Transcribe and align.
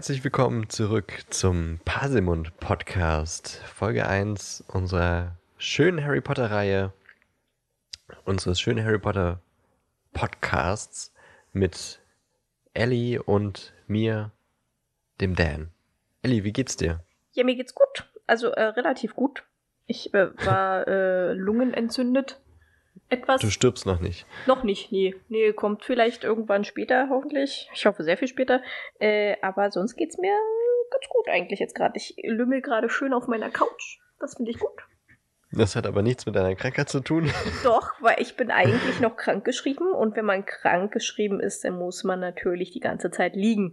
Herzlich 0.00 0.24
willkommen 0.24 0.70
zurück 0.70 1.26
zum 1.28 1.78
Paselmund 1.84 2.58
Podcast, 2.58 3.60
Folge 3.66 4.08
1 4.08 4.64
unserer 4.68 5.36
schönen 5.58 6.02
Harry 6.02 6.22
Potter 6.22 6.50
Reihe, 6.50 6.94
unseres 8.24 8.58
schönen 8.58 8.82
Harry 8.82 8.98
Potter 8.98 9.42
Podcasts 10.14 11.12
mit 11.52 12.00
Ellie 12.72 13.22
und 13.22 13.74
mir, 13.88 14.30
dem 15.20 15.36
Dan. 15.36 15.68
Ellie, 16.22 16.44
wie 16.44 16.54
geht's 16.54 16.78
dir? 16.78 17.04
Ja, 17.32 17.44
mir 17.44 17.54
geht's 17.54 17.74
gut. 17.74 18.10
Also 18.26 18.52
äh, 18.52 18.62
relativ 18.62 19.14
gut. 19.14 19.44
Ich 19.84 20.14
äh, 20.14 20.30
war 20.46 20.88
äh, 20.88 21.34
lungenentzündet. 21.34 22.40
Etwas. 23.08 23.40
Du 23.40 23.50
stirbst 23.50 23.86
noch 23.86 24.00
nicht. 24.00 24.24
Noch 24.46 24.62
nicht, 24.62 24.92
nee. 24.92 25.14
Nee, 25.28 25.52
kommt 25.52 25.84
vielleicht 25.84 26.22
irgendwann 26.22 26.64
später, 26.64 27.08
hoffentlich. 27.10 27.68
Ich 27.74 27.86
hoffe 27.86 28.04
sehr 28.04 28.16
viel 28.16 28.28
später. 28.28 28.62
Äh, 29.00 29.36
aber 29.42 29.70
sonst 29.70 29.96
geht's 29.96 30.16
mir 30.18 30.36
ganz 30.90 31.08
gut 31.08 31.28
eigentlich 31.28 31.60
jetzt 31.60 31.74
gerade. 31.74 31.96
Ich 31.96 32.14
lümmel 32.22 32.62
gerade 32.62 32.88
schön 32.88 33.12
auf 33.12 33.26
meiner 33.26 33.50
Couch. 33.50 33.98
Das 34.20 34.36
finde 34.36 34.52
ich 34.52 34.58
gut. 34.58 34.70
Das 35.52 35.74
hat 35.74 35.86
aber 35.86 36.02
nichts 36.02 36.26
mit 36.26 36.36
deiner 36.36 36.54
Krankheit 36.54 36.88
zu 36.88 37.00
tun. 37.00 37.30
Doch, 37.64 38.00
weil 38.00 38.20
ich 38.20 38.36
bin 38.36 38.50
eigentlich 38.50 39.00
noch 39.00 39.16
krank 39.16 39.44
geschrieben 39.44 39.92
und 39.92 40.14
wenn 40.14 40.24
man 40.24 40.46
krank 40.46 40.92
geschrieben 40.92 41.40
ist, 41.40 41.64
dann 41.64 41.76
muss 41.76 42.04
man 42.04 42.20
natürlich 42.20 42.70
die 42.70 42.80
ganze 42.80 43.10
Zeit 43.10 43.34
liegen. 43.34 43.72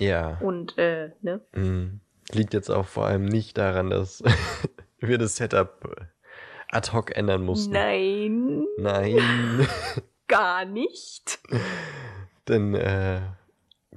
Ja. 0.00 0.38
Und, 0.40 0.76
äh, 0.78 1.12
ne? 1.22 1.40
Mm. 1.52 2.00
Liegt 2.32 2.52
jetzt 2.52 2.70
auch 2.70 2.86
vor 2.86 3.06
allem 3.06 3.24
nicht 3.24 3.56
daran, 3.56 3.90
dass 3.90 4.22
wir 4.98 5.18
das 5.18 5.36
Setup 5.36 5.96
ad 6.70 6.92
hoc 6.92 7.16
ändern 7.16 7.42
mussten. 7.42 7.72
Nein. 7.72 8.66
Nein. 8.78 9.66
Gar 10.28 10.64
nicht. 10.64 11.38
Denn 12.48 12.74
äh, 12.74 13.20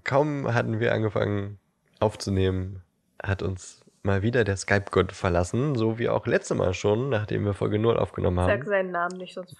kaum 0.03 0.53
hatten 0.53 0.79
wir 0.79 0.93
angefangen 0.93 1.59
aufzunehmen, 1.99 2.83
hat 3.21 3.41
uns 3.41 3.81
mal 4.03 4.21
wieder 4.21 4.43
der 4.43 4.57
Skype-Gott 4.57 5.11
verlassen, 5.11 5.75
so 5.75 5.99
wie 5.99 6.09
auch 6.09 6.25
letztes 6.25 6.57
Mal 6.57 6.73
schon, 6.73 7.09
nachdem 7.09 7.45
wir 7.45 7.53
Folge 7.53 7.79
0 7.79 7.97
aufgenommen 7.97 8.39
haben. 8.39 8.49
Sag 8.49 8.65
seinen 8.65 8.91
Namen 8.91 9.17
nicht, 9.17 9.33
sonst. 9.33 9.55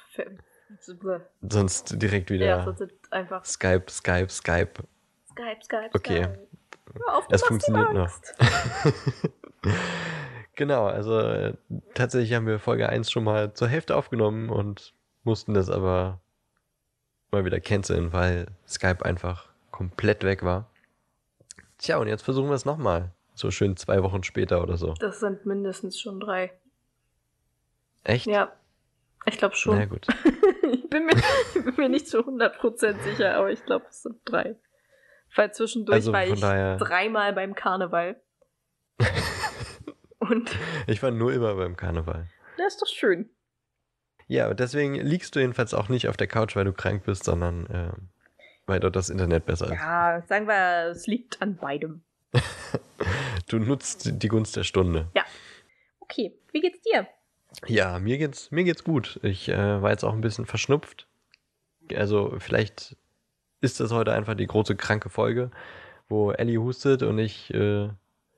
Sonst 1.41 2.01
direkt 2.01 2.29
wieder. 2.31 2.45
Ja, 2.45 2.63
sonst 2.63 2.83
einfach. 3.11 3.43
Skype, 3.45 3.85
Skype, 3.89 4.29
Skype. 4.29 4.71
Skype, 5.29 5.63
Skype. 5.63 5.89
Okay. 5.93 6.23
Skype. 6.23 6.47
Auf, 7.07 7.27
Das 7.27 7.43
funktioniert 7.43 7.93
noch. 7.93 8.09
Genau, 10.61 10.85
also 10.85 11.17
äh, 11.19 11.55
tatsächlich 11.95 12.35
haben 12.35 12.45
wir 12.45 12.59
Folge 12.59 12.87
1 12.87 13.09
schon 13.09 13.23
mal 13.23 13.51
zur 13.55 13.67
Hälfte 13.67 13.95
aufgenommen 13.95 14.51
und 14.51 14.93
mussten 15.23 15.55
das 15.55 15.71
aber 15.71 16.19
mal 17.31 17.45
wieder 17.45 17.59
canceln, 17.59 18.13
weil 18.13 18.45
Skype 18.67 19.03
einfach 19.03 19.49
komplett 19.71 20.23
weg 20.23 20.43
war. 20.43 20.69
Tja, 21.79 21.97
und 21.97 22.07
jetzt 22.07 22.21
versuchen 22.21 22.49
wir 22.49 22.53
es 22.53 22.63
nochmal. 22.65 23.09
So 23.33 23.49
schön 23.49 23.75
zwei 23.75 24.03
Wochen 24.03 24.21
später 24.21 24.61
oder 24.61 24.77
so. 24.77 24.93
Das 24.99 25.19
sind 25.19 25.47
mindestens 25.47 25.99
schon 25.99 26.19
drei. 26.19 26.51
Echt? 28.03 28.27
Ja, 28.27 28.51
ich 29.25 29.39
glaube 29.39 29.55
schon. 29.55 29.79
Na 29.79 29.85
gut. 29.85 30.05
ich, 30.73 30.87
bin 30.91 31.07
mir, 31.07 31.13
ich 31.55 31.65
bin 31.65 31.73
mir 31.75 31.89
nicht 31.89 32.07
zu 32.07 32.19
100% 32.19 33.01
sicher, 33.01 33.33
aber 33.35 33.49
ich 33.51 33.65
glaube, 33.65 33.87
es 33.89 34.03
sind 34.03 34.17
drei. 34.25 34.57
Weil 35.35 35.51
zwischendurch 35.55 35.95
Also 35.95 36.13
war 36.13 36.23
ich 36.27 36.39
daher- 36.39 36.77
dreimal 36.77 37.33
beim 37.33 37.55
Karneval. 37.55 38.21
Und 40.21 40.51
Ich 40.87 41.01
war 41.03 41.11
nur 41.11 41.33
immer 41.33 41.55
beim 41.55 41.75
Karneval. 41.75 42.27
das 42.57 42.73
ist 42.73 42.81
doch 42.81 42.87
schön. 42.87 43.29
Ja, 44.27 44.53
deswegen 44.53 44.95
liegst 44.95 45.35
du 45.35 45.39
jedenfalls 45.39 45.73
auch 45.73 45.89
nicht 45.89 46.07
auf 46.07 46.15
der 46.15 46.27
Couch, 46.27 46.55
weil 46.55 46.63
du 46.63 46.71
krank 46.73 47.03
bist, 47.03 47.23
sondern 47.25 47.65
äh, 47.65 47.91
weil 48.65 48.79
dort 48.79 48.95
das 48.95 49.09
Internet 49.09 49.45
besser 49.45 49.65
ist. 49.65 49.73
Ja, 49.73 50.21
sagen 50.27 50.47
wir, 50.47 50.91
es 50.91 51.07
liegt 51.07 51.41
an 51.41 51.57
beidem. 51.57 52.03
Du 53.47 53.57
nutzt 53.59 54.21
die 54.23 54.27
Gunst 54.29 54.55
der 54.55 54.63
Stunde. 54.63 55.09
Okay, 55.99 56.33
wie 56.53 56.61
geht's 56.61 56.79
dir? 56.81 57.07
Ja, 57.67 57.99
mir 57.99 58.17
geht's, 58.17 58.49
mir 58.51 58.63
geht's 58.63 58.83
gut. 58.85 59.19
Ich 59.23 59.49
äh, 59.49 59.81
war 59.81 59.89
jetzt 59.89 60.05
auch 60.05 60.13
ein 60.13 60.21
bisschen 60.21 60.45
verschnupft. 60.45 61.07
Also 61.93 62.35
vielleicht 62.39 62.95
ist 63.59 63.79
das 63.81 63.91
heute 63.91 64.13
einfach 64.13 64.35
die 64.35 64.47
große 64.47 64.75
kranke 64.77 65.09
Folge, 65.09 65.51
wo 66.07 66.31
Ellie 66.31 66.59
hustet 66.61 67.03
und 67.03 67.17
ich 67.19 67.53
äh, 67.53 67.89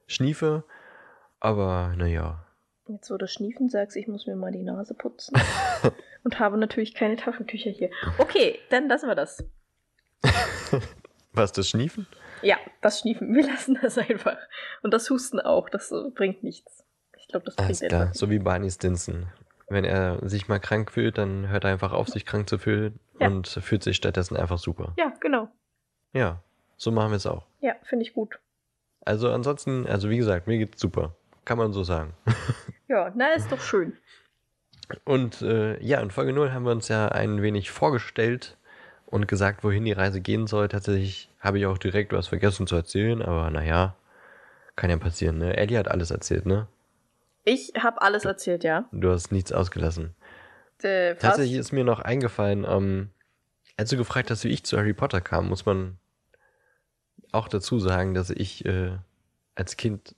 schniefe. 0.08 0.64
Aber 1.44 1.94
naja. 1.98 2.46
Jetzt, 2.88 3.12
wo 3.12 3.18
du 3.18 3.28
Schniefen 3.28 3.70
sagst, 3.70 3.98
ich 3.98 4.08
muss 4.08 4.28
mir 4.28 4.36
mal 4.36 4.52
die 4.52 4.64
Nase 4.64 4.94
putzen. 4.94 5.36
und 6.24 6.40
habe 6.40 6.58
natürlich 6.58 6.94
keine 6.96 7.18
Taschentücher 7.18 7.70
hier. 7.70 7.90
Okay, 8.18 8.60
dann 8.70 8.88
lassen 8.88 9.08
wir 9.08 9.16
das. 9.16 9.44
Was, 11.34 11.52
das 11.52 11.68
Schniefen? 11.70 12.08
Ja, 12.42 12.58
das 12.82 13.00
Schniefen. 13.02 13.34
Wir 13.36 13.46
lassen 13.46 13.78
das 13.82 13.98
einfach. 13.98 14.38
Und 14.84 14.94
das 14.94 15.10
Husten 15.10 15.40
auch. 15.42 15.70
Das 15.70 15.92
äh, 15.92 16.10
bringt 16.16 16.44
nichts. 16.44 16.86
Ich 17.18 17.28
glaube, 17.28 17.46
das 17.46 17.56
bringt 17.56 17.78
klar, 17.80 18.04
etwas. 18.04 18.18
so 18.18 18.30
wie 18.30 18.40
Barney 18.40 18.72
Stinson. 18.72 19.28
Wenn 19.68 19.84
er 19.84 20.20
sich 20.30 20.48
mal 20.48 20.60
krank 20.60 20.92
fühlt, 20.92 21.18
dann 21.18 21.50
hört 21.50 21.66
er 21.66 21.72
einfach 21.72 21.92
auf, 21.92 22.08
sich 22.08 22.26
krank 22.26 22.48
zu 22.48 22.58
fühlen 22.58 23.00
Ja. 23.20 23.28
und 23.28 23.48
fühlt 23.48 23.84
sich 23.84 23.98
stattdessen 23.98 24.38
einfach 24.38 24.60
super. 24.60 24.94
Ja, 24.98 25.12
genau. 25.20 25.50
Ja, 26.14 26.42
so 26.78 26.92
machen 26.92 27.12
wir 27.12 27.18
es 27.18 27.26
auch. 27.26 27.46
Ja, 27.60 27.76
finde 27.84 28.06
ich 28.06 28.14
gut. 28.14 28.40
Also 29.02 29.30
ansonsten, 29.32 29.88
also 29.88 30.10
wie 30.10 30.18
gesagt, 30.18 30.48
mir 30.48 30.58
geht's 30.58 30.80
super. 30.80 31.16
Kann 31.46 31.58
man 31.58 31.74
so 31.74 31.84
sagen. 31.84 32.14
Ja, 32.88 33.12
na, 33.16 33.34
ist 33.34 33.52
doch 33.52 33.62
schön. 33.62 33.98
Und 35.06 35.42
äh, 35.42 35.82
ja, 35.84 36.00
in 36.00 36.12
Folge 36.12 36.34
0 36.34 36.52
haben 36.52 36.66
wir 36.66 36.72
uns 36.72 36.88
ja 36.88 37.08
ein 37.08 37.42
wenig 37.42 37.72
vorgestellt 37.72 38.58
und 39.06 39.28
gesagt, 39.28 39.64
wohin 39.64 39.86
die 39.86 39.92
Reise 39.92 40.22
gehen 40.22 40.48
soll. 40.48 40.68
Tatsächlich 40.68 41.30
habe 41.40 41.60
ich 41.60 41.66
auch 41.66 41.78
direkt 41.78 42.14
was 42.14 42.28
vergessen 42.28 42.68
zu 42.68 42.76
erzählen, 42.76 43.22
aber 43.22 43.50
naja, 43.50 43.96
kann 44.76 44.90
ja 44.90 44.98
passieren, 44.98 45.38
ne? 45.38 45.56
Ellie 45.58 45.78
hat 45.78 45.90
alles 45.90 46.12
erzählt, 46.12 46.46
ne? 46.46 46.68
Ich 47.46 47.74
habe 47.78 48.02
alles 48.02 48.26
erzählt, 48.26 48.64
ja. 48.64 48.86
Du 48.92 49.12
hast 49.12 49.32
nichts 49.32 49.52
ausgelassen. 49.52 50.16
Äh, 50.82 51.16
Tatsächlich 51.16 51.58
ist 51.58 51.72
mir 51.72 51.84
noch 51.84 52.00
eingefallen, 52.00 52.66
ähm, 52.68 53.10
als 53.78 53.90
du 53.90 53.98
gefragt 53.98 54.32
hast, 54.32 54.44
wie 54.44 54.50
ich 54.50 54.64
zu 54.64 54.78
Harry 54.78 54.94
Potter 54.94 55.22
kam, 55.22 55.48
muss 55.50 55.66
man 55.66 55.98
auch 57.32 57.48
dazu 57.48 57.80
sagen, 57.80 58.14
dass 58.14 58.30
ich 58.30 58.66
äh, 58.66 58.98
als 59.56 59.78
Kind 59.78 60.16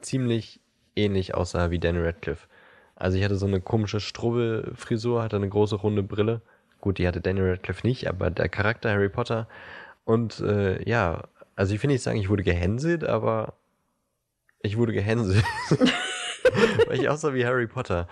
ziemlich 0.00 0.60
ähnlich 0.96 1.34
aussah 1.34 1.70
wie 1.70 1.78
Danny 1.78 2.00
Radcliffe. 2.00 2.48
Also 2.96 3.18
ich 3.18 3.24
hatte 3.24 3.36
so 3.36 3.46
eine 3.46 3.60
komische 3.60 4.00
Strubbelfrisur, 4.00 5.22
hatte 5.22 5.36
eine 5.36 5.48
große 5.48 5.76
runde 5.76 6.02
Brille. 6.02 6.42
Gut, 6.80 6.98
die 6.98 7.06
hatte 7.06 7.20
Danny 7.20 7.40
Radcliffe 7.40 7.86
nicht, 7.86 8.08
aber 8.08 8.30
der 8.30 8.48
Charakter 8.48 8.90
Harry 8.90 9.08
Potter. 9.08 9.48
Und 10.04 10.40
äh, 10.40 10.88
ja, 10.88 11.24
also 11.56 11.74
ich 11.74 11.82
will 11.82 11.90
nicht 11.90 12.02
sagen, 12.02 12.18
ich 12.18 12.28
wurde 12.28 12.42
gehänselt, 12.42 13.04
aber 13.04 13.54
ich 14.62 14.76
wurde 14.76 14.92
gehänselt. 14.92 15.44
Weil 16.86 17.00
ich 17.00 17.08
aussah 17.08 17.34
wie 17.34 17.46
Harry 17.46 17.66
Potter. 17.66 18.08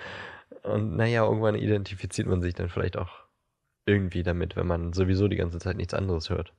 Und 0.63 0.97
naja, 0.97 1.25
irgendwann 1.25 1.55
identifiziert 1.55 2.29
man 2.29 2.43
sich 2.43 2.55
dann 2.55 2.69
vielleicht 2.69 2.97
auch 2.97 3.25
irgendwie 3.87 4.23
damit, 4.23 4.57
wenn 4.57 4.67
man 4.67 4.93
sowieso 4.93 5.29
die 5.29 5.37
ganze 5.37 5.59
Zeit 5.59 5.77
nichts 5.77 5.95
anderes 5.95 6.31
hört. 6.31 6.53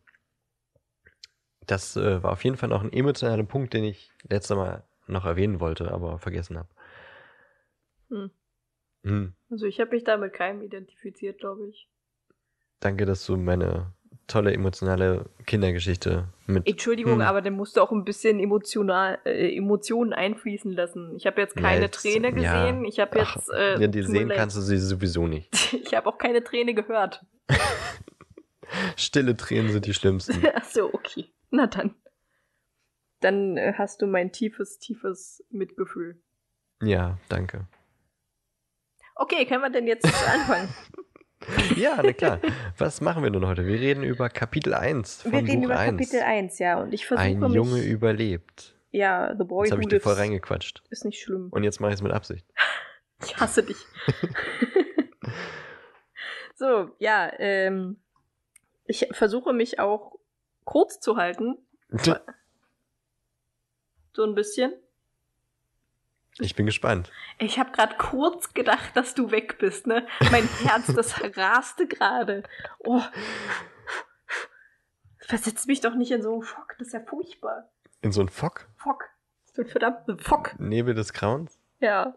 Das 1.68 1.96
äh, 1.96 2.22
war 2.24 2.32
auf 2.32 2.44
jeden 2.44 2.58
Fall 2.58 2.70
noch 2.70 2.84
ein 2.84 2.92
emotionaler 2.92 3.44
Punkt, 3.44 3.74
den 3.74 3.84
ich 3.84 4.12
letztes 4.28 4.58
Mal 4.58 4.84
noch 5.12 5.26
erwähnen 5.26 5.60
wollte, 5.60 5.92
aber 5.92 6.18
vergessen 6.20 6.58
habe. 6.58 6.70
Hm. 8.10 8.32
Hm. 9.04 9.34
Also 9.50 9.66
ich 9.66 9.80
habe 9.80 9.92
mich 9.92 10.04
da 10.04 10.18
mit 10.18 10.34
keinem 10.34 10.62
identifiziert, 10.62 11.40
glaube 11.40 11.68
ich. 11.68 11.90
Danke, 12.80 13.06
dass 13.06 13.26
du 13.26 13.38
meine 13.38 13.94
tolle 14.28 14.54
emotionale 14.54 15.26
Kindergeschichte 15.46 16.28
mit. 16.48 16.68
Entschuldigung, 16.68 17.16
Hm. 17.16 17.22
aber 17.22 17.42
dann 17.42 17.54
musst 17.54 17.76
du 17.78 17.82
auch 17.82 17.92
ein 17.92 18.06
bisschen 18.06 18.40
emotional, 18.40 19.20
äh, 19.26 19.56
Emotionen 19.58 20.14
einfließen 20.14 20.72
lassen. 20.72 21.16
Ich 21.16 21.26
habe 21.26 21.42
jetzt 21.42 21.56
Ja, 21.58 21.62
keine 21.64 21.82
jetzt- 21.86 22.02
Träne 22.02 22.28
ja. 22.30 22.34
gesehen. 22.66 22.86
Ich 22.86 23.00
habe 23.00 23.20
jetzt. 23.20 23.50
Äh, 23.52 23.80
ja, 23.82 23.88
die 23.88 24.04
sehen 24.04 24.30
kannst 24.30 24.56
du 24.58 24.62
sie 24.62 24.78
sowieso 24.78 25.28
nicht. 25.28 25.50
Ich 25.74 25.94
habe 25.96 26.08
auch 26.08 26.18
keine 26.18 26.44
Träne 26.44 26.74
gehört. 26.74 27.26
Stille 28.96 29.36
Tränen 29.36 29.72
sind 29.72 29.86
die 29.86 29.94
schlimmsten. 29.94 30.42
Ach 30.56 30.64
so, 30.64 30.94
okay. 30.94 31.26
Na 31.50 31.68
dann. 31.68 31.96
Dann 33.22 33.58
äh, 33.58 33.74
hast 33.78 34.02
du 34.02 34.08
mein 34.08 34.32
tiefes, 34.32 34.80
tiefes 34.80 35.44
Mitgefühl. 35.50 36.20
Ja, 36.82 37.18
danke. 37.30 37.68
Okay, 39.16 39.46
können 39.46 39.62
wir 39.62 39.70
denn 39.70 39.88
jetzt 39.88 40.06
anfangen? 40.06 40.70
Ja, 41.76 42.00
na 42.04 42.14
klar. 42.14 42.40
Was 42.78 43.02
machen 43.02 43.24
wir 43.24 43.30
denn 43.30 43.46
heute? 43.46 43.66
Wir 43.66 43.80
reden 43.80 44.04
über 44.04 44.30
Kapitel 44.30 44.74
1 44.74 45.24
von 45.24 45.32
wir 45.32 45.40
reden 45.40 45.62
Buch 45.62 45.66
über 45.66 45.80
1. 45.80 45.92
Kapitel 45.92 46.22
1, 46.22 46.60
ja. 46.60 46.82
Und 46.82 46.94
ich 46.94 47.06
versuche 47.06 47.26
Ein 47.26 47.40
mich... 47.40 47.54
Junge 47.54 47.82
überlebt. 47.82 48.76
Ja, 48.92 49.34
The 49.38 49.44
Boy 49.44 49.66
Jetzt 49.66 49.72
habe 49.72 49.82
ich 49.82 49.88
dir 49.88 50.02
voll 50.02 50.14
reingequatscht. 50.14 50.84
ist 50.90 51.06
nicht 51.06 51.22
schlimm. 51.22 51.48
Und 51.52 51.64
jetzt 51.64 51.80
mache 51.80 51.92
ich 51.92 51.96
es 51.96 52.02
mit 52.02 52.12
Absicht. 52.12 52.46
Ich 53.24 53.38
hasse 53.38 53.62
dich. 53.62 53.78
so, 56.56 56.90
ja, 56.98 57.32
ähm, 57.38 57.98
ich 58.86 59.08
versuche 59.12 59.54
mich 59.54 59.80
auch 59.80 60.16
kurz 60.64 61.00
zu 61.00 61.18
halten. 61.18 61.56
So 64.14 64.24
ein 64.24 64.36
bisschen. 64.36 64.74
Ich 66.40 66.56
bin 66.56 66.66
gespannt. 66.66 67.12
Ich 67.40 67.60
habe 67.60 67.72
gerade 67.72 67.96
kurz 67.98 68.54
gedacht, 68.54 68.96
dass 68.96 69.14
du 69.14 69.32
weg 69.32 69.58
bist, 69.60 69.88
ne? 69.88 70.08
Mein 70.32 70.48
Herz, 70.64 70.88
das 70.94 71.22
raste 71.38 71.88
gerade. 71.88 72.44
Oh. 72.80 73.02
Versetz 75.20 75.66
mich 75.68 75.82
doch 75.82 75.96
nicht 75.96 76.12
in 76.12 76.22
so 76.22 76.34
einen 76.34 76.42
Fock, 76.42 76.76
das 76.78 76.88
ist 76.88 76.94
ja 76.94 77.02
furchtbar. 77.02 77.70
In 78.02 78.12
so 78.12 78.22
einen 78.22 78.30
Fock? 78.30 78.68
Fock. 78.78 79.10
So 79.54 79.62
ein 79.62 79.68
verdammten 79.68 80.20
Fock. 80.20 80.58
Nebel 80.60 80.94
des 80.94 81.14
Grauens? 81.14 81.60
Ja. 81.80 82.16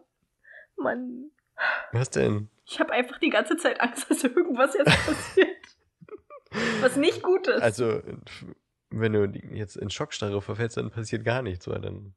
Mann. 0.77 1.31
Was 1.91 2.09
denn? 2.09 2.49
Ich 2.65 2.79
habe 2.79 2.91
einfach 2.91 3.19
die 3.19 3.29
ganze 3.29 3.57
Zeit 3.57 3.79
Angst, 3.79 4.09
dass 4.09 4.23
irgendwas 4.23 4.73
jetzt 4.73 5.05
passiert. 5.05 5.49
Was 6.81 6.95
nicht 6.95 7.21
gut 7.21 7.47
ist. 7.47 7.61
Also, 7.61 8.01
wenn 8.89 9.13
du 9.13 9.25
jetzt 9.53 9.75
in 9.77 9.89
Schockstarre 9.89 10.41
verfällst, 10.41 10.77
dann 10.77 10.91
passiert 10.91 11.25
gar 11.25 11.41
nichts, 11.41 11.67
weil 11.67 11.81
dann 11.81 12.15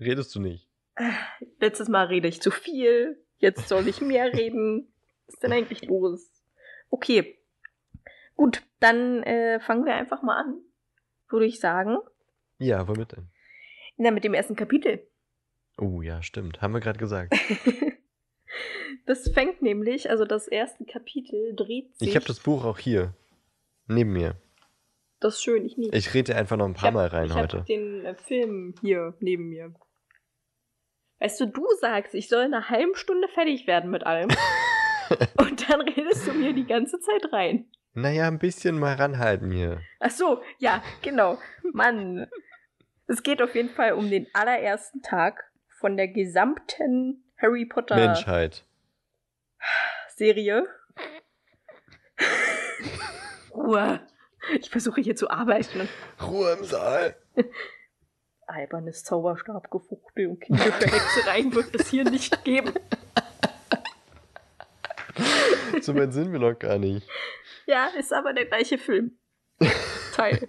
redest 0.00 0.34
du 0.34 0.40
nicht. 0.40 0.68
Letztes 1.60 1.88
Mal 1.88 2.06
rede 2.06 2.28
ich 2.28 2.40
zu 2.40 2.50
viel, 2.50 3.22
jetzt 3.38 3.68
soll 3.68 3.86
ich 3.88 4.00
mehr 4.00 4.32
reden. 4.32 4.92
Was 5.26 5.34
ist 5.34 5.42
denn 5.42 5.52
eigentlich 5.52 5.84
los? 5.84 6.30
Okay. 6.90 7.38
Gut, 8.34 8.62
dann 8.80 9.22
äh, 9.22 9.60
fangen 9.60 9.84
wir 9.84 9.94
einfach 9.94 10.22
mal 10.22 10.36
an, 10.36 10.60
würde 11.28 11.46
ich 11.46 11.58
sagen. 11.58 11.96
Ja, 12.58 12.86
womit 12.86 13.12
denn? 13.12 13.28
Na, 13.96 14.10
mit 14.10 14.24
dem 14.24 14.34
ersten 14.34 14.56
Kapitel. 14.56 15.06
Oh 15.78 16.02
ja, 16.02 16.22
stimmt. 16.22 16.60
Haben 16.62 16.74
wir 16.74 16.80
gerade 16.80 16.98
gesagt. 16.98 17.34
das 19.06 19.30
fängt 19.30 19.62
nämlich, 19.62 20.10
also 20.10 20.24
das 20.24 20.48
erste 20.48 20.84
Kapitel 20.84 21.54
dreht 21.54 21.96
sich. 21.96 22.08
Ich 22.08 22.16
habe 22.16 22.26
das 22.26 22.40
Buch 22.40 22.64
auch 22.64 22.78
hier. 22.78 23.14
Neben 23.86 24.12
mir. 24.12 24.36
Das 25.20 25.34
ist 25.34 25.42
schön, 25.42 25.64
ich 25.64 25.76
nicht. 25.76 25.94
Ich 25.94 26.12
rede 26.12 26.36
einfach 26.36 26.56
noch 26.56 26.66
ein 26.66 26.74
paar 26.74 26.88
hab, 26.88 26.94
Mal 26.94 27.06
rein 27.06 27.26
ich 27.26 27.34
heute. 27.34 27.64
Ich 27.66 27.76
habe 27.76 27.82
den 27.82 28.04
äh, 28.04 28.14
Film 28.14 28.74
hier 28.80 29.14
neben 29.20 29.48
mir. 29.48 29.74
Weißt 31.20 31.40
du, 31.40 31.46
du 31.46 31.64
sagst, 31.80 32.14
ich 32.14 32.28
soll 32.28 32.44
in 32.44 32.54
einer 32.54 32.68
halben 32.68 32.94
Stunde 32.94 33.28
fertig 33.28 33.66
werden 33.66 33.90
mit 33.90 34.04
allem. 34.04 34.28
und 35.38 35.70
dann 35.70 35.80
redest 35.80 36.26
du 36.26 36.32
mir 36.34 36.52
die 36.52 36.66
ganze 36.66 37.00
Zeit 37.00 37.32
rein. 37.32 37.70
Naja, 37.94 38.28
ein 38.28 38.38
bisschen 38.38 38.78
mal 38.78 38.94
ranhalten 38.94 39.50
hier. 39.50 39.80
Ach 40.00 40.10
so, 40.10 40.42
ja, 40.58 40.82
genau. 41.00 41.38
Mann. 41.72 42.26
Es 43.06 43.22
geht 43.22 43.40
auf 43.40 43.54
jeden 43.54 43.70
Fall 43.70 43.92
um 43.92 44.10
den 44.10 44.26
allerersten 44.34 45.00
Tag 45.00 45.50
von 45.80 45.96
der 45.96 46.08
gesamten 46.08 47.24
Harry 47.38 47.64
Potter 47.64 47.96
Menschheit. 47.96 48.66
Serie. 50.14 50.66
Ruhe. 53.54 54.06
Ich 54.60 54.70
versuche 54.70 55.00
hier 55.00 55.16
zu 55.16 55.30
arbeiten. 55.30 55.88
Ruhe 56.22 56.52
im 56.52 56.64
Saal. 56.64 57.16
Albernes 58.46 59.02
Zauberstabgefuchtel 59.04 60.28
und 60.28 60.40
Kinderverhexereien 60.40 61.54
wird 61.54 61.74
es 61.74 61.88
hier 61.88 62.04
nicht 62.04 62.44
geben. 62.44 62.72
So 65.82 65.94
weit 65.94 66.14
sind 66.14 66.32
wir 66.32 66.38
noch 66.38 66.58
gar 66.58 66.78
nicht. 66.78 67.06
Ja, 67.66 67.88
ist 67.98 68.10
aber 68.12 68.32
der 68.32 68.46
gleiche 68.46 68.78
Film. 68.78 69.18
Teil. 70.14 70.48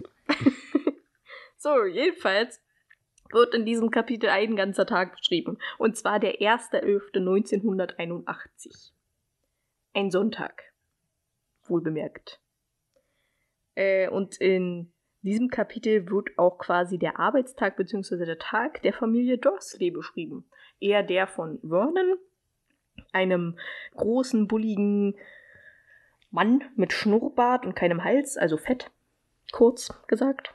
so, 1.58 1.84
jedenfalls 1.84 2.62
wird 3.30 3.54
in 3.54 3.66
diesem 3.66 3.90
Kapitel 3.90 4.30
ein 4.30 4.56
ganzer 4.56 4.86
Tag 4.86 5.16
beschrieben. 5.16 5.58
Und 5.76 5.96
zwar 5.96 6.18
der 6.18 6.40
1.11.1981. 6.40 8.92
Ein 9.94 10.10
Sonntag. 10.10 10.62
Wohlbemerkt. 11.66 12.40
Äh, 13.78 14.08
und 14.08 14.40
in 14.40 14.92
diesem 15.22 15.50
Kapitel 15.50 16.10
wird 16.10 16.36
auch 16.36 16.58
quasi 16.58 16.98
der 16.98 17.20
Arbeitstag 17.20 17.76
bzw. 17.76 18.26
der 18.26 18.38
Tag 18.38 18.82
der 18.82 18.92
Familie 18.92 19.38
Dursley 19.38 19.92
beschrieben. 19.92 20.50
Eher 20.80 21.04
der 21.04 21.28
von 21.28 21.60
Vernon, 21.60 22.18
einem 23.12 23.56
großen, 23.94 24.48
bulligen 24.48 25.14
Mann 26.32 26.64
mit 26.74 26.92
Schnurrbart 26.92 27.64
und 27.66 27.76
keinem 27.76 28.02
Hals, 28.02 28.36
also 28.36 28.56
fett, 28.56 28.90
kurz 29.52 29.94
gesagt. 30.08 30.54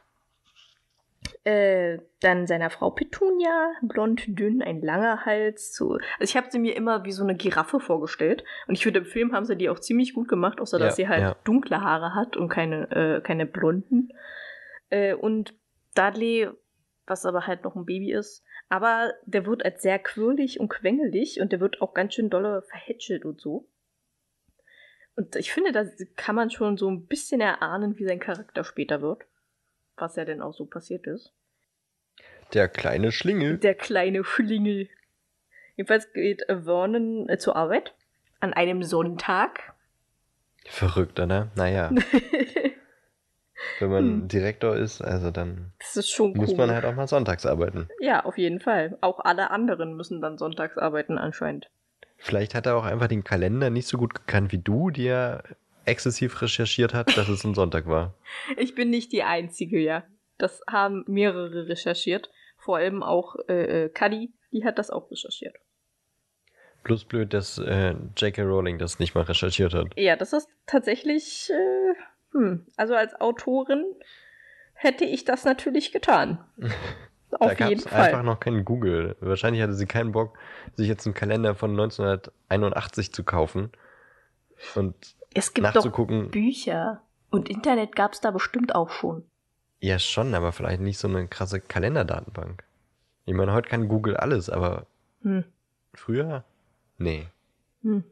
Äh, 1.44 2.00
dann 2.22 2.48
seiner 2.48 2.70
Frau 2.70 2.92
Petunia, 2.92 3.74
blond, 3.82 4.24
dünn, 4.28 4.62
ein 4.62 4.82
langer 4.82 5.26
Hals. 5.26 5.76
So. 5.76 5.94
Also 5.94 6.04
ich 6.22 6.38
habe 6.38 6.48
sie 6.50 6.60
mir 6.60 6.76
immer 6.76 7.04
wie 7.06 7.12
so 7.12 7.24
eine 7.24 7.36
Giraffe 7.36 7.80
vorgestellt. 7.80 8.44
Und 8.68 8.76
ich 8.76 8.84
finde, 8.84 9.02
im 9.02 9.06
Film 9.06 9.34
haben 9.34 9.46
sie 9.46 9.58
die 9.58 9.70
auch 9.70 9.80
ziemlich 9.80 10.14
gut 10.14 10.28
gemacht, 10.28 10.62
außer 10.62 10.80
dass 10.80 10.98
Ja, 10.98 11.06
sie 11.06 11.10
halt 11.10 11.22
ja. 11.22 11.36
dunkle 11.44 11.82
Haare 11.82 12.16
hat 12.16 12.38
und 12.38 12.50
keine, 12.50 12.90
äh, 12.92 13.22
keine 13.22 13.46
blonden. 13.46 14.10
Äh, 14.90 15.16
und 15.16 15.54
Dudley, 15.96 16.50
was 17.06 17.26
aber 17.26 17.46
halt 17.48 17.64
noch 17.64 17.76
ein 17.76 17.86
Baby 17.86 18.14
ist, 18.14 18.44
aber 18.70 19.14
der 19.26 19.46
wird 19.46 19.66
als 19.66 19.82
sehr 19.82 20.00
quirlig 20.00 20.60
und 20.60 20.70
quengelig 20.70 21.40
und 21.42 21.52
der 21.52 21.60
wird 21.60 21.82
auch 21.82 21.94
ganz 21.94 22.14
schön 22.14 22.30
dolle 22.30 22.62
verhätschelt 22.64 23.26
und 23.26 23.42
so. 23.42 23.70
Und 25.16 25.36
ich 25.36 25.52
finde, 25.52 25.72
da 25.72 25.86
kann 26.16 26.36
man 26.36 26.50
schon 26.50 26.78
so 26.78 26.90
ein 26.90 27.06
bisschen 27.06 27.42
erahnen, 27.42 27.98
wie 27.98 28.06
sein 28.06 28.20
Charakter 28.20 28.64
später 28.64 29.02
wird. 29.02 29.24
Was 29.98 30.16
ja 30.16 30.26
denn 30.26 30.42
auch 30.42 30.54
so 30.54 30.66
passiert 30.66 31.08
ist. 31.08 31.34
Der 32.54 32.68
kleine 32.68 33.12
Schlingel. 33.12 33.58
Der 33.58 33.76
kleine 33.76 34.24
Schlingel. 34.24 34.90
Jedenfalls 35.76 36.12
geht 36.14 36.44
Vernon 36.48 37.28
äh, 37.30 37.38
zur 37.38 37.56
Arbeit 37.56 37.96
an 38.40 38.54
einem 38.54 38.84
Sonntag. 38.84 39.74
Verrückt, 40.66 41.20
oder? 41.20 41.52
Naja, 41.56 41.92
wenn 43.80 43.90
man 43.90 44.04
Hm. 44.22 44.28
Direktor 44.28 44.76
ist, 44.76 45.02
also 45.02 45.32
dann 45.32 45.74
ist 45.80 46.10
schon 46.10 46.34
muss 46.34 46.52
cool. 46.52 46.58
man 46.58 46.72
halt 46.72 46.86
auch 46.86 46.96
mal 46.96 47.08
sonntags 47.08 47.46
arbeiten. 47.46 47.90
Ja, 48.00 48.24
auf 48.24 48.38
jeden 48.38 48.60
Fall. 48.60 48.98
Auch 49.02 49.20
alle 49.20 49.52
anderen 49.52 49.96
müssen 49.96 50.22
dann 50.22 50.38
sonntags 50.38 50.78
arbeiten 50.78 51.18
anscheinend. 51.18 51.70
Vielleicht 52.18 52.56
hat 52.56 52.66
er 52.66 52.78
auch 52.78 52.86
einfach 52.86 53.08
den 53.08 53.24
Kalender 53.24 53.70
nicht 53.70 53.88
so 53.88 53.98
gut 53.98 54.14
gekannt 54.14 54.52
wie 54.52 54.58
du, 54.60 54.90
die 54.90 55.06
ja 55.06 55.44
exzessiv 55.86 56.42
recherchiert 56.42 56.94
hat, 56.94 57.18
dass 57.18 57.30
es 57.30 57.44
ein 57.44 57.54
Sonntag 57.54 57.88
war. 57.88 58.14
Ich 58.58 58.76
bin 58.76 58.90
nicht 58.90 59.12
die 59.12 59.24
Einzige, 59.24 59.80
ja. 59.80 60.04
Das 60.38 60.62
haben 60.70 61.04
mehrere 61.08 61.68
recherchiert. 61.68 62.30
Vor 62.58 62.78
allem 62.78 63.04
auch 63.04 63.36
äh, 63.48 63.86
äh, 63.86 63.90
Cuddy, 63.90 64.34
die 64.52 64.66
hat 64.66 64.80
das 64.80 64.90
auch 64.90 65.12
recherchiert. 65.12 65.56
Plus 66.84 67.06
blöd, 67.06 67.34
dass 67.34 67.58
äh, 67.60 67.96
J.K. 68.18 68.44
Rowling 68.44 68.78
das 68.78 69.00
nicht 69.00 69.16
mal 69.16 69.24
recherchiert 69.24 69.74
hat. 69.74 69.88
Ja, 69.96 70.16
das 70.16 70.34
ist 70.34 70.50
tatsächlich, 70.66 71.50
äh, 71.50 71.94
hm, 72.34 72.66
also 72.76 72.96
als 72.96 73.20
Autorin 73.20 73.86
hätte 74.74 75.06
ich 75.06 75.24
das 75.24 75.46
natürlich 75.46 75.92
getan. 75.92 76.44
da 77.32 77.38
Auf 77.38 77.56
gab 77.58 77.70
jeden 77.70 77.82
Fall. 77.82 78.08
einfach 78.08 78.24
noch 78.24 78.40
keinen 78.40 78.66
Google. 78.66 79.16
Wahrscheinlich 79.20 79.62
hatte 79.62 79.74
sie 79.74 79.86
keinen 79.86 80.12
Bock, 80.12 80.38
sich 80.76 80.88
jetzt 80.88 81.06
einen 81.06 81.16
Kalender 81.16 81.56
von 81.56 81.72
1981 81.72 83.14
zu 83.14 83.24
kaufen 83.24 83.72
und 84.76 84.96
Es 85.34 85.54
gibt 85.54 85.76
doch. 85.76 86.08
Bücher. 86.30 87.02
Und 87.30 87.50
Internet 87.50 87.96
gab 87.96 88.14
es 88.14 88.22
da 88.22 88.32
bestimmt 88.32 88.76
auch 88.76 88.90
schon. 88.90 89.24
Ja, 89.80 90.00
schon, 90.00 90.34
aber 90.36 90.52
vielleicht 90.52 90.82
nicht 90.82 90.98
so 90.98 91.08
eine 91.08 91.28
krasse 91.28 91.60
Kalenderdatenbank. 91.60 92.64
Ich 93.26 93.34
meine, 93.34 93.54
heute 93.54 93.70
kann 93.70 93.88
Google 93.88 94.16
alles, 94.18 94.50
aber 94.50 94.86
Hm. 95.24 95.44
früher? 95.94 96.44
Nee. 96.98 97.28
Hm. 97.82 98.04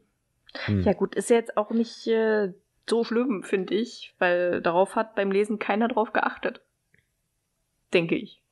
Hm. 0.66 0.82
Ja 0.82 0.92
gut, 0.92 1.14
ist 1.14 1.30
ja 1.30 1.36
jetzt 1.36 1.56
auch 1.56 1.70
nicht 1.70 2.06
äh, 2.08 2.52
so 2.88 3.04
schlimm, 3.04 3.42
finde 3.42 3.74
ich, 3.74 4.14
weil 4.18 4.60
darauf 4.60 4.96
hat 4.96 5.14
beim 5.14 5.30
Lesen 5.30 5.58
keiner 5.58 5.88
drauf 5.88 6.12
geachtet. 6.12 6.60
Denke 7.94 8.16
ich. 8.16 8.42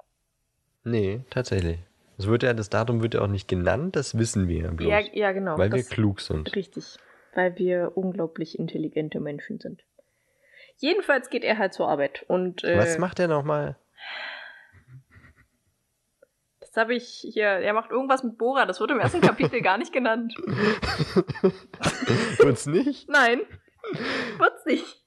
Nee, 0.84 1.24
tatsächlich. 1.30 1.78
Es 2.16 2.26
wird 2.26 2.42
ja, 2.42 2.52
das 2.54 2.70
Datum 2.70 3.02
wird 3.02 3.14
ja 3.14 3.22
auch 3.22 3.26
nicht 3.28 3.48
genannt, 3.48 3.96
das 3.96 4.16
wissen 4.18 4.46
wir 4.48 4.62
ja 4.62 4.70
bloß. 4.70 4.88
Ja, 4.90 5.00
ja, 5.00 5.32
genau. 5.32 5.58
weil 5.58 5.72
wir 5.72 5.82
klug 5.82 6.20
sind. 6.20 6.54
Richtig. 6.54 6.98
Weil 7.34 7.56
wir 7.58 7.96
unglaublich 7.96 8.58
intelligente 8.58 9.20
Menschen 9.20 9.60
sind. 9.60 9.82
Jedenfalls 10.76 11.30
geht 11.30 11.44
er 11.44 11.58
halt 11.58 11.74
zur 11.74 11.88
Arbeit. 11.88 12.24
Und 12.28 12.64
äh, 12.64 12.78
Was 12.78 12.98
macht 12.98 13.20
er 13.20 13.28
nochmal? 13.28 13.76
das 16.70 16.76
habe 16.76 16.94
ich 16.94 17.26
hier. 17.32 17.46
Er 17.46 17.72
macht 17.72 17.90
irgendwas 17.90 18.22
mit 18.22 18.38
Bora. 18.38 18.64
Das 18.64 18.80
wird 18.80 18.92
im 18.92 19.00
ersten 19.00 19.20
Kapitel 19.20 19.60
gar 19.60 19.76
nicht 19.76 19.92
genannt. 19.92 20.34
Wird's 22.38 22.66
nicht? 22.66 23.08
Nein. 23.08 23.40
Wird's 24.38 24.64
nicht. 24.66 25.02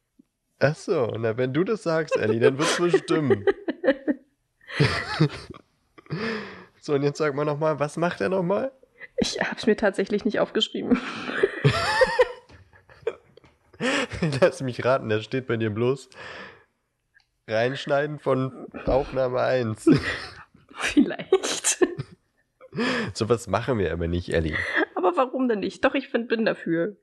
Ach 0.59 0.75
so, 0.75 1.13
na 1.17 1.37
wenn 1.37 1.53
du 1.53 1.63
das 1.63 1.83
sagst, 1.83 2.17
Ellie, 2.17 2.39
dann 2.39 2.57
wird's 2.57 2.97
stimmen. 2.97 3.45
so, 6.79 6.93
und 6.93 7.03
jetzt 7.03 7.17
sag 7.17 7.35
mal 7.35 7.45
nochmal, 7.45 7.79
was 7.79 7.97
macht 7.97 8.21
er 8.21 8.29
nochmal? 8.29 8.71
Ich 9.17 9.39
hab's 9.39 9.65
mir 9.65 9.75
tatsächlich 9.75 10.25
nicht 10.25 10.39
aufgeschrieben. 10.39 10.99
Lass 14.41 14.61
mich 14.61 14.83
raten, 14.83 15.09
der 15.09 15.21
steht 15.21 15.47
bei 15.47 15.57
dir 15.57 15.69
bloß. 15.69 16.09
Reinschneiden 17.47 18.19
von 18.19 18.67
Aufnahme 18.85 19.41
1. 19.41 19.89
Vielleicht. 20.75 21.77
so 23.13 23.29
was 23.29 23.47
machen 23.47 23.77
wir 23.77 23.91
aber 23.91 24.07
nicht, 24.07 24.33
Ellie. 24.33 24.57
Aber 24.95 25.15
warum 25.15 25.47
denn 25.47 25.59
nicht? 25.59 25.83
Doch, 25.83 25.93
ich 25.93 26.09
find, 26.09 26.29
bin 26.29 26.45
dafür. 26.45 26.95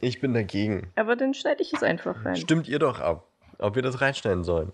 Ich 0.00 0.20
bin 0.20 0.34
dagegen. 0.34 0.92
Aber 0.96 1.16
dann 1.16 1.34
schneide 1.34 1.62
ich 1.62 1.72
es 1.72 1.82
einfach 1.82 2.24
rein. 2.24 2.36
Stimmt 2.36 2.68
ihr 2.68 2.78
doch 2.78 3.00
ab, 3.00 3.28
ob 3.58 3.74
wir 3.74 3.82
das 3.82 4.00
reinschneiden 4.00 4.44
sollen. 4.44 4.72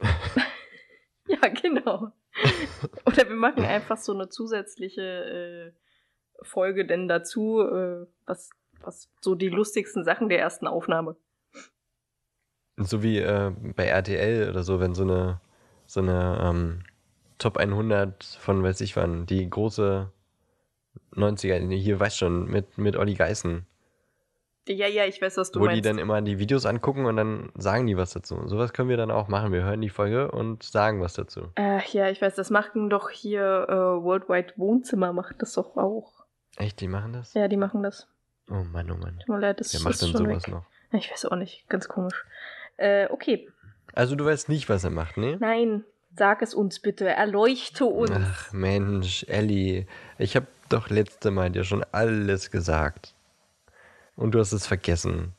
Ja, 1.26 1.48
genau. 1.48 2.12
Oder 3.06 3.28
wir 3.28 3.36
machen 3.36 3.64
einfach 3.64 3.96
so 3.96 4.12
eine 4.12 4.28
zusätzliche 4.28 5.72
äh, 5.72 6.44
Folge 6.44 6.86
denn 6.86 7.08
dazu, 7.08 7.60
äh, 7.60 8.06
was, 8.26 8.50
was 8.84 9.08
so 9.20 9.34
die 9.34 9.48
lustigsten 9.48 10.04
Sachen 10.04 10.28
der 10.28 10.38
ersten 10.38 10.66
Aufnahme. 10.66 11.16
So 12.76 13.02
wie 13.02 13.18
äh, 13.18 13.52
bei 13.76 13.86
RTL 13.86 14.48
oder 14.50 14.62
so, 14.62 14.80
wenn 14.80 14.94
so 14.94 15.02
eine, 15.02 15.40
so 15.86 16.00
eine 16.00 16.38
ähm, 16.42 16.82
Top 17.38 17.56
100 17.58 18.24
von 18.40 18.62
weiß 18.62 18.80
ich 18.80 18.96
wann, 18.96 19.26
die 19.26 19.48
große 19.48 20.10
90er, 21.14 21.70
hier 21.74 22.00
weißt 22.00 22.18
schon, 22.18 22.46
mit, 22.46 22.78
mit 22.78 22.96
Olli 22.96 23.14
Geißen. 23.14 23.66
Ja, 24.68 24.86
ja, 24.86 25.06
ich 25.06 25.20
weiß, 25.20 25.36
was 25.38 25.50
du 25.50 25.58
wo 25.58 25.64
meinst. 25.64 25.78
die 25.78 25.88
dann 25.88 25.98
immer 25.98 26.22
die 26.22 26.38
Videos 26.38 26.66
angucken 26.66 27.04
und 27.06 27.16
dann 27.16 27.50
sagen 27.56 27.86
die 27.88 27.96
was 27.96 28.12
dazu. 28.12 28.46
Sowas 28.46 28.72
können 28.72 28.88
wir 28.88 28.96
dann 28.96 29.10
auch 29.10 29.26
machen. 29.26 29.52
Wir 29.52 29.64
hören 29.64 29.80
die 29.80 29.88
Folge 29.88 30.30
und 30.30 30.62
sagen 30.62 31.00
was 31.00 31.14
dazu. 31.14 31.48
äh, 31.56 31.80
ja, 31.90 32.08
ich 32.10 32.22
weiß, 32.22 32.36
das 32.36 32.50
machen 32.50 32.88
doch 32.88 33.10
hier 33.10 33.66
äh, 33.68 33.74
Worldwide 33.74 34.54
Wohnzimmer, 34.56 35.12
macht 35.12 35.42
das 35.42 35.54
doch 35.54 35.76
auch. 35.76 36.24
Echt, 36.56 36.80
die 36.80 36.86
machen 36.86 37.12
das? 37.12 37.34
Ja, 37.34 37.48
die 37.48 37.56
machen 37.56 37.82
das. 37.82 38.08
Oh 38.50 38.64
Mann, 38.72 38.90
oh 38.90 38.96
Mann. 38.96 39.18
Tut 39.20 39.28
mir 39.28 39.38
leid, 39.40 39.61
das 39.61 39.72
Wer 39.72 39.80
macht 39.82 39.94
ist 39.94 40.02
denn 40.02 40.12
sowas 40.12 40.44
weg. 40.46 40.49
noch? 40.54 40.64
Ich 40.92 41.11
weiß 41.11 41.26
auch 41.26 41.37
nicht, 41.37 41.68
ganz 41.68 41.88
komisch. 41.88 42.25
Äh, 42.76 43.06
okay, 43.11 43.49
Also 43.94 44.14
du 44.16 44.25
weißt 44.25 44.49
nicht, 44.49 44.68
was 44.68 44.84
er 44.84 44.90
macht, 44.90 45.16
ne? 45.16 45.37
nein, 45.40 45.84
sag 46.16 46.42
es 46.42 46.52
uns 46.54 46.80
bitte, 46.80 47.08
erleuchte 47.08 47.84
uns. 47.87 48.11
Ach 48.14 48.52
Mensch, 48.52 49.25
Ellie, 49.28 49.87
ich 50.18 50.37
habe 50.37 50.46
doch 50.68 50.90
letzte 50.90 51.30
Mal 51.30 51.50
dir 51.50 51.64
schon 51.64 51.84
alles 51.92 52.50
gesagt. 52.50 53.14
Und 54.16 54.32
du 54.32 54.38
hast 54.40 54.52
es 54.52 54.66
vergessen. 54.66 55.32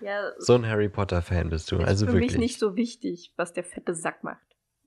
Ja, 0.00 0.30
So 0.38 0.54
ein 0.54 0.66
Harry 0.66 0.88
Potter-Fan 0.88 1.50
bist 1.50 1.70
du, 1.70 1.76
ist 1.78 1.84
also 1.88 2.06
für 2.06 2.12
wirklich. 2.14 2.32
mich 2.32 2.38
nicht 2.40 2.58
so 2.58 2.76
wichtig, 2.76 3.32
was 3.36 3.52
der 3.52 3.64
fette 3.64 3.94
Sack 3.94 4.22
macht. 4.24 4.38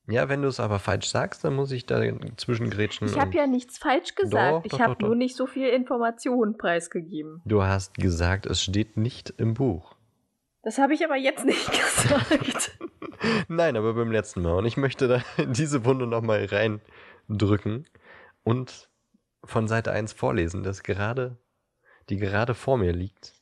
Ja, 0.08 0.30
wenn 0.30 0.44
du 0.44 0.48
es 0.48 0.60
aber 0.60 0.78
falsch 0.78 1.08
sagst, 1.08 1.44
dann 1.44 1.56
muss 1.56 1.72
ich 1.72 1.88
da 1.88 2.02
zwischengrätschen. 2.38 3.08
Ich 3.08 3.18
habe 3.18 3.36
ja 3.36 3.48
nichts 3.48 3.80
falsch 3.80 4.14
gesagt. 4.14 4.66
Doch, 4.66 4.66
ich 4.66 4.80
habe 4.80 5.04
nur 5.04 5.16
nicht 5.16 5.36
so 5.36 5.48
viel 5.48 5.70
Informationen 5.70 6.58
preisgegeben. 6.58 7.42
Du 7.46 7.64
hast 7.64 7.96
gesagt, 7.96 8.46
es 8.46 8.62
steht 8.62 8.98
nicht 8.98 9.34
im 9.38 9.56
Buch. 9.56 9.96
Das 10.62 10.78
habe 10.78 10.94
ich 10.94 11.04
aber 11.04 11.16
jetzt 11.16 11.46
nicht 11.46 11.72
gesagt. 11.72 12.78
Nein, 13.48 13.78
aber 13.78 13.94
beim 13.94 14.12
letzten 14.12 14.42
Mal. 14.42 14.54
Und 14.54 14.66
ich 14.66 14.78
möchte 14.78 15.08
da 15.08 15.24
in 15.38 15.54
diese 15.54 15.86
Wunde 15.86 16.06
nochmal 16.06 16.46
reindrücken 16.46 17.88
und 18.44 18.90
von 19.44 19.68
Seite 19.68 19.92
1 19.92 20.14
vorlesen, 20.14 20.64
das 20.64 20.84
gerade, 20.84 21.38
die 22.10 22.18
gerade 22.18 22.54
vor 22.54 22.78
mir 22.78 22.94
liegt. 22.94 23.34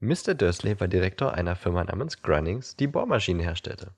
Mr. 0.00 0.34
Dursley 0.34 0.80
war 0.80 0.88
Direktor 0.88 1.34
einer 1.34 1.54
Firma 1.54 1.84
namens 1.84 2.22
Grunnings, 2.22 2.76
die 2.76 2.88
Bohrmaschinen 2.88 3.42
herstellte. 3.42 3.92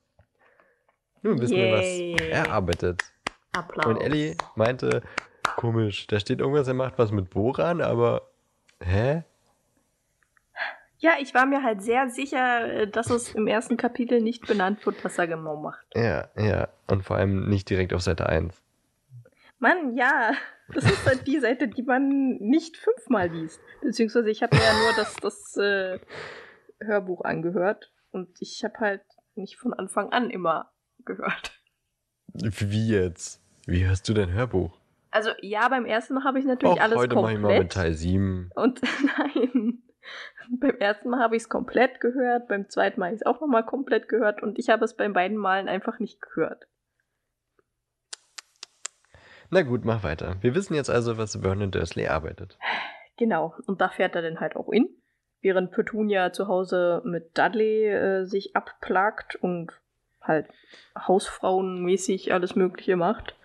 Nun 1.25 1.41
wissen 1.41 1.57
Yay. 1.57 1.65
wir, 1.65 2.19
was 2.19 2.29
er 2.29 2.51
arbeitet. 2.51 3.03
Applaus. 3.51 3.87
Und 3.87 3.99
Ellie 3.99 4.35
meinte, 4.55 5.01
komisch, 5.55 6.05
da 6.05 6.19
steht 6.19 6.39
irgendwas, 6.39 6.67
er 6.67 6.75
macht 6.75 6.99
was 6.99 7.11
mit 7.11 7.31
Bohrern, 7.31 7.81
aber 7.81 8.29
hä? 8.79 9.23
Ja, 10.99 11.13
ich 11.19 11.33
war 11.33 11.47
mir 11.47 11.63
halt 11.63 11.81
sehr 11.81 12.09
sicher, 12.11 12.65
äh, 12.71 12.87
dass 12.87 13.09
es 13.09 13.33
im 13.33 13.47
ersten 13.47 13.75
Kapitel 13.75 14.21
nicht 14.21 14.45
benannt 14.45 14.85
wird, 14.85 15.03
was 15.03 15.17
er 15.17 15.25
genau 15.25 15.59
macht. 15.59 15.87
Ja, 15.95 16.29
ja. 16.37 16.67
Und 16.87 17.03
vor 17.03 17.17
allem 17.17 17.49
nicht 17.49 17.71
direkt 17.71 17.95
auf 17.95 18.03
Seite 18.03 18.29
1. 18.29 18.61
Mann, 19.57 19.97
ja, 19.97 20.33
das 20.75 20.83
ist 20.85 21.07
halt 21.07 21.25
die 21.25 21.39
Seite, 21.39 21.67
die 21.67 21.81
man 21.81 22.37
nicht 22.37 22.77
fünfmal 22.77 23.29
liest. 23.29 23.59
Beziehungsweise 23.81 24.29
ich 24.29 24.43
habe 24.43 24.55
mir 24.55 24.63
ja 24.63 24.73
nur 24.73 24.93
das, 24.95 25.15
das 25.15 25.57
äh, 25.57 25.97
Hörbuch 26.79 27.23
angehört 27.23 27.91
und 28.11 28.29
ich 28.41 28.63
habe 28.63 28.77
halt 28.79 29.01
nicht 29.33 29.57
von 29.57 29.73
Anfang 29.73 30.11
an 30.11 30.29
immer 30.29 30.71
gehört. 31.05 31.59
Wie 32.33 32.89
jetzt? 32.89 33.41
Wie 33.65 33.85
hörst 33.85 34.07
du 34.09 34.13
dein 34.13 34.31
Hörbuch? 34.31 34.77
Also 35.11 35.31
ja, 35.41 35.69
beim 35.69 35.85
ersten 35.85 36.15
Mal 36.15 36.23
habe 36.23 36.39
ich 36.39 36.45
natürlich 36.45 36.75
Och, 36.75 36.81
alles 36.81 36.97
heute 36.97 37.15
mache 37.15 37.33
ich 37.33 37.39
mal 37.39 37.47
mit 37.47 37.57
komplett. 37.57 37.71
Teil 37.71 37.93
7. 37.93 38.49
Und 38.55 38.81
nein, 39.17 39.83
beim 40.59 40.75
ersten 40.77 41.09
Mal 41.09 41.19
habe 41.19 41.35
ich 41.35 41.43
es 41.43 41.49
komplett 41.49 42.01
gehört, 42.01 42.47
beim 42.47 42.69
zweiten 42.69 42.99
Mal 42.99 43.07
habe 43.07 43.15
ich 43.15 43.21
es 43.21 43.25
auch 43.25 43.39
nochmal 43.39 43.65
komplett 43.65 44.09
gehört 44.09 44.43
und 44.43 44.59
ich 44.59 44.69
habe 44.69 44.83
es 44.83 44.95
beim 44.95 45.13
beiden 45.13 45.37
Malen 45.37 45.69
einfach 45.69 45.99
nicht 45.99 46.21
gehört. 46.21 46.67
Na 49.49 49.61
gut, 49.61 49.85
mach 49.85 50.03
weiter. 50.03 50.35
Wir 50.41 50.55
wissen 50.55 50.73
jetzt 50.73 50.89
also, 50.89 51.17
was 51.17 51.37
Vernon 51.37 51.71
Dursley 51.71 52.07
arbeitet. 52.07 52.57
Genau, 53.17 53.55
und 53.67 53.79
da 53.79 53.89
fährt 53.89 54.15
er 54.15 54.21
dann 54.21 54.39
halt 54.39 54.55
auch 54.55 54.69
in, 54.69 54.89
während 55.41 55.71
Petunia 55.71 56.33
zu 56.33 56.47
Hause 56.47 57.01
mit 57.05 57.37
Dudley 57.37 57.85
äh, 57.87 58.25
sich 58.25 58.55
abplagt 58.55 59.35
und 59.37 59.71
halt 60.27 60.47
hausfrauenmäßig 60.97 62.33
alles 62.33 62.55
Mögliche 62.55 62.95
macht. 62.95 63.35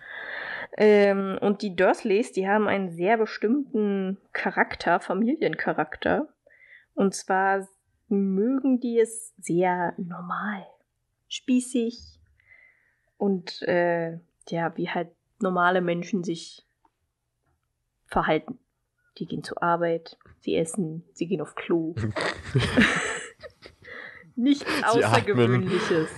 Ähm, 0.77 1.37
und 1.41 1.61
die 1.61 1.75
Dursleys, 1.75 2.31
die 2.31 2.47
haben 2.47 2.67
einen 2.67 2.91
sehr 2.91 3.17
bestimmten 3.17 4.17
Charakter, 4.31 4.99
Familiencharakter. 4.99 6.29
Und 6.93 7.13
zwar 7.13 7.67
mögen 8.07 8.79
die 8.79 8.99
es 8.99 9.33
sehr 9.37 9.93
normal, 9.97 10.65
spießig 11.27 12.19
und 13.17 13.61
äh, 13.63 14.19
ja, 14.49 14.75
wie 14.75 14.89
halt 14.89 15.09
normale 15.39 15.81
Menschen 15.81 16.23
sich 16.23 16.65
verhalten. 18.07 18.59
Die 19.17 19.25
gehen 19.25 19.43
zur 19.43 19.61
Arbeit, 19.61 20.17
sie 20.39 20.55
essen, 20.55 21.03
sie 21.13 21.27
gehen 21.27 21.41
auf 21.41 21.55
Klo. 21.55 21.95
Nichts. 24.35 24.65
Außergewöhnliches. 24.83 26.09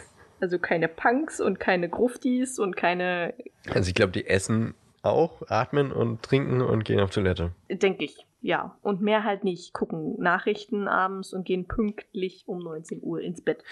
Also 0.44 0.60
keine 0.60 0.90
Punks 0.90 1.40
und 1.40 1.58
keine 1.58 1.88
Gruftis 1.88 2.60
und 2.60 2.76
keine, 2.76 3.34
Also 3.70 3.88
ich 3.88 3.96
glaube, 3.96 4.12
die 4.12 4.28
essen 4.28 4.76
auch, 5.02 5.42
atmen 5.48 5.94
und 5.94 6.22
trinken 6.22 6.60
und 6.60 6.84
gehen 6.84 7.00
auf 7.00 7.12
Toilette. 7.12 7.54
denke 7.70 8.04
ich, 8.04 8.28
ja. 8.42 8.78
Und 8.82 9.00
mehr 9.00 9.24
halt 9.24 9.46
nicht. 9.46 9.72
Gucken 9.72 10.22
Nachrichten 10.22 10.90
abends 10.90 11.32
und 11.32 11.46
gehen 11.46 11.66
pünktlich 11.66 12.44
um 12.46 12.60
19 12.60 13.02
Uhr 13.02 13.22
ins 13.22 13.40
Bett. 13.40 13.64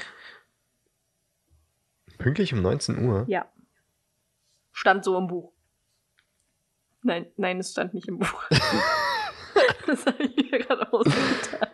Pünktlich 2.17 2.53
um 2.53 2.61
19 2.61 3.03
Uhr? 3.05 3.25
Ja. 3.27 3.51
Stand 4.71 5.03
so 5.03 5.17
im 5.17 5.27
Buch. 5.27 5.51
Nein, 7.03 7.25
nein, 7.35 7.59
es 7.59 7.71
stand 7.71 7.93
nicht 7.93 8.07
im 8.07 8.17
Buch. 8.17 8.45
das 9.87 10.05
habe 10.05 10.23
ich 10.23 10.49
mir 10.49 10.59
gerade 10.59 10.93
ausgedacht. 10.93 11.71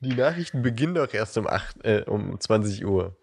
Die 0.00 0.14
Nachrichten 0.14 0.62
beginnen 0.62 0.94
doch 0.94 1.12
erst 1.12 1.36
um, 1.36 1.46
8, 1.46 1.84
äh, 1.84 2.04
um 2.06 2.40
20 2.40 2.86
Uhr. 2.86 3.18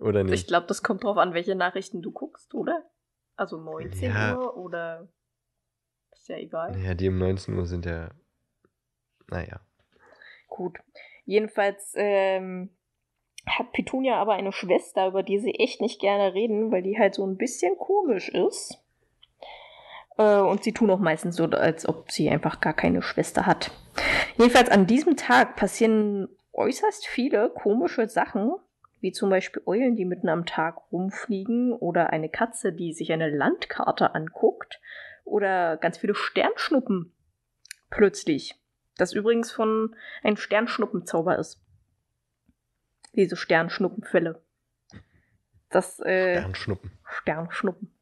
Oder 0.00 0.20
Ich 0.24 0.30
nicht? 0.30 0.48
glaube, 0.48 0.66
das 0.66 0.82
kommt 0.82 1.04
drauf 1.04 1.16
an, 1.16 1.34
welche 1.34 1.54
Nachrichten 1.54 2.02
du 2.02 2.10
guckst, 2.12 2.54
oder? 2.54 2.84
Also 3.36 3.58
19 3.58 4.10
Ja. 4.12 4.36
Uhr 4.36 4.56
oder. 4.56 5.08
Ist 6.12 6.28
ja 6.28 6.36
egal. 6.36 6.78
Ja, 6.82 6.94
die 6.94 7.08
um 7.08 7.18
19 7.18 7.54
Uhr 7.56 7.66
sind 7.66 7.84
ja. 7.86 8.10
Naja. 9.28 9.60
Gut. 10.48 10.78
Jedenfalls 11.24 11.92
ähm, 11.96 12.76
hat 13.46 13.72
Petunia 13.72 14.16
aber 14.16 14.34
eine 14.34 14.52
Schwester, 14.52 15.08
über 15.08 15.22
die 15.22 15.38
sie 15.38 15.54
echt 15.54 15.80
nicht 15.80 16.00
gerne 16.00 16.32
reden, 16.34 16.70
weil 16.72 16.82
die 16.82 16.98
halt 16.98 17.14
so 17.14 17.26
ein 17.26 17.36
bisschen 17.36 17.76
komisch 17.76 18.28
ist. 18.28 18.78
Äh, 20.16 20.38
und 20.38 20.62
sie 20.64 20.72
tun 20.72 20.90
auch 20.90 20.98
meistens 21.00 21.36
so, 21.36 21.44
als 21.44 21.86
ob 21.88 22.10
sie 22.10 22.30
einfach 22.30 22.60
gar 22.60 22.72
keine 22.74 23.02
Schwester 23.02 23.44
hat. 23.46 23.70
Jedenfalls 24.38 24.70
an 24.70 24.86
diesem 24.86 25.16
Tag 25.16 25.56
passieren 25.56 26.28
äußerst 26.52 27.06
viele 27.06 27.50
komische 27.50 28.08
Sachen, 28.08 28.52
wie 29.00 29.12
zum 29.12 29.30
Beispiel 29.30 29.62
Eulen, 29.66 29.96
die 29.96 30.04
mitten 30.04 30.28
am 30.28 30.46
Tag 30.46 30.76
rumfliegen, 30.90 31.72
oder 31.72 32.10
eine 32.10 32.28
Katze, 32.28 32.72
die 32.72 32.92
sich 32.92 33.12
eine 33.12 33.28
Landkarte 33.30 34.14
anguckt, 34.14 34.80
oder 35.24 35.76
ganz 35.76 35.98
viele 35.98 36.14
Sternschnuppen 36.14 37.12
plötzlich. 37.90 38.54
Das 38.96 39.12
übrigens 39.12 39.52
von 39.52 39.94
ein 40.22 40.36
Sternschnuppenzauber 40.36 41.38
ist. 41.38 41.62
Diese 43.12 43.36
Sternschnuppenfälle. 43.36 44.42
Das, 45.68 46.00
äh, 46.00 46.38
Sternschnuppen. 46.38 46.92
Sternschnuppen. 47.04 47.92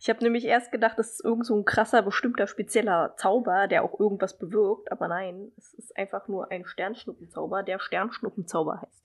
Ich 0.00 0.10
habe 0.10 0.22
nämlich 0.22 0.44
erst 0.44 0.72
gedacht, 0.72 0.98
das 0.98 1.12
ist 1.12 1.24
irgend 1.24 1.46
so 1.46 1.56
ein 1.56 1.64
krasser, 1.64 2.02
bestimmter, 2.02 2.46
spezieller 2.46 3.14
Zauber, 3.16 3.68
der 3.68 3.84
auch 3.84 3.98
irgendwas 3.98 4.36
bewirkt, 4.36 4.90
aber 4.92 5.08
nein, 5.08 5.52
es 5.56 5.72
ist 5.74 5.96
einfach 5.96 6.28
nur 6.28 6.50
ein 6.50 6.66
Sternschnuppenzauber, 6.66 7.62
der 7.62 7.78
Sternschnuppenzauber 7.78 8.82
heißt. 8.82 9.03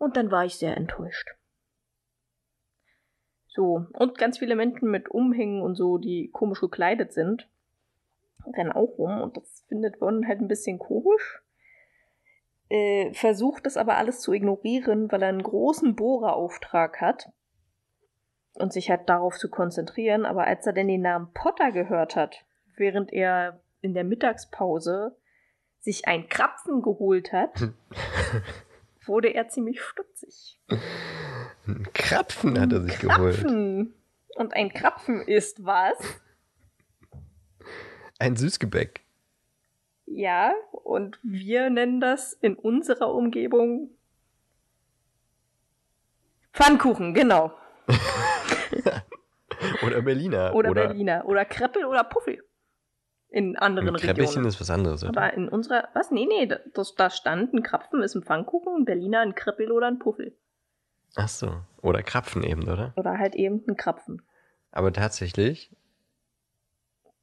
Und 0.00 0.16
dann 0.16 0.30
war 0.30 0.46
ich 0.46 0.56
sehr 0.56 0.78
enttäuscht. 0.78 1.28
So, 3.48 3.84
und 3.92 4.16
ganz 4.16 4.38
viele 4.38 4.56
Menschen 4.56 4.90
mit 4.90 5.10
Umhängen 5.10 5.60
und 5.60 5.74
so, 5.74 5.98
die 5.98 6.30
komisch 6.32 6.62
gekleidet 6.62 7.12
sind, 7.12 7.50
rennen 8.56 8.72
auch 8.72 8.96
rum 8.96 9.20
und 9.20 9.36
das 9.36 9.66
findet 9.68 9.98
Vernon 9.98 10.26
halt 10.26 10.40
ein 10.40 10.48
bisschen 10.48 10.78
komisch. 10.78 11.42
Äh, 12.70 13.12
versucht 13.12 13.66
das 13.66 13.76
aber 13.76 13.98
alles 13.98 14.20
zu 14.20 14.32
ignorieren, 14.32 15.12
weil 15.12 15.20
er 15.20 15.28
einen 15.28 15.42
großen 15.42 15.94
Bohrerauftrag 15.96 17.02
hat 17.02 17.28
und 18.54 18.72
sich 18.72 18.88
halt 18.88 19.06
darauf 19.06 19.36
zu 19.36 19.50
konzentrieren. 19.50 20.24
Aber 20.24 20.44
als 20.46 20.66
er 20.66 20.72
denn 20.72 20.88
den 20.88 21.02
Namen 21.02 21.30
Potter 21.34 21.72
gehört 21.72 22.16
hat, 22.16 22.46
während 22.74 23.12
er 23.12 23.60
in 23.82 23.92
der 23.92 24.04
Mittagspause 24.04 25.14
sich 25.80 26.08
ein 26.08 26.26
Krapfen 26.30 26.80
geholt 26.80 27.34
hat, 27.34 27.52
wurde 29.10 29.34
er 29.34 29.48
ziemlich 29.48 29.82
stutzig. 29.82 30.58
Ein 31.66 31.86
Krapfen 31.92 32.58
hat 32.58 32.72
er 32.72 32.80
sich 32.80 32.98
geholt. 32.98 33.40
Krapfen. 33.40 33.94
Und 34.36 34.54
ein 34.54 34.72
Krapfen 34.72 35.20
ist 35.20 35.66
was? 35.66 35.98
Ein 38.18 38.36
Süßgebäck. 38.36 39.02
Ja, 40.06 40.54
und 40.72 41.18
wir 41.22 41.68
nennen 41.68 42.00
das 42.00 42.32
in 42.32 42.54
unserer 42.54 43.12
Umgebung 43.12 43.90
Pfannkuchen, 46.52 47.14
genau. 47.14 47.52
oder 49.86 50.02
Berliner. 50.02 50.54
Oder, 50.54 50.72
Berliner. 50.72 51.24
Oder 51.26 51.44
Kreppel 51.44 51.84
oder 51.84 52.04
Puffel. 52.04 52.42
In 53.30 53.56
anderen 53.56 53.94
Regionen. 53.94 54.46
ist 54.46 54.60
was 54.60 54.70
anderes, 54.70 55.04
oder? 55.04 55.22
Aber 55.22 55.34
in 55.34 55.48
unserer. 55.48 55.88
Was? 55.94 56.10
Nee, 56.10 56.26
nee. 56.26 56.48
Das, 56.74 56.94
da 56.96 57.10
stand 57.10 57.54
ein 57.54 57.62
Krapfen 57.62 58.02
ist 58.02 58.16
ein 58.16 58.22
Pfannkuchen, 58.22 58.80
ein 58.80 58.84
Berliner 58.84 59.20
ein 59.20 59.34
Kreppel 59.34 59.70
oder 59.70 59.86
ein 59.86 60.00
Puffel. 60.00 60.36
Ach 61.14 61.28
so. 61.28 61.52
Oder 61.82 62.02
Krapfen 62.02 62.42
eben, 62.42 62.68
oder? 62.68 62.92
Oder 62.96 63.18
halt 63.18 63.34
eben 63.34 63.62
ein 63.68 63.76
Krapfen. 63.76 64.22
Aber 64.72 64.92
tatsächlich 64.92 65.70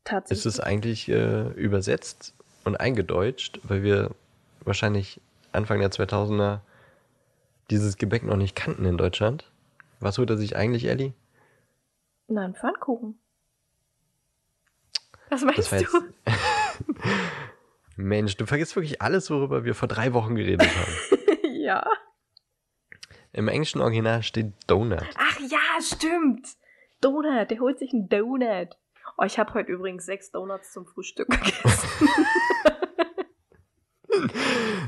Tatsächlich. 0.04 0.46
ist 0.46 0.46
es 0.46 0.60
eigentlich 0.60 1.10
äh, 1.10 1.50
übersetzt 1.54 2.34
und 2.64 2.80
eingedeutscht, 2.80 3.60
weil 3.64 3.84
wir 3.84 4.12
wahrscheinlich 4.64 5.22
Anfang 5.52 5.80
der 5.80 5.92
2000er 5.92 6.60
dieses 7.70 7.98
Gebäck 7.98 8.24
noch 8.24 8.38
nicht 8.38 8.56
kannten 8.56 8.86
in 8.86 8.98
Deutschland. 8.98 9.52
Was 10.00 10.18
holt 10.18 10.30
er 10.30 10.38
sich 10.38 10.56
eigentlich, 10.56 10.86
Ellie? 10.86 11.14
Na, 12.28 12.46
ein 12.46 12.56
Pfannkuchen. 12.56 13.20
Was 15.30 15.44
meinst 15.44 15.72
Das 15.72 15.84
du? 15.84 15.88
Mensch, 17.98 18.38
du 18.38 18.46
vergisst 18.46 18.76
wirklich 18.76 19.02
alles, 19.02 19.30
worüber 19.30 19.66
wir 19.66 19.74
vor 19.76 19.88
drei 19.88 20.14
Wochen 20.14 20.36
geredet 20.36 20.70
haben. 20.70 20.94
ja. 21.62 21.86
Im 23.34 23.48
englischen 23.48 23.82
Original 23.82 24.24
steht 24.24 24.54
Donut. 24.68 25.04
Ach 25.18 25.40
ja, 25.40 25.82
stimmt. 25.82 26.48
Donut, 27.02 27.50
der 27.50 27.60
holt 27.60 27.80
sich 27.80 27.94
einen 27.94 28.08
Donut. 28.08 28.78
Oh, 29.18 29.24
ich 29.24 29.40
habe 29.40 29.54
heute 29.54 29.72
übrigens 29.72 30.06
sechs 30.06 30.32
Donuts 30.32 30.72
zum 30.72 30.86
Frühstück 30.86 31.28
gegessen. 31.30 32.10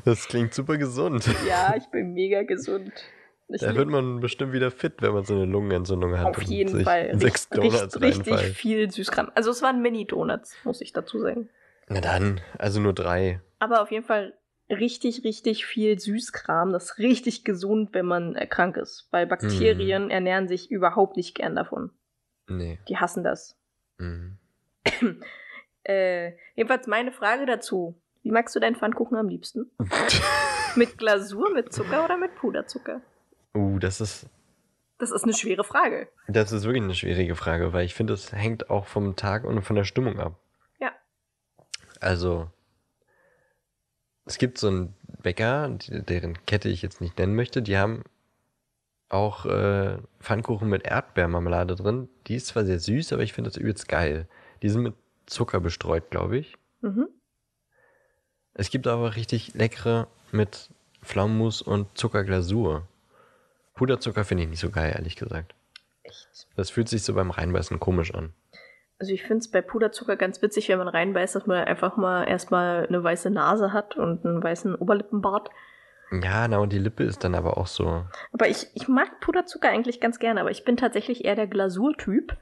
Das 0.05 0.27
klingt 0.27 0.53
super 0.53 0.77
gesund. 0.77 1.27
ja, 1.47 1.75
ich 1.75 1.87
bin 1.87 2.13
mega 2.13 2.43
gesund. 2.43 2.93
Ich 3.51 3.61
Da 3.61 3.73
wird 3.75 3.89
man 3.89 4.19
bestimmt 4.19 4.53
wieder 4.53 4.69
fit, 4.71 5.01
wenn 5.01 5.11
man 5.13 5.23
so 5.25 5.33
eine 5.33 5.45
Lungenentzündung 5.45 6.17
hat. 6.17 6.25
auf 6.27 6.41
jeden 6.43 6.83
Fall 6.83 7.09
Sechs 7.19 7.47
richtig, 7.51 7.71
Donuts 7.71 8.01
richtig 8.01 8.27
reinfallen. 8.33 8.53
viel 8.53 8.91
Süßkram. 8.91 9.31
Also 9.35 9.49
es 9.51 9.61
waren 9.61 9.81
Mini-Donuts, 9.81 10.55
muss 10.65 10.81
ich 10.81 10.93
dazu 10.93 11.19
sagen. 11.19 11.49
Na 11.87 11.99
dann, 12.01 12.39
also 12.59 12.79
nur 12.79 12.93
drei. 12.93 13.41
Aber 13.57 13.81
auf 13.81 13.89
jeden 13.91 14.05
Fall 14.05 14.33
richtig, 14.69 15.23
richtig 15.23 15.65
viel 15.65 15.97
Süßkram. 15.99 16.71
Das 16.73 16.91
ist 16.91 16.97
richtig 16.99 17.43
gesund, 17.43 17.89
wenn 17.93 18.05
man 18.05 18.35
äh, 18.35 18.45
krank 18.45 18.77
ist. 18.77 19.07
Weil 19.09 19.25
Bakterien 19.25 20.05
Mhm. 20.05 20.11
ernähren 20.11 20.47
sich 20.47 20.69
überhaupt 20.69 21.17
nicht 21.17 21.33
gern 21.33 21.55
davon. 21.55 21.89
Nee. 22.47 22.77
Die 22.87 22.97
hassen 22.97 23.23
das. 23.23 23.57
Mhm. 23.97 24.37
Äh, 25.83 26.33
jedenfalls 26.55 26.87
meine 26.87 27.11
Frage 27.11 27.45
dazu. 27.45 27.95
Wie 28.21 28.31
magst 28.31 28.55
du 28.55 28.59
deinen 28.59 28.75
Pfannkuchen 28.75 29.17
am 29.17 29.29
liebsten? 29.29 29.71
Mit 30.75 30.97
Glasur, 30.97 31.49
mit 31.51 31.73
Zucker 31.73 32.05
oder 32.05 32.15
mit 32.17 32.35
Puderzucker? 32.35 33.01
Uh, 33.55 33.79
das 33.79 34.01
ist, 34.01 34.27
Das 34.97 35.11
ist 35.11 35.23
eine 35.23 35.33
schwere 35.33 35.63
Frage. 35.63 36.07
das 36.27 36.51
ist 36.51 36.63
wirklich 36.65 36.83
eine 36.83 36.95
schwierige 36.95 37.35
Frage, 37.35 37.73
weil 37.73 37.85
ich 37.85 37.95
finde, 37.95 38.13
es 38.13 38.31
hängt 38.31 38.69
auch 38.69 38.85
vom 38.85 39.15
Tag 39.15 39.43
und 39.43 39.61
von 39.61 39.75
der 39.75 39.85
Stimmung 39.85 40.19
ab. 40.19 40.39
Ja. 40.79 40.91
Also, 41.99 42.49
es 44.25 44.37
gibt 44.37 44.57
so 44.57 44.67
einen 44.67 44.95
Bäcker, 45.21 45.69
deren 45.89 46.45
Kette 46.45 46.69
ich 46.69 46.81
jetzt 46.81 47.01
nicht 47.01 47.17
nennen 47.17 47.35
möchte, 47.35 47.61
die 47.61 47.77
haben 47.77 48.03
auch 49.09 49.45
äh, 49.45 49.97
Pfannkuchen 50.19 50.69
mit 50.69 50.85
Erdbeermarmelade 50.85 51.75
drin. 51.75 52.09
Die 52.27 52.35
ist 52.35 52.47
zwar 52.47 52.63
sehr 52.63 52.79
süß, 52.79 53.11
aber 53.11 53.23
ich 53.23 53.33
finde 53.33 53.49
das 53.49 53.57
übelst 53.57 53.87
geil. 53.87 54.27
Die 54.61 54.69
sind 54.69 54.83
mit 54.83 54.93
Zucker 55.25 55.59
bestreut, 55.59 56.11
glaube 56.11 56.37
ich. 56.37 56.57
Mhm. 56.81 57.07
Es 58.53 58.69
gibt 58.69 58.85
aber 58.87 59.15
richtig 59.15 59.55
leckere 59.55 60.07
mit 60.31 60.69
Pflaumenmus 61.01 61.61
und 61.61 61.97
Zuckerglasur. 61.97 62.87
Puderzucker 63.79 64.25
finde 64.25 64.43
ich 64.43 64.49
nicht 64.49 64.59
so 64.59 64.69
geil, 64.71 64.91
ehrlich 64.93 65.15
gesagt. 65.15 65.55
Echt. 66.03 66.27
Das 66.57 66.69
fühlt 66.69 66.89
sich 66.89 67.03
so 67.03 67.13
beim 67.13 67.31
Reinbeißen 67.31 67.79
komisch 67.79 68.13
an. 68.13 68.33
Also 68.99 69.13
ich 69.13 69.21
finde 69.21 69.37
es 69.37 69.49
bei 69.49 69.61
Puderzucker 69.61 70.17
ganz 70.17 70.41
witzig, 70.41 70.67
wenn 70.67 70.77
man 70.77 70.89
reinbeißt, 70.89 71.33
dass 71.33 71.45
man 71.47 71.63
einfach 71.63 71.95
mal 71.95 72.25
erstmal 72.27 72.85
eine 72.87 73.01
weiße 73.01 73.29
Nase 73.29 73.71
hat 73.71 73.95
und 73.95 74.25
einen 74.25 74.43
weißen 74.43 74.75
Oberlippenbart. 74.75 75.49
Ja, 76.11 76.45
na 76.49 76.57
und 76.57 76.73
die 76.73 76.79
Lippe 76.79 77.05
ist 77.05 77.23
dann 77.23 77.35
aber 77.35 77.57
auch 77.57 77.67
so. 77.67 78.03
Aber 78.33 78.49
ich, 78.49 78.67
ich 78.73 78.89
mag 78.89 79.21
Puderzucker 79.21 79.69
eigentlich 79.69 80.01
ganz 80.01 80.19
gerne, 80.19 80.41
aber 80.41 80.51
ich 80.51 80.65
bin 80.65 80.75
tatsächlich 80.75 81.23
eher 81.23 81.35
der 81.35 81.47
Glasurtyp, 81.47 82.35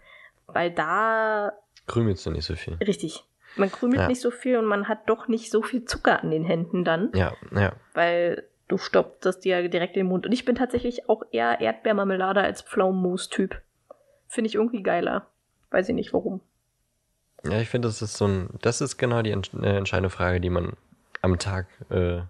weil 0.48 0.72
da 0.72 1.52
Krümelst 1.86 2.26
du 2.26 2.32
nicht 2.32 2.46
so 2.46 2.56
viel. 2.56 2.74
richtig. 2.76 3.24
Man 3.56 3.72
krümelt 3.72 4.02
Ja. 4.02 4.08
nicht 4.08 4.22
so 4.22 4.32
viel 4.32 4.58
und 4.58 4.66
man 4.66 4.88
hat 4.88 5.08
doch 5.10 5.28
nicht 5.28 5.52
so 5.52 5.62
viel 5.62 5.86
Zucker 5.86 6.24
an 6.24 6.32
den 6.32 6.44
Händen 6.44 6.84
dann, 6.84 7.12
Ja, 7.14 7.34
ja. 7.54 7.74
weil 7.94 8.44
du 8.68 8.78
stoppst 8.78 9.26
das 9.26 9.40
dir 9.40 9.68
direkt 9.70 9.96
in 9.96 10.02
den 10.04 10.10
Mund. 10.10 10.26
Und 10.26 10.32
ich 10.32 10.46
bin 10.46 10.56
tatsächlich 10.56 11.10
auch 11.10 11.24
eher 11.32 11.60
Erdbeermarmelade 11.62 12.42
als 12.42 12.62
Pflaumenmus-Typ. 12.62 13.62
Finde 14.28 14.48
ich 14.50 14.56
irgendwie 14.56 14.84
geiler. 14.84 15.28
Weiß 15.72 15.88
ich 15.90 15.96
nicht 15.96 16.14
warum. 16.14 16.42
Ja, 17.44 17.60
ich 17.62 17.70
finde, 17.70 17.88
das 17.88 18.02
ist 18.02 18.18
so 18.18 18.28
ein. 18.28 18.50
Das 18.62 18.82
ist 18.82 18.98
genau 18.98 19.22
die 19.22 19.32
äh, 19.32 19.78
entscheidende 19.78 20.10
Frage, 20.10 20.42
die 20.42 20.50
man 20.50 20.74
am 21.22 21.38
Tag 21.40 21.68
äh, 21.90 22.22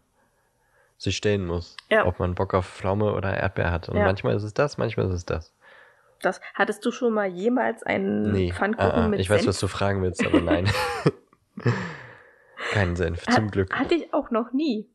sich 0.98 1.16
stellen 1.18 1.46
muss. 1.46 1.76
Ja. 1.90 2.06
Ob 2.06 2.20
man 2.20 2.36
Bock 2.36 2.54
auf 2.54 2.68
Pflaume 2.68 3.14
oder 3.14 3.36
Erdbeer 3.36 3.72
hat. 3.72 3.90
Und 3.90 3.98
Ja. 3.98 4.06
manchmal 4.06 4.36
ist 4.36 4.44
es 4.44 4.54
das, 4.54 4.78
manchmal 4.78 5.08
ist 5.08 5.14
es 5.14 5.26
das. 5.26 5.54
Das, 6.22 6.42
hattest 6.56 6.84
du 6.86 6.92
schon 6.92 7.14
mal 7.14 7.28
jemals 7.28 7.84
einen 7.84 8.32
Nee. 8.32 8.52
Pfannkuchen 8.52 8.92
ah, 8.92 9.06
ah, 9.06 9.08
mit 9.08 9.20
ich 9.20 9.30
weiß, 9.30 9.42
Senf? 9.42 9.50
was 9.50 9.60
du 9.60 9.68
fragen 9.68 10.02
willst, 10.02 10.26
aber 10.26 10.42
nein. 10.42 10.68
Kein 12.72 12.96
Senf, 12.96 13.24
zum 13.26 13.46
Hat- 13.46 13.52
Glück. 13.52 13.74
Hatte 13.74 13.96
ich 13.96 14.14
auch 14.14 14.32
noch 14.32 14.52
nie. 14.52 14.90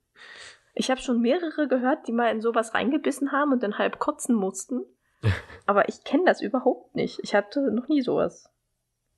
Ich 0.74 0.90
habe 0.90 1.00
schon 1.00 1.20
mehrere 1.20 1.68
gehört, 1.68 2.06
die 2.08 2.12
mal 2.12 2.30
in 2.30 2.40
sowas 2.40 2.74
reingebissen 2.74 3.32
haben 3.32 3.52
und 3.52 3.62
dann 3.62 3.78
halb 3.78 3.98
kotzen 3.98 4.35
mussten. 4.35 4.82
Aber 5.66 5.88
ich 5.88 6.02
kenne 6.04 6.24
das 6.26 6.40
überhaupt 6.40 6.94
nicht. 6.94 7.20
Ich 7.22 7.35
hatte 7.35 7.70
noch 7.72 7.88
nie 7.88 8.02
sowas. 8.02 8.50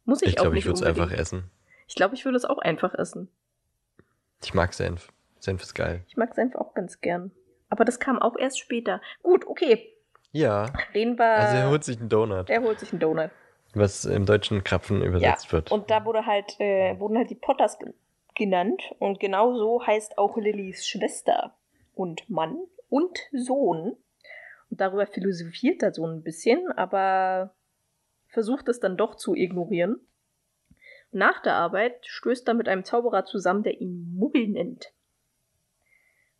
Muss 0.05 0.23
ich, 0.23 0.31
Ich 0.31 0.39
auch 0.39 0.43
glaube, 0.43 0.59
ich 0.59 0.65
nicht 0.65 0.67
würde 0.67 0.81
es 0.81 0.99
einfach 0.99 1.11
essen. 1.17 1.51
Ich 1.87 1.95
glaube, 1.95 2.15
ich 2.15 2.25
würde 2.25 2.37
es 2.37 2.45
auch 2.45 2.59
einfach 2.59 2.95
essen. 2.95 3.29
Ich 4.43 4.53
mag 4.55 4.75
Senf. 4.75 5.13
Senf 5.39 5.63
ist 5.63 5.75
geil. 5.75 6.03
Ich 6.09 6.17
mag 6.17 6.35
Senf 6.35 6.55
auch 6.57 6.75
ganz 6.75 7.01
gern. 7.01 7.31
Aber 7.71 7.85
das 7.85 7.99
kam 8.01 8.19
auch 8.19 8.37
erst 8.37 8.59
später. 8.59 9.01
Gut, 9.23 9.47
okay. 9.47 9.91
Ja, 10.33 10.73
Reden 10.93 11.17
wir. 11.19 11.25
also 11.39 11.57
er 11.57 11.71
holt 11.71 11.85
sich 11.85 12.01
einen 12.01 12.09
Donut, 12.09 12.51
er 12.51 12.61
holt 12.63 12.81
sich 12.81 12.91
einen 12.93 12.99
Donut. 13.01 13.31
was 13.75 14.05
im 14.05 14.27
deutschen 14.27 14.65
Krapfen 14.65 15.01
übersetzt 15.03 15.53
wird. 15.53 15.71
Und 15.71 15.91
da 15.91 16.05
wurde 16.05 16.27
halt, 16.27 16.59
äh, 16.59 16.99
wurden 16.99 17.17
halt 17.17 17.31
die 17.31 17.37
Potters 17.37 17.79
genannt. 18.35 18.83
Und 18.99 19.21
genau 19.21 19.57
so 19.57 19.87
heißt 19.87 20.19
auch 20.19 20.37
Lillys 20.37 20.87
Schwester 20.87 21.57
und 21.95 22.29
Mann 22.29 22.59
und 22.89 23.19
Sohn. 23.33 23.97
Und 24.71 24.81
darüber 24.81 25.07
philosophiert 25.07 25.83
er 25.83 25.93
so 25.93 26.07
ein 26.07 26.23
bisschen, 26.23 26.71
aber 26.73 27.55
versucht 28.29 28.69
es 28.69 28.81
dann 28.81 28.97
doch 28.97 29.15
zu 29.15 29.35
ignorieren. 29.35 30.01
Nach 31.13 31.41
der 31.41 31.55
Arbeit 31.55 32.05
stößt 32.07 32.49
er 32.49 32.55
mit 32.55 32.69
einem 32.69 32.85
Zauberer 32.85 33.25
zusammen, 33.25 33.63
der 33.63 33.81
ihn 33.81 34.15
Muggel 34.17 34.49
nennt. 34.49 34.93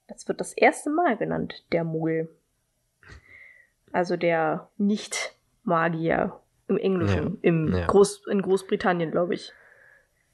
Das 0.09 0.27
wird 0.27 0.41
das 0.41 0.53
erste 0.53 0.91
Mal 0.91 1.17
genannt, 1.17 1.65
der 1.71 1.85
Muggel. 1.85 2.29
Also 3.93 4.17
der 4.17 4.69
Nicht-Magier 4.77 6.41
im 6.67 6.77
Englischen, 6.77 7.39
im 7.43 7.73
ja. 7.73 7.87
Groß, 7.87 8.27
in 8.27 8.43
Großbritannien, 8.43 9.13
glaube 9.13 9.35
ich. 9.35 9.53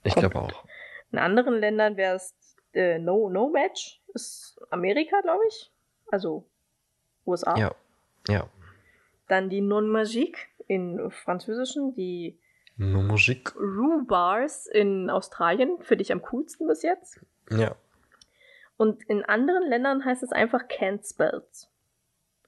ich 0.05 0.15
glaube 0.15 0.37
auch. 0.37 0.65
In 1.13 1.19
anderen 1.19 1.55
Ländern 1.59 1.97
wäre 1.97 2.17
es 2.17 2.35
äh, 2.73 2.99
No 2.99 3.29
No 3.31 3.49
Match, 3.49 4.01
ist 4.15 4.61
Amerika, 4.71 5.21
glaube 5.23 5.43
ich. 5.49 5.73
Also 6.11 6.47
USA. 7.27 7.57
Ja, 7.57 7.75
ja. 8.29 8.49
Dann 9.29 9.51
die 9.51 9.61
Non 9.61 9.89
Magique 9.89 10.49
in 10.67 11.11
Französischen, 11.11 11.95
die 11.95 12.39
No 12.77 13.03
Musik. 13.03 13.55
Rhubars 13.57 14.67
in 14.67 15.11
Australien, 15.11 15.79
finde 15.83 16.03
ich 16.03 16.13
am 16.13 16.23
coolsten 16.23 16.67
bis 16.67 16.83
jetzt. 16.83 17.21
Ja. 17.51 17.77
Und 18.77 19.03
in 19.05 19.25
anderen 19.25 19.69
Ländern 19.69 20.05
heißt 20.05 20.23
es 20.23 20.33
einfach 20.33 20.63
Can't 20.63 21.07
Spells. 21.09 21.71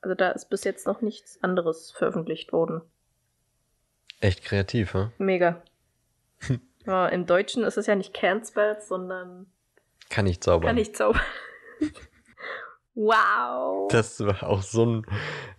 Also 0.01 0.14
da 0.14 0.31
ist 0.31 0.48
bis 0.48 0.64
jetzt 0.64 0.87
noch 0.87 1.01
nichts 1.01 1.42
anderes 1.42 1.92
veröffentlicht 1.92 2.53
worden. 2.53 2.81
Echt 4.20 4.42
kreativ, 4.42 4.94
hä? 4.94 5.11
Mega. 5.18 5.62
ja, 6.86 7.08
Im 7.08 7.26
Deutschen 7.26 7.64
ist 7.64 7.76
es 7.76 7.86
ja 7.86 7.94
nicht 7.94 8.14
Can't 8.16 8.46
Spells, 8.48 8.88
sondern 8.88 9.46
Kann 10.10 10.26
ich 10.26 10.40
zaubern. 10.40 10.68
kann 10.68 10.78
ich 10.78 10.94
zaubern. 10.94 11.22
wow. 12.94 13.88
Das 13.90 14.20
war 14.24 14.42
auch 14.44 14.62
so 14.62 14.84
ein. 14.86 15.06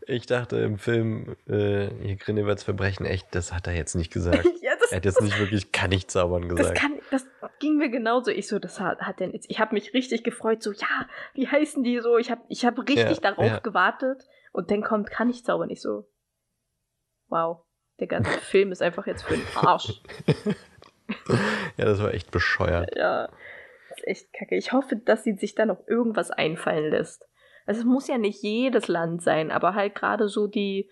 Ich 0.06 0.26
dachte 0.26 0.58
im 0.58 0.78
Film, 0.78 1.36
äh, 1.48 1.88
hier 2.02 2.16
Grindelwalds 2.18 2.64
Verbrechen, 2.64 3.06
echt, 3.06 3.34
das 3.34 3.54
hat 3.54 3.68
er 3.68 3.74
jetzt 3.74 3.96
nicht 3.96 4.12
gesagt. 4.12 4.44
ja, 4.62 4.72
das, 4.80 4.92
Er 4.92 4.98
hat 4.98 5.06
jetzt 5.06 5.22
nicht 5.22 5.40
wirklich 5.40 5.72
kann 5.72 5.92
ich 5.92 6.08
zaubern 6.08 6.48
das, 6.50 6.58
gesagt. 6.58 6.78
kann, 6.78 7.00
das 7.10 7.26
ging 7.60 7.78
mir 7.78 7.90
genauso. 7.90 8.30
Ich 8.32 8.48
so, 8.48 8.60
das 8.60 8.80
hat, 8.80 9.00
hat 9.02 9.20
denn 9.20 9.32
jetzt. 9.32 9.50
Ich 9.50 9.60
habe 9.60 9.74
mich 9.74 9.94
richtig 9.94 10.24
gefreut, 10.24 10.62
so, 10.62 10.72
ja, 10.72 11.08
wie 11.34 11.48
heißen 11.48 11.84
die 11.84 12.00
so? 12.00 12.18
Ich 12.18 12.30
habe 12.32 12.42
ich 12.50 12.66
hab 12.66 12.78
richtig 12.80 12.98
Ja, 12.98 13.32
darauf 13.32 13.46
ja. 13.46 13.60
gewartet. 13.60 14.24
Und 14.52 14.70
dann 14.70 14.84
kommt, 14.84 15.10
kann 15.10 15.30
ich 15.30 15.44
zaubern. 15.44 15.70
Ich 15.70 15.82
so, 15.82 16.08
wow. 17.28 17.64
Der 18.00 18.08
ganze 18.08 18.32
Film 18.40 18.72
ist 18.72 18.82
einfach 18.82 19.08
jetzt 19.08 19.24
für 19.24 19.36
den 19.36 19.46
Arsch. 19.56 20.02
ja, 21.78 21.86
das 21.86 22.02
war 22.02 22.14
echt 22.14 22.32
bescheuert. 22.32 22.96
Ja, 22.96 23.30
das 23.90 24.00
ist 24.00 24.08
echt 24.08 24.34
kacke. 24.34 24.56
Ich 24.56 24.72
hoffe, 24.72 24.96
dass 24.96 25.24
sie 25.24 25.34
sich 25.34 25.56
da 25.56 25.66
noch 25.66 25.88
irgendwas 25.88 26.32
einfallen 26.32 26.92
lässt. 26.92 27.28
Also 27.66 27.82
es 27.82 27.86
muss 27.86 28.08
ja 28.08 28.18
nicht 28.18 28.44
jedes 28.44 28.88
Land 28.88 29.22
sein, 29.22 29.52
aber 29.52 29.74
halt 29.74 29.96
gerade 29.96 30.28
so 30.28 30.48
die, 30.48 30.90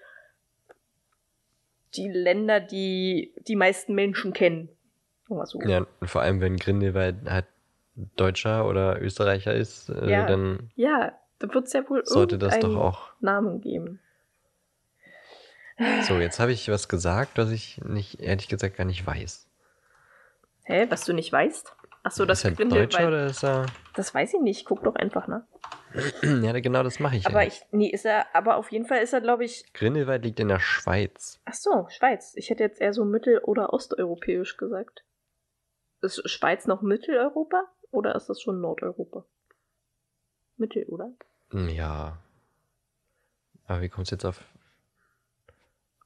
die 1.96 2.10
Länder, 2.10 2.60
die 2.60 3.34
die 3.48 3.56
meisten 3.56 3.94
Menschen 3.94 4.34
kennen. 4.34 4.70
So. 5.44 5.62
Ja, 5.62 5.86
und 6.00 6.08
vor 6.10 6.22
allem, 6.22 6.42
wenn 6.42 6.58
Grindelwald 6.58 7.16
halt 7.30 7.46
Deutscher 8.16 8.68
oder 8.68 9.02
Österreicher 9.02 9.54
ist, 9.54 9.90
äh, 9.90 10.10
Ja. 10.10 10.26
dann 10.26 10.72
Ja, 10.76 11.18
da 11.40 11.54
wird 11.54 11.68
es 11.68 11.74
ja 11.74 11.90
wohl 11.90 12.06
sollte 12.06 12.38
das 12.38 12.60
doch 12.60 12.76
auch. 12.76 13.12
Namen 13.20 13.62
geben. 13.62 14.00
So, 16.04 16.20
jetzt 16.20 16.40
habe 16.40 16.52
ich 16.52 16.70
was 16.70 16.90
gesagt, 16.90 17.38
was 17.38 17.50
ich 17.50 17.82
nicht, 17.84 18.20
ehrlich 18.20 18.48
gesagt, 18.48 18.78
gar 18.78 18.86
nicht 18.86 19.06
weiß. 19.06 19.48
Hä, 20.72 20.88
was 20.90 21.06
du 21.06 21.14
nicht 21.14 21.32
weißt? 21.32 21.76
Ach 22.04 22.12
so, 22.12 22.26
das 22.26 22.44
ist 22.46 22.60
er. 22.60 22.66
Deutscher 22.66 23.08
oder 23.08 23.26
ist 23.26 23.44
er. 23.44 23.66
Das 23.96 24.14
weiß 24.16 24.34
ich 24.36 24.42
nicht. 24.42 24.66
Guck 24.66 24.84
doch 24.84 24.96
einfach 24.96 25.28
nach. 25.28 25.44
ja, 26.24 26.58
genau 26.60 26.82
das 26.82 27.00
mache 27.00 27.18
ich. 27.18 27.28
Aber 27.28 27.42
ja. 27.42 27.48
ich, 27.50 27.62
nee, 27.72 27.90
ist 27.90 28.06
er, 28.06 28.34
aber 28.34 28.56
auf 28.56 28.72
jeden 28.72 28.86
Fall 28.86 29.00
ist 29.00 29.12
er, 29.12 29.20
glaube 29.20 29.44
ich, 29.44 29.72
Grindelwald 29.74 30.24
liegt 30.24 30.40
in 30.40 30.48
der 30.48 30.60
Schweiz. 30.60 31.42
ach 31.44 31.54
so, 31.54 31.88
Schweiz. 31.90 32.34
Ich 32.38 32.50
hätte 32.50 32.64
jetzt 32.64 32.80
eher 32.80 32.94
so 32.94 33.04
mittel- 33.04 33.40
oder 33.40 33.74
osteuropäisch 33.74 34.56
gesagt. 34.56 35.04
Ist 36.02 36.28
Schweiz 36.30 36.66
noch 36.66 36.82
Mitteleuropa 36.82 37.66
oder 37.92 38.16
ist 38.16 38.28
das 38.28 38.42
schon 38.42 38.62
Nordeuropa? 38.62 39.26
Mittel, 40.58 40.86
oder? 40.86 41.12
Ja. 41.52 42.18
Aber 43.68 43.82
wie 43.82 43.90
kommst 43.90 44.12
du 44.12 44.16
jetzt 44.16 44.26
auf. 44.26 44.42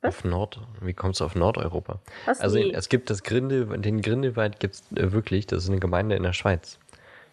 Was? 0.07 0.15
Auf 0.17 0.23
Nord. 0.25 0.59
Wie 0.81 0.93
kommst 0.93 1.19
du 1.19 1.25
auf 1.25 1.35
Nordeuropa? 1.35 1.99
Was? 2.25 2.39
Also 2.41 2.57
nee. 2.57 2.71
es 2.73 2.89
gibt 2.89 3.09
das 3.09 3.23
Grindel, 3.23 3.65
den 3.79 4.01
Grindelwald 4.01 4.59
gibt 4.59 4.75
es 4.75 4.83
äh, 4.97 5.11
wirklich, 5.11 5.47
das 5.47 5.63
ist 5.63 5.69
eine 5.69 5.79
Gemeinde 5.79 6.15
in 6.15 6.23
der 6.23 6.33
Schweiz. 6.33 6.79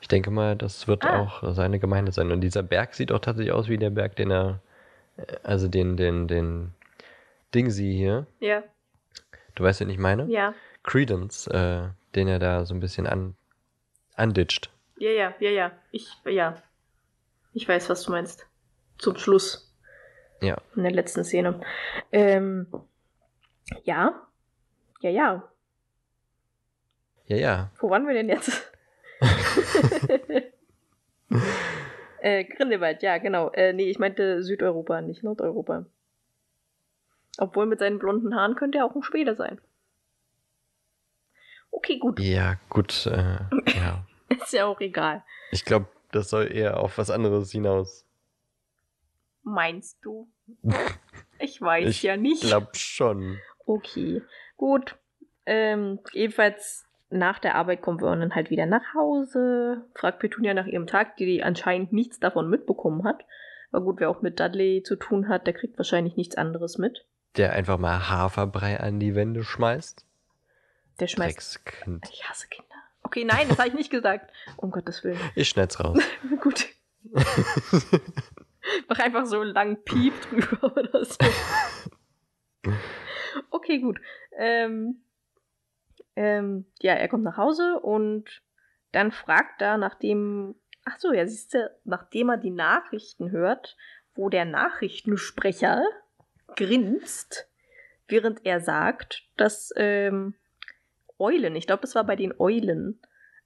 Ich 0.00 0.08
denke 0.08 0.30
mal, 0.30 0.56
das 0.56 0.88
wird 0.88 1.04
Ah. 1.04 1.20
auch 1.20 1.54
seine 1.54 1.78
Gemeinde 1.78 2.10
sein. 2.12 2.32
Und 2.32 2.40
dieser 2.40 2.62
Berg 2.62 2.94
sieht 2.94 3.12
auch 3.12 3.20
tatsächlich 3.20 3.52
aus 3.52 3.68
wie 3.68 3.78
der 3.78 3.90
Berg, 3.90 4.16
den 4.16 4.30
er, 4.30 4.60
äh, 5.16 5.24
also 5.42 5.68
den, 5.68 5.96
den, 5.96 6.26
den 6.28 6.72
Dingsy 7.54 7.92
hier, 7.96 8.26
Ja, 8.40 8.62
du 9.54 9.64
weißt, 9.64 9.80
wen 9.80 9.90
ich 9.90 9.98
meine? 9.98 10.26
ja. 10.26 10.54
Credence, 10.84 11.46
äh, 11.46 11.82
den 12.16 12.26
er 12.26 12.40
da 12.40 12.64
so 12.64 12.74
ein 12.74 12.80
bisschen 12.80 13.06
an, 13.06 13.36
anditscht. 14.16 14.70
Ja, 14.98 15.10
ja, 15.10 15.34
ja, 15.38 15.50
ja. 15.50 15.72
Ich, 15.92 16.08
ja. 16.24 16.56
Ich 17.52 17.68
weiß, 17.68 17.88
was 17.88 18.02
du 18.02 18.10
meinst. 18.10 18.46
Zum 18.98 19.16
Schluss. 19.16 19.71
Ja. 20.42 20.58
In 20.76 20.82
der 20.82 20.92
letzten 20.92 21.24
Szene. 21.24 21.60
Ähm, 22.10 22.66
ja. 23.84 24.26
Ja, 25.00 25.10
ja. 25.10 25.48
Ja, 27.26 27.36
ja. 27.36 27.70
Wo 27.78 27.88
waren 27.90 28.06
wir 28.06 28.14
denn 28.14 28.28
jetzt? 28.28 28.72
äh, 32.20 32.44
Grindelwald, 32.44 33.02
ja, 33.02 33.18
genau. 33.18 33.50
Äh, 33.50 33.72
nee, 33.72 33.88
ich 33.88 33.98
meinte 33.98 34.42
Südeuropa, 34.42 35.00
nicht 35.00 35.22
Nordeuropa. 35.22 35.86
Obwohl 37.38 37.66
mit 37.66 37.78
seinen 37.78 37.98
blonden 37.98 38.34
Haaren 38.34 38.56
könnte 38.56 38.78
er 38.78 38.84
auch 38.84 38.94
ein 38.94 39.02
Schwede 39.02 39.34
sein. 39.34 39.60
Okay, 41.70 41.98
gut. 41.98 42.20
Ja, 42.20 42.56
gut, 42.68 43.06
äh, 43.06 43.38
ja. 43.74 44.04
Ist 44.28 44.52
ja 44.52 44.66
auch 44.66 44.80
egal. 44.80 45.24
Ich 45.50 45.64
glaube, 45.64 45.86
das 46.10 46.28
soll 46.28 46.52
eher 46.52 46.78
auf 46.78 46.98
was 46.98 47.10
anderes 47.10 47.50
hinaus. 47.50 48.06
Meinst 49.42 49.98
du? 50.02 50.28
Ich 51.38 51.60
weiß 51.60 51.88
Ich 51.88 52.04
ja 52.04 52.16
nicht. 52.16 52.42
Glaub 52.42 52.76
schon. 52.76 53.40
Okay, 53.66 54.22
gut. 54.56 54.96
Ähm, 55.44 55.98
ebenfalls 56.12 56.86
nach 57.10 57.40
der 57.40 57.56
Arbeit 57.56 57.82
kommt 57.82 58.00
Vernon 58.00 58.34
halt 58.34 58.50
wieder 58.50 58.64
nach 58.66 58.94
Hause, 58.94 59.84
fragt 59.94 60.20
Petunia 60.20 60.54
nach 60.54 60.66
ihrem 60.66 60.86
Tag, 60.86 61.16
die 61.16 61.42
anscheinend 61.42 61.92
nichts 61.92 62.20
davon 62.20 62.48
mitbekommen 62.48 63.04
hat. 63.04 63.24
Aber 63.72 63.84
gut, 63.84 63.98
wer 63.98 64.08
auch 64.10 64.22
mit 64.22 64.38
Dudley 64.38 64.82
zu 64.84 64.94
tun 64.96 65.28
hat, 65.28 65.46
der 65.46 65.54
kriegt 65.54 65.78
wahrscheinlich 65.78 66.16
nichts 66.16 66.36
anderes 66.36 66.78
mit. 66.78 67.04
Der 67.36 67.52
einfach 67.52 67.78
mal 67.78 68.08
Haferbrei 68.08 68.78
an 68.78 69.00
die 69.00 69.14
Wände 69.14 69.42
schmeißt. 69.42 70.06
Der 71.00 71.08
schmeißt. 71.08 71.36
Dreckskind. 71.36 72.08
Ich 72.12 72.28
hasse 72.28 72.46
Kinder. 72.48 72.68
Okay, 73.02 73.24
nein, 73.24 73.48
das 73.48 73.58
habe 73.58 73.68
ich 73.68 73.74
nicht 73.74 73.90
gesagt. 73.90 74.30
Um 74.56 74.70
Gottes 74.70 75.02
Willen. 75.02 75.18
Ich 75.34 75.48
schneid's 75.48 75.82
raus. 75.82 75.98
gut. 76.40 76.68
Mach 78.88 78.98
einfach 78.98 79.26
so 79.26 79.40
einen 79.40 79.52
langen 79.52 79.82
Piep 79.84 80.14
drüber 80.30 80.76
oder 80.76 81.04
so. 81.04 81.16
Okay, 83.50 83.80
gut. 83.80 84.00
Ähm, 84.36 85.02
ähm, 86.16 86.66
ja, 86.80 86.94
er 86.94 87.08
kommt 87.08 87.24
nach 87.24 87.36
Hause 87.36 87.80
und 87.80 88.42
dann 88.92 89.12
fragt 89.12 89.62
er, 89.62 89.78
nachdem, 89.78 90.54
ach 90.84 90.98
so, 90.98 91.12
ja, 91.12 91.26
siehst 91.26 91.54
du, 91.54 91.70
nachdem 91.84 92.28
er 92.28 92.36
die 92.36 92.50
Nachrichten 92.50 93.30
hört, 93.30 93.76
wo 94.14 94.28
der 94.28 94.44
Nachrichtensprecher 94.44 95.82
grinst, 96.56 97.48
während 98.08 98.44
er 98.44 98.60
sagt, 98.60 99.26
dass 99.36 99.72
ähm, 99.76 100.34
Eulen, 101.18 101.56
ich 101.56 101.66
glaube, 101.66 101.82
das 101.82 101.94
war 101.94 102.04
bei 102.04 102.16
den 102.16 102.34
Eulen, 102.38 103.00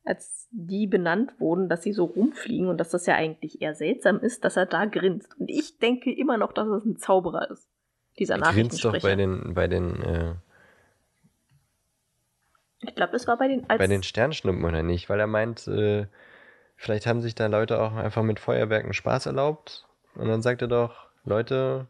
als 0.07 0.49
die 0.53 0.87
benannt 0.87 1.39
wurden, 1.41 1.69
dass 1.69 1.83
sie 1.83 1.93
so 1.93 2.05
rumfliegen 2.05 2.69
und 2.69 2.79
dass 2.79 2.91
das 2.91 3.07
ja 3.07 3.15
eigentlich 3.17 3.61
eher 3.61 3.75
seltsam 3.75 4.21
ist, 4.21 4.45
dass 4.45 4.57
er 4.57 4.67
da 4.67 4.85
grinst. 4.85 5.39
Und 5.39 5.51
ich 5.51 5.79
denke 5.79 6.13
immer 6.13 6.39
noch, 6.39 6.53
dass 6.53 6.69
es 6.69 6.85
ein 6.85 6.97
Zauberer 6.97 7.51
ist. 7.51 7.69
Dieser 8.19 8.37
Er 8.37 8.53
grinst 8.53 8.85
doch 8.85 8.99
bei 9.01 9.17
den, 9.17 9.53
bei 9.55 9.67
den, 9.67 10.03
äh, 10.03 10.35
ich 12.81 12.95
glaube, 12.95 13.13
das 13.13 13.27
war 13.27 13.37
bei 13.37 13.49
den 13.49 13.69
als 13.69 13.79
bei 13.79 13.89
den 13.89 14.05
Sternschnuppen 14.05 14.65
oder 14.65 14.83
nicht, 14.83 15.09
weil 15.11 15.19
er 15.19 15.27
meint, 15.27 15.67
äh, 15.67 16.07
vielleicht 16.77 17.07
haben 17.07 17.21
sich 17.21 17.35
da 17.35 17.47
Leute 17.47 17.83
auch 17.83 17.95
einfach 17.95 18.23
mit 18.23 18.39
Feuerwerken 18.39 18.93
Spaß 18.93 19.27
erlaubt. 19.27 19.87
Und 20.15 20.29
dann 20.29 20.41
sagt 20.41 20.63
er 20.63 20.69
doch, 20.69 21.09
Leute, 21.25 21.89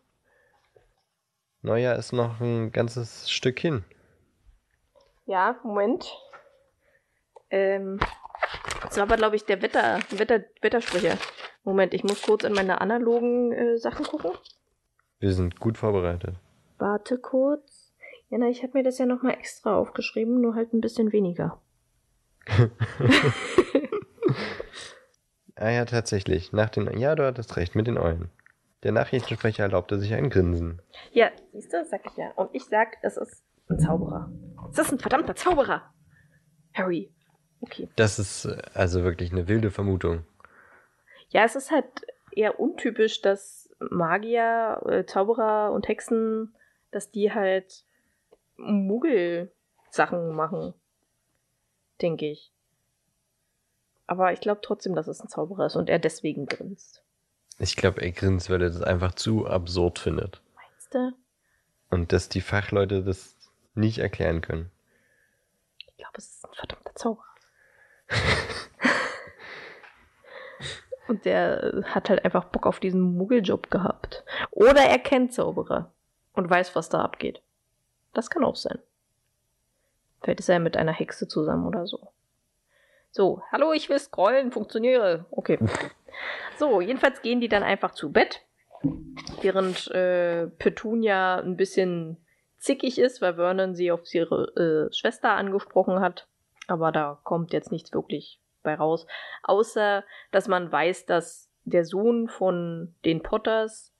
Neujahr 1.61 1.97
ist 1.97 2.13
noch 2.13 2.41
ein 2.41 2.73
ganzes 2.73 3.31
Stück 3.31 3.61
hin. 3.61 3.85
Ja, 5.27 5.59
Moment. 5.63 6.11
Ähm, 7.51 7.99
das 8.83 8.97
war 8.97 9.05
aber, 9.05 9.17
glaube 9.17 9.37
ich, 9.37 9.45
der 9.45 9.63
Wetter, 9.63 9.99
Wetter, 10.11 10.45
Wettersprecher. 10.63 11.17
Moment, 11.65 11.95
ich 11.95 12.05
muss 12.05 12.23
kurz 12.23 12.45
in 12.45 12.53
meine 12.53 12.81
analogen 12.81 13.53
äh, 13.53 13.79
Sachen 13.79 14.05
gucken. 14.07 14.33
Wir 15.19 15.33
sind 15.33 15.59
gut 15.59 15.79
vorbereitet. 15.79 16.37
Warte 16.79 17.19
kurz. 17.19 17.95
Ja, 18.29 18.39
na, 18.39 18.49
ich 18.49 18.63
habe 18.63 18.79
mir 18.79 18.85
das 18.85 18.99
ja 18.99 19.07
nochmal 19.07 19.35
extra 19.35 19.77
aufgeschrieben, 19.77 20.41
nur 20.41 20.55
halt 20.55 20.73
ein 20.73 20.81
bisschen 20.81 21.13
weniger. 21.13 21.61
Ah 25.57 25.71
ja, 25.71 25.87
tatsächlich. 25.87 26.53
Nach 26.53 26.69
den, 26.69 26.99
ja, 26.99 27.15
du 27.15 27.25
hattest 27.25 27.57
recht, 27.57 27.75
mit 27.75 27.87
den 27.87 27.97
Eulen. 27.97 28.31
Der 28.83 28.93
Nachrichtensprecher 28.93 29.63
erlaubte 29.63 29.99
sich 29.99 30.13
ein 30.13 30.29
Grinsen. 30.29 30.83
Ja, 31.13 31.31
siehst 31.53 31.73
du, 31.73 31.83
sag 31.85 32.05
ich 32.05 32.17
ja. 32.17 32.31
Und 32.37 32.51
ich 32.53 32.65
sag, 32.67 32.99
es 33.01 33.17
ist 33.17 33.43
ein 33.71 33.79
Zauberer. 33.79 34.31
Es 34.71 34.79
ist 34.79 34.93
ein 34.93 34.99
verdammter 34.99 35.35
Zauberer. 35.35 35.95
Harry. 36.75 37.11
Okay. 37.61 37.89
Das 37.97 38.19
ist 38.19 38.45
äh, 38.45 38.61
also 38.75 39.05
wirklich 39.05 39.33
eine 39.33 39.49
wilde 39.49 39.71
Vermutung. 39.71 40.25
Ja, 41.31 41.45
es 41.45 41.57
ist 41.57 41.71
halt 41.71 41.87
eher 42.33 42.61
untypisch, 42.61 43.23
dass 43.23 43.69
Magier, 43.79 44.81
äh, 44.87 45.05
Zauberer 45.05 45.73
und 45.73 45.89
Hexen, 45.89 46.55
dass 46.91 47.11
die 47.11 47.33
halt 47.33 47.85
Muggel-Sachen 48.57 50.35
machen. 50.35 50.75
Denke 52.01 52.27
ich. 52.31 52.53
Aber 54.07 54.33
ich 54.33 54.41
glaube 54.41 54.61
trotzdem, 54.63 54.95
dass 54.95 55.09
es 55.09 55.21
ein 55.21 55.29
Zauberer 55.29 55.67
ist 55.67 55.77
und 55.77 55.91
er 55.91 55.99
deswegen 55.99 56.47
grinst. 56.47 57.03
Ich 57.59 57.77
glaube, 57.77 58.03
er 58.03 58.13
grinst, 58.13 58.51
weil 58.51 58.63
er 58.63 58.69
das 58.69 58.83
einfach 58.83 59.15
zu 59.15 59.47
absurd 59.47 59.99
findet. 59.99 60.43
Meinst 60.55 60.95
du? 60.95 61.13
Und 61.91 62.13
dass 62.13 62.29
die 62.29 62.41
Fachleute 62.41 63.03
das 63.03 63.35
nicht 63.75 63.99
erklären 63.99 64.43
können. 64.43 64.71
Ich 65.79 65.97
glaube, 65.97 66.19
es 66.19 66.27
ist 66.27 66.45
ein 66.45 66.55
verdammter 66.55 66.95
Zauberer. 66.95 67.25
Und 71.09 71.25
der 71.25 71.83
hat 71.87 72.11
halt 72.11 72.25
einfach 72.25 72.47
Bock 72.47 72.67
auf 72.67 72.81
diesen 72.81 73.01
Muggeljob 73.01 73.71
gehabt. 73.71 74.25
Oder 74.51 74.83
er 74.83 74.99
kennt 74.99 75.33
Zauberer 75.33 75.93
und 76.33 76.51
weiß, 76.51 76.75
was 76.75 76.89
da 76.89 77.01
abgeht. 77.03 77.43
Das 78.13 78.31
kann 78.31 78.45
auch 78.45 78.57
sein. 78.57 78.79
Vielleicht 80.23 80.41
ist 80.41 80.49
er 80.49 80.59
mit 80.59 80.77
einer 80.77 80.93
Hexe 80.93 81.29
zusammen 81.29 81.67
oder 81.67 81.87
so. 81.87 82.13
So, 83.11 83.43
hallo, 83.51 83.73
ich 83.73 83.89
will 83.89 83.99
scrollen, 83.99 84.53
funktioniere. 84.53 85.27
Okay. 85.31 85.59
So, 86.59 86.81
jedenfalls 86.81 87.21
gehen 87.21 87.43
die 87.43 87.49
dann 87.49 87.63
einfach 87.63 87.91
zu 87.91 88.11
Bett, 88.11 88.41
während 89.43 89.91
äh, 89.91 90.47
Petunia 90.47 91.37
ein 91.37 91.59
bisschen 91.59 92.17
zickig 92.57 92.99
ist, 92.99 93.21
weil 93.21 93.35
Vernon 93.35 93.75
sie 93.75 93.93
auf 93.93 94.03
ihre 94.15 94.89
äh, 94.89 94.95
Schwester 94.95 95.33
angesprochen 95.33 96.01
hat. 96.01 96.27
Aber 96.67 96.93
da 96.93 97.21
kommt 97.23 97.53
jetzt 97.53 97.71
nichts 97.71 97.93
wirklich 97.93 98.41
bei 98.63 98.75
raus. 98.75 99.07
Außer, 99.43 100.05
dass 100.33 100.49
man 100.49 100.71
weiß, 100.71 101.07
dass 101.07 101.51
der 101.65 101.85
Sohn 101.85 102.29
von 102.29 102.95
den 103.05 103.23
Potters 103.23 103.93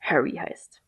Harry 0.00 0.36
heißt. 0.36 0.82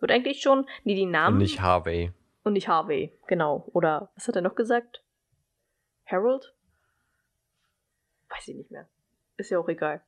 Wird 0.00 0.12
eigentlich 0.12 0.40
schon, 0.40 0.68
nee, 0.84 0.94
die 0.94 1.06
Namen. 1.06 1.36
Und 1.36 1.42
nicht 1.42 1.60
Harvey. 1.60 2.12
Und 2.44 2.52
nicht 2.54 2.68
Harvey, 2.68 3.18
genau. 3.26 3.68
Oder 3.72 4.10
was 4.14 4.28
hat 4.28 4.36
er 4.36 4.42
noch 4.42 4.54
gesagt? 4.54 5.02
Harold? 6.06 6.54
Weiß 8.28 8.48
ich 8.48 8.56
nicht 8.56 8.70
mehr. 8.70 8.88
Ist 9.36 9.50
ja 9.50 9.58
auch 9.58 9.68
egal. 9.68 10.02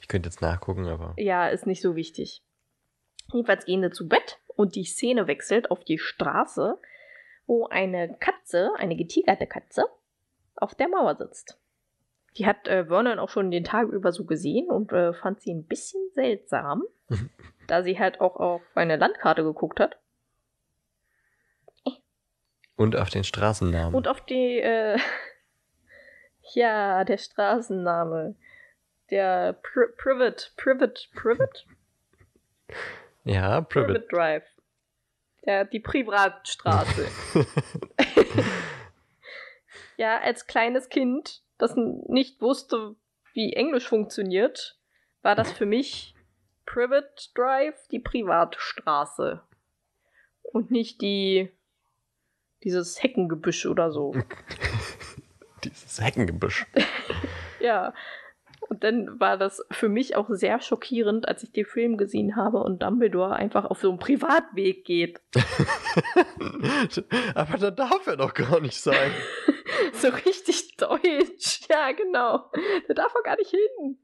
Ich 0.00 0.08
könnte 0.08 0.28
jetzt 0.28 0.42
nachgucken, 0.42 0.86
aber. 0.86 1.14
Ja, 1.16 1.48
ist 1.48 1.66
nicht 1.66 1.82
so 1.82 1.96
wichtig. 1.96 2.42
Jedenfalls 3.32 3.64
gehen 3.64 3.82
sie 3.82 3.90
zu 3.90 4.08
Bett 4.08 4.38
und 4.56 4.74
die 4.74 4.84
Szene 4.84 5.26
wechselt 5.26 5.70
auf 5.70 5.84
die 5.84 5.98
Straße, 5.98 6.78
wo 7.46 7.66
eine 7.66 8.16
Katze, 8.18 8.70
eine 8.76 8.96
getigerte 8.96 9.46
Katze, 9.46 9.84
auf 10.56 10.74
der 10.74 10.88
Mauer 10.88 11.16
sitzt. 11.16 11.58
Die 12.36 12.46
hat 12.46 12.66
äh, 12.66 12.86
Vernon 12.86 13.18
auch 13.18 13.28
schon 13.28 13.50
den 13.50 13.64
Tag 13.64 13.88
über 13.88 14.12
so 14.12 14.24
gesehen 14.24 14.70
und 14.70 14.92
äh, 14.92 15.12
fand 15.12 15.40
sie 15.40 15.52
ein 15.52 15.66
bisschen 15.66 16.00
seltsam, 16.14 16.84
da 17.66 17.82
sie 17.82 17.98
halt 17.98 18.20
auch 18.20 18.36
auf 18.36 18.62
eine 18.74 18.96
Landkarte 18.96 19.42
geguckt 19.42 19.80
hat. 19.80 19.98
Und 22.76 22.96
auf 22.96 23.10
den 23.10 23.22
Straßennamen. 23.22 23.94
Und 23.94 24.08
auf 24.08 24.22
die, 24.22 24.58
äh, 24.58 24.98
ja, 26.54 27.04
der 27.04 27.18
Straßenname. 27.18 28.34
Der 29.10 29.52
Pri 29.52 29.88
Privet, 29.98 30.54
Privet, 30.56 31.10
Privet? 31.14 31.66
ja, 33.24 33.60
Privet. 33.60 34.08
Privet 34.08 34.12
Drive. 34.12 34.61
Der, 35.44 35.64
die 35.64 35.80
Privatstraße. 35.80 37.08
ja, 39.96 40.18
als 40.18 40.46
kleines 40.46 40.88
Kind, 40.88 41.42
das 41.58 41.74
nicht 41.76 42.40
wusste, 42.40 42.94
wie 43.34 43.52
Englisch 43.54 43.88
funktioniert, 43.88 44.78
war 45.22 45.34
das 45.34 45.50
für 45.50 45.66
mich 45.66 46.14
Privet 46.64 47.32
Drive, 47.34 47.88
die 47.90 47.98
Privatstraße. 47.98 49.42
Und 50.42 50.70
nicht 50.70 51.00
die 51.00 51.50
dieses 52.62 53.02
Heckengebüsch 53.02 53.66
oder 53.66 53.90
so. 53.90 54.14
dieses 55.64 56.00
Heckengebüsch. 56.00 56.66
ja. 57.60 57.94
Und 58.68 58.84
dann 58.84 59.20
war 59.20 59.36
das 59.36 59.64
für 59.70 59.88
mich 59.88 60.16
auch 60.16 60.28
sehr 60.30 60.60
schockierend, 60.60 61.28
als 61.28 61.42
ich 61.42 61.52
den 61.52 61.66
Film 61.66 61.96
gesehen 61.96 62.36
habe 62.36 62.62
und 62.62 62.82
Dumbledore 62.82 63.34
einfach 63.34 63.64
auf 63.64 63.80
so 63.80 63.90
einen 63.90 63.98
Privatweg 63.98 64.84
geht. 64.84 65.20
Aber 67.34 67.58
da 67.58 67.70
darf 67.70 68.06
er 68.06 68.16
doch 68.16 68.34
gar 68.34 68.60
nicht 68.60 68.80
sein. 68.80 69.10
so 69.92 70.08
richtig 70.08 70.76
deutsch. 70.76 71.62
Ja, 71.68 71.92
genau. 71.92 72.50
Da 72.88 72.94
darf 72.94 73.14
er 73.14 73.22
gar 73.22 73.36
nicht 73.36 73.50
hin. 73.50 73.98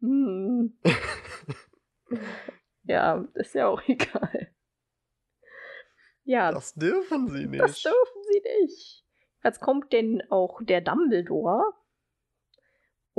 Hm. 0.00 0.78
ja, 2.84 3.24
ist 3.34 3.54
ja 3.54 3.68
auch 3.68 3.82
egal. 3.86 4.48
Ja. 6.24 6.52
Das 6.52 6.74
dürfen 6.74 7.28
sie 7.28 7.46
nicht. 7.46 7.62
Das 7.62 7.82
dürfen 7.82 8.22
sie 8.30 8.42
nicht. 8.60 9.04
Jetzt 9.42 9.60
kommt 9.60 9.92
denn 9.92 10.22
auch 10.30 10.60
der 10.62 10.80
Dumbledore. 10.80 11.64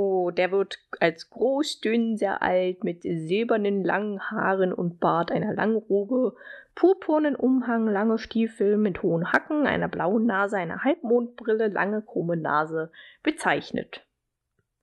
Oh, 0.04 0.32
der 0.32 0.50
wird 0.50 0.80
als 0.98 1.30
groß, 1.30 1.80
dünn, 1.80 2.16
sehr 2.16 2.42
alt, 2.42 2.82
mit 2.82 3.02
silbernen 3.02 3.84
langen 3.84 4.20
Haaren 4.20 4.72
und 4.72 4.98
Bart, 4.98 5.30
einer 5.30 5.54
langen 5.54 5.76
Robe, 5.76 6.34
purpurnen 6.74 7.36
Umhang, 7.36 7.86
lange 7.86 8.18
Stiefel 8.18 8.78
mit 8.78 9.04
hohen 9.04 9.32
Hacken, 9.32 9.64
einer 9.64 9.86
blauen 9.86 10.26
Nase, 10.26 10.56
einer 10.56 10.82
Halbmondbrille, 10.82 11.68
lange 11.68 12.02
krumme 12.02 12.36
Nase 12.36 12.90
bezeichnet. 13.22 14.04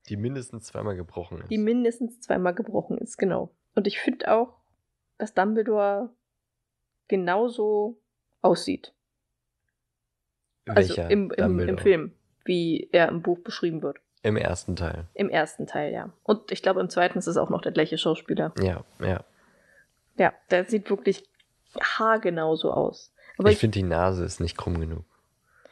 Die 0.07 0.15
mindestens 0.15 0.67
zweimal 0.67 0.95
gebrochen 0.95 1.41
ist. 1.41 1.51
Die 1.51 1.57
mindestens 1.57 2.21
zweimal 2.21 2.55
gebrochen 2.55 2.97
ist, 2.97 3.17
genau. 3.17 3.53
Und 3.75 3.85
ich 3.85 3.99
finde 3.99 4.31
auch, 4.31 4.55
dass 5.17 5.33
Dumbledore 5.33 6.11
genauso 7.09 7.99
aussieht. 8.41 8.93
Welcher 10.65 11.03
also 11.03 11.13
im, 11.13 11.31
im, 11.31 11.59
im 11.59 11.77
Film, 11.77 12.13
wie 12.45 12.87
er 12.93 13.09
im 13.09 13.21
Buch 13.21 13.39
beschrieben 13.39 13.81
wird. 13.81 13.97
Im 14.21 14.35
ersten 14.35 14.75
Teil. 14.75 15.05
Im 15.13 15.29
ersten 15.29 15.65
Teil, 15.65 15.93
ja. 15.93 16.09
Und 16.23 16.51
ich 16.51 16.61
glaube, 16.61 16.81
im 16.81 16.89
zweiten 16.89 17.17
ist 17.17 17.27
es 17.27 17.37
auch 17.37 17.49
noch 17.49 17.61
der 17.61 17.71
gleiche 17.71 17.97
Schauspieler. 17.97 18.53
Ja, 18.61 18.83
ja. 18.99 19.23
Ja, 20.17 20.33
der 20.51 20.65
sieht 20.65 20.89
wirklich 20.89 21.23
haargenau 21.79 22.55
so 22.55 22.73
aus. 22.73 23.13
Aber 23.37 23.49
ich, 23.49 23.53
ich 23.53 23.59
finde, 23.59 23.79
die 23.79 23.83
Nase 23.83 24.25
ist 24.25 24.41
nicht 24.41 24.57
krumm 24.57 24.81
genug. 24.81 25.05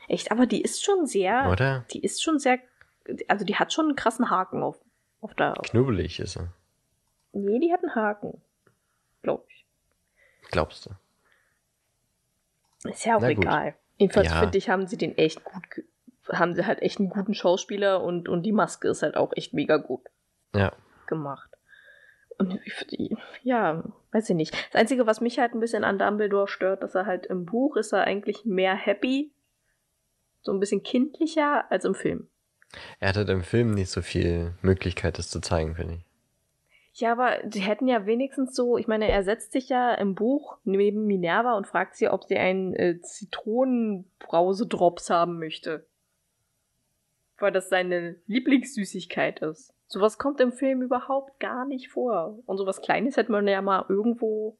Echt, 0.07 0.31
aber 0.31 0.45
die 0.45 0.62
ist 0.62 0.83
schon 0.83 1.05
sehr. 1.05 1.49
Oder? 1.51 1.83
Die 1.91 1.99
ist 1.99 2.23
schon 2.23 2.39
sehr. 2.39 2.60
Also, 3.27 3.43
die 3.43 3.55
hat 3.55 3.73
schon 3.73 3.88
einen 3.88 3.95
krassen 3.97 4.29
Haken 4.29 4.63
auf, 4.63 4.77
auf 5.19 5.33
der. 5.33 5.53
Knubbelig 5.63 6.21
ist 6.21 6.38
er. 6.38 6.47
Nee, 7.33 7.60
die 7.60 7.73
hat 7.73 7.83
einen 7.83 7.95
Haken. 7.95 8.41
Glaub 9.21 9.45
ich. 9.49 9.65
Glaubst 10.49 10.86
du? 10.86 12.89
Ist 12.89 13.05
ja 13.05 13.17
auch 13.17 13.23
egal. 13.23 13.75
Jedenfalls 13.97 14.29
ja. 14.29 14.39
finde 14.39 14.57
ich, 14.57 14.69
haben 14.69 14.88
sie 14.88 14.97
den 14.97 15.17
echt 15.17 15.43
gut, 15.43 15.83
haben 16.29 16.55
sie 16.55 16.65
halt 16.65 16.81
echt 16.81 16.99
einen 16.99 17.09
guten 17.09 17.33
Schauspieler 17.33 18.03
und, 18.03 18.29
und 18.29 18.43
die 18.43 18.51
Maske 18.51 18.89
ist 18.89 19.03
halt 19.03 19.17
auch 19.17 19.31
echt 19.35 19.53
mega 19.53 19.77
gut 19.77 20.01
ja. 20.55 20.73
gemacht. 21.07 21.49
Und 22.37 22.59
ich, 22.65 23.15
ja, 23.43 23.83
weiß 24.11 24.29
ich 24.29 24.35
nicht. 24.35 24.53
Das 24.71 24.79
Einzige, 24.79 25.07
was 25.07 25.21
mich 25.21 25.39
halt 25.39 25.53
ein 25.53 25.59
bisschen 25.59 25.83
an 25.83 25.97
Dumbledore 25.97 26.47
stört, 26.47 26.83
dass 26.83 26.93
er 26.93 27.07
halt 27.07 27.25
im 27.25 27.45
Buch 27.45 27.77
ist 27.77 27.93
er 27.93 28.03
eigentlich 28.03 28.45
mehr 28.45 28.75
happy, 28.75 29.33
so 30.41 30.51
ein 30.51 30.59
bisschen 30.59 30.83
kindlicher 30.83 31.71
als 31.71 31.85
im 31.85 31.95
Film. 31.95 32.27
Er 32.99 33.09
hat 33.09 33.17
halt 33.17 33.29
im 33.29 33.43
Film 33.43 33.73
nicht 33.73 33.89
so 33.89 34.01
viel 34.01 34.53
Möglichkeit, 34.61 35.17
das 35.17 35.29
zu 35.29 35.41
zeigen, 35.41 35.75
finde 35.75 35.95
ich. 35.95 36.05
Ja, 36.93 37.11
aber 37.11 37.39
die 37.43 37.59
hätten 37.59 37.87
ja 37.87 38.05
wenigstens 38.07 38.55
so, 38.55 38.77
ich 38.77 38.87
meine, 38.87 39.07
er 39.07 39.23
setzt 39.23 39.51
sich 39.51 39.69
ja 39.69 39.93
im 39.93 40.15
Buch 40.15 40.57
neben 40.63 41.05
Minerva 41.05 41.55
und 41.55 41.67
fragt 41.67 41.95
sie, 41.95 42.09
ob 42.09 42.23
sie 42.23 42.37
einen 42.37 42.73
äh, 42.73 42.99
Zitronenbrausedrops 43.01 45.11
haben 45.11 45.37
möchte. 45.37 45.85
Weil 47.39 47.52
das 47.52 47.69
seine 47.69 48.15
Lieblingssüßigkeit 48.28 49.39
ist. 49.39 49.73
Sowas 49.88 50.17
kommt 50.17 50.41
im 50.41 50.52
Film 50.52 50.82
überhaupt 50.82 51.39
gar 51.39 51.65
nicht 51.65 51.89
vor. 51.89 52.39
Und 52.45 52.58
sowas 52.58 52.82
Kleines 52.82 53.15
hätte 53.15 53.32
man 53.32 53.47
ja 53.47 53.62
mal 53.62 53.86
irgendwo. 53.88 54.58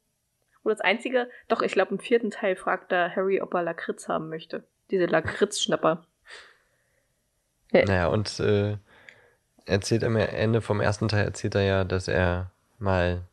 Oder 0.64 0.74
das 0.74 0.80
Einzige, 0.80 1.28
doch, 1.48 1.62
ich 1.62 1.72
glaube, 1.72 1.92
im 1.92 1.98
vierten 1.98 2.30
Teil 2.30 2.56
fragt 2.56 2.92
da 2.92 3.10
Harry, 3.10 3.40
ob 3.40 3.54
er 3.54 3.62
Lakritz 3.62 4.08
haben 4.08 4.28
möchte. 4.28 4.64
Diese 4.90 5.06
Lakritz-Schnapper. 5.06 6.04
Naja, 7.70 8.08
und 8.08 8.40
äh, 8.40 8.78
erzählt 9.66 10.02
am 10.02 10.16
Ende 10.16 10.62
vom 10.62 10.80
ersten 10.80 11.06
Teil 11.08 11.26
erzählt 11.26 11.54
er 11.54 11.62
ja, 11.64 11.84
dass 11.84 12.08
er 12.08 12.50
mal 12.78 13.24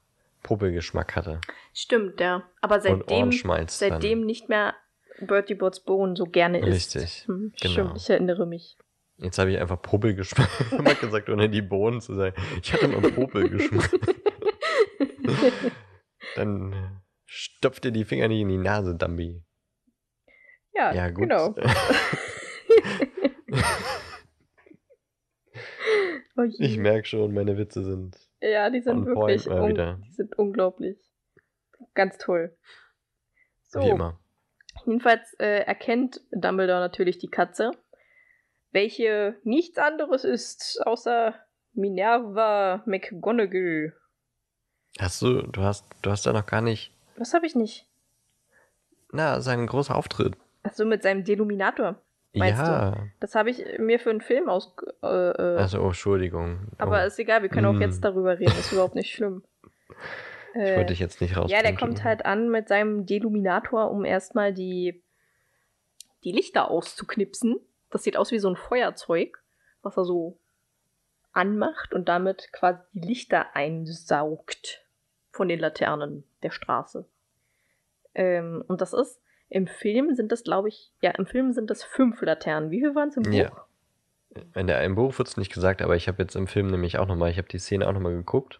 Popelgeschmack 0.43 1.15
hatte. 1.15 1.39
Stimmt, 1.73 2.19
ja. 2.19 2.43
Aber 2.61 2.79
seitdem, 2.81 3.31
seitdem 3.67 4.25
nicht 4.25 4.49
mehr 4.49 4.75
Bertie 5.19 5.55
Bots 5.55 5.79
Bohnen 5.79 6.15
so 6.15 6.25
gerne 6.25 6.59
isst. 6.59 6.95
Richtig. 6.95 7.27
Hm, 7.27 7.53
genau. 7.59 7.73
Stimmt, 7.73 7.97
ich 7.97 8.09
erinnere 8.09 8.45
mich. 8.45 8.77
Jetzt 9.17 9.37
habe 9.39 9.51
ich 9.51 9.57
einfach 9.57 9.81
Popelgeschmack 9.81 10.49
gesagt, 11.01 11.29
ohne 11.29 11.49
die 11.49 11.61
Bohnen 11.61 12.01
zu 12.01 12.15
sagen. 12.15 12.35
Ich 12.61 12.73
hatte 12.73 12.87
mal 12.87 13.01
Popelgeschmack. 13.11 13.89
Dann 16.35 16.73
äh, 16.73 16.89
stopft 17.25 17.85
dir 17.85 17.91
die 17.91 18.03
Finger 18.03 18.27
nicht 18.27 18.41
in 18.41 18.49
die 18.49 18.57
Nase, 18.57 18.95
Dumbi. 18.95 19.41
Ja, 20.73 20.93
ja 20.93 21.09
gut. 21.09 21.29
genau. 21.29 21.55
Oh 26.37 26.43
ich 26.59 26.77
merke 26.77 27.07
schon, 27.07 27.33
meine 27.33 27.57
Witze 27.57 27.83
sind. 27.83 28.17
Ja, 28.41 28.69
die 28.69 28.81
sind 28.81 29.05
wirklich 29.05 29.49
un 29.49 30.01
die 30.05 30.11
sind 30.11 30.37
unglaublich. 30.37 30.97
Ganz 31.93 32.17
toll. 32.17 32.57
So. 33.63 33.79
Wie 33.79 33.89
immer. 33.89 34.19
Jedenfalls 34.85 35.33
äh, 35.39 35.61
erkennt 35.61 36.19
Dumbledore 36.31 36.81
natürlich 36.81 37.17
die 37.17 37.29
Katze, 37.29 37.71
welche 38.75 39.35
nichts 39.43 39.79
anderes 39.79 40.23
ist 40.23 40.85
außer 40.85 41.33
Minerva 41.73 42.83
McGonagall. 42.85 43.93
Hast 44.99 45.21
du, 45.21 45.41
du 45.41 45.61
hast, 45.61 45.85
du 46.01 46.11
hast 46.11 46.25
da 46.25 46.33
noch 46.33 46.45
gar 46.45 46.61
nicht. 46.61 46.91
Was 47.17 47.33
habe 47.33 47.47
ich 47.47 47.55
nicht? 47.55 47.87
Na, 49.11 49.41
sein 49.41 49.65
großer 49.65 49.95
Auftritt. 49.95 50.35
Achso, 50.63 50.85
mit 50.85 51.03
seinem 51.03 51.23
Deluminator. 51.23 51.95
Meinst 52.33 52.61
ja. 52.61 52.91
Du? 52.91 52.97
Das 53.21 53.33
habe 53.33 53.49
ich 53.49 53.63
mir 53.79 53.97
für 53.97 54.09
einen 54.09 54.21
Film 54.21 54.49
aus. 54.49 54.75
Äh, 55.01 55.07
äh 55.07 55.57
also, 55.57 55.81
oh, 55.81 55.87
Entschuldigung. 55.87 56.67
Aber 56.77 57.01
oh. 57.01 57.07
ist 57.07 57.17
egal, 57.17 57.41
wir 57.41 57.49
können 57.49 57.67
auch 57.67 57.79
jetzt 57.79 57.95
hm. 57.95 58.01
darüber 58.01 58.37
reden, 58.37 58.57
ist 58.59 58.73
überhaupt 58.73 58.95
nicht 58.95 59.13
schlimm. 59.13 59.43
ich 60.53 60.61
äh, 60.61 60.75
wollte 60.75 60.91
dich 60.91 60.99
jetzt 60.99 61.21
nicht 61.21 61.37
raus. 61.37 61.49
Ja, 61.49 61.61
der 61.61 61.75
kommt 61.77 62.03
halt 62.03 62.25
an 62.25 62.49
mit 62.49 62.67
seinem 62.67 63.05
Deluminator, 63.05 63.89
um 63.89 64.03
erstmal 64.03 64.53
die, 64.53 65.01
die 66.25 66.33
Lichter 66.33 66.69
auszuknipsen. 66.69 67.61
Das 67.95 68.03
sieht 68.03 68.17
aus 68.17 68.33
wie 68.33 68.39
so 68.39 68.49
ein 68.49 68.57
Feuerzeug, 68.57 69.41
was 69.81 69.95
er 69.95 70.03
so 70.03 70.37
anmacht 71.31 71.93
und 71.93 72.09
damit 72.09 72.51
quasi 72.51 72.81
die 72.91 73.07
Lichter 73.07 73.55
einsaugt 73.55 74.83
von 75.31 75.47
den 75.47 75.59
Laternen 75.59 76.25
der 76.43 76.51
Straße. 76.51 77.05
Ähm, 78.13 78.65
und 78.67 78.81
das 78.81 78.91
ist 78.91 79.21
im 79.47 79.65
Film 79.65 80.13
sind 80.13 80.33
das, 80.33 80.43
glaube 80.43 80.67
ich, 80.67 80.91
ja, 80.99 81.11
im 81.11 81.25
Film 81.25 81.53
sind 81.53 81.69
das 81.69 81.85
fünf 81.85 82.21
Laternen. 82.21 82.69
Wie 82.69 82.81
viel 82.81 82.95
waren 82.95 83.07
es 83.07 83.15
im 83.15 83.23
Buch? 83.23 83.31
Ja. 83.31 83.65
In 84.55 84.67
der 84.67 84.83
im 84.83 84.95
Buch 84.95 85.17
wird 85.17 85.29
es 85.29 85.37
nicht 85.37 85.53
gesagt, 85.53 85.81
aber 85.81 85.95
ich 85.95 86.09
habe 86.09 86.21
jetzt 86.21 86.35
im 86.35 86.47
Film 86.47 86.67
nämlich 86.67 86.97
auch 86.99 87.07
nochmal, 87.07 87.31
ich 87.31 87.37
habe 87.37 87.47
die 87.47 87.59
Szene 87.59 87.87
auch 87.87 87.93
nochmal 87.93 88.11
geguckt, 88.11 88.59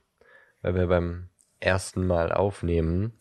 weil 0.61 0.75
wir 0.75 0.87
beim 0.87 1.27
ersten 1.59 2.07
Mal 2.07 2.31
aufnehmen, 2.31 3.17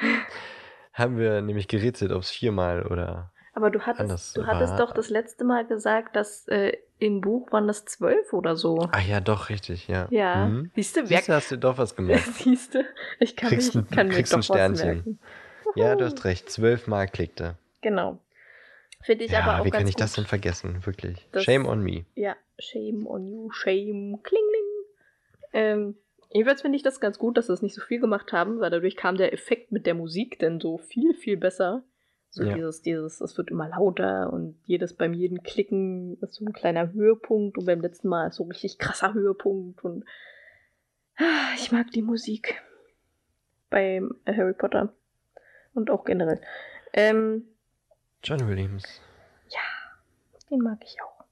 haben 0.94 1.18
wir 1.18 1.42
nämlich 1.42 1.68
gerätselt, 1.68 2.10
ob 2.10 2.22
es 2.22 2.30
viermal 2.30 2.86
oder 2.86 3.31
aber 3.54 3.70
du 3.70 3.80
hattest, 3.80 4.36
du 4.36 4.46
hattest 4.46 4.78
doch 4.78 4.92
das 4.92 5.10
letzte 5.10 5.44
Mal 5.44 5.66
gesagt, 5.66 6.16
dass 6.16 6.46
äh, 6.48 6.72
im 6.98 7.20
Buch 7.20 7.50
waren 7.52 7.66
das 7.66 7.84
zwölf 7.84 8.32
oder 8.32 8.56
so. 8.56 8.88
Ach 8.92 9.06
ja, 9.06 9.20
doch, 9.20 9.48
richtig, 9.50 9.88
ja. 9.88 10.06
Ja. 10.10 10.46
Mhm. 10.46 10.70
Siehst 10.74 10.96
du, 10.96 11.06
Siehst 11.06 11.28
du, 11.28 11.32
hast 11.34 11.50
du 11.50 11.58
doch 11.58 11.78
was 11.78 11.94
gemacht. 11.96 12.22
Siehst 12.34 12.74
du, 12.74 12.84
ich 13.20 13.36
kann, 13.36 13.48
Kriegst 13.50 13.74
mich, 13.74 13.84
ein- 13.84 13.90
kann 13.90 14.08
mir 14.08 14.14
kriegst 14.14 14.32
doch 14.32 14.38
ein 14.38 14.40
was 14.40 14.46
Sternchen. 14.46 14.86
merken. 14.86 15.18
Ja, 15.74 15.94
du 15.96 16.04
hast 16.04 16.24
recht. 16.24 16.50
Zwölfmal 16.50 17.08
klickte. 17.08 17.56
Genau. 17.80 18.18
Finde 19.02 19.24
ich 19.24 19.32
Ja, 19.32 19.40
aber 19.40 19.60
auch 19.60 19.64
wie 19.64 19.70
ganz 19.70 19.80
kann 19.80 19.88
ich 19.88 19.94
gut. 19.94 20.00
das 20.02 20.12
denn 20.12 20.26
vergessen? 20.26 20.84
Wirklich. 20.86 21.26
Das- 21.32 21.42
Shame 21.42 21.66
on 21.66 21.82
me. 21.82 22.04
Ja, 22.14 22.36
shame 22.58 23.06
on 23.06 23.26
you, 23.26 23.50
shame, 23.50 24.20
klingling. 24.22 24.84
Ähm, 25.52 25.96
jedenfalls 26.30 26.62
finde 26.62 26.76
ich 26.76 26.82
das 26.82 27.00
ganz 27.00 27.18
gut, 27.18 27.36
dass 27.36 27.46
sie 27.46 27.52
das 27.52 27.62
nicht 27.62 27.74
so 27.74 27.80
viel 27.82 28.00
gemacht 28.00 28.32
haben, 28.32 28.60
weil 28.60 28.70
dadurch 28.70 28.96
kam 28.96 29.16
der 29.16 29.32
Effekt 29.32 29.72
mit 29.72 29.86
der 29.86 29.94
Musik 29.94 30.38
dann 30.38 30.60
so 30.60 30.78
viel, 30.78 31.14
viel 31.14 31.36
besser. 31.36 31.82
So 32.34 32.42
Ja. 32.44 32.54
dieses, 32.54 32.80
dieses, 32.82 33.20
es 33.20 33.36
wird 33.36 33.50
immer 33.50 33.68
lauter 33.68 34.32
und 34.32 34.58
jedes 34.64 34.94
beim 34.94 35.12
jeden 35.12 35.42
Klicken 35.42 36.18
ist 36.22 36.34
so 36.34 36.44
ein 36.44 36.52
kleiner 36.52 36.92
Höhepunkt 36.92 37.58
und 37.58 37.66
beim 37.66 37.80
letzten 37.80 38.08
Mal 38.08 38.28
ist 38.28 38.36
so 38.36 38.44
ein 38.44 38.50
richtig 38.50 38.78
krasser 38.78 39.12
Höhepunkt 39.12 39.84
und 39.84 40.04
ah, 41.18 41.52
ich 41.56 41.70
mag 41.72 41.90
die 41.90 42.02
Musik 42.02 42.60
beim 43.68 44.14
Harry 44.26 44.54
Potter 44.54 44.94
und 45.74 45.90
auch 45.90 46.04
generell. 46.04 46.40
Ähm, 46.94 47.46
John 48.24 48.48
Williams. 48.48 49.00
Den 50.52 50.60
mag 50.60 50.78
ich 50.84 50.96
auch. 51.02 51.24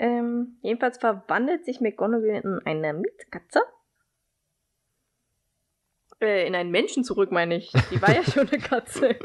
Ähm, 0.00 0.56
jedenfalls 0.62 0.98
verwandelt 0.98 1.64
sich 1.64 1.80
McGonagall 1.80 2.40
in 2.42 2.60
eine 2.66 2.92
Mietkatze. 2.94 3.60
Äh, 6.20 6.48
in 6.48 6.56
einen 6.56 6.72
Menschen 6.72 7.04
zurück, 7.04 7.30
meine 7.30 7.54
ich. 7.56 7.70
Die 7.92 8.02
war 8.02 8.12
ja 8.12 8.24
schon 8.32 8.48
eine 8.48 8.58
Katze. 8.58 9.16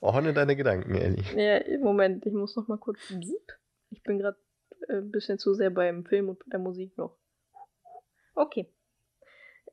Ordne 0.00 0.32
deine 0.32 0.56
Gedanken, 0.56 0.94
Ellie. 0.94 1.24
ja, 1.36 1.78
Moment, 1.78 2.26
ich 2.26 2.32
muss 2.32 2.56
noch 2.56 2.68
mal 2.68 2.78
kurz. 2.78 2.98
Ich 3.90 4.02
bin 4.02 4.18
gerade 4.18 4.38
äh, 4.88 4.98
ein 4.98 5.10
bisschen 5.10 5.38
zu 5.38 5.54
sehr 5.54 5.70
beim 5.70 6.04
Film 6.04 6.28
und 6.28 6.38
der 6.52 6.58
Musik 6.58 6.96
noch. 6.96 7.16
Okay. 8.34 8.68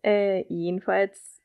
Äh, 0.03 0.45
jedenfalls 0.47 1.41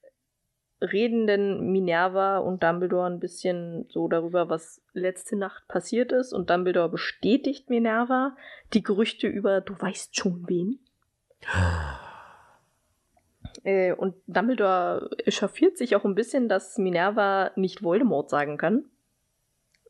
reden 0.81 1.27
denn 1.27 1.73
Minerva 1.73 2.39
und 2.39 2.63
Dumbledore 2.63 3.07
ein 3.07 3.19
bisschen 3.19 3.87
so 3.89 4.09
darüber, 4.09 4.49
was 4.49 4.81
letzte 4.93 5.37
Nacht 5.37 5.67
passiert 5.69 6.13
ist. 6.13 6.33
Und 6.33 6.51
Dumbledore 6.51 6.89
bestätigt 6.89 7.69
Minerva 7.69 8.37
die 8.73 8.83
Gerüchte 8.83 9.27
über, 9.27 9.61
du 9.61 9.75
weißt 9.79 10.17
schon 10.17 10.49
wen. 10.49 10.79
Äh, 13.65 13.93
und 13.93 14.15
Dumbledore 14.27 15.11
echauffiert 15.25 15.77
sich 15.79 15.97
auch 15.97 16.05
ein 16.05 16.15
bisschen, 16.15 16.49
dass 16.49 16.79
Minerva 16.79 17.51
nicht 17.57 17.83
Voldemort 17.83 18.31
sagen 18.31 18.57
kann. 18.57 18.85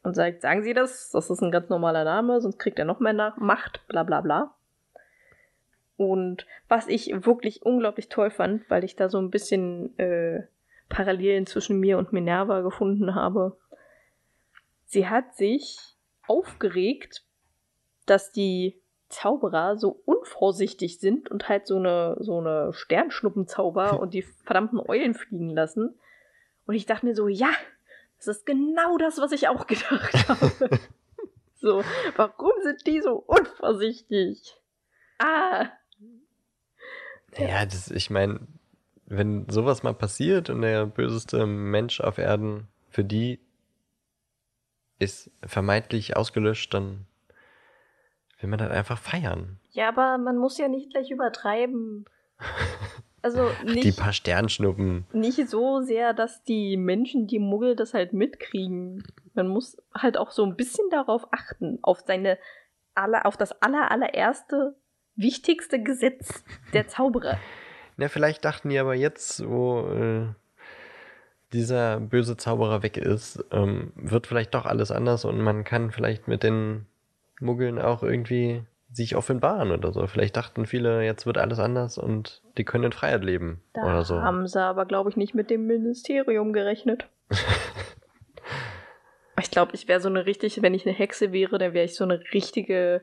Und 0.02 0.14
sagt, 0.14 0.42
sagen 0.42 0.62
Sie 0.62 0.74
das? 0.74 1.10
Das 1.10 1.28
ist 1.28 1.42
ein 1.42 1.50
ganz 1.50 1.68
normaler 1.68 2.04
Name, 2.04 2.40
sonst 2.40 2.58
kriegt 2.58 2.78
er 2.78 2.84
noch 2.84 3.00
mehr 3.00 3.12
nach 3.12 3.36
Macht, 3.36 3.86
bla 3.88 4.04
bla 4.04 4.20
bla. 4.20 4.54
Und 5.96 6.46
was 6.68 6.86
ich 6.86 7.26
wirklich 7.26 7.62
unglaublich 7.62 8.08
toll 8.08 8.30
fand, 8.30 8.70
weil 8.70 8.84
ich 8.84 8.94
da 8.94 9.08
so 9.08 9.18
ein 9.18 9.30
bisschen 9.30 9.98
äh, 9.98 10.46
Parallelen 10.88 11.46
zwischen 11.46 11.80
mir 11.80 11.98
und 11.98 12.12
Minerva 12.12 12.60
gefunden 12.60 13.14
habe. 13.14 13.58
Sie 14.86 15.08
hat 15.08 15.34
sich 15.36 15.78
aufgeregt, 16.26 17.24
dass 18.06 18.32
die 18.32 18.80
Zauberer 19.08 19.76
so 19.78 20.00
unvorsichtig 20.04 21.00
sind 21.00 21.30
und 21.30 21.48
halt 21.48 21.66
so 21.66 21.76
eine, 21.76 22.16
so 22.20 22.38
eine 22.38 22.72
Sternschnuppenzauber 22.72 24.00
und 24.00 24.14
die 24.14 24.22
verdammten 24.22 24.80
Eulen 24.80 25.14
fliegen 25.14 25.50
lassen. 25.50 25.98
Und 26.66 26.74
ich 26.74 26.86
dachte 26.86 27.06
mir 27.06 27.14
so, 27.14 27.28
ja, 27.28 27.50
das 28.18 28.28
ist 28.28 28.46
genau 28.46 28.98
das, 28.98 29.18
was 29.18 29.32
ich 29.32 29.48
auch 29.48 29.66
gedacht 29.66 30.28
habe. 30.28 30.80
so, 31.54 31.82
warum 32.16 32.52
sind 32.62 32.86
die 32.86 33.00
so 33.00 33.14
unvorsichtig? 33.14 34.56
Ah, 35.18 35.66
Ja, 37.36 37.64
das, 37.64 37.90
ich 37.90 38.10
meine, 38.10 38.40
wenn 39.06 39.48
sowas 39.48 39.82
mal 39.82 39.94
passiert 39.94 40.50
und 40.50 40.62
der 40.62 40.86
böseste 40.86 41.46
Mensch 41.46 42.00
auf 42.00 42.18
Erden 42.18 42.68
für 42.90 43.04
die 43.04 43.40
ist 44.98 45.30
vermeintlich 45.44 46.16
ausgelöscht, 46.16 46.74
dann 46.74 47.06
will 48.40 48.48
man 48.48 48.58
das 48.58 48.70
einfach 48.70 48.98
feiern. 48.98 49.58
ja, 49.70 49.88
aber 49.88 50.18
man 50.18 50.36
muss 50.38 50.58
ja 50.58 50.68
nicht 50.68 50.90
gleich 50.90 51.10
übertreiben. 51.10 52.04
Also 53.20 53.50
Die 53.66 53.74
nicht, 53.74 53.98
paar 53.98 54.12
Sternschnuppen. 54.12 55.04
nicht 55.12 55.48
so 55.48 55.80
sehr, 55.80 56.14
dass 56.14 56.44
die 56.44 56.76
Menschen, 56.76 57.26
die 57.26 57.40
Muggel, 57.40 57.74
das 57.74 57.92
halt 57.92 58.12
mitkriegen. 58.12 59.02
Man 59.34 59.48
muss 59.48 59.76
halt 59.92 60.16
auch 60.16 60.30
so 60.30 60.44
ein 60.44 60.54
bisschen 60.54 60.88
darauf 60.90 61.26
achten, 61.32 61.80
auf 61.82 61.98
seine 62.06 62.38
aller, 62.94 63.26
auf 63.26 63.36
das 63.36 63.60
aller, 63.60 63.90
allererste, 63.90 64.76
wichtigste 65.16 65.82
Gesetz 65.82 66.44
der 66.72 66.86
Zauberer. 66.86 67.38
Na, 67.96 68.06
vielleicht 68.06 68.44
dachten 68.44 68.68
die 68.68 68.78
aber 68.78 68.94
jetzt, 68.94 69.46
wo 69.48 69.80
äh, 69.88 70.26
dieser 71.52 71.98
böse 71.98 72.36
Zauberer 72.36 72.84
weg 72.84 72.96
ist, 72.96 73.44
ähm, 73.50 73.92
wird 73.96 74.28
vielleicht 74.28 74.54
doch 74.54 74.64
alles 74.64 74.92
anders 74.92 75.24
und 75.24 75.40
man 75.40 75.64
kann 75.64 75.90
vielleicht 75.90 76.28
mit 76.28 76.44
den 76.44 76.86
Muggeln 77.40 77.80
auch 77.80 78.02
irgendwie 78.02 78.62
sich 78.90 79.16
offenbaren 79.16 79.70
oder 79.70 79.92
so. 79.92 80.06
Vielleicht 80.06 80.36
dachten 80.36 80.66
viele, 80.66 81.04
jetzt 81.04 81.26
wird 81.26 81.38
alles 81.38 81.58
anders 81.58 81.98
und 81.98 82.42
die 82.56 82.64
können 82.64 82.84
in 82.84 82.92
Freiheit 82.92 83.22
leben 83.22 83.62
Da 83.74 83.82
oder 83.82 84.04
so. 84.04 84.20
haben 84.22 84.46
sie 84.46 84.60
aber, 84.60 84.86
glaube 84.86 85.10
ich, 85.10 85.16
nicht 85.16 85.34
mit 85.34 85.50
dem 85.50 85.66
Ministerium 85.66 86.52
gerechnet. 86.52 87.08
ich 89.40 89.50
glaube, 89.50 89.74
ich 89.74 89.88
wäre 89.88 90.00
so 90.00 90.08
eine 90.08 90.26
richtig, 90.26 90.62
wenn 90.62 90.74
ich 90.74 90.86
eine 90.86 90.94
Hexe 90.96 91.32
wäre, 91.32 91.58
dann 91.58 91.74
wäre 91.74 91.84
ich 91.84 91.96
so 91.96 92.04
eine 92.04 92.22
richtige 92.32 93.02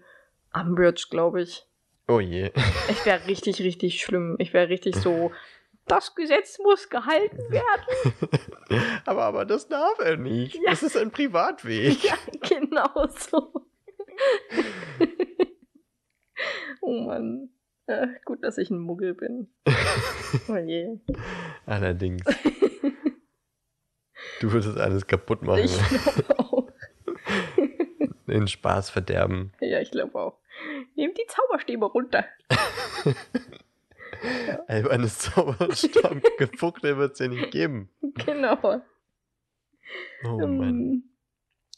Umbridge, 0.53 1.07
glaube 1.09 1.41
ich. 1.41 1.65
Oh 2.07 2.19
je. 2.19 2.51
Ich 2.89 3.05
wäre 3.05 3.27
richtig, 3.27 3.61
richtig 3.61 4.01
schlimm. 4.01 4.35
Ich 4.39 4.53
wäre 4.53 4.69
richtig 4.69 4.95
so, 4.95 5.31
das 5.87 6.15
Gesetz 6.15 6.59
muss 6.59 6.89
gehalten 6.89 7.51
werden. 7.51 8.81
aber, 9.05 9.23
aber 9.23 9.45
das 9.45 9.67
darf 9.67 9.99
er 9.99 10.17
nicht. 10.17 10.55
Ja. 10.55 10.71
Das 10.71 10.83
ist 10.83 10.97
ein 10.97 11.11
Privatweg. 11.11 12.03
Ja, 12.03 12.15
genau 12.41 13.07
so. 13.07 13.65
oh 16.81 17.05
Mann. 17.05 17.49
Äh, 17.87 18.07
gut, 18.25 18.43
dass 18.43 18.57
ich 18.57 18.69
ein 18.69 18.79
Muggel 18.79 19.13
bin. 19.13 19.49
Oh 20.49 20.57
je. 20.57 20.99
Allerdings. 21.65 22.23
Du 24.41 24.51
würdest 24.51 24.77
alles 24.77 25.07
kaputt 25.07 25.43
machen. 25.43 25.63
Ich 25.63 25.77
glaube 25.77 26.39
auch. 26.39 26.69
Den 28.27 28.49
Spaß 28.49 28.89
verderben. 28.89 29.53
Ja, 29.61 29.79
ich 29.79 29.91
glaube 29.91 30.19
auch. 30.19 30.39
Nehmt 30.95 31.17
die 31.17 31.25
Zauberstäbe 31.27 31.85
runter. 31.85 32.25
Albernes 34.67 35.19
Zauberstab 35.19 36.21
gefuckte 36.37 36.97
wird 36.97 37.13
es 37.13 37.19
ja 37.19 37.29
nicht 37.29 37.51
geben. 37.51 37.89
Genau. 38.25 38.81
Oh 40.25 40.47
Mann. 40.47 41.03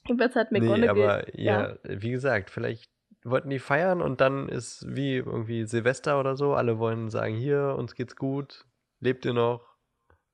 Ähm, 0.10 0.16
Jedenfalls 0.16 0.36
hat 0.36 0.52
Nee, 0.52 0.60
McGonagall... 0.62 0.90
aber 0.90 1.40
ja, 1.40 1.76
wie 1.84 2.12
gesagt, 2.12 2.50
vielleicht 2.50 2.92
wollten 3.24 3.50
die 3.50 3.60
feiern 3.60 4.02
und 4.02 4.22
dann 4.22 4.48
ist 4.48 4.86
wie 4.88 5.16
irgendwie 5.18 5.66
Silvester 5.66 6.20
oder 6.20 6.36
so, 6.36 6.54
alle 6.54 6.80
wollen 6.80 7.10
sagen, 7.10 7.36
hier, 7.36 7.76
uns 7.78 7.94
geht's 7.96 8.16
gut, 8.16 8.66
lebt 9.00 9.26
ihr 9.26 9.34
noch 9.34 9.76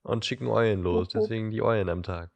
und 0.04 0.26
schicken 0.26 0.48
Eulen 0.48 0.84
los, 0.84 1.08
Wupp, 1.08 1.16
wupp. 1.16 1.22
deswegen 1.24 1.52
die 1.52 1.62
Eulen 1.62 1.89
am 1.89 2.04
Tag. 2.04 2.30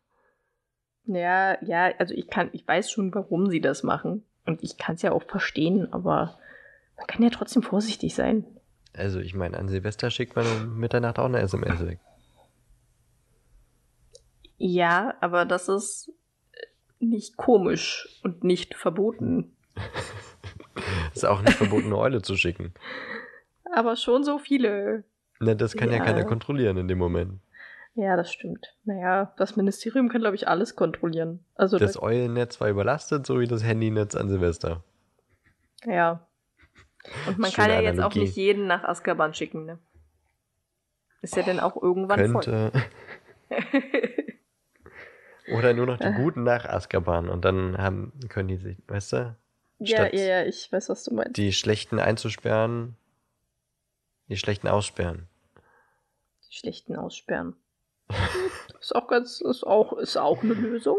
Ja, 1.05 1.63
ja, 1.63 1.91
also 1.99 2.13
ich 2.13 2.27
kann, 2.27 2.49
ich 2.53 2.67
weiß 2.67 2.91
schon, 2.91 3.13
warum 3.13 3.49
sie 3.49 3.61
das 3.61 3.83
machen. 3.83 4.25
Und 4.45 4.63
ich 4.63 4.77
kann 4.77 4.95
es 4.95 5.01
ja 5.01 5.11
auch 5.11 5.23
verstehen, 5.23 5.91
aber 5.93 6.37
man 6.97 7.07
kann 7.07 7.21
ja 7.23 7.29
trotzdem 7.29 7.61
vorsichtig 7.63 8.15
sein. 8.15 8.45
Also 8.93 9.19
ich 9.19 9.35
meine, 9.35 9.57
an 9.57 9.67
Silvester 9.69 10.09
schickt 10.09 10.35
man 10.35 10.45
um 10.47 10.77
Mitternacht 10.79 11.19
auch 11.19 11.25
eine 11.25 11.39
SMS 11.39 11.85
weg. 11.85 11.99
Ja, 14.57 15.13
aber 15.21 15.45
das 15.45 15.69
ist 15.69 16.11
nicht 16.99 17.37
komisch 17.37 18.19
und 18.23 18.43
nicht 18.43 18.75
verboten. 18.75 19.55
Ist 21.13 21.25
auch 21.25 21.41
nicht 21.41 21.53
verboten, 21.57 21.87
eine 21.87 21.97
Eule 21.97 22.21
zu 22.21 22.35
schicken. 22.35 22.73
Aber 23.73 23.95
schon 23.95 24.23
so 24.23 24.37
viele. 24.37 25.03
Ne, 25.39 25.55
das 25.55 25.75
kann 25.75 25.89
ja. 25.91 25.97
Ja. 25.97 26.03
keiner 26.05 26.23
kontrollieren 26.25 26.77
in 26.77 26.87
dem 26.87 26.97
Moment. 26.97 27.39
Ja, 27.95 28.15
das 28.15 28.31
stimmt. 28.31 28.75
Naja, 28.85 29.33
das 29.37 29.55
Ministerium 29.55 30.09
kann, 30.09 30.21
glaube 30.21 30.35
ich, 30.35 30.47
alles 30.47 30.75
kontrollieren. 30.75 31.43
Also, 31.55 31.79
Das 31.79 31.99
Eulennetz 32.01 32.61
war 32.61 32.69
überlastet, 32.69 33.25
so 33.25 33.39
wie 33.39 33.47
das 33.47 33.63
Handynetz 33.63 34.15
an 34.15 34.29
Silvester. 34.29 34.83
ja. 35.85 36.23
Und 37.25 37.39
man 37.39 37.51
kann 37.51 37.69
ja 37.69 37.79
jetzt 37.79 37.99
auch 37.99 38.11
Analogie. 38.11 38.19
nicht 38.19 38.35
jeden 38.35 38.67
nach 38.67 38.83
Azkaban 38.83 39.33
schicken, 39.33 39.65
ne? 39.65 39.79
Ist 41.21 41.37
ja 41.37 41.43
dann 41.43 41.59
auch 41.61 41.81
irgendwann 41.81 42.19
Könnte. 42.19 42.71
Oder 45.47 45.73
nur 45.73 45.85
noch 45.85 45.97
die 45.97 46.05
Äh. 46.05 46.13
Guten 46.13 46.43
nach 46.43 46.65
Azkaban 46.65 47.29
und 47.29 47.45
dann 47.45 47.77
haben, 47.77 48.13
können 48.29 48.49
die 48.49 48.57
sich, 48.57 48.77
weißt 48.87 49.13
du. 49.13 49.35
Ja, 49.79 50.07
ja, 50.07 50.41
ja, 50.41 50.43
ich 50.45 50.71
weiß, 50.71 50.89
was 50.89 51.03
du 51.03 51.13
meinst. 51.13 51.37
die 51.37 51.53
Schlechten 51.53 51.99
einzusperren, 51.99 52.95
die 54.27 54.37
Schlechten 54.37 54.67
aussperren. 54.67 55.27
Die 56.49 56.55
Schlechten 56.55 56.95
aussperren. 56.95 57.55
ist 58.79 58.95
auch 58.95 59.07
ganz, 59.07 59.41
ist 59.41 59.63
auch, 59.63 59.93
ist 59.97 60.17
auch 60.17 60.43
eine 60.43 60.53
Lösung. 60.53 60.97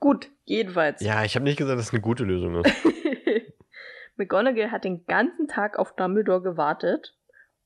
Gut, 0.00 0.30
jedenfalls. 0.44 1.02
Ja, 1.02 1.24
ich 1.24 1.34
habe 1.34 1.44
nicht 1.44 1.58
gesagt, 1.58 1.78
dass 1.78 1.86
es 1.86 1.92
eine 1.92 2.00
gute 2.00 2.24
Lösung 2.24 2.64
ist. 2.64 2.72
McGonagall 4.16 4.70
hat 4.70 4.84
den 4.84 5.06
ganzen 5.06 5.48
Tag 5.48 5.78
auf 5.78 5.94
Dumbledore 5.94 6.42
gewartet, 6.42 7.14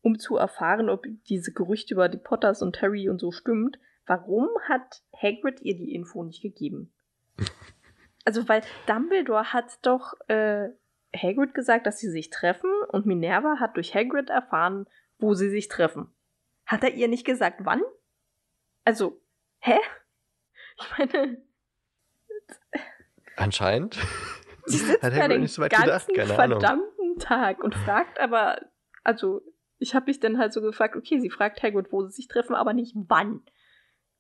um 0.03 0.19
zu 0.19 0.37
erfahren, 0.37 0.91
ob 0.91 1.07
diese 1.29 1.53
Gerüchte 1.53 1.95
über 1.95 2.09
die 2.09 2.19
Potters 2.19 2.63
und 2.63 2.81
Harry 2.83 3.09
und 3.09 3.21
so 3.21 3.33
stimmt. 3.33 3.79
Warum 4.07 4.49
hat 4.69 5.03
Hagrid 5.17 5.61
ihr 5.63 5.77
die 5.77 5.95
Info 5.95 6.23
nicht 6.25 6.43
gegeben? 6.43 6.93
Also, 8.27 8.49
weil 8.49 8.63
Dumbledore 8.87 9.53
hat 9.53 9.79
doch 9.83 10.15
äh, 10.29 10.71
Hagrid 11.15 11.53
gesagt, 11.53 11.87
dass 11.87 11.99
sie 11.99 12.09
sich 12.09 12.31
treffen 12.31 12.71
und 12.89 13.05
Minerva 13.05 13.57
hat 13.61 13.77
durch 13.77 13.95
Hagrid 13.95 14.31
erfahren, 14.31 14.87
wo 15.19 15.35
sie 15.35 15.51
sich 15.51 15.69
treffen. 15.69 16.09
Hat 16.65 16.83
er 16.83 16.95
ihr 16.95 17.09
nicht 17.09 17.27
gesagt, 17.27 17.61
wann? 17.65 17.83
Also, 18.85 19.21
hä? 19.59 19.77
Ich 20.77 20.99
meine. 20.99 21.43
Anscheinend. 23.37 23.97
Sie 24.65 24.79
sitzt 24.79 25.03
Hat 25.03 25.13
Hagrid 25.13 25.31
den 25.33 25.43
nicht 25.43 25.53
so 25.53 25.61
weit 25.61 25.71
ganzen 25.71 26.15
gedacht, 26.15 26.29
keine 26.29 26.43
Ahnung. 26.43 26.61
verdammten 26.61 27.19
Tag 27.19 27.63
und 27.63 27.75
fragt 27.75 28.19
aber, 28.19 28.59
also 29.03 29.43
ich 29.79 29.95
habe 29.95 30.07
mich 30.07 30.19
dann 30.19 30.39
halt 30.39 30.53
so 30.53 30.63
gefragt, 30.63 30.97
okay, 30.97 31.21
sie 31.21 31.31
fragt 31.31 31.63
Hagrid, 31.63 31.93
wo 31.93 32.03
sie 32.03 32.13
sich 32.13 32.27
treffen, 32.27 32.55
aber 32.55 32.73
nicht 32.73 32.95
wann. 32.97 33.43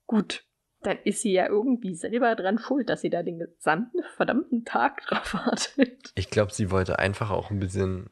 Gut, 0.06 0.44
dann 0.82 0.98
ist 1.04 1.22
sie 1.22 1.32
ja 1.32 1.48
irgendwie 1.48 1.94
selber 1.94 2.34
dran 2.34 2.58
schuld, 2.58 2.88
dass 2.88 3.00
sie 3.00 3.10
da 3.10 3.22
den 3.22 3.38
gesamten 3.38 4.02
verdammten 4.16 4.64
Tag 4.64 5.02
drauf 5.06 5.34
wartet. 5.34 6.12
Ich 6.14 6.30
glaube, 6.30 6.52
sie 6.52 6.70
wollte 6.70 6.98
einfach 6.98 7.30
auch 7.30 7.50
ein 7.50 7.60
bisschen 7.60 8.10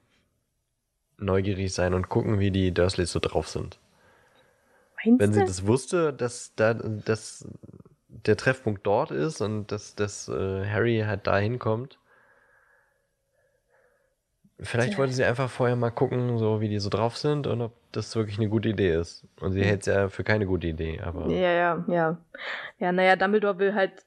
neugierig 1.18 1.72
sein 1.72 1.95
und 1.95 2.09
gucken, 2.09 2.38
wie 2.38 2.51
die 2.51 2.72
Dursleys 2.72 3.12
so 3.12 3.20
drauf 3.20 3.49
sind. 3.49 3.78
Meinst 5.05 5.20
Wenn 5.20 5.32
sie 5.32 5.40
du? 5.40 5.47
das 5.47 5.66
wusste, 5.66 6.12
dass 6.12 6.55
da 6.57 6.74
dass 6.74 7.47
der 8.09 8.36
Treffpunkt 8.36 8.86
dort 8.86 9.11
ist 9.11 9.40
und 9.40 9.72
dass, 9.72 9.95
dass 9.95 10.28
äh, 10.28 10.66
Harry 10.66 11.03
halt 11.07 11.26
da 11.26 11.38
hinkommt. 11.38 11.99
Vielleicht 14.62 14.90
Tja. 14.90 14.98
wollte 14.98 15.12
sie 15.12 15.24
einfach 15.24 15.50
vorher 15.50 15.76
mal 15.76 15.90
gucken, 15.90 16.38
so 16.38 16.60
wie 16.60 16.68
die 16.68 16.78
so 16.78 16.88
drauf 16.88 17.16
sind 17.16 17.46
und 17.46 17.60
ob 17.60 17.72
das 17.92 18.14
wirklich 18.14 18.38
eine 18.38 18.48
gute 18.48 18.68
Idee 18.70 18.94
ist. 18.94 19.24
Und 19.40 19.52
sie 19.52 19.64
hält 19.64 19.80
es 19.80 19.86
ja 19.86 20.08
für 20.08 20.24
keine 20.24 20.46
gute 20.46 20.68
Idee, 20.68 21.00
aber. 21.00 21.28
Ja, 21.28 21.52
ja, 21.52 21.84
ja. 21.88 22.18
Ja, 22.78 22.92
naja, 22.92 23.16
Dumbledore 23.16 23.58
will 23.58 23.74
halt 23.74 24.04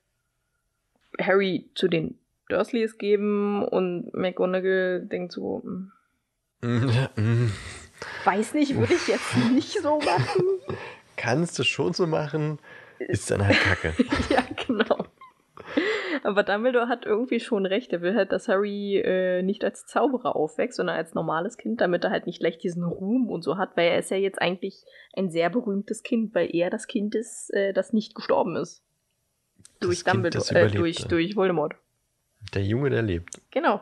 Harry 1.20 1.70
zu 1.76 1.88
den 1.88 2.18
Dursleys 2.50 2.98
geben 2.98 3.64
und 3.64 4.14
McGonagall 4.14 5.02
denkt 5.02 5.32
so, 5.34 5.62
hm, 5.64 5.92
weiß 8.24 8.54
nicht, 8.54 8.76
würde 8.76 8.94
ich 8.94 9.08
jetzt 9.08 9.36
nicht 9.52 9.82
so 9.82 10.00
machen. 10.00 10.44
Kannst 11.18 11.58
du 11.58 11.64
schon 11.64 11.94
so 11.94 12.08
machen, 12.08 12.60
ist 13.00 13.32
dann 13.32 13.46
halt 13.46 13.60
kacke. 13.60 13.94
ja, 14.30 14.44
genau. 14.68 15.06
Aber 16.24 16.44
Dumbledore 16.44 16.88
hat 16.88 17.06
irgendwie 17.06 17.40
schon 17.40 17.66
recht. 17.66 17.92
Er 17.94 18.02
will 18.02 18.16
halt, 18.16 18.32
dass 18.32 18.48
Harry 18.48 18.98
äh, 18.98 19.42
nicht 19.42 19.64
als 19.64 19.86
Zauberer 19.86 20.36
aufwächst, 20.36 20.78
sondern 20.78 20.96
als 20.96 21.14
normales 21.14 21.58
Kind, 21.58 21.82
damit 21.82 22.04
er 22.04 22.12
halt 22.12 22.26
nicht 22.28 22.40
gleich 22.40 22.58
diesen 22.58 22.84
Ruhm 22.84 23.30
und 23.30 23.44
so 23.44 23.58
hat, 23.58 23.76
weil 23.76 23.90
er 23.90 24.00
ist 24.00 24.12
ja 24.12 24.18
jetzt 24.18 24.42
eigentlich 24.42 24.84
ein 25.16 25.30
sehr 25.30 25.50
berühmtes 25.50 26.04
Kind, 26.04 26.34
weil 26.36 26.50
er 26.54 26.70
das 26.70 26.88
Kind 26.88 27.16
ist, 27.16 27.54
äh, 27.54 27.74
das 27.74 27.94
nicht 27.94 28.16
gestorben 28.16 28.56
ist. 28.56 28.84
Durch 29.80 30.04
Kind, 30.04 30.16
Dumbledore, 30.16 30.40
das 30.40 30.52
äh, 30.52 30.70
durch, 30.70 31.06
durch 31.06 31.36
Voldemort. 31.36 31.76
Der 32.54 32.64
Junge, 32.64 32.90
der 32.90 33.02
lebt. 33.02 33.42
Genau. 33.52 33.82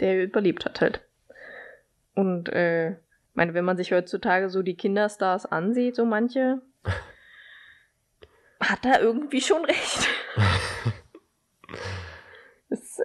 Der 0.00 0.24
überlebt 0.24 0.64
hat 0.64 0.80
halt. 0.80 1.00
Und, 2.14 2.48
äh, 2.48 2.92
ich 2.92 2.96
meine, 3.34 3.54
wenn 3.54 3.64
man 3.64 3.76
sich 3.76 3.92
heutzutage 3.92 4.50
so 4.50 4.62
die 4.62 4.76
Kinderstars 4.76 5.46
ansieht, 5.46 5.94
so 5.94 6.04
manche, 6.04 6.60
hat 8.60 8.84
er 8.84 9.00
irgendwie 9.00 9.40
schon 9.40 9.64
recht. 9.64 10.08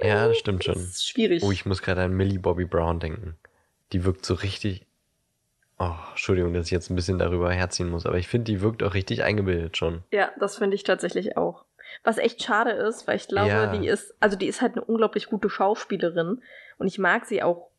Das, 0.06 0.22
Ja, 0.22 0.28
das 0.28 0.38
stimmt 0.38 0.64
schon. 0.64 0.76
ist 0.76 1.08
schwierig. 1.08 1.44
Oh, 1.44 1.52
ich 1.52 1.66
muss 1.66 1.82
gerade 1.82 2.02
an 2.04 2.14
Millie 2.14 2.40
Bobby 2.40 2.66
Brown 2.66 3.00
denken. 3.00 3.36
Die 3.94 4.04
wirkt 4.06 4.26
so 4.26 4.34
richtig. 4.34 4.86
Oh, 5.78 5.92
Entschuldigung, 6.12 6.54
dass 6.54 6.68
ich 6.68 6.72
jetzt 6.72 6.90
ein 6.90 6.96
bisschen 6.96 7.20
darüber 7.20 7.52
herziehen 7.52 7.90
muss, 7.90 8.06
aber 8.06 8.18
ich 8.18 8.28
finde, 8.30 8.46
die 8.52 8.62
wirkt 8.62 8.82
auch 8.82 8.94
richtig 8.94 9.24
eingebildet 9.24 9.76
schon. 9.76 10.04
Ja, 10.12 10.32
das 10.40 10.58
finde 10.58 10.76
ich 10.76 10.84
tatsächlich 10.84 11.36
auch. 11.36 11.66
Was 12.04 12.18
echt 12.18 12.42
schade 12.44 12.72
ist, 12.72 13.08
weil 13.08 13.18
ich 13.18 13.28
glaube, 13.28 13.50
Ja. 13.50 13.68
die 13.78 13.88
ist, 13.88 14.16
also 14.20 14.38
die 14.38 14.48
ist 14.48 14.62
halt 14.62 14.74
eine 14.74 14.86
unglaublich 14.86 15.28
gute 15.28 15.50
Schauspielerin 15.50 16.42
und 16.78 16.88
ich 16.88 16.98
mag 16.98 17.26
sie 17.26 17.44
auch 17.44 17.70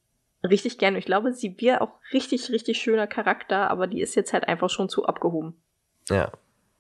richtig 0.47 0.79
gerne. 0.79 0.99
Ich 0.99 1.07
glaube, 1.07 1.33
sie 1.33 1.59
wäre 1.61 1.81
auch 1.81 1.93
richtig, 2.13 2.51
richtig 2.51 2.79
schöner 2.79 3.07
Charakter, 3.07 3.71
aber 3.71 3.87
die 3.87 4.01
ist 4.03 4.15
jetzt 4.15 4.33
halt 4.33 4.47
einfach 4.47 4.69
schon 4.71 4.89
zu 4.91 5.07
abgehoben. 5.07 5.57
Ja, 6.11 6.31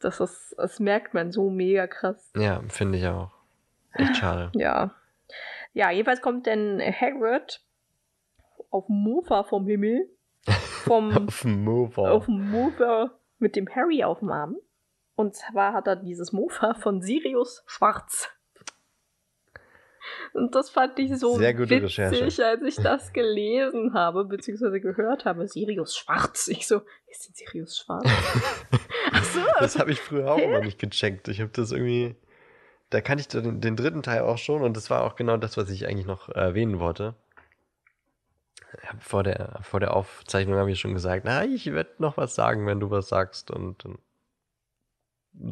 Das 0.00 0.20
ist, 0.20 0.54
das 0.58 0.78
merkt 0.80 1.14
man 1.14 1.32
so 1.32 1.48
mega 1.50 1.86
krass. 1.86 2.30
ja, 2.36 2.62
finde 2.68 2.98
ich 2.98 3.06
auch. 3.06 3.30
Echt 3.92 4.16
schade. 4.18 4.52
Ja. 4.54 4.94
Ja, 5.72 5.90
jedenfalls 5.90 6.20
kommt 6.22 6.46
denn 6.46 6.80
Hagrid 6.80 7.60
auf 8.70 8.86
dem 8.86 8.96
Mofa 8.96 9.44
vom 9.44 9.66
Himmel, 9.66 10.08
vom, 10.84 11.16
Auf 11.28 11.44
Mover. 11.44 12.12
auf 12.12 12.26
dem 12.26 12.50
Mofa 12.50 13.18
mit 13.38 13.56
dem 13.56 13.68
Harry 13.74 14.04
auf 14.04 14.20
dem 14.20 14.30
Arm. 14.30 14.56
Und 15.14 15.34
zwar 15.34 15.72
hat 15.72 15.86
er 15.86 15.96
dieses 15.96 16.32
Mofa 16.32 16.74
von 16.74 17.00
Sirius 17.02 17.62
Schwarz. 17.66 18.28
Und 20.34 20.54
das 20.54 20.70
fand 20.70 20.98
ich 20.98 21.16
so 21.18 21.40
witzig, 21.40 21.82
Recherche. 21.82 22.46
als 22.46 22.62
ich 22.62 22.76
das 22.76 23.12
gelesen 23.12 23.94
habe, 23.94 24.24
beziehungsweise 24.24 24.80
gehört 24.80 25.24
habe. 25.24 25.48
Sirius 25.48 25.96
Schwarz. 25.96 26.48
Ich 26.48 26.66
so, 26.66 26.82
ist 27.08 27.26
denn 27.26 27.34
Sirius 27.34 27.78
Schwarz? 27.78 28.04
Ach 29.12 29.24
so. 29.24 29.40
Das 29.58 29.78
habe 29.78 29.90
ich 29.90 30.00
früher 30.00 30.30
auch 30.30 30.38
immer 30.38 30.60
nicht 30.60 30.78
gecheckt. 30.78 31.28
Ich 31.28 31.40
habe 31.40 31.50
das 31.52 31.72
irgendwie. 31.72 32.14
Da 32.90 33.00
kannte 33.00 33.22
ich 33.22 33.28
den, 33.28 33.60
den 33.60 33.76
dritten 33.76 34.02
Teil 34.02 34.22
auch 34.22 34.38
schon 34.38 34.62
und 34.62 34.76
das 34.76 34.90
war 34.90 35.02
auch 35.02 35.16
genau 35.16 35.36
das, 35.36 35.56
was 35.56 35.70
ich 35.70 35.86
eigentlich 35.86 36.06
noch 36.06 36.28
erwähnen 36.28 36.78
wollte. 36.78 37.14
Vor 39.00 39.22
der, 39.22 39.58
vor 39.62 39.80
der 39.80 39.94
Aufzeichnung 39.94 40.56
habe 40.56 40.70
ich 40.70 40.78
schon 40.78 40.94
gesagt, 40.94 41.24
na, 41.24 41.44
ich 41.44 41.66
werde 41.72 41.90
noch 41.98 42.16
was 42.16 42.34
sagen, 42.34 42.66
wenn 42.66 42.80
du 42.80 42.90
was 42.90 43.08
sagst 43.08 43.50
und 43.50 43.84
dann 43.84 43.98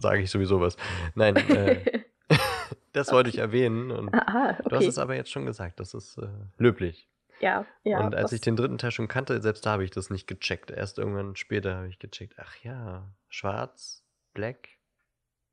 sage 0.01 0.23
ich 0.23 0.31
sowieso 0.31 0.61
was. 0.61 0.77
Nein, 1.15 1.37
äh, 1.37 2.03
das 2.93 3.13
wollte 3.13 3.31
ich 3.31 3.39
erwähnen 3.39 3.91
und 3.91 4.15
ah, 4.15 4.53
du 4.63 4.71
hast 4.71 4.83
okay. 4.83 4.87
es 4.87 4.99
aber 4.99 5.15
jetzt 5.15 5.31
schon 5.31 5.47
gesagt, 5.47 5.81
das 5.81 5.95
ist 5.95 6.19
äh, 6.19 6.29
löblich. 6.59 7.09
Ja, 7.41 7.67
ja. 7.83 8.01
und 8.01 8.15
als 8.15 8.33
ich 8.33 8.41
den 8.41 8.57
dritten 8.57 8.79
Teil 8.79 8.93
schon 8.93 9.09
kannte, 9.09 9.41
selbst 9.43 9.67
da 9.67 9.73
habe 9.73 9.85
ich 9.85 9.91
das 9.91 10.09
nicht 10.09 10.27
gecheckt. 10.27 10.71
Erst 10.71 10.99
irgendwann 10.99 11.37
später 11.37 11.77
habe 11.77 11.89
ich 11.89 11.99
gecheckt. 11.99 12.35
Ach 12.39 12.57
ja, 12.63 13.11
schwarz, 13.29 14.05
black. 14.35 14.69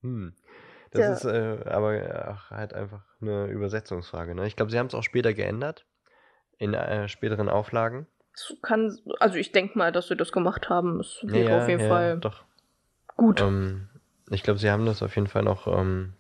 Hm. 0.01 0.33
Das 0.91 1.05
Ja. 1.05 1.13
ist 1.13 1.25
äh, 1.25 1.69
aber 1.69 2.33
auch 2.35 2.51
halt 2.51 2.73
einfach 2.73 3.01
eine 3.21 3.45
Übersetzungsfrage. 3.47 4.35
Ne? 4.35 4.45
Ich 4.47 4.55
glaube, 4.55 4.71
sie 4.71 4.77
haben 4.77 4.87
es 4.87 4.93
auch 4.93 5.03
später 5.03 5.33
geändert. 5.33 5.85
In 6.57 6.73
äh, 6.73 7.07
späteren 7.07 7.49
Auflagen. 7.49 8.05
Es 8.33 8.55
kann, 8.61 8.97
also 9.19 9.37
ich 9.37 9.51
denke 9.51 9.77
mal, 9.77 9.91
dass 9.91 10.07
sie 10.09 10.15
das 10.15 10.31
gemacht 10.31 10.69
haben. 10.69 10.99
Es 10.99 11.19
wäre 11.23 11.49
Ja, 11.49 11.57
auf 11.57 11.67
jeden 11.67 11.81
ja, 11.81 11.87
Fall 11.87 12.19
Doch. 12.19 12.43
gut. 13.17 13.41
Ähm, 13.41 13.89
ich 14.29 14.43
glaube, 14.43 14.59
sie 14.59 14.69
haben 14.69 14.85
das 14.85 15.01
auf 15.01 15.15
jeden 15.15 15.27
Fall 15.27 15.43
noch 15.43 15.67
ähm, 15.67 16.13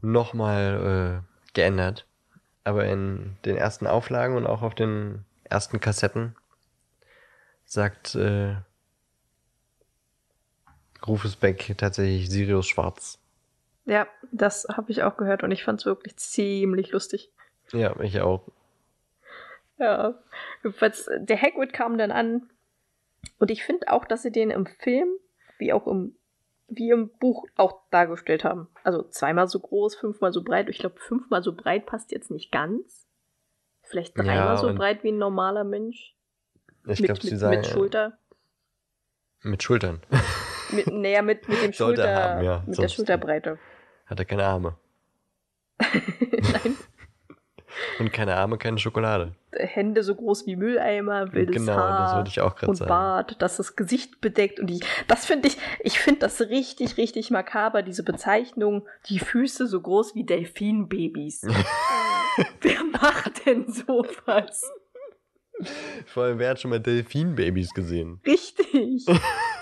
nochmal 0.00 1.22
äh, 1.22 1.52
geändert. 1.54 2.06
Aber 2.64 2.86
in 2.86 3.36
den 3.44 3.56
ersten 3.56 3.86
Auflagen 3.86 4.36
und 4.36 4.46
auch 4.46 4.62
auf 4.62 4.74
den 4.74 5.26
ersten 5.44 5.80
Kassetten 5.80 6.34
sagt 7.66 8.14
äh, 8.14 8.56
Rufus 11.06 11.36
Beck 11.36 11.74
tatsächlich 11.76 12.30
Sirius 12.30 12.66
Schwarz. 12.66 13.18
Ja, 13.86 14.06
das 14.32 14.66
habe 14.72 14.90
ich 14.90 15.02
auch 15.02 15.16
gehört 15.16 15.42
und 15.42 15.50
ich 15.50 15.64
fand 15.64 15.80
es 15.80 15.86
wirklich 15.86 16.16
ziemlich 16.16 16.90
lustig. 16.92 17.30
Ja, 17.72 17.98
ich 18.00 18.20
auch. 18.20 18.42
Ja. 19.78 20.14
Jedenfalls, 20.62 21.10
der 21.18 21.40
Hagrid 21.40 21.72
kam 21.72 21.98
dann 21.98 22.10
an 22.10 22.50
und 23.38 23.50
ich 23.50 23.64
finde 23.64 23.90
auch, 23.90 24.04
dass 24.04 24.22
sie 24.22 24.32
den 24.32 24.50
im 24.50 24.66
Film, 24.66 25.08
wie 25.58 25.72
auch 25.72 25.86
im, 25.86 26.16
wie 26.68 26.90
im 26.90 27.10
Buch 27.18 27.46
auch 27.56 27.80
dargestellt 27.90 28.44
haben. 28.44 28.68
Also 28.82 29.02
zweimal 29.02 29.48
so 29.48 29.60
groß, 29.60 29.96
fünfmal 29.96 30.32
so 30.32 30.42
breit. 30.42 30.68
Ich 30.68 30.78
glaube, 30.78 30.98
fünfmal 30.98 31.42
so 31.42 31.54
breit 31.54 31.86
passt 31.86 32.12
jetzt 32.12 32.30
nicht 32.30 32.50
ganz. 32.52 33.06
Vielleicht 33.82 34.16
dreimal 34.16 34.54
Ja, 34.54 34.56
so 34.56 34.72
breit 34.74 35.04
wie 35.04 35.12
ein 35.12 35.18
normaler 35.18 35.64
Mensch. 35.64 36.16
Ich 36.86 37.00
mit, 37.00 37.08
glaube, 37.08 37.20
sie 37.20 37.36
sagen. 37.36 37.56
mit 37.56 37.66
Schulter. 37.66 38.18
Mit 39.42 39.62
Schultern. 39.62 40.00
Mit, 40.74 40.86
naja, 40.88 41.22
mit, 41.22 41.48
mit 41.48 41.62
dem 41.62 41.72
Sollte 41.72 42.02
Schulter, 42.02 42.04
er 42.04 42.30
haben, 42.34 42.44
ja, 42.44 42.56
mit 42.60 42.68
der 42.68 42.74
sonst- 42.74 42.94
Schulterbreite. 42.94 43.58
Hat 44.06 44.18
er 44.18 44.24
keine 44.24 44.44
Arme. 44.44 44.76
Nein, 45.80 46.76
Und 47.98 48.12
keine 48.12 48.36
Arme, 48.36 48.56
keine 48.58 48.78
Schokolade. 48.78 49.34
Hände 49.52 50.02
so 50.02 50.14
groß 50.14 50.46
wie 50.46 50.56
Mülleimer, 50.56 51.32
wildes 51.32 51.56
genau, 51.56 51.74
Haar 51.76 52.02
das 52.04 52.16
wollte 52.16 52.30
ich 52.30 52.40
auch 52.40 52.54
gerade 52.56 52.70
und 52.70 52.76
sagen. 52.76 52.88
Bart, 52.88 53.36
das 53.42 53.56
das 53.56 53.76
Gesicht 53.76 54.20
bedeckt 54.20 54.60
und 54.60 54.68
die, 54.68 54.80
das 55.08 55.26
finde 55.26 55.48
ich, 55.48 55.56
ich 55.80 55.98
finde 55.98 56.20
das 56.20 56.40
richtig, 56.40 56.96
richtig 56.96 57.30
makaber, 57.30 57.82
diese 57.82 58.02
Bezeichnung, 58.04 58.86
die 59.08 59.18
Füße 59.18 59.66
so 59.66 59.80
groß 59.80 60.14
wie 60.14 60.24
Delfinbabys. 60.24 61.42
Wer 62.60 62.84
macht 62.92 63.46
denn 63.46 63.70
sowas? 63.72 64.70
Vor 66.06 66.24
allem, 66.24 66.38
wer 66.40 66.50
hat 66.50 66.60
schon 66.60 66.70
mal 66.72 66.80
Delfinbabys 66.80 67.72
gesehen? 67.74 68.20
Richtig. 68.26 69.06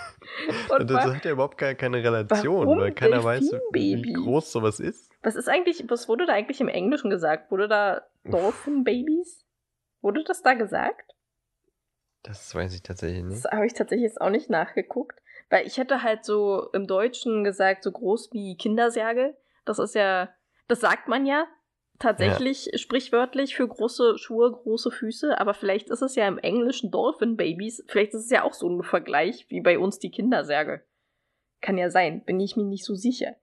Und 0.70 0.90
das 0.90 1.04
hat 1.04 1.24
ja 1.24 1.32
überhaupt 1.32 1.58
gar 1.58 1.74
keine 1.74 2.02
Relation, 2.02 2.78
weil 2.78 2.92
keiner 2.92 3.22
weiß, 3.22 3.52
wie 3.72 4.12
groß 4.12 4.52
sowas 4.52 4.80
ist. 4.80 5.10
was 5.22 5.36
ist 5.36 5.48
eigentlich, 5.48 5.84
was 5.88 6.08
wurde 6.08 6.26
da 6.26 6.32
eigentlich 6.32 6.60
im 6.60 6.68
Englischen 6.68 7.10
gesagt? 7.10 7.50
Wurde 7.50 7.68
da 7.68 8.02
Dolphin 8.24 8.84
Babies? 8.84 9.44
Wurde 10.00 10.24
das 10.24 10.42
da 10.42 10.54
gesagt? 10.54 11.14
Das 12.22 12.54
weiß 12.54 12.74
ich 12.74 12.82
tatsächlich 12.82 13.22
Das 13.24 13.30
nicht. 13.44 13.52
habe 13.52 13.66
ich 13.66 13.74
tatsächlich 13.74 14.08
jetzt 14.08 14.20
auch 14.20 14.30
nicht 14.30 14.48
nachgeguckt. 14.50 15.20
Weil 15.50 15.66
ich 15.66 15.76
hätte 15.76 16.02
halt 16.02 16.24
so 16.24 16.70
im 16.72 16.86
Deutschen 16.86 17.44
gesagt, 17.44 17.82
so 17.82 17.92
groß 17.92 18.32
wie 18.32 18.56
Kindersärge. 18.56 19.36
Das 19.64 19.78
ist 19.78 19.94
ja, 19.94 20.28
das 20.68 20.80
sagt 20.80 21.08
man 21.08 21.26
ja 21.26 21.46
tatsächlich 22.02 22.70
sprichwörtlich 22.74 23.54
für 23.54 23.66
große 23.66 24.18
Schuhe, 24.18 24.50
große 24.50 24.90
Füße. 24.90 25.38
Aber 25.38 25.54
vielleicht 25.54 25.88
ist 25.90 26.02
es 26.02 26.16
ja 26.16 26.26
im 26.26 26.38
Englischen 26.38 26.90
Dolphin 26.90 27.36
Babies. 27.36 27.84
Vielleicht 27.88 28.14
ist 28.14 28.24
es 28.24 28.30
ja 28.30 28.42
auch 28.42 28.54
so 28.54 28.68
ein 28.68 28.82
Vergleich 28.82 29.46
wie 29.48 29.60
bei 29.60 29.78
uns 29.78 29.98
die 29.98 30.10
Kindersärge. 30.10 30.84
Kann 31.60 31.78
ja 31.78 31.90
sein, 31.90 32.24
bin 32.24 32.40
ich 32.40 32.56
mir 32.56 32.64
nicht 32.64 32.84
so 32.84 32.94
sicher. 32.94 33.36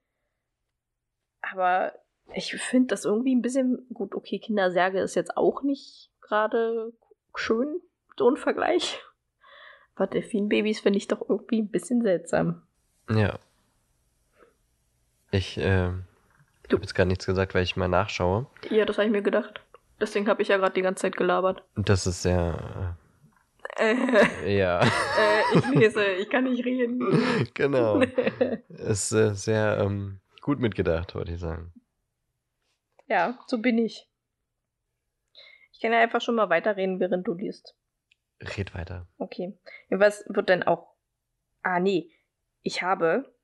Aber 1.40 1.94
ich 2.34 2.54
finde 2.54 2.88
das 2.88 3.04
irgendwie 3.04 3.34
ein 3.34 3.42
bisschen 3.42 3.86
gut. 3.92 4.14
Okay, 4.14 4.38
Kindersärge 4.38 5.00
ist 5.00 5.14
jetzt 5.14 5.36
auch 5.36 5.62
nicht 5.62 6.10
gerade 6.20 6.92
schön, 7.34 7.80
so 8.16 8.28
ein 8.28 8.36
Vergleich. 8.36 9.00
Aber 9.94 10.06
Delfinbabys 10.06 10.80
finde 10.80 10.98
ich 10.98 11.08
doch 11.08 11.28
irgendwie 11.28 11.62
ein 11.62 11.70
bisschen 11.70 12.02
seltsam. 12.02 12.62
Ja. 13.10 13.38
Ich 15.30 15.58
äh, 15.58 15.92
Du- 16.70 16.76
habe 16.76 16.84
jetzt 16.84 16.94
gar 16.94 17.04
nichts 17.04 17.26
gesagt, 17.26 17.54
weil 17.54 17.62
ich 17.62 17.76
mal 17.76 17.88
nachschaue. 17.88 18.46
Ja, 18.70 18.84
das 18.84 18.96
habe 18.98 19.06
ich 19.06 19.12
mir 19.12 19.22
gedacht. 19.22 19.60
Deswegen 20.00 20.28
habe 20.28 20.40
ich 20.42 20.48
ja 20.48 20.56
gerade 20.56 20.72
die 20.72 20.82
ganze 20.82 21.02
Zeit 21.02 21.16
gelabert. 21.16 21.62
Das 21.76 22.06
ist 22.06 22.22
sehr. 22.22 22.96
Äh, 23.76 23.94
ja, 24.58 24.80
äh, 24.82 25.58
ich 25.58 25.68
lese, 25.74 26.04
ich 26.06 26.30
kann 26.30 26.44
nicht 26.44 26.64
reden. 26.64 27.00
genau. 27.54 28.00
Ist 28.68 29.12
äh, 29.12 29.34
sehr 29.34 29.78
ähm, 29.78 30.20
gut 30.40 30.58
mitgedacht, 30.58 31.14
wollte 31.14 31.32
ich 31.32 31.40
sagen. 31.40 31.72
ja, 33.06 33.38
so 33.46 33.58
bin 33.58 33.78
ich. 33.78 34.08
Ich 35.72 35.80
kann 35.80 35.92
ja 35.92 36.00
einfach 36.00 36.20
schon 36.20 36.34
mal 36.34 36.50
weiterreden, 36.50 37.00
während 37.00 37.26
du 37.26 37.34
liest. 37.34 37.74
Red 38.56 38.74
weiter. 38.74 39.06
Okay. 39.18 39.58
Was 39.90 40.24
wird 40.28 40.48
denn 40.48 40.62
auch. 40.62 40.94
Ah, 41.62 41.80
nee. 41.80 42.10
Ich 42.62 42.82
habe. 42.82 43.34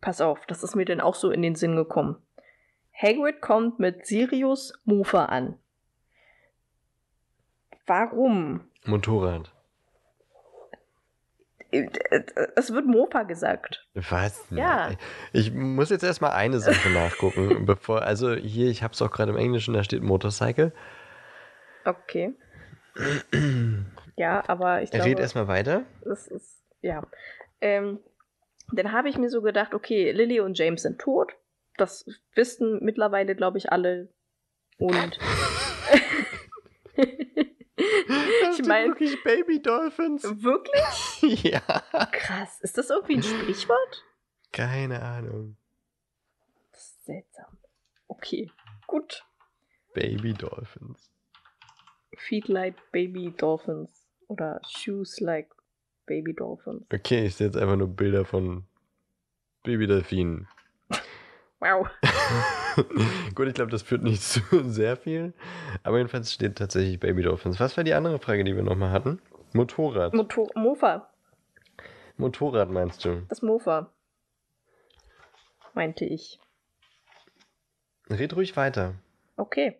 Pass 0.00 0.20
auf, 0.20 0.46
das 0.46 0.62
ist 0.62 0.76
mir 0.76 0.84
denn 0.84 1.00
auch 1.00 1.14
so 1.14 1.30
in 1.30 1.42
den 1.42 1.56
Sinn 1.56 1.74
gekommen. 1.74 2.22
Hagrid 3.00 3.40
kommt 3.40 3.78
mit 3.78 4.06
Sirius 4.06 4.72
Mofa 4.84 5.26
an. 5.26 5.56
Warum? 7.86 8.68
Motorrad. 8.84 9.52
Es 11.70 12.72
wird 12.72 12.86
Mofa 12.86 13.24
gesagt. 13.24 13.86
Was? 13.94 14.44
Ja. 14.50 14.90
Ich 15.32 15.52
muss 15.52 15.90
jetzt 15.90 16.02
erstmal 16.02 16.32
eine 16.32 16.60
Sache 16.60 16.88
nachgucken, 16.90 17.66
bevor. 17.66 18.02
Also 18.02 18.34
hier, 18.34 18.68
ich 18.70 18.82
habe 18.82 18.94
es 18.94 19.02
auch 19.02 19.10
gerade 19.10 19.32
im 19.32 19.38
Englischen, 19.38 19.74
da 19.74 19.84
steht 19.84 20.02
Motorcycle. 20.02 20.72
Okay. 21.84 22.34
Ja, 24.16 24.42
aber 24.48 24.82
ich 24.82 24.92
Red 24.92 25.04
glaube, 25.04 25.20
erstmal 25.20 25.46
weiter. 25.46 25.84
das 26.04 26.26
ist, 26.26 26.60
ja. 26.82 27.06
Ähm, 27.60 28.00
dann 28.72 28.90
habe 28.90 29.08
ich 29.08 29.16
mir 29.16 29.30
so 29.30 29.42
gedacht, 29.42 29.74
okay, 29.74 30.10
Lily 30.10 30.40
und 30.40 30.58
James 30.58 30.82
sind 30.82 31.00
tot. 31.00 31.34
Das 31.78 32.04
wissen 32.34 32.84
mittlerweile, 32.84 33.34
glaube 33.34 33.56
ich, 33.58 33.72
alle. 33.72 34.12
Und 34.78 35.18
ich 36.96 38.66
meine, 38.66 38.88
wirklich 38.88 39.22
Baby 39.24 39.62
Dolphins. 39.62 40.24
wirklich? 40.24 41.42
ja. 41.44 41.60
Krass. 42.12 42.60
Ist 42.60 42.76
das 42.78 42.90
irgendwie 42.90 43.16
ein 43.16 43.22
Sprichwort? 43.22 44.04
Keine 44.52 45.00
Ahnung. 45.02 45.56
Das 46.72 46.82
ist 46.82 47.04
seltsam. 47.06 47.56
Okay, 48.08 48.50
gut. 48.86 49.24
Baby 49.94 50.34
Dolphins. 50.34 51.10
Feet 52.16 52.48
like 52.48 52.74
baby 52.92 53.32
dolphins. 53.36 54.06
Oder 54.26 54.60
shoes 54.68 55.20
like 55.20 55.48
baby 56.06 56.34
dolphins. 56.34 56.84
Okay, 56.92 57.26
ich 57.26 57.36
sehe 57.36 57.46
jetzt 57.46 57.56
einfach 57.56 57.76
nur 57.76 57.88
Bilder 57.88 58.24
von 58.24 58.66
Baby-Delfinen. 59.64 60.48
Wow. 61.60 61.88
Gut, 63.34 63.48
ich 63.48 63.54
glaube, 63.54 63.70
das 63.70 63.82
führt 63.82 64.02
nicht 64.02 64.22
zu 64.22 64.40
sehr 64.70 64.96
viel. 64.96 65.32
Aber 65.82 65.96
jedenfalls 65.98 66.32
steht 66.32 66.56
tatsächlich 66.56 67.00
Baby 67.00 67.22
Dolphins. 67.22 67.58
Was 67.58 67.76
war 67.76 67.84
die 67.84 67.94
andere 67.94 68.18
Frage, 68.18 68.44
die 68.44 68.54
wir 68.54 68.62
nochmal 68.62 68.90
hatten? 68.90 69.20
Motorrad. 69.52 70.14
Motor 70.14 70.48
Mofa. 70.54 71.10
Motorrad 72.16 72.70
meinst 72.70 73.04
du? 73.04 73.22
Das 73.28 73.42
Mofa. 73.42 73.90
Meinte 75.74 76.04
ich. 76.04 76.38
Red 78.10 78.36
ruhig 78.36 78.56
weiter. 78.56 78.94
Okay. 79.36 79.78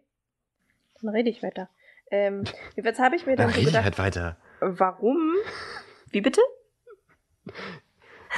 Dann 1.01 1.11
rede 1.15 1.31
ich 1.31 1.43
weiter. 1.43 1.69
Ähm, 2.11 2.45
jetzt 2.77 2.99
habe 3.01 3.17
ich 3.17 3.27
mir 3.27 3.37
dann 3.37 3.47
Dann 3.47 3.55
so 3.55 3.59
rede 3.61 3.71
gedacht, 3.71 3.85
halt 3.85 3.99
weiter. 3.99 4.37
warum? 4.61 5.35
Wie 6.11 6.21
bitte? 6.21 6.41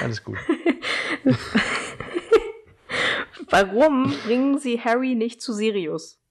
Alles 0.00 0.22
gut. 0.24 0.38
Warum 3.50 4.14
bringen 4.24 4.58
sie 4.58 4.80
Harry 4.80 5.16
nicht 5.16 5.42
zu 5.42 5.52
Sirius? 5.52 6.22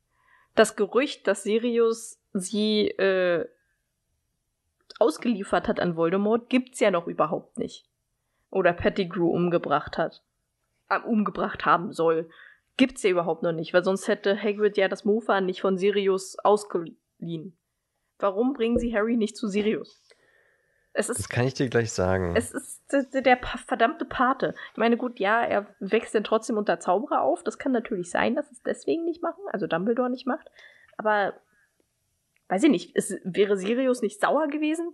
Das 0.55 0.77
Gerücht, 0.77 1.27
dass 1.27 1.43
Sirius 1.43 2.17
sie 2.33 2.87
äh, 2.87 3.45
ausgeliefert 4.99 5.67
hat 5.67 5.81
an 5.81 5.97
Voldemort, 5.97 6.49
gibt's 6.49 6.79
ja 6.79 6.91
noch 6.91 7.07
überhaupt 7.07 7.57
nicht. 7.57 7.85
Oder 8.51 8.71
Pettigrew 8.71 9.27
umgebracht 9.27 9.97
hat. 9.97 10.23
Äh, 10.89 10.99
umgebracht 10.99 11.65
haben 11.65 11.91
soll. 11.91 12.29
Gibt's 12.77 13.03
ja 13.03 13.09
überhaupt 13.09 13.43
noch 13.43 13.51
nicht, 13.51 13.73
weil 13.73 13.83
sonst 13.83 14.07
hätte 14.07 14.41
Hagrid 14.41 14.77
ja 14.77 14.87
das 14.87 15.03
Mofa 15.03 15.41
nicht 15.41 15.59
von 15.59 15.77
Sirius 15.77 16.39
ausgeliehen. 16.39 17.57
Warum 18.17 18.53
bringen 18.53 18.79
sie 18.79 18.95
Harry 18.95 19.17
nicht 19.17 19.35
zu 19.35 19.47
Sirius? 19.49 20.01
Es 20.93 21.07
ist 21.09 21.19
Das 21.19 21.29
kann 21.29 21.45
ich 21.45 21.53
dir 21.53 21.69
gleich 21.69 21.91
sagen. 21.91 22.35
es 22.35 22.51
ist 22.51 22.81
der, 22.91 23.21
der 23.21 23.37
verdammte 23.67 24.05
Pate. 24.05 24.55
Ich 24.71 24.77
meine, 24.77 24.97
gut, 24.97 25.19
ja, 25.19 25.41
er 25.43 25.67
wächst 25.79 26.15
dann 26.15 26.23
trotzdem 26.23 26.57
unter 26.57 26.79
Zauberer 26.79 27.21
auf. 27.21 27.43
Das 27.43 27.59
kann 27.59 27.71
natürlich 27.71 28.09
sein, 28.09 28.35
dass 28.35 28.51
es 28.51 28.61
deswegen 28.63 29.05
nicht 29.05 29.21
machen, 29.21 29.43
also 29.51 29.67
Dumbledore 29.67 30.09
nicht 30.09 30.25
macht. 30.25 30.49
Aber 30.97 31.33
weiß 32.49 32.63
ich 32.63 32.71
nicht, 32.71 32.95
es, 32.95 33.15
wäre 33.23 33.55
Sirius 33.57 34.01
nicht 34.01 34.19
sauer 34.19 34.47
gewesen? 34.47 34.91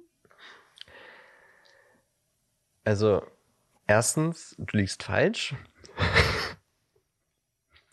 Also, 2.84 3.24
erstens, 3.88 4.56
du 4.60 4.78
liegst 4.78 5.04
falsch. 5.04 5.56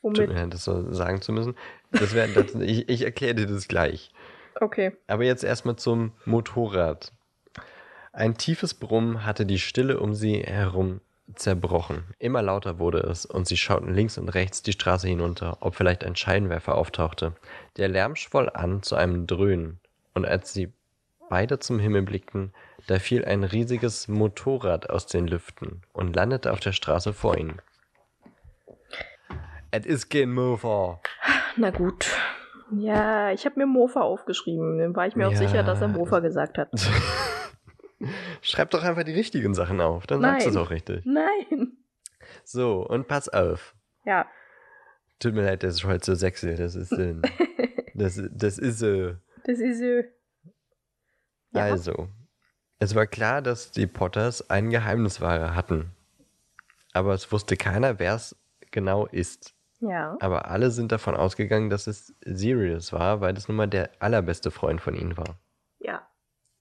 Tut 0.03 0.19
Womit? 0.19 0.29
mir 0.29 0.35
leid, 0.35 0.53
das 0.53 0.65
so 0.65 0.93
sagen 0.93 1.23
zu 1.23 1.33
müssen. 1.33 1.57
Das 1.93 2.13
wär, 2.15 2.27
das, 2.27 2.55
ich 2.57 2.89
ich 2.89 3.03
erkläre 3.03 3.37
dir 3.37 3.47
das 3.47 3.69
gleich. 3.69 4.11
Okay. 4.61 4.97
Aber 5.07 5.23
jetzt 5.23 5.45
erstmal 5.45 5.77
zum 5.77 6.13
Motorrad. 6.25 7.13
Ein 8.13 8.37
tiefes 8.37 8.75
Brummen 8.75 9.25
hatte 9.25 9.47
die 9.47 9.59
Stille 9.59 9.99
um 9.99 10.15
sie 10.15 10.43
herum 10.43 11.01
zerbrochen. 11.35 12.05
Immer 12.19 12.43
lauter 12.43 12.79
wurde 12.79 12.99
es 12.99 13.25
und 13.25 13.47
sie 13.47 13.57
schauten 13.57 13.95
links 13.95 14.19
und 14.19 14.29
rechts 14.29 14.63
die 14.63 14.73
Straße 14.73 15.09
hinunter, 15.09 15.57
ob 15.61 15.75
vielleicht 15.77 16.05
ein 16.05 16.15
Scheinwerfer 16.17 16.75
auftauchte. 16.75 17.33
Der 17.79 17.89
Lärm 17.89 18.17
schwoll 18.17 18.51
an 18.53 18.83
zu 18.83 18.97
einem 18.97 19.27
Dröhnen 19.27 19.81
und 20.13 20.27
als 20.27 20.53
sie 20.53 20.73
beide 21.31 21.59
zum 21.59 21.79
Himmel 21.79 22.03
blickten, 22.03 22.53
da 22.87 22.99
fiel 22.99 23.25
ein 23.25 23.45
riesiges 23.45 24.09
Motorrad 24.09 24.91
aus 24.91 25.07
den 25.07 25.27
Lüften 25.27 25.81
und 25.95 26.15
landete 26.15 26.53
auf 26.53 26.61
der 26.61 26.73
Straße 26.73 27.15
vor 27.15 27.39
ihnen. 27.39 27.63
Es 29.71 29.87
ist 29.87 30.11
kein 30.11 30.35
Mofa. 30.35 31.01
Na 31.57 31.71
gut. 31.71 32.07
Ja, 32.73 33.31
ich 33.33 33.47
habe 33.47 33.59
mir 33.61 33.67
Mofa 33.67 34.03
aufgeschrieben. 34.03 34.79
Dann 34.79 34.95
war 34.95 35.07
ich 35.07 35.17
mir 35.17 35.29
auch 35.29 35.33
Ja. 35.33 35.39
sicher, 35.39 35.63
dass 35.63 35.81
er 35.81 35.89
Mofa 35.89 36.19
gesagt 36.21 36.59
hat. 36.59 36.69
Schreib 38.41 38.71
doch 38.71 38.83
einfach 38.83 39.05
die 39.05 39.13
richtigen 39.13 39.55
Sachen 39.55 39.81
auf, 39.81 40.07
dann 40.07 40.21
sagst 40.21 40.47
du 40.47 40.51
es 40.51 40.55
Nein. 40.57 40.65
auch 40.65 40.71
richtig. 40.71 41.05
Nein. 41.07 41.77
So, 42.45 42.87
und 42.87 43.09
pass 43.09 43.29
auf. 43.29 43.75
Ja. 44.05 44.27
Tut 45.19 45.35
mir 45.35 45.45
leid, 45.45 45.63
das 45.63 45.75
ist 45.75 45.85
heute 45.85 46.05
so 46.05 46.15
sexy. 46.15 46.55
Das 46.57 46.75
ist, 46.75 46.93
äh, 46.93 47.15
das, 47.95 48.21
das 48.33 48.59
ist, 48.59 48.83
äh, 48.83 49.15
Das 49.45 49.59
ist 49.59 49.79
so. 49.79 50.03
Ja. 51.55 51.65
also. 51.65 52.09
Es 52.79 52.95
war 52.97 53.07
klar, 53.07 53.43
dass 53.43 53.71
die 53.71 53.87
Potters 53.87 54.51
einen 54.51 54.71
Geheimniswahrer 54.71 55.55
hatten. 55.55 55.93
Aber 56.93 57.15
es 57.15 57.31
wusste 57.31 57.57
keiner, 57.57 58.01
wer 58.01 58.17
es 58.17 58.37
genau 58.73 59.07
ist. 59.07 59.55
Ja. 59.79 60.17
Aber 60.21 60.49
alle 60.49 60.71
sind 60.73 60.91
davon 60.91 61.15
ausgegangen, 61.15 61.71
dass 61.71 61.87
es 61.87 62.15
Sirius 62.25 62.93
war, 62.93 63.21
weil 63.21 63.35
das 63.35 63.47
nun 63.47 63.57
mal 63.57 63.69
der 63.69 63.91
allerbeste 64.01 64.51
Freund 64.51 64.81
von 64.81 64.95
ihnen 64.95 65.17
war. 65.17 65.39
Ja. 65.79 66.09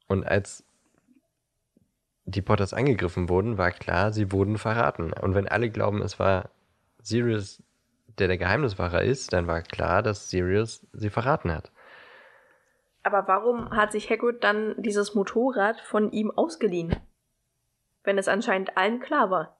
Und 0.08 0.24
als 0.24 0.64
die 2.26 2.42
Potters 2.42 2.74
angegriffen 2.74 3.30
wurden, 3.30 3.58
war 3.58 3.72
klar, 3.72 4.14
sie 4.14 4.32
wurden 4.32 4.58
verraten. 4.58 5.14
Und 5.14 5.36
wenn 5.36 5.48
alle 5.48 5.70
glauben, 5.70 6.02
es 6.02 6.20
war 6.20 6.50
Sirius, 7.02 7.64
der 8.20 8.28
der 8.28 8.38
Geheimniswahrer 8.38 9.02
ist, 9.02 9.34
dann 9.34 9.48
war 9.48 9.62
klar, 9.62 10.04
dass 10.04 10.30
Sirius 10.30 10.86
sie 10.94 11.10
verraten 11.10 11.52
hat. 11.52 11.72
Aber 13.04 13.28
warum 13.28 13.72
hat 13.72 13.92
sich 13.92 14.10
Hagrid 14.10 14.44
dann 14.44 14.76
dieses 14.78 15.16
Motorrad 15.16 15.82
von 15.82 16.12
ihm 16.12 16.30
ausgeliehen? 16.30 16.96
Wenn 18.04 18.18
es 18.18 18.28
anscheinend 18.28 18.78
allen 18.78 19.00
klar 19.00 19.32
war. 19.32 19.58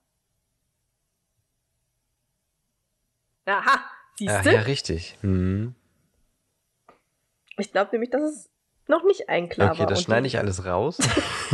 Aha, 3.46 3.84
siehst 4.16 4.46
du? 4.46 4.52
ja, 4.52 4.62
richtig. 4.62 5.18
Hm. 5.22 5.76
Ich 7.58 7.72
glaube 7.72 7.92
nämlich, 7.92 8.12
dass 8.12 8.22
es 8.22 8.51
noch 8.92 9.04
nicht 9.04 9.28
war. 9.28 9.72
Okay, 9.72 9.86
das 9.88 10.04
schneide 10.04 10.28
ich 10.28 10.38
alles 10.38 10.66
raus. 10.66 11.00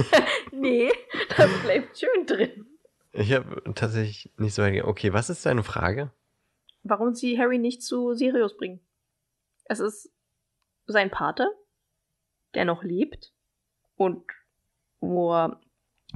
nee, 0.52 0.92
das 1.38 1.50
bleibt 1.64 1.98
schön 1.98 2.26
drin. 2.26 2.66
Ich 3.14 3.32
habe 3.32 3.62
tatsächlich 3.74 4.34
nicht 4.38 4.54
so 4.54 4.64
weit. 4.64 4.84
Okay, 4.84 5.14
was 5.14 5.30
ist 5.30 5.46
deine 5.46 5.64
Frage? 5.64 6.12
Warum 6.84 7.14
sie 7.14 7.40
Harry 7.40 7.60
nicht 7.60 7.82
zu 7.82 8.14
Sirius 8.14 8.58
bringen? 8.58 8.82
Es 9.66 9.80
ist 9.80 10.12
sein 10.86 11.10
Pater, 11.10 11.50
der 12.54 12.66
noch 12.66 12.84
lebt. 12.84 13.32
Und 13.96 14.24
wo 15.00 15.34
er, 15.34 15.62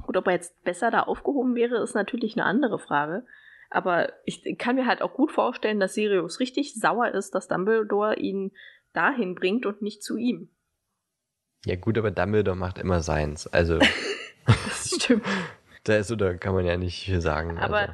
gut, 0.02 0.16
ob 0.16 0.26
er 0.26 0.34
jetzt 0.34 0.62
besser 0.64 0.90
da 0.90 1.04
aufgehoben 1.04 1.54
wäre, 1.54 1.82
ist 1.82 1.94
natürlich 1.94 2.36
eine 2.36 2.46
andere 2.46 2.78
Frage. 2.78 3.24
Aber 3.70 4.12
ich 4.24 4.58
kann 4.58 4.76
mir 4.76 4.86
halt 4.86 5.02
auch 5.02 5.14
gut 5.14 5.32
vorstellen, 5.32 5.80
dass 5.80 5.94
Sirius 5.94 6.40
richtig 6.40 6.74
sauer 6.74 7.08
ist, 7.08 7.34
dass 7.34 7.48
Dumbledore 7.48 8.16
ihn 8.16 8.52
dahin 8.92 9.34
bringt 9.34 9.66
und 9.66 9.82
nicht 9.82 10.02
zu 10.02 10.16
ihm. 10.16 10.50
Ja, 11.64 11.76
gut, 11.76 11.96
aber 11.98 12.10
Dumbledore 12.10 12.56
macht 12.56 12.78
immer 12.78 13.00
seins. 13.02 13.46
Also, 13.46 13.78
Das 14.46 14.90
stimmt. 15.00 15.24
da 15.84 15.96
ist 15.96 16.10
oder 16.10 16.36
kann 16.36 16.54
man 16.54 16.64
ja 16.66 16.76
nicht 16.76 17.04
viel 17.04 17.20
sagen. 17.20 17.58
Aber- 17.58 17.78
also. 17.80 17.92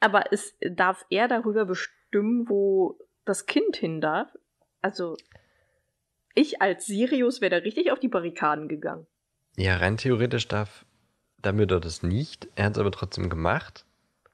Aber 0.00 0.32
es 0.32 0.54
darf 0.60 1.04
er 1.10 1.26
darüber 1.26 1.64
bestimmen, 1.64 2.48
wo 2.48 2.96
das 3.24 3.46
Kind 3.46 3.76
hin 3.76 4.00
darf? 4.00 4.28
Also, 4.80 5.16
ich 6.34 6.62
als 6.62 6.86
Sirius 6.86 7.40
wäre 7.40 7.50
da 7.50 7.56
richtig 7.64 7.90
auf 7.90 7.98
die 7.98 8.06
Barrikaden 8.06 8.68
gegangen. 8.68 9.08
Ja, 9.56 9.76
rein 9.78 9.96
theoretisch 9.96 10.46
darf 10.46 10.84
Dumbledore 11.42 11.80
das 11.80 12.04
nicht. 12.04 12.46
Er 12.54 12.66
hat 12.66 12.72
es 12.74 12.78
aber 12.78 12.92
trotzdem 12.92 13.28
gemacht. 13.28 13.84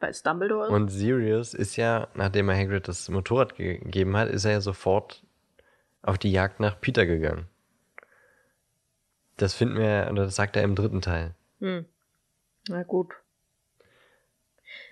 Weil 0.01 0.11
es 0.11 0.23
Dumbledore 0.23 0.67
ist. 0.67 0.71
Und 0.73 0.89
Sirius 0.91 1.55
ist 1.55 1.77
ja, 1.77 2.09
nachdem 2.13 2.51
er 2.51 2.57
Hagrid 2.59 2.87
das 2.87 3.09
Motorrad 3.09 3.57
ge 3.57 3.79
gegeben 3.79 4.19
hat, 4.19 4.29
ist 4.29 4.45
er 4.45 4.53
ja 4.53 4.61
sofort 4.61 5.25
auf 6.03 6.19
die 6.19 6.31
Jagd 6.31 6.61
nach 6.61 6.79
Peter 6.79 7.07
gegangen. 7.07 7.47
Das 9.37 9.55
finden 9.55 9.77
wir, 9.77 10.09
oder 10.11 10.25
das 10.25 10.37
sagt 10.37 10.57
er 10.57 10.63
im 10.63 10.75
dritten 10.75 11.01
Teil. 11.01 11.35
Hm. 11.61 11.87
Na 12.69 12.83
gut. 12.83 13.15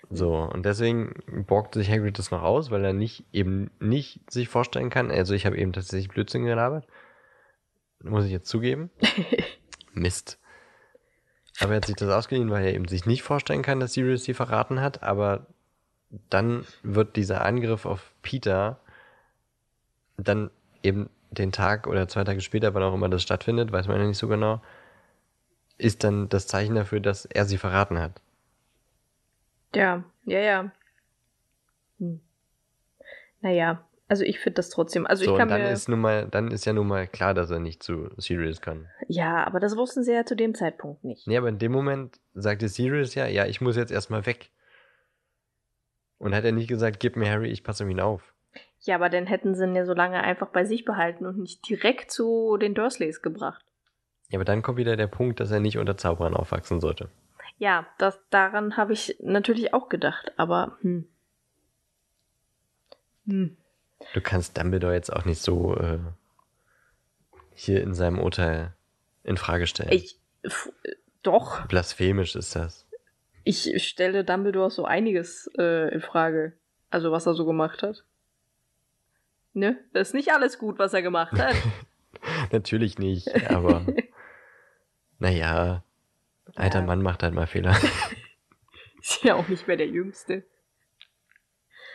So, 0.09 0.35
und 0.35 0.65
deswegen 0.65 1.13
borgt 1.47 1.73
sich 1.73 1.89
Hagrid 1.89 2.19
das 2.19 2.31
noch 2.31 2.43
aus, 2.43 2.71
weil 2.71 2.83
er 2.83 2.93
nicht 2.93 3.25
eben 3.31 3.71
nicht 3.79 4.29
sich 4.31 4.49
vorstellen 4.49 4.89
kann. 4.89 5.09
Also 5.09 5.33
ich 5.33 5.45
habe 5.45 5.57
eben 5.57 5.73
tatsächlich 5.73 6.09
Blödsinn 6.09 6.45
gelabert. 6.45 6.85
Muss 8.01 8.25
ich 8.25 8.31
jetzt 8.31 8.49
zugeben. 8.49 8.89
Mist. 9.93 10.39
Aber 11.59 11.71
er 11.71 11.77
hat 11.77 11.85
sich 11.85 11.95
das 11.95 12.09
ausgeliehen, 12.09 12.49
weil 12.49 12.65
er 12.65 12.73
eben 12.73 12.87
sich 12.87 13.05
nicht 13.05 13.23
vorstellen 13.23 13.61
kann, 13.61 13.79
dass 13.79 13.93
Sirius 13.93 14.23
sie 14.23 14.33
verraten 14.33 14.81
hat. 14.81 15.03
Aber 15.03 15.47
dann 16.29 16.65
wird 16.83 17.15
dieser 17.15 17.45
Angriff 17.45 17.85
auf 17.85 18.13
Peter 18.21 18.79
dann 20.17 20.51
eben 20.83 21.09
den 21.33 21.51
Tag 21.51 21.87
oder 21.87 22.07
zwei 22.07 22.23
Tage 22.23 22.41
später, 22.41 22.73
wann 22.73 22.83
auch 22.83 22.93
immer 22.93 23.09
das 23.09 23.23
stattfindet, 23.23 23.71
weiß 23.71 23.87
man 23.87 23.99
ja 23.99 24.07
nicht 24.07 24.17
so 24.17 24.27
genau, 24.27 24.61
ist 25.77 26.03
dann 26.03 26.29
das 26.29 26.47
Zeichen 26.47 26.75
dafür, 26.75 26.99
dass 26.99 27.25
er 27.25 27.45
sie 27.45 27.57
verraten 27.57 27.99
hat. 27.99 28.21
Ja, 29.75 30.03
ja, 30.25 30.39
ja. 30.39 30.71
Hm. 31.99 32.19
Naja, 33.41 33.83
also 34.07 34.23
ich 34.23 34.39
finde 34.39 34.55
das 34.55 34.69
trotzdem. 34.69 35.07
Also 35.07 35.25
so, 35.25 35.31
ich 35.31 35.37
kann 35.37 35.49
dann 35.49 35.61
mir. 35.61 35.71
ist 35.71 35.89
nun 35.89 35.99
mal, 35.99 36.27
dann 36.29 36.51
ist 36.51 36.65
ja 36.65 36.73
nun 36.73 36.87
mal 36.87 37.07
klar, 37.07 37.33
dass 37.33 37.49
er 37.49 37.59
nicht 37.59 37.81
zu 37.81 38.09
Sirius 38.17 38.61
kann. 38.61 38.87
ja, 39.07 39.43
aber 39.45 39.59
das 39.59 39.75
wussten 39.75 40.03
sie 40.03 40.13
ja 40.13 40.25
zu 40.25 40.35
dem 40.35 40.53
Zeitpunkt 40.53 41.03
nicht. 41.03 41.27
Nee, 41.27 41.37
aber 41.37 41.49
in 41.49 41.57
dem 41.57 41.71
Moment 41.71 42.19
sagte 42.33 42.67
Sirius 42.69 43.15
ja, 43.15 43.25
ja, 43.27 43.45
ich 43.45 43.61
muss 43.61 43.75
jetzt 43.75 43.91
erstmal 43.91 44.25
weg. 44.25 44.51
Und 46.19 46.35
hat 46.35 46.45
er 46.45 46.51
nicht 46.51 46.67
gesagt, 46.67 46.99
gib 46.99 47.15
mir 47.15 47.29
Harry, 47.29 47.49
ich 47.49 47.63
passe 47.63 47.83
auf 47.83 47.89
ihn 47.89 47.99
auf. 47.99 48.32
Ja, 48.83 48.95
aber 48.95 49.09
dann 49.09 49.27
hätten 49.27 49.55
sie 49.55 49.63
ihn 49.63 49.75
ja 49.75 49.85
so 49.85 49.93
lange 49.93 50.21
einfach 50.21 50.47
bei 50.47 50.65
sich 50.65 50.83
behalten 50.83 51.25
und 51.25 51.37
nicht 51.37 51.67
direkt 51.67 52.11
zu 52.11 52.57
den 52.57 52.75
Dursleys 52.75 53.21
gebracht. 53.21 53.63
Ja, 54.29 54.37
aber 54.37 54.45
dann 54.45 54.61
kommt 54.61 54.77
wieder 54.77 54.97
der 54.97 55.07
Punkt, 55.07 55.39
dass 55.39 55.51
er 55.51 55.61
nicht 55.61 55.77
unter 55.77 55.95
Zauberern 55.95 56.35
aufwachsen 56.35 56.81
sollte. 56.81 57.09
Ja, 57.57 57.87
das, 57.97 58.19
daran 58.29 58.75
habe 58.75 58.93
ich 58.93 59.15
natürlich 59.21 59.73
auch 59.73 59.87
gedacht, 59.87 60.33
aber 60.37 60.77
hm. 60.81 61.07
Hm. 63.25 63.57
Du 64.13 64.21
kannst 64.21 64.57
Dumbledore 64.57 64.93
jetzt 64.93 65.13
auch 65.13 65.23
nicht 65.23 65.41
so 65.41 65.77
äh, 65.77 65.99
hier 67.53 67.81
in 67.81 67.93
seinem 67.93 68.19
Urteil 68.19 68.73
in 69.23 69.37
Frage 69.37 69.65
stellen. 69.65 69.93
Ich. 69.93 70.19
Doch, 71.21 71.65
Blasphemisch 71.67 72.35
ist 72.35 72.53
das. 72.57 72.85
ich 73.45 73.87
stelle 73.87 74.25
Dumbledore 74.25 74.69
so 74.69 74.83
einiges 74.83 75.49
äh, 75.57 75.93
in 75.93 76.01
Frage. 76.01 76.51
Also, 76.89 77.13
was 77.13 77.25
er 77.25 77.33
so 77.33 77.45
gemacht 77.45 77.81
hat. 77.81 78.03
Ne? 79.53 79.77
Das 79.93 80.09
ist 80.09 80.13
nicht 80.13 80.31
alles 80.31 80.57
gut, 80.57 80.79
was 80.79 80.93
er 80.93 81.01
gemacht 81.01 81.33
hat. 81.39 81.55
Natürlich 82.51 82.97
nicht, 82.97 83.27
aber 83.51 83.85
naja, 85.19 85.83
alter 86.55 86.79
Ja. 86.79 86.85
Mann 86.85 87.01
macht 87.01 87.23
halt 87.23 87.33
mal 87.33 87.47
Fehler. 87.47 87.75
ist 89.01 89.23
ja 89.23 89.35
auch 89.35 89.47
nicht 89.47 89.67
mehr 89.67 89.77
der 89.77 89.87
Jüngste. 89.87 90.43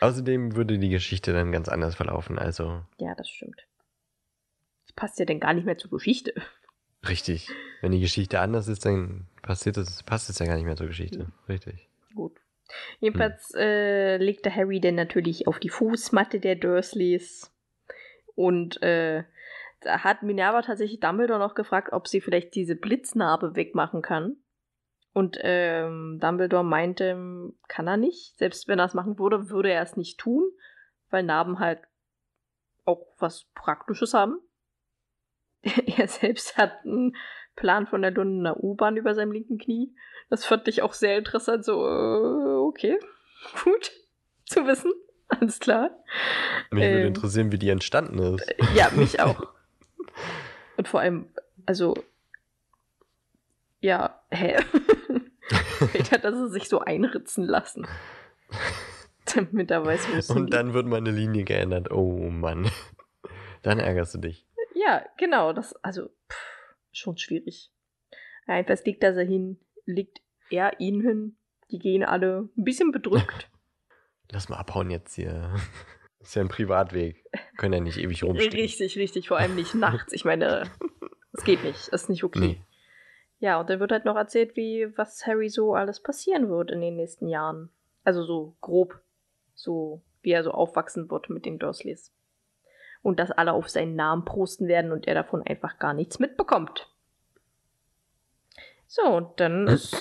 Außerdem 0.00 0.54
würde 0.54 0.78
die 0.78 0.90
Geschichte 0.90 1.32
dann 1.32 1.50
ganz 1.50 1.68
anders 1.68 1.94
verlaufen, 1.96 2.38
also 2.38 2.82
Ja, 2.98 3.14
das 3.16 3.28
stimmt. 3.28 3.66
Das 4.86 4.92
passt 4.94 5.18
ja 5.18 5.24
dann 5.24 5.40
gar 5.40 5.54
nicht 5.54 5.64
mehr 5.64 5.78
zur 5.78 5.90
Geschichte. 5.90 6.34
richtig. 7.08 7.48
Wenn 7.80 7.92
die 7.92 8.00
Geschichte 8.00 8.40
anders 8.40 8.68
ist, 8.68 8.84
dann 8.84 9.26
passiert 9.42 9.76
es, 9.76 10.02
passt 10.04 10.30
es 10.30 10.38
ja 10.38 10.46
gar 10.46 10.56
nicht 10.56 10.64
mehr 10.64 10.76
zur 10.76 10.86
Geschichte. 10.88 11.26
Richtig. 11.48 11.88
Gut. 12.14 12.36
Jedenfalls 13.00 13.52
äh, 13.56 14.16
legte 14.18 14.54
Harry 14.54 14.80
dann 14.80 14.94
natürlich 14.94 15.46
auf 15.46 15.58
die 15.58 15.70
Fußmatte 15.70 16.40
der 16.40 16.56
Dursleys. 16.56 17.54
Und 18.34 18.82
äh, 18.82 19.24
da 19.80 20.04
hat 20.04 20.22
Minerva 20.22 20.62
tatsächlich 20.62 21.00
Dumbledore 21.00 21.38
noch 21.38 21.54
gefragt, 21.54 21.92
ob 21.92 22.08
sie 22.08 22.20
vielleicht 22.20 22.54
diese 22.54 22.76
Blitznarbe 22.76 23.54
wegmachen 23.54 24.02
kann. 24.02 24.36
Und 25.12 25.38
ähm, 25.40 26.18
Dumbledore 26.20 26.64
meinte, 26.64 27.52
kann 27.68 27.88
er 27.88 27.96
nicht. 27.96 28.36
Selbst 28.38 28.68
wenn 28.68 28.78
er 28.78 28.84
es 28.84 28.94
machen 28.94 29.18
würde, 29.18 29.50
würde 29.50 29.70
er 29.70 29.82
es 29.82 29.96
nicht 29.96 30.18
tun, 30.18 30.44
weil 31.10 31.22
Narben 31.22 31.58
halt 31.58 31.80
auch 32.84 33.06
was 33.18 33.46
Praktisches 33.54 34.14
haben. 34.14 34.38
er 35.62 36.08
selbst 36.08 36.56
hat 36.56 36.84
einen 36.84 37.16
Plan 37.56 37.86
von 37.86 38.02
der 38.02 38.12
Londoner 38.12 38.62
U-Bahn 38.62 38.96
über 38.96 39.14
seinem 39.14 39.32
linken 39.32 39.58
Knie. 39.58 39.94
Das 40.30 40.44
fand 40.44 40.68
ich 40.68 40.82
auch 40.82 40.92
sehr 40.92 41.18
interessant. 41.18 41.64
So, 41.64 41.84
äh, 41.86 42.57
okay, 42.68 42.98
gut 43.64 43.92
zu 44.46 44.66
wissen. 44.66 44.92
Alles 45.28 45.58
klar. 45.60 45.90
Mich 46.70 46.82
würde 46.84 47.00
Ähm. 47.00 47.06
interessieren, 47.08 47.52
wie 47.52 47.58
die 47.58 47.68
entstanden 47.68 48.18
ist. 48.18 48.46
Ja, 48.74 48.90
mich 48.90 49.20
auch. 49.20 49.52
Und 50.76 50.88
vor 50.88 51.00
allem, 51.00 51.28
also, 51.66 51.94
ja, 53.80 54.22
hä? 54.30 54.56
Vielleicht 55.78 56.12
hat 56.12 56.24
er 56.24 56.34
sie 56.34 56.48
sich 56.50 56.68
so 56.68 56.80
einritzen 56.80 57.44
lassen. 57.44 57.86
Damit 59.34 59.70
er 59.70 59.84
weiß, 59.84 60.08
wo 60.10 60.16
es 60.16 60.30
Und 60.30 60.52
dann 60.52 60.72
wird 60.72 60.86
meine 60.86 61.10
Linie 61.10 61.44
geändert. 61.44 61.90
Oh 61.90 62.30
Mann. 62.30 62.70
Dann 63.62 63.78
ärgerst 63.78 64.14
du 64.14 64.18
dich. 64.18 64.46
Ja, 64.74 65.04
genau, 65.18 65.52
das, 65.52 65.74
also, 65.84 66.08
pff, 66.30 66.38
schon 66.92 67.18
schwierig. 67.18 67.70
Einfach 68.46 68.82
liegt 68.84 69.02
er 69.04 69.12
hin, 69.20 69.60
liegt 69.84 70.20
er 70.50 70.80
ihn 70.80 71.00
hin. 71.02 71.36
Die 71.70 71.78
gehen 71.78 72.02
alle 72.02 72.48
ein 72.56 72.64
bisschen 72.64 72.92
bedrückt. 72.92 73.50
Lass 74.30 74.48
mal 74.48 74.56
abhauen 74.56 74.90
jetzt 74.90 75.14
hier. 75.14 75.54
Ist 76.20 76.34
ja 76.34 76.42
ein 76.42 76.48
Privatweg. 76.48 77.24
Können 77.56 77.74
ja 77.74 77.80
nicht 77.80 77.98
ewig 77.98 78.24
rumstehen. 78.24 78.52
richtig, 78.52 78.98
richtig, 78.98 79.28
vor 79.28 79.38
allem 79.38 79.54
nicht 79.54 79.74
nachts. 79.74 80.12
Ich 80.12 80.24
meine, 80.24 80.64
es 81.32 81.44
geht 81.44 81.62
nicht, 81.62 81.88
ist 81.88 82.08
nicht 82.08 82.24
okay. 82.24 82.38
Nee. 82.38 82.60
Ja, 83.38 83.60
und 83.60 83.70
dann 83.70 83.78
wird 83.78 83.92
halt 83.92 84.04
noch 84.04 84.16
erzählt, 84.16 84.56
wie, 84.56 84.92
was 84.96 85.24
Harry 85.26 85.48
so 85.48 85.74
alles 85.74 86.02
passieren 86.02 86.48
wird 86.48 86.72
in 86.72 86.80
den 86.80 86.96
nächsten 86.96 87.28
Jahren. 87.28 87.70
Also 88.02 88.24
so 88.24 88.56
grob, 88.60 89.00
so 89.54 90.02
wie 90.22 90.32
er 90.32 90.42
so 90.42 90.50
aufwachsen 90.50 91.08
wird 91.08 91.30
mit 91.30 91.46
den 91.46 91.58
Dursleys. 91.58 92.12
Und 93.00 93.20
dass 93.20 93.30
alle 93.30 93.52
auf 93.52 93.68
seinen 93.68 93.94
Namen 93.94 94.24
prosten 94.24 94.66
werden 94.66 94.90
und 94.90 95.06
er 95.06 95.14
davon 95.14 95.42
einfach 95.46 95.78
gar 95.78 95.94
nichts 95.94 96.18
mitbekommt. 96.18 96.90
So, 98.90 99.02
und 99.02 99.38
dann 99.38 99.68
ist 99.68 99.94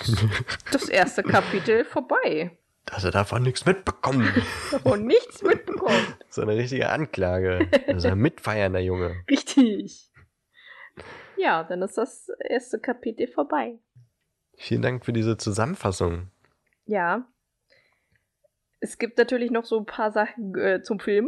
das 0.71 0.87
erste 0.87 1.21
Kapitel 1.21 1.83
vorbei. 1.83 2.57
Dass 2.85 3.03
er 3.03 3.11
davon 3.11 3.43
nichts 3.43 3.65
mitbekommen. 3.65 4.33
Und 4.85 5.05
nichts 5.05 5.43
mitbekommt. 5.43 6.17
So 6.29 6.43
eine 6.43 6.55
richtige 6.55 6.89
Anklage. 6.89 7.67
Das 7.87 7.97
ist 7.97 8.05
ein 8.05 8.19
mitfeiernder 8.19 8.79
Junge. 8.79 9.15
Richtig. 9.29 10.11
Ja, 11.35 11.63
dann 11.63 11.81
ist 11.81 11.97
das 11.97 12.29
erste 12.47 12.79
Kapitel 12.79 13.27
vorbei. 13.27 13.79
Vielen 14.55 14.83
Dank 14.83 15.03
für 15.03 15.13
diese 15.13 15.37
Zusammenfassung. 15.37 16.29
Ja. 16.85 17.27
Es 18.79 18.97
gibt 18.99 19.17
natürlich 19.17 19.51
noch 19.51 19.65
so 19.65 19.79
ein 19.79 19.85
paar 19.85 20.11
Sachen 20.11 20.55
äh, 20.55 20.81
zum 20.83 20.99
Film. 20.99 21.27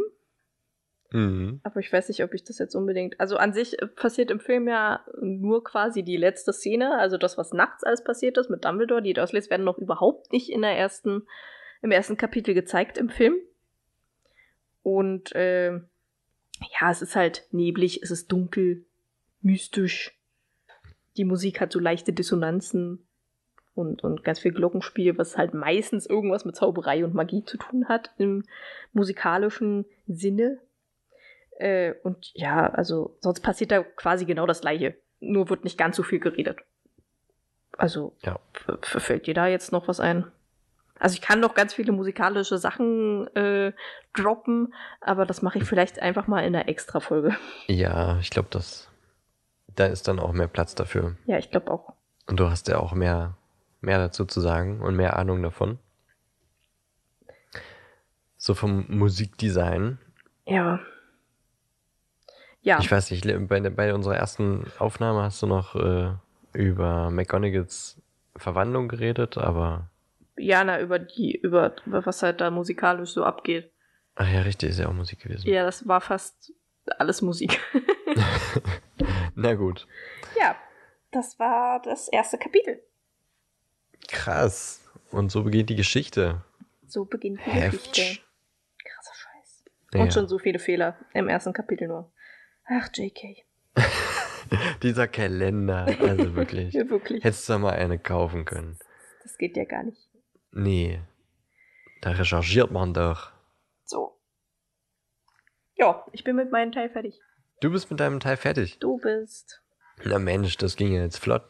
Mhm. 1.12 1.60
Aber 1.64 1.80
ich 1.80 1.92
weiß 1.92 2.08
nicht, 2.08 2.22
ob 2.22 2.34
ich 2.34 2.44
das 2.44 2.58
jetzt 2.58 2.74
unbedingt. 2.74 3.18
Also 3.18 3.36
an 3.36 3.52
sich 3.52 3.80
äh, 3.82 3.86
passiert 3.86 4.30
im 4.30 4.40
Film 4.40 4.68
ja 4.68 5.04
nur 5.20 5.64
quasi 5.64 6.02
die 6.02 6.16
letzte 6.16 6.52
Szene, 6.52 6.98
also 6.98 7.16
das, 7.16 7.36
was 7.36 7.52
nachts 7.52 7.82
alles 7.82 8.04
passiert 8.04 8.38
ist 8.38 8.50
mit 8.50 8.64
Dumbledore. 8.64 9.02
Die 9.02 9.12
Dursleys 9.12 9.50
werden 9.50 9.64
noch 9.64 9.78
überhaupt 9.78 10.32
nicht 10.32 10.50
in 10.50 10.62
der 10.62 10.76
ersten, 10.76 11.26
im 11.82 11.90
ersten 11.90 12.16
Kapitel 12.16 12.54
gezeigt 12.54 12.96
im 12.96 13.08
Film. 13.08 13.34
Und 14.82 15.34
äh, 15.34 15.72
ja, 15.72 16.90
es 16.90 17.02
ist 17.02 17.16
halt 17.16 17.46
neblig, 17.50 18.02
es 18.02 18.10
ist 18.10 18.30
dunkel, 18.30 18.84
mystisch. 19.40 20.16
Die 21.16 21.24
Musik 21.24 21.60
hat 21.60 21.72
so 21.72 21.80
leichte 21.80 22.12
Dissonanzen 22.12 23.06
und, 23.74 24.04
und 24.04 24.22
ganz 24.22 24.38
viel 24.38 24.52
Glockenspiel, 24.52 25.18
was 25.18 25.36
halt 25.36 25.54
meistens 25.54 26.06
irgendwas 26.06 26.44
mit 26.44 26.56
Zauberei 26.56 27.04
und 27.04 27.14
Magie 27.14 27.44
zu 27.44 27.56
tun 27.56 27.88
hat 27.88 28.12
im 28.18 28.44
musikalischen 28.92 29.86
Sinne. 30.06 30.58
Äh, 31.60 31.94
und 32.02 32.30
ja, 32.34 32.70
also 32.70 33.16
sonst 33.20 33.40
passiert 33.40 33.70
da 33.70 33.82
quasi 33.82 34.24
genau 34.24 34.46
das 34.46 34.62
gleiche. 34.62 34.96
Nur 35.20 35.50
wird 35.50 35.64
nicht 35.64 35.76
ganz 35.76 35.96
so 35.96 36.02
viel 36.02 36.18
geredet. 36.18 36.58
Also 37.76 38.16
Ja. 38.22 38.38
fällt 38.82 39.26
dir 39.26 39.34
da 39.34 39.46
jetzt 39.46 39.70
noch 39.70 39.86
was 39.86 40.00
ein? 40.00 40.30
Also 40.98 41.14
ich 41.14 41.20
kann 41.22 41.40
noch 41.40 41.54
ganz 41.54 41.74
viele 41.74 41.92
musikalische 41.92 42.58
Sachen 42.58 43.26
äh, 43.34 43.72
droppen, 44.14 44.74
aber 45.00 45.24
das 45.26 45.40
mache 45.42 45.58
ich 45.58 45.64
vielleicht 45.64 46.00
einfach 46.00 46.26
mal 46.26 46.40
in 46.40 46.54
einer 46.54 46.68
Extra-Folge. 46.68 47.36
Ja, 47.66 48.18
ich 48.20 48.30
glaube, 48.30 48.48
das. 48.50 48.88
Da 49.76 49.86
ist 49.86 50.08
dann 50.08 50.18
auch 50.18 50.32
mehr 50.32 50.48
Platz 50.48 50.74
dafür. 50.74 51.16
Ja, 51.26 51.38
ich 51.38 51.50
glaube 51.50 51.70
auch. 51.70 51.94
Und 52.26 52.40
du 52.40 52.50
hast 52.50 52.68
ja 52.68 52.78
auch 52.78 52.92
mehr, 52.92 53.36
mehr 53.80 53.98
dazu 53.98 54.24
zu 54.24 54.40
sagen 54.40 54.80
und 54.82 54.96
mehr 54.96 55.16
Ahnung 55.16 55.42
davon. 55.42 55.78
So 58.36 58.54
vom 58.54 58.84
Musikdesign. 58.88 59.98
Ja. 60.46 60.80
Ja, 62.62 62.78
Ich 62.80 62.90
weiß 62.90 63.10
nicht, 63.10 63.24
bei, 63.48 63.60
bei 63.60 63.94
unserer 63.94 64.16
ersten 64.16 64.64
Aufnahme 64.78 65.22
hast 65.22 65.40
du 65.42 65.46
noch 65.46 65.74
äh, 65.74 66.12
über 66.52 67.10
McGonagalls 67.10 68.00
Verwandlung 68.36 68.88
geredet, 68.88 69.38
aber. 69.38 69.90
Jana 70.36 70.80
über 70.80 70.98
die, 70.98 71.36
über, 71.36 71.74
über 71.86 72.04
was 72.06 72.22
halt 72.22 72.40
da 72.40 72.50
musikalisch 72.50 73.10
so 73.10 73.24
abgeht. 73.24 73.70
Ach 74.14 74.28
ja, 74.28 74.42
richtig, 74.42 74.70
ist 74.70 74.78
ja 74.78 74.88
auch 74.88 74.92
Musik 74.92 75.20
gewesen. 75.20 75.48
Ja, 75.48 75.64
das 75.64 75.86
war 75.86 76.00
fast 76.00 76.52
alles 76.98 77.22
Musik. 77.22 77.60
Na 79.34 79.54
gut. 79.54 79.86
ja, 80.38 80.56
das 81.12 81.38
war 81.38 81.80
das 81.82 82.08
erste 82.08 82.38
Kapitel. 82.38 82.80
Krass. 84.08 84.80
Und 85.10 85.30
so 85.30 85.42
beginnt 85.42 85.70
die 85.70 85.76
Geschichte. 85.76 86.42
So 86.86 87.04
beginnt 87.04 87.40
die 87.46 87.50
Heft. 87.50 87.92
Geschichte. 87.92 88.22
Krasser 88.84 89.14
Scheiß. 89.14 89.64
Ja. 89.94 90.00
Und 90.00 90.12
schon 90.12 90.28
so 90.28 90.38
viele 90.38 90.58
Fehler 90.58 90.96
im 91.12 91.28
ersten 91.28 91.52
Kapitel 91.52 91.88
nur. 91.88 92.10
Ach, 92.72 92.88
JK. 92.94 93.44
Dieser 94.82 95.08
Kalender, 95.08 95.86
also 95.86 96.34
wirklich. 96.36 96.72
Ja, 96.72 96.88
wirklich. 96.88 97.24
Hättest 97.24 97.48
du 97.48 97.58
mal 97.58 97.72
eine 97.72 97.98
kaufen 97.98 98.44
können. 98.44 98.78
Das 99.22 99.36
geht 99.38 99.56
ja 99.56 99.64
gar 99.64 99.82
nicht. 99.82 100.08
Nee. 100.52 101.00
Da 102.00 102.10
recherchiert 102.12 102.70
man 102.70 102.94
doch. 102.94 103.32
So. 103.84 104.16
Ja, 105.74 106.06
ich 106.12 106.22
bin 106.22 106.36
mit 106.36 106.52
meinem 106.52 106.70
Teil 106.70 106.90
fertig. 106.90 107.20
Du 107.60 107.70
bist 107.70 107.90
mit 107.90 107.98
deinem 107.98 108.20
Teil 108.20 108.36
fertig. 108.36 108.78
Du 108.78 108.98
bist. 108.98 109.62
Na 110.04 110.18
Mensch, 110.18 110.56
das 110.56 110.76
ging 110.76 110.92
ja 110.92 111.02
jetzt 111.02 111.18
flott. 111.18 111.42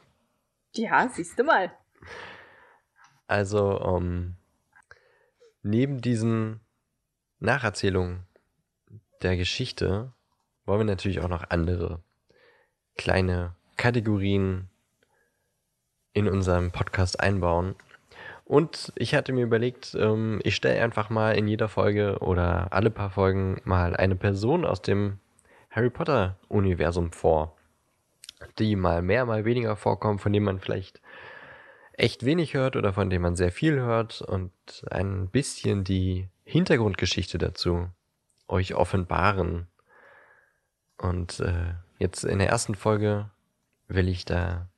Ja, 0.73 1.09
siehst 1.09 1.39
du 1.39 1.45
mal. 1.45 1.71
Also, 3.27 3.81
ähm, 3.81 4.37
neben 5.63 6.01
diesen 6.01 6.61
Nacherzählungen 7.39 8.27
der 9.23 9.37
Geschichte 9.37 10.13
wollen 10.71 10.83
wir 10.83 10.85
natürlich 10.85 11.19
auch 11.19 11.29
noch 11.29 11.51
andere 11.51 11.99
kleine 12.97 13.57
Kategorien 13.77 14.69
in 16.13 16.29
unserem 16.29 16.71
Podcast 16.71 17.19
einbauen. 17.19 17.75
Und 18.45 18.93
ich 18.95 19.17
hatte 19.17 19.33
mir 19.33 19.43
überlegt, 19.43 19.97
ähm, 19.99 20.39
ich 20.45 20.55
stelle 20.55 20.81
einfach 20.81 21.11
mal 21.11 21.33
in 21.37 21.49
jeder 21.49 21.69
Folge 21.69 22.19
oder 22.21 22.73
alle 22.73 22.91
paar 22.91 23.11
Folgen 23.11 23.61
mal 23.65 23.97
eine 23.97 24.15
Person 24.15 24.65
aus 24.65 24.81
dem 24.81 25.19
Harry 25.71 25.91
Potter 25.91 26.37
Universum 26.49 27.11
vor, 27.11 27.57
die 28.61 28.77
mal 28.77 29.03
mehr, 29.03 29.27
mal 29.27 29.45
weniger 29.45 29.75
vorkommt, 29.75 30.21
von 30.21 30.33
dem 30.33 30.45
man 30.45 30.61
vielleicht 30.61 31.01
echt 31.95 32.25
wenig 32.25 32.55
hört 32.55 32.77
oder 32.77 32.93
von 32.93 33.11
dem 33.11 33.23
man 33.23 33.35
sehr 33.35 33.51
viel 33.51 33.81
hört 33.81 34.23
und 34.23 34.53
ein 34.89 35.27
bisschen 35.31 35.83
die 35.83 36.29
Hintergrundgeschichte 36.45 37.39
dazu 37.39 37.89
euch 38.47 38.77
offenbaren. 38.77 39.67
Und 41.01 41.41
äh, 41.41 41.75
jetzt 41.99 42.25
in 42.25 42.39
der 42.39 42.49
ersten 42.49 42.75
Folge 42.75 43.31
will 43.89 44.09
ich 44.09 44.25
da 44.25 44.69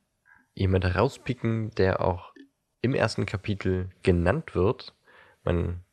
jemand 0.53 0.85
rauspicken, 0.95 1.71
der 1.71 2.01
auch 2.01 2.33
im 2.81 2.95
ersten 2.95 3.25
Kapitel 3.25 3.89
genannt 4.03 4.55
wird. 4.55 4.95
Man 5.43 5.83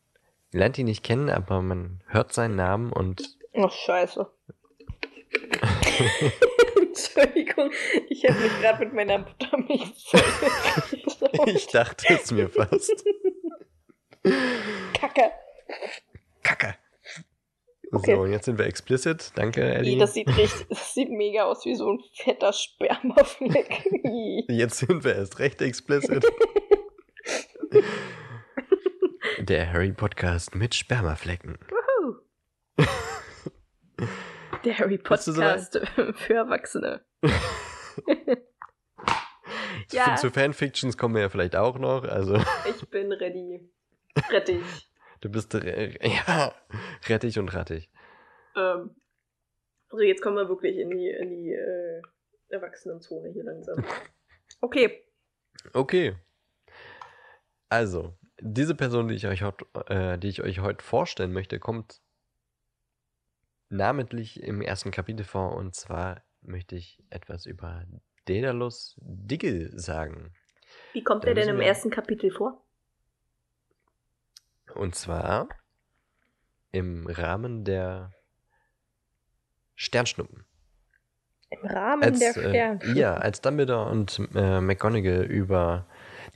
lernt 0.53 0.79
ihn 0.79 0.87
nicht 0.87 1.03
kennen, 1.03 1.31
aber 1.31 1.63
man 1.63 2.03
hört 2.07 2.33
seinen 2.33 2.57
Namen 2.57 2.93
und 2.93 3.37
Oh, 3.53 3.69
scheiße. 3.69 4.31
Entschuldigung, 6.77 7.73
ich 8.09 8.25
habe 8.29 8.39
mich 8.39 8.61
gerade 8.61 8.85
mit 8.85 8.95
meiner 8.95 9.19
Buttermilch 9.19 10.13
ich 11.47 11.67
dachte 11.69 12.15
es 12.15 12.31
mir 12.31 12.49
fast. 12.49 13.05
Kacke. 14.95 15.33
Okay. 17.93 18.15
So, 18.15 18.21
und 18.23 18.31
jetzt 18.31 18.45
sind 18.45 18.59
wir 18.59 18.67
explicit. 18.67 19.33
Danke, 19.35 19.63
Ellie. 19.63 19.99
Das 19.99 20.15
sieht 20.15 20.29
richtig, 20.29 20.67
das 20.69 20.95
sieht 20.95 21.11
mega 21.11 21.45
aus 21.45 21.65
wie 21.65 21.75
so 21.75 21.91
ein 21.91 22.01
fetter 22.15 22.53
Spermafleck. 22.53 23.85
Jetzt 24.49 24.79
sind 24.79 25.03
wir 25.05 25.17
erst 25.17 25.39
recht 25.41 25.61
explicit. 25.61 26.25
Der 29.41 29.73
Harry 29.73 29.93
Podcast 29.93 30.55
mit 30.55 30.75
Spermaflecken. 30.75 31.59
Der 34.65 34.79
Harry 34.79 34.99
Podcast 34.99 35.81
für 36.15 36.35
Erwachsene. 36.35 37.05
Ja. 39.93 40.17
Zu, 40.17 40.29
zu 40.29 40.33
Fanfictions 40.33 40.97
kommen 40.97 41.15
wir 41.15 41.23
ja 41.23 41.29
vielleicht 41.29 41.57
auch 41.57 41.79
noch. 41.79 42.05
Also, 42.05 42.37
Ich 42.69 42.89
bin 42.91 43.13
ready. 43.13 43.69
Rettig. 44.31 44.63
Du 45.21 45.31
bist 45.31 45.55
ja 45.55 46.55
rettig 47.09 47.39
und 47.39 47.55
rattig. 47.55 47.91
Ähm, 48.57 48.97
also 49.91 50.05
jetzt 50.05 50.23
kommen 50.23 50.37
wir 50.37 50.49
wirklich 50.49 50.77
in 50.77 50.91
die, 50.91 51.09
in 51.09 51.31
die 51.31 51.53
äh, 51.53 52.03
Erwachsenenzone 52.49 53.31
hier 53.31 53.45
langsam. 53.45 53.85
Okay. 54.63 55.07
Okay. 55.73 56.17
Also, 57.71 58.15
diese 58.41 58.75
Person, 58.75 59.09
die 59.09 59.15
ich 59.15 59.27
euch 59.27 59.43
heute, 59.43 59.65
äh, 59.87 60.19
die 60.19 60.29
ich 60.29 60.43
euch 60.43 60.61
heute 60.61 60.85
vorstellen 60.85 61.33
möchte, 61.33 61.59
kommt 61.59 62.03
namentlich 63.71 64.43
im 64.43 64.61
ersten 64.61 64.91
Kapitel 64.91 65.25
vor. 65.25 65.57
Und 65.57 65.75
zwar 65.75 66.23
möchte 66.43 66.77
ich 66.77 67.03
etwas 67.11 67.47
über 67.47 67.87
Daedalus 68.27 68.97
Diggle 69.01 69.71
sagen. 69.79 70.35
Wie 70.93 71.05
kommt 71.05 71.25
Da 71.25 71.29
er 71.29 71.35
denn 71.35 71.49
im 71.49 71.61
ersten 71.61 71.91
Kapitel 71.91 72.31
vor? 72.31 72.67
Und 74.75 74.95
zwar 74.95 75.49
im 76.73 77.07
Rahmen 77.07 77.65
der 77.65 78.13
Sternschnuppen. 79.75 80.45
Im 81.51 81.67
Rahmen 81.67 82.05
Als, 82.05 82.19
der 82.21 82.29
äh, 82.37 82.49
Sternschnuppen. 82.51 82.97
ja, 82.97 83.15
als 83.15 83.41
Dumbledore 83.41 83.91
und 83.91 84.21
äh, 84.35 84.61
McGonagall 84.61 85.25
über 85.25 85.87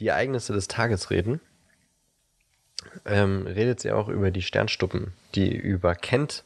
die 0.01 0.09
Ereignisse 0.09 0.53
des 0.53 0.67
Tages 0.67 1.11
reden, 1.11 1.41
ähm, 3.05 3.47
redet 3.47 3.81
sie 3.81 3.93
auch 3.93 4.09
über 4.09 4.31
die 4.31 4.43
Sternschnuppen, 4.43 5.13
die 5.35 5.55
über 5.57 5.95
Kent 5.95 6.45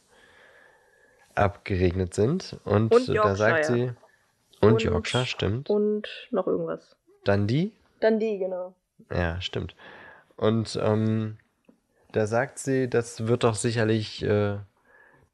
abgeregnet 1.35 2.15
sind. 2.15 2.59
Und, 2.65 2.93
Und 2.93 3.09
da 3.09 3.35
sagt 3.37 3.67
sie. 3.67 3.93
Und, 4.61 4.73
Und- 4.73 4.83
Yorkshire, 4.83 5.25
stimmt. 5.25 5.71
Und 5.71 6.09
noch 6.31 6.47
irgendwas. 6.47 6.97
Dann 7.25 7.47
die, 7.47 7.73
genau. 8.01 8.75
Ja, 9.11 9.41
stimmt. 9.41 9.75
Und 10.37 10.79
ähm, 10.83 11.39
da 12.13 12.27
sagt 12.27 12.59
sie, 12.59 12.89
das 12.89 13.27
wird 13.27 13.45
doch 13.45 13.55
sicherlich 13.55 14.23
äh, 14.23 14.59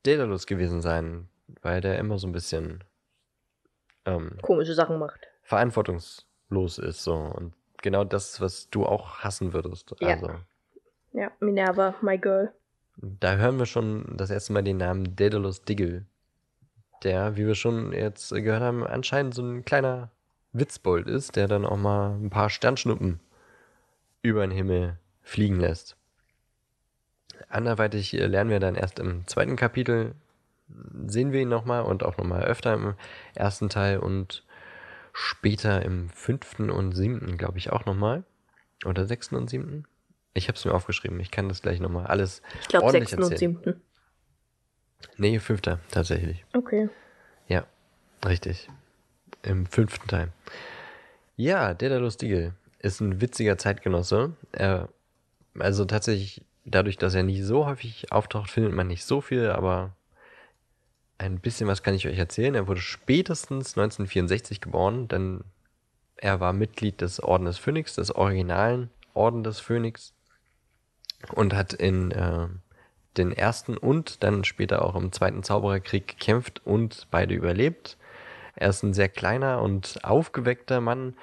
Daedalus 0.05 0.47
gewesen 0.47 0.81
sein, 0.83 1.29
weil 1.63 1.81
der 1.81 1.99
immer 1.99 2.19
so 2.19 2.27
ein 2.27 2.33
bisschen 2.33 2.83
ähm, 4.05 4.39
Komische 4.43 4.75
Sachen 4.75 4.99
macht. 4.99 5.21
verantwortungslos 5.43 6.79
ist 6.79 7.03
so 7.03 7.15
und 7.15 7.55
genau 7.83 8.05
das, 8.05 8.41
was 8.41 8.69
du 8.71 8.85
auch 8.87 9.19
hassen 9.21 9.53
würdest. 9.53 9.95
Ja. 10.01 10.09
Also 10.15 10.31
Ja, 11.13 11.31
Minerva, 11.41 11.95
my 12.03 12.19
girl. 12.19 12.53
da 12.97 13.37
hören 13.37 13.59
wir 13.59 13.67
schon 13.67 14.17
das 14.17 14.31
erste 14.31 14.53
Mal 14.53 14.63
den 14.63 14.79
Namen 14.79 15.17
Daedalus 15.17 15.63
Diggle, 15.63 16.05
der, 17.03 17.37
wie 17.37 17.47
wir 17.47 17.55
schon 17.55 17.93
jetzt 17.93 18.31
gehört 18.31 18.63
haben, 18.63 18.85
anscheinend 18.87 19.35
so 19.35 19.43
ein 19.43 19.65
kleiner 19.65 20.11
Witzbold 20.53 21.07
ist, 21.09 21.37
der 21.37 21.49
dann 21.49 21.65
auch 21.67 21.77
mal 21.77 22.15
ein 22.15 22.31
paar 22.31 22.49
Sternschnuppen 22.51 23.21
über 24.23 24.47
den 24.47 24.53
Himmel 24.53 24.99
fliegen 25.23 25.61
lässt. 25.61 25.97
Anderweitig 27.49 28.15
äh, 28.15 28.27
lernen 28.27 28.51
wir 28.51 28.61
dann 28.61 28.75
erst 28.75 28.99
im 28.99 29.27
zweiten 29.27 29.57
Kapitel 29.57 30.15
sehen 31.07 31.33
wir 31.33 31.43
ihn 31.43 31.49
nochmal 31.49 31.83
und 31.83 32.03
auch 32.03 32.17
nochmal 32.17 32.45
öfter 32.45 32.75
im 32.75 32.95
ersten 33.35 33.69
Teil 33.69 33.99
und 33.99 34.45
später 35.13 35.83
im 35.83 36.09
fünften 36.11 36.71
und 36.71 36.93
siebten, 36.93 37.37
glaube 37.37 37.59
ich, 37.59 37.71
auch 37.71 37.85
nochmal. 37.85 38.25
Oder 38.85 39.07
sechsten 39.07 39.37
und 39.37 39.49
siebten? 39.49 39.85
Ich 40.33 40.49
habe 40.49 40.57
es 40.57 40.65
mir 40.65 40.75
aufgeschrieben. 40.75 41.21
Ich 41.21 41.31
kann 41.31 41.49
das 41.49 41.63
gleich 41.63 41.81
nochmal 41.81 42.07
alles 42.07 42.43
Ich 42.63 42.69
glaube, 42.69 42.87
ordentlich 42.87 43.11
sechsten 43.11 43.25
und 43.25 43.33
erzählen. 43.33 43.53
siebten. 43.55 43.81
Nee, 45.17 45.39
fünfter, 45.39 45.79
tatsächlich. 45.91 46.45
Okay. 46.55 46.89
Ja, 47.47 47.65
richtig. 48.27 48.69
Im 49.43 49.67
fünften 49.67 50.09
Teil. 50.09 50.33
Ja, 51.37 51.75
der 51.75 51.91
der 51.91 52.01
Lustige 52.01 52.55
ist 52.79 53.01
ein 53.01 53.21
witziger 53.21 53.59
Zeitgenosse. 53.59 54.33
Er, 54.53 54.89
also 55.59 55.85
tatsächlich, 55.85 56.43
dadurch, 56.65 56.97
dass 56.97 57.15
er 57.15 57.23
nicht 57.23 57.45
so 57.45 57.67
häufig 57.67 58.13
auftaucht, 58.13 58.51
findet 58.51 58.73
man 58.73 58.87
nicht 58.87 59.05
so 59.05 59.21
viel, 59.21 59.51
aber 59.51 59.95
ein 61.19 61.41
bisschen 61.41 61.69
was 61.69 61.83
kann 61.83 61.95
ich 61.95 62.07
euch 62.07 62.19
erzählen. 62.19 62.55
Er 62.55 62.67
wurde 62.67 62.81
spätestens 62.81 63.77
1964 63.79 64.61
geboren, 64.61 65.09
denn 65.09 65.45
er 66.17 66.41
war 66.41 66.53
Mitglied 66.53 67.01
des 67.01 67.21
Orden 67.21 67.45
des 67.45 67.59
Phönix, 67.59 67.95
des 67.95 68.15
originalen 68.15 68.91
Orden 69.15 69.45
des 69.45 69.61
Phönix 69.61 70.15
und 71.33 71.55
hat 71.55 71.73
in 71.73 72.11
äh, 72.11 72.49
den 73.17 73.33
ersten 73.33 73.77
und 73.77 74.23
dann 74.23 74.45
später 74.45 74.85
auch 74.85 74.97
im 74.97 75.13
zweiten 75.13 75.43
Zaubererkrieg 75.43 76.09
gekämpft 76.09 76.63
und 76.65 77.07
beide 77.11 77.35
überlebt. 77.35 77.97
Er 78.57 78.71
ist 78.71 78.83
ein 78.83 78.95
sehr 78.95 79.09
kleiner 79.09 79.63
und 79.63 80.05
aufgeweckter 80.05 80.81
Mann. 80.81 81.15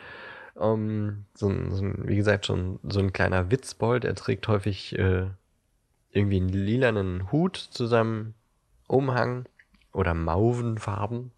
Ähm, 0.60 1.26
so, 1.34 1.50
ein, 1.50 1.72
so 1.72 1.84
ein, 1.84 2.08
wie 2.08 2.16
gesagt, 2.16 2.46
schon 2.46 2.80
so 2.84 3.00
ein 3.00 3.14
kleiner 3.14 3.52
Witzbold. 3.52 4.06
Er 4.06 4.16
trägt 4.16 4.48
häufig 4.48 4.98
äh, 4.98 5.28
irgendwie 6.12 6.38
einen 6.38 6.50
lilanen 6.50 7.32
Hut 7.32 7.58
zu 7.58 7.88
seinem 7.88 8.34
Umhang 8.88 9.46
oder 9.94 10.14
Mauvenfarben. 10.14 11.32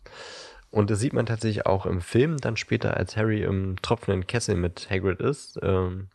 Und 0.71 0.89
das 0.89 0.99
sieht 0.99 1.13
man 1.13 1.27
tatsächlich 1.27 1.67
auch 1.67 1.85
im 1.85 2.01
Film, 2.01 2.37
dann 2.37 2.57
später, 2.57 2.97
als 2.97 3.15
Harry 3.15 3.43
im 3.43 3.75
tropfenden 3.81 4.25
Kessel 4.25 4.55
mit 4.55 4.89
Hagrid 4.89 5.19
ist, 5.19 5.59
ähm, 5.61 6.07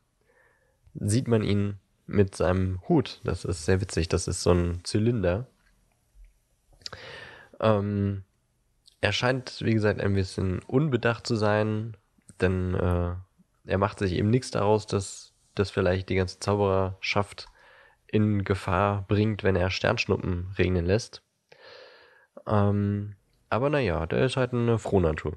sieht 0.95 1.29
man 1.29 1.45
ihn 1.45 1.79
mit 2.09 2.35
seinem 2.35 2.81
Hut. 2.89 3.21
Das 3.23 3.45
ist 3.45 3.67
sehr 3.67 3.81
witzig. 3.81 4.09
Das 4.09 4.27
ist 4.27 4.43
so 4.43 4.51
ein 4.51 4.81
Zylinder. 4.83 5.47
Ähm, 7.61 8.25
er 9.01 9.13
scheint, 9.13 9.61
wie 9.61 9.75
gesagt, 9.75 10.01
ein 10.01 10.15
bisschen 10.15 10.61
unbedacht 10.61 11.27
zu 11.27 11.37
sein, 11.37 11.97
denn 12.43 12.75
äh, 12.75 13.15
er 13.67 13.79
macht 13.79 13.99
sich 13.99 14.13
eben 14.13 14.31
nichts 14.31 14.51
daraus, 14.51 14.87
dass 14.87 15.33
das 15.55 15.71
vielleicht 15.71 16.09
die 16.09 16.15
ganze 16.15 16.39
Zaubererschaft 16.39 17.49
in 18.07 18.45
Gefahr 18.45 19.05
bringt, 19.07 19.45
wenn 19.45 19.57
er 19.57 19.71
Sternschnuppen 19.71 20.55
regnen 20.57 20.87
lässt. 20.87 21.23
Ähm, 22.47 23.17
aber 23.51 23.71
naja, 23.71 24.07
der 24.07 24.25
ist 24.25 24.37
halt 24.37 24.53
eine 24.53 24.79
Frohnatur. 24.79 25.37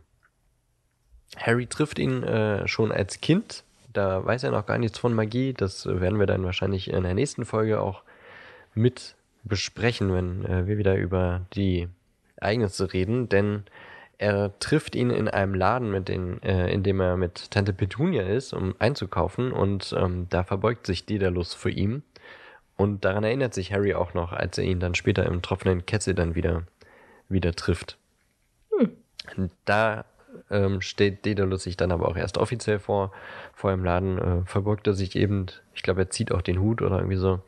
Harry 1.37 1.67
trifft 1.67 1.99
ihn 1.99 2.23
äh, 2.23 2.67
schon 2.67 2.91
als 2.91 3.21
Kind. 3.21 3.63
Da 3.93 4.25
weiß 4.25 4.43
er 4.43 4.51
noch 4.51 4.65
gar 4.65 4.77
nichts 4.77 4.99
von 4.99 5.13
Magie. 5.13 5.53
Das 5.53 5.85
werden 5.85 6.19
wir 6.19 6.25
dann 6.27 6.45
wahrscheinlich 6.45 6.89
in 6.89 7.03
der 7.03 7.13
nächsten 7.13 7.45
Folge 7.45 7.81
auch 7.81 8.03
mit 8.73 9.15
besprechen, 9.43 10.13
wenn 10.13 10.45
äh, 10.45 10.67
wir 10.67 10.77
wieder 10.77 10.95
über 10.95 11.41
die 11.53 11.89
Ereignisse 12.35 12.93
reden. 12.93 13.27
Denn 13.29 13.63
er 14.21 14.57
trifft 14.59 14.95
ihn 14.95 15.09
in 15.09 15.27
einem 15.27 15.55
Laden, 15.55 15.89
mit 15.89 16.07
den, 16.07 16.41
äh, 16.43 16.71
in 16.71 16.83
dem 16.83 16.99
er 16.99 17.17
mit 17.17 17.49
Tante 17.49 17.73
Petunia 17.73 18.21
ist, 18.21 18.53
um 18.53 18.75
einzukaufen. 18.77 19.51
Und 19.51 19.95
ähm, 19.97 20.27
da 20.29 20.43
verbeugt 20.43 20.85
sich 20.85 21.07
Daedalus 21.07 21.55
vor 21.55 21.71
ihm. 21.71 22.03
Und 22.77 23.03
daran 23.03 23.23
erinnert 23.23 23.55
sich 23.55 23.73
Harry 23.73 23.95
auch 23.95 24.13
noch, 24.13 24.31
als 24.31 24.59
er 24.59 24.63
ihn 24.63 24.79
dann 24.79 24.93
später 24.93 25.25
im 25.25 25.41
tropfenden 25.41 25.87
Kessel 25.87 26.13
dann 26.13 26.35
wieder, 26.35 26.63
wieder 27.29 27.53
trifft. 27.53 27.97
Hm. 28.77 29.49
Da 29.65 30.05
ähm, 30.51 30.81
steht 30.81 31.25
Daedalus 31.25 31.63
sich 31.63 31.75
dann 31.75 31.91
aber 31.91 32.07
auch 32.07 32.15
erst 32.15 32.37
offiziell 32.37 32.77
vor, 32.77 33.11
vor 33.55 33.71
im 33.71 33.83
Laden, 33.83 34.19
äh, 34.19 34.45
verbeugt 34.45 34.85
er 34.85 34.93
sich 34.93 35.15
eben, 35.15 35.47
ich 35.73 35.81
glaube, 35.81 36.01
er 36.01 36.09
zieht 36.11 36.31
auch 36.31 36.43
den 36.43 36.59
Hut 36.59 36.83
oder 36.83 36.97
irgendwie 36.97 37.17
so. 37.17 37.41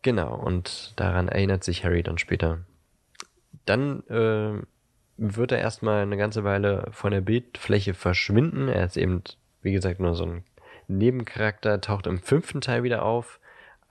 Genau, 0.00 0.34
und 0.34 0.94
daran 0.96 1.28
erinnert 1.28 1.62
sich 1.62 1.84
Harry 1.84 2.02
dann 2.02 2.16
später. 2.16 2.60
Dann 3.66 4.02
äh, 4.08 4.64
wird 5.16 5.52
er 5.52 5.58
erstmal 5.58 6.02
eine 6.02 6.16
ganze 6.16 6.44
Weile 6.44 6.86
von 6.90 7.12
der 7.12 7.20
Bildfläche 7.20 7.94
verschwinden. 7.94 8.68
Er 8.68 8.84
ist 8.84 8.96
eben, 8.96 9.22
wie 9.62 9.72
gesagt, 9.72 10.00
nur 10.00 10.14
so 10.14 10.26
ein 10.26 10.44
Nebencharakter, 10.88 11.80
taucht 11.80 12.06
im 12.06 12.18
fünften 12.18 12.60
Teil 12.60 12.82
wieder 12.82 13.04
auf, 13.04 13.40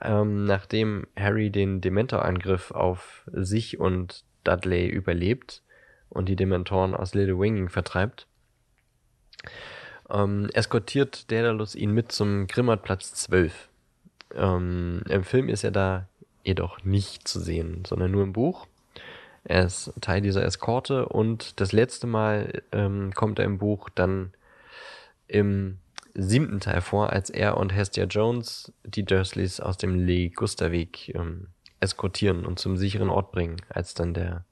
ähm, 0.02 0.46
nachdem 0.46 1.08
Harry 1.18 1.50
den 1.50 1.82
Dementor-Angriff 1.82 2.72
auf 2.72 3.24
sich 3.32 3.80
und 3.80 4.24
Dudley 4.44 4.88
überlebt 4.88 5.62
und 6.10 6.30
die 6.30 6.36
Dementoren 6.36 6.94
aus 6.94 7.14
Little 7.14 7.40
Winging 7.40 7.70
vertreibt. 7.70 8.28
Ähm, 10.10 10.50
eskortiert 10.54 11.32
Daedalus 11.32 11.76
ihn 11.76 11.92
mit 11.92 12.12
zum 12.12 12.48
Grimmauld-Platz 12.48 13.14
12. 13.16 13.70
Ähm, 14.36 15.02
Im 15.10 15.24
Film 15.24 15.50
ist 15.50 15.64
er 15.64 15.72
da 15.72 16.08
jedoch 16.44 16.84
nicht 16.84 17.28
zu 17.28 17.40
sehen, 17.40 17.84
sondern 17.86 18.12
nur 18.12 18.24
im 18.24 18.34
Buch. 18.34 18.68
Er 19.46 19.66
ist 19.66 19.92
Teil 20.00 20.22
dieser 20.22 20.44
Eskorte 20.44 21.08
und 21.08 21.60
das 21.60 21.72
letzte 21.72 22.08
Mal 22.08 22.64
ähm, 22.72 23.12
kommt 23.14 23.40
er 23.40 23.46
im 23.46 23.58
Buch 23.58 23.90
dann 23.90 24.34
im 25.28 25.80
siebten 26.14 26.60
Teil 26.60 26.82
vor, 26.82 27.12
als 27.12 27.30
er 27.30 27.58
und 27.58 27.74
Hestia 27.74 28.06
Jones 28.06 28.72
die 28.84 29.04
Dursleys 29.04 29.60
aus 29.60 29.78
dem 29.78 29.96
Ligusterweg 29.96 31.14
ähm, 31.16 31.48
eskortieren 31.80 32.46
und 32.46 32.60
zum 32.60 32.78
sicheren 32.78 33.10
Ort 33.10 33.32
bringen, 33.32 33.58
als 33.70 33.94
dann 33.94 34.14
der, 34.14 34.46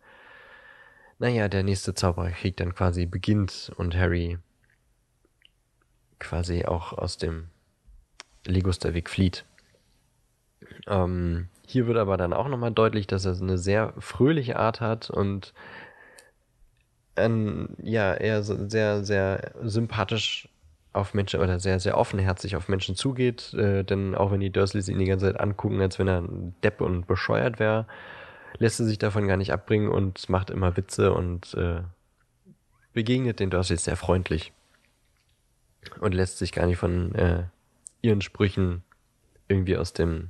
naja, 1.20 1.48
der 1.48 1.64
nächste 1.64 1.94
Zaubererkrieg 1.94 2.58
dann 2.58 2.76
quasi 2.76 3.06
beginnt 3.06 3.72
und 3.78 3.96
Harry 3.96 4.40
quasi 6.20 6.66
auch 6.66 6.94
aus 6.94 7.18
dem 7.18 7.50
Ligusterweg 8.46 9.10
flieht. 9.10 9.46
Ähm, 10.88 11.48
hier 11.72 11.88
wird 11.88 11.98
aber 11.98 12.18
dann 12.18 12.34
auch 12.34 12.48
nochmal 12.48 12.72
deutlich, 12.72 13.08
dass 13.08 13.26
er 13.26 13.40
eine 13.40 13.58
sehr 13.58 13.94
fröhliche 13.98 14.58
Art 14.58 14.82
hat 14.82 15.10
und 15.10 15.54
ähm, 17.16 17.70
ja, 17.82 18.14
er 18.14 18.44
sehr, 18.44 19.04
sehr 19.04 19.54
sympathisch 19.64 20.50
auf 20.94 21.14
Menschen 21.14 21.40
oder 21.40 21.60
sehr, 21.60 21.80
sehr 21.80 21.98
offenherzig 21.98 22.56
auf 22.56 22.68
Menschen 22.68 22.96
zugeht, 22.96 23.54
äh, 23.54 23.84
denn 23.84 24.16
auch 24.16 24.32
wenn 24.32 24.42
die 24.42 24.50
Dursleys 24.50 24.90
ihn 24.90 25.00
die 25.00 25.06
ganze 25.06 25.28
Zeit 25.28 25.40
angucken, 25.40 25.82
als 25.82 26.00
wenn 26.00 26.08
er 26.08 26.20
ein 26.22 26.54
Depp 26.64 26.82
und 26.82 27.08
bescheuert 27.08 27.60
wäre, 27.60 27.86
lässt 28.58 28.80
er 28.80 28.86
sich 28.86 29.00
davon 29.00 29.28
gar 29.28 29.38
nicht 29.38 29.54
abbringen 29.54 29.90
und 29.90 30.30
macht 30.30 30.50
immer 30.50 30.76
Witze 30.76 31.14
und 31.14 31.54
äh, 31.54 31.82
begegnet 32.94 33.40
den 33.40 33.50
Dursleys 33.50 33.86
sehr 33.86 33.96
freundlich 33.96 34.52
und 36.02 36.14
lässt 36.14 36.38
sich 36.38 36.52
gar 36.52 36.66
nicht 36.66 36.78
von 36.78 37.16
äh, 37.16 37.44
ihren 38.02 38.22
Sprüchen 38.22 38.84
irgendwie 39.48 39.78
aus 39.78 39.94
dem 39.94 40.30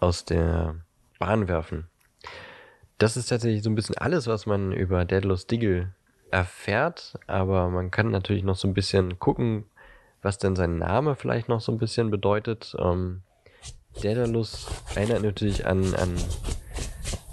aus 0.00 0.24
der 0.24 0.76
Bahn 1.18 1.48
werfen. 1.48 1.88
Das 2.98 3.16
ist 3.16 3.28
tatsächlich 3.28 3.62
so 3.62 3.70
ein 3.70 3.74
bisschen 3.74 3.96
alles, 3.96 4.26
was 4.26 4.46
man 4.46 4.72
über 4.72 5.04
Daedalus 5.04 5.46
Diggle 5.46 5.92
erfährt, 6.30 7.18
aber 7.26 7.68
man 7.68 7.90
kann 7.90 8.10
natürlich 8.10 8.44
noch 8.44 8.56
so 8.56 8.68
ein 8.68 8.74
bisschen 8.74 9.18
gucken, 9.18 9.64
was 10.22 10.38
denn 10.38 10.56
sein 10.56 10.78
Name 10.78 11.14
vielleicht 11.14 11.48
noch 11.48 11.60
so 11.60 11.72
ein 11.72 11.78
bisschen 11.78 12.10
bedeutet. 12.10 12.76
Ähm, 12.78 13.22
Daedalus 14.02 14.66
erinnert 14.94 15.22
natürlich 15.22 15.66
an, 15.66 15.94
an 15.94 16.16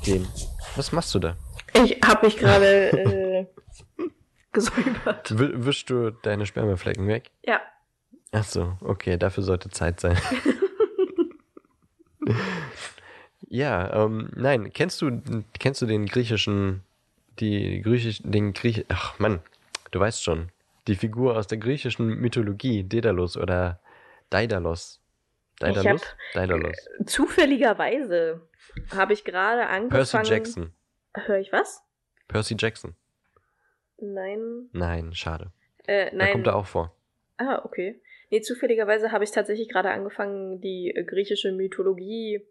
den. 0.05 0.27
Was 0.75 0.91
machst 0.91 1.13
du 1.15 1.19
da? 1.19 1.35
Ich 1.73 1.99
habe 2.05 2.25
mich 2.25 2.37
gerade 2.37 2.91
äh, 2.91 3.45
gesäubert. 4.51 5.37
W 5.37 5.49
wischst 5.65 5.89
du 5.89 6.11
deine 6.11 6.45
Spermaflecken 6.45 7.07
weg? 7.07 7.31
Ja. 7.43 7.59
Ach 8.31 8.43
so, 8.43 8.77
okay, 8.81 9.17
dafür 9.17 9.43
sollte 9.43 9.69
Zeit 9.69 9.99
sein. 9.99 10.17
ja, 13.47 14.05
ähm, 14.05 14.29
nein, 14.35 14.71
kennst 14.73 15.01
du, 15.01 15.21
kennst 15.59 15.81
du 15.81 15.85
den 15.85 16.05
griechischen, 16.05 16.83
die 17.39 17.81
griechisch, 17.81 18.21
den 18.23 18.53
Griech, 18.53 18.85
ach 18.89 19.19
Mann, 19.19 19.39
du 19.91 19.99
weißt 19.99 20.23
schon, 20.23 20.49
die 20.87 20.95
Figur 20.95 21.37
aus 21.37 21.47
der 21.47 21.57
griechischen 21.57 22.07
Mythologie, 22.19 22.83
Daedalus 22.83 23.37
oder 23.37 23.79
Daedalus. 24.29 25.01
Daedalus? 25.59 26.01
Daedalus. 26.33 26.75
Zufälligerweise 27.05 28.41
habe 28.93 29.13
ich 29.13 29.23
gerade 29.23 29.67
angefangen. 29.67 29.89
Percy 29.89 30.17
Jackson. 30.33 30.73
Hör 31.13 31.39
ich 31.39 31.51
was? 31.53 31.81
Percy 32.27 32.55
Jackson. 32.57 32.95
Nein. 33.97 34.69
Nein, 34.73 35.13
schade. 35.13 35.51
Äh, 35.87 36.11
Da 36.11 36.17
nein. 36.17 36.31
kommt 36.33 36.47
er 36.47 36.55
auch 36.55 36.65
vor. 36.65 36.93
Ah, 37.37 37.61
okay. 37.63 38.01
Nee, 38.29 38.41
zufälligerweise 38.41 39.11
habe 39.11 39.23
ich 39.23 39.31
tatsächlich 39.31 39.69
gerade 39.69 39.91
angefangen, 39.91 40.61
die 40.61 40.91
äh, 40.95 41.03
griechische 41.03 41.51
Mythologie 41.51 42.45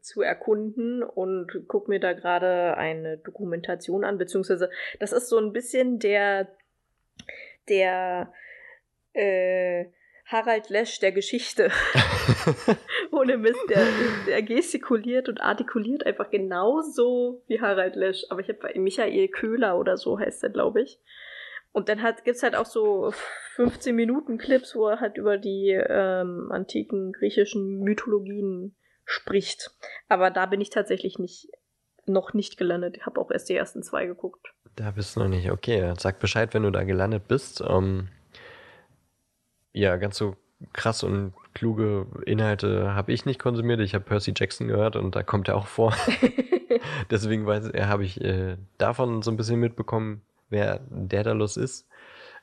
zu 0.00 0.22
erkunden 0.22 1.02
und 1.02 1.68
gucke 1.68 1.90
mir 1.90 2.00
da 2.00 2.12
gerade 2.14 2.76
eine 2.76 3.18
Dokumentation 3.18 4.04
an, 4.04 4.18
beziehungsweise 4.18 4.70
das 4.98 5.12
ist 5.12 5.28
so 5.28 5.38
ein 5.38 5.52
bisschen 5.52 5.98
der, 5.98 6.48
der 7.68 8.32
äh, 9.12 9.86
Harald 10.26 10.70
Lesch 10.70 10.98
der 11.00 11.12
Geschichte. 11.12 11.70
Ohne 13.12 13.36
Mist, 13.36 13.60
der, 13.68 13.86
der 14.26 14.42
gestikuliert 14.42 15.28
und 15.28 15.40
artikuliert 15.40 16.06
einfach 16.06 16.30
genauso 16.30 17.42
wie 17.48 17.60
Harald 17.60 17.96
Lesch. 17.96 18.24
Aber 18.30 18.40
ich 18.40 18.48
habe 18.48 18.78
Michael 18.80 19.28
Köhler 19.28 19.78
oder 19.78 19.96
so 19.96 20.18
heißt 20.18 20.42
er, 20.42 20.50
glaube 20.50 20.82
ich. 20.82 20.98
Und 21.72 21.88
dann 21.88 22.02
hat, 22.02 22.24
gibt's 22.24 22.42
halt 22.42 22.54
auch 22.54 22.66
so 22.66 23.12
15 23.56 23.96
Minuten 23.96 24.38
Clips, 24.38 24.74
wo 24.76 24.88
er 24.88 25.00
halt 25.00 25.16
über 25.16 25.38
die 25.38 25.70
ähm, 25.70 26.50
antiken 26.52 27.12
griechischen 27.12 27.80
Mythologien 27.80 28.76
spricht. 29.04 29.70
Aber 30.08 30.30
da 30.30 30.46
bin 30.46 30.60
ich 30.60 30.70
tatsächlich 30.70 31.18
nicht, 31.18 31.48
noch 32.06 32.34
nicht 32.34 32.58
gelandet. 32.58 32.96
Ich 32.98 33.06
habe 33.06 33.20
auch 33.20 33.30
erst 33.30 33.48
die 33.48 33.56
ersten 33.56 33.82
zwei 33.82 34.06
geguckt. 34.06 34.52
Da 34.76 34.90
bist 34.90 35.16
du 35.16 35.20
noch 35.20 35.28
nicht. 35.28 35.50
Okay, 35.50 35.92
sag 35.98 36.18
Bescheid, 36.18 36.54
wenn 36.54 36.62
du 36.62 36.70
da 36.70 36.84
gelandet 36.84 37.26
bist. 37.28 37.62
Ähm, 37.66 38.08
ja, 39.72 39.96
ganz 39.96 40.18
so 40.18 40.36
krass 40.72 41.02
und 41.02 41.32
kluge 41.54 42.06
Inhalte 42.24 42.94
habe 42.94 43.12
ich 43.12 43.26
nicht 43.26 43.40
konsumiert. 43.40 43.80
Ich 43.80 43.94
habe 43.94 44.04
Percy 44.04 44.32
Jackson 44.36 44.68
gehört 44.68 44.96
und 44.96 45.16
da 45.16 45.22
kommt 45.22 45.48
er 45.48 45.56
auch 45.56 45.66
vor. 45.66 45.94
Deswegen 47.10 47.46
habe 47.46 48.04
ich 48.04 48.20
äh, 48.20 48.56
davon 48.78 49.22
so 49.22 49.30
ein 49.30 49.36
bisschen 49.36 49.60
mitbekommen, 49.60 50.22
wer 50.52 50.80
Daedalus 50.90 51.56
ist. 51.56 51.88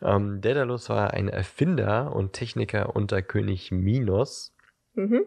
Ähm, 0.01 0.41
Daedalus 0.41 0.89
war 0.89 1.13
ein 1.13 1.29
Erfinder 1.29 2.13
und 2.15 2.33
Techniker 2.33 2.95
unter 2.95 3.21
König 3.21 3.71
Minos, 3.71 4.53
mhm. 4.93 5.25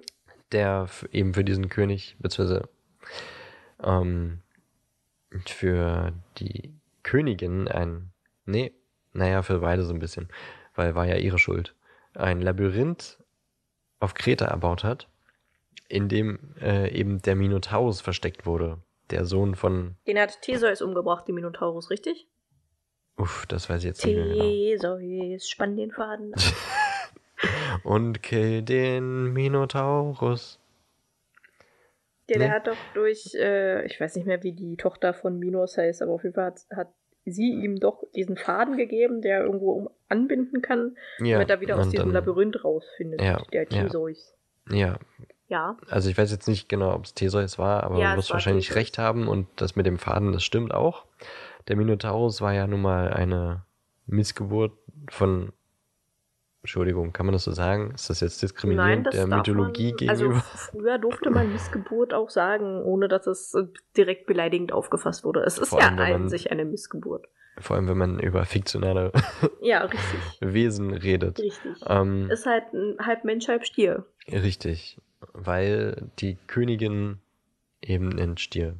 der 0.50 0.88
eben 1.10 1.32
für 1.32 1.44
diesen 1.44 1.68
König, 1.68 2.16
beziehungsweise 2.18 2.68
ähm, 3.82 4.40
für 5.46 6.12
die 6.38 6.74
Königin 7.02 7.68
ein, 7.68 8.12
nee, 8.44 8.72
naja, 9.12 9.42
für 9.42 9.60
beide 9.60 9.84
so 9.84 9.92
ein 9.92 9.98
bisschen, 9.98 10.28
weil 10.74 10.94
war 10.94 11.06
ja 11.06 11.16
ihre 11.16 11.38
Schuld, 11.38 11.74
ein 12.14 12.40
Labyrinth 12.40 13.18
auf 14.00 14.14
Kreta 14.14 14.46
erbaut 14.46 14.84
hat, 14.84 15.08
in 15.88 16.08
dem 16.08 16.54
äh, 16.60 16.90
eben 16.90 17.20
der 17.22 17.36
Minotaurus 17.36 18.00
versteckt 18.00 18.46
wurde, 18.46 18.78
der 19.10 19.24
Sohn 19.24 19.54
von... 19.54 19.96
Den 20.06 20.18
hat 20.18 20.40
Theseus 20.42 20.80
umgebracht, 20.80 21.28
die 21.28 21.32
Minotaurus, 21.32 21.90
richtig? 21.90 22.26
Uff, 23.16 23.46
das 23.46 23.68
weiß 23.68 23.80
ich 23.80 23.84
jetzt 23.84 24.04
nicht 24.04 24.16
mehr 24.16 24.26
genau. 24.26 24.44
Theseus, 24.44 25.48
spann 25.48 25.76
den 25.76 25.90
Faden. 25.90 26.32
Und 27.84 28.22
kill 28.22 28.62
den 28.62 29.32
Minotaurus. 29.32 30.58
Ja, 32.28 32.38
der 32.38 32.48
nee. 32.48 32.54
hat 32.54 32.66
doch 32.66 32.76
durch, 32.94 33.34
äh, 33.34 33.84
ich 33.84 34.00
weiß 34.00 34.16
nicht 34.16 34.26
mehr, 34.26 34.42
wie 34.42 34.52
die 34.52 34.76
Tochter 34.76 35.12
von 35.12 35.38
Minos 35.38 35.76
heißt, 35.76 36.00
aber 36.02 36.12
auf 36.12 36.22
jeden 36.22 36.34
Fall 36.34 36.46
hat, 36.46 36.60
hat 36.74 36.88
sie 37.24 37.50
ihm 37.50 37.78
doch 37.78 38.04
diesen 38.14 38.36
Faden 38.36 38.76
gegeben, 38.76 39.20
der 39.20 39.42
irgendwo 39.42 39.72
um 39.72 39.90
anbinden 40.08 40.62
kann, 40.62 40.96
ja, 41.18 41.34
damit 41.34 41.50
er 41.50 41.60
wieder 41.60 41.78
aus 41.78 41.90
diesem 41.90 42.06
dann, 42.06 42.14
Labyrinth 42.14 42.64
rausfindet, 42.64 43.20
ja, 43.20 43.42
der 43.52 43.68
Theseus. 43.68 44.34
Ja. 44.70 44.76
ja. 44.76 44.98
Ja. 45.48 45.76
Also 45.90 46.08
ich 46.08 46.16
weiß 46.16 46.30
jetzt 46.30 46.48
nicht 46.48 46.70
genau, 46.70 46.94
ob 46.94 47.04
es 47.04 47.12
Theseus 47.12 47.58
war, 47.58 47.84
aber 47.84 47.98
ja, 47.98 48.12
du 48.12 48.18
wirst 48.18 48.30
wahrscheinlich 48.30 48.68
Theseus. 48.68 48.80
recht 48.80 48.98
haben 48.98 49.28
und 49.28 49.46
das 49.56 49.76
mit 49.76 49.84
dem 49.84 49.98
Faden, 49.98 50.32
das 50.32 50.44
stimmt 50.44 50.72
auch. 50.72 51.04
Der 51.68 51.76
Minotaurus 51.76 52.40
war 52.40 52.52
ja 52.52 52.66
nun 52.66 52.82
mal 52.82 53.12
eine 53.12 53.64
Missgeburt 54.06 54.72
von 55.10 55.52
Entschuldigung, 56.62 57.12
kann 57.12 57.26
man 57.26 57.32
das 57.32 57.42
so 57.42 57.50
sagen? 57.50 57.90
Ist 57.92 58.08
das 58.08 58.20
jetzt 58.20 58.40
diskriminierend 58.40 59.06
Nein, 59.06 59.12
der 59.12 59.26
Mythologie 59.26 59.94
man, 59.98 60.10
also 60.10 60.24
gegenüber? 60.24 60.44
Also 60.52 60.58
früher 60.70 60.98
durfte 60.98 61.30
man 61.30 61.52
Missgeburt 61.52 62.14
auch 62.14 62.30
sagen, 62.30 62.82
ohne 62.82 63.08
dass 63.08 63.26
es 63.26 63.56
direkt 63.96 64.26
beleidigend 64.26 64.72
aufgefasst 64.72 65.24
wurde. 65.24 65.40
Es 65.40 65.58
ist 65.58 65.70
Vor 65.70 65.80
ja 65.80 65.88
an 65.88 66.28
sich 66.28 66.52
eine 66.52 66.64
Missgeburt. 66.64 67.26
Vor 67.58 67.76
allem, 67.76 67.88
wenn 67.88 67.98
man 67.98 68.20
über 68.20 68.44
fiktionale 68.44 69.12
ja, 69.60 69.88
Wesen 70.40 70.94
redet. 70.94 71.40
Richtig. 71.40 71.72
Ähm, 71.86 72.30
ist 72.30 72.46
halt 72.46 72.64
halb 73.00 73.24
Mensch, 73.24 73.48
halb 73.48 73.66
Stier. 73.66 74.06
Richtig. 74.28 75.00
Weil 75.32 76.10
die 76.20 76.38
Königin 76.46 77.18
eben 77.80 78.18
einen 78.18 78.38
Stier 78.38 78.76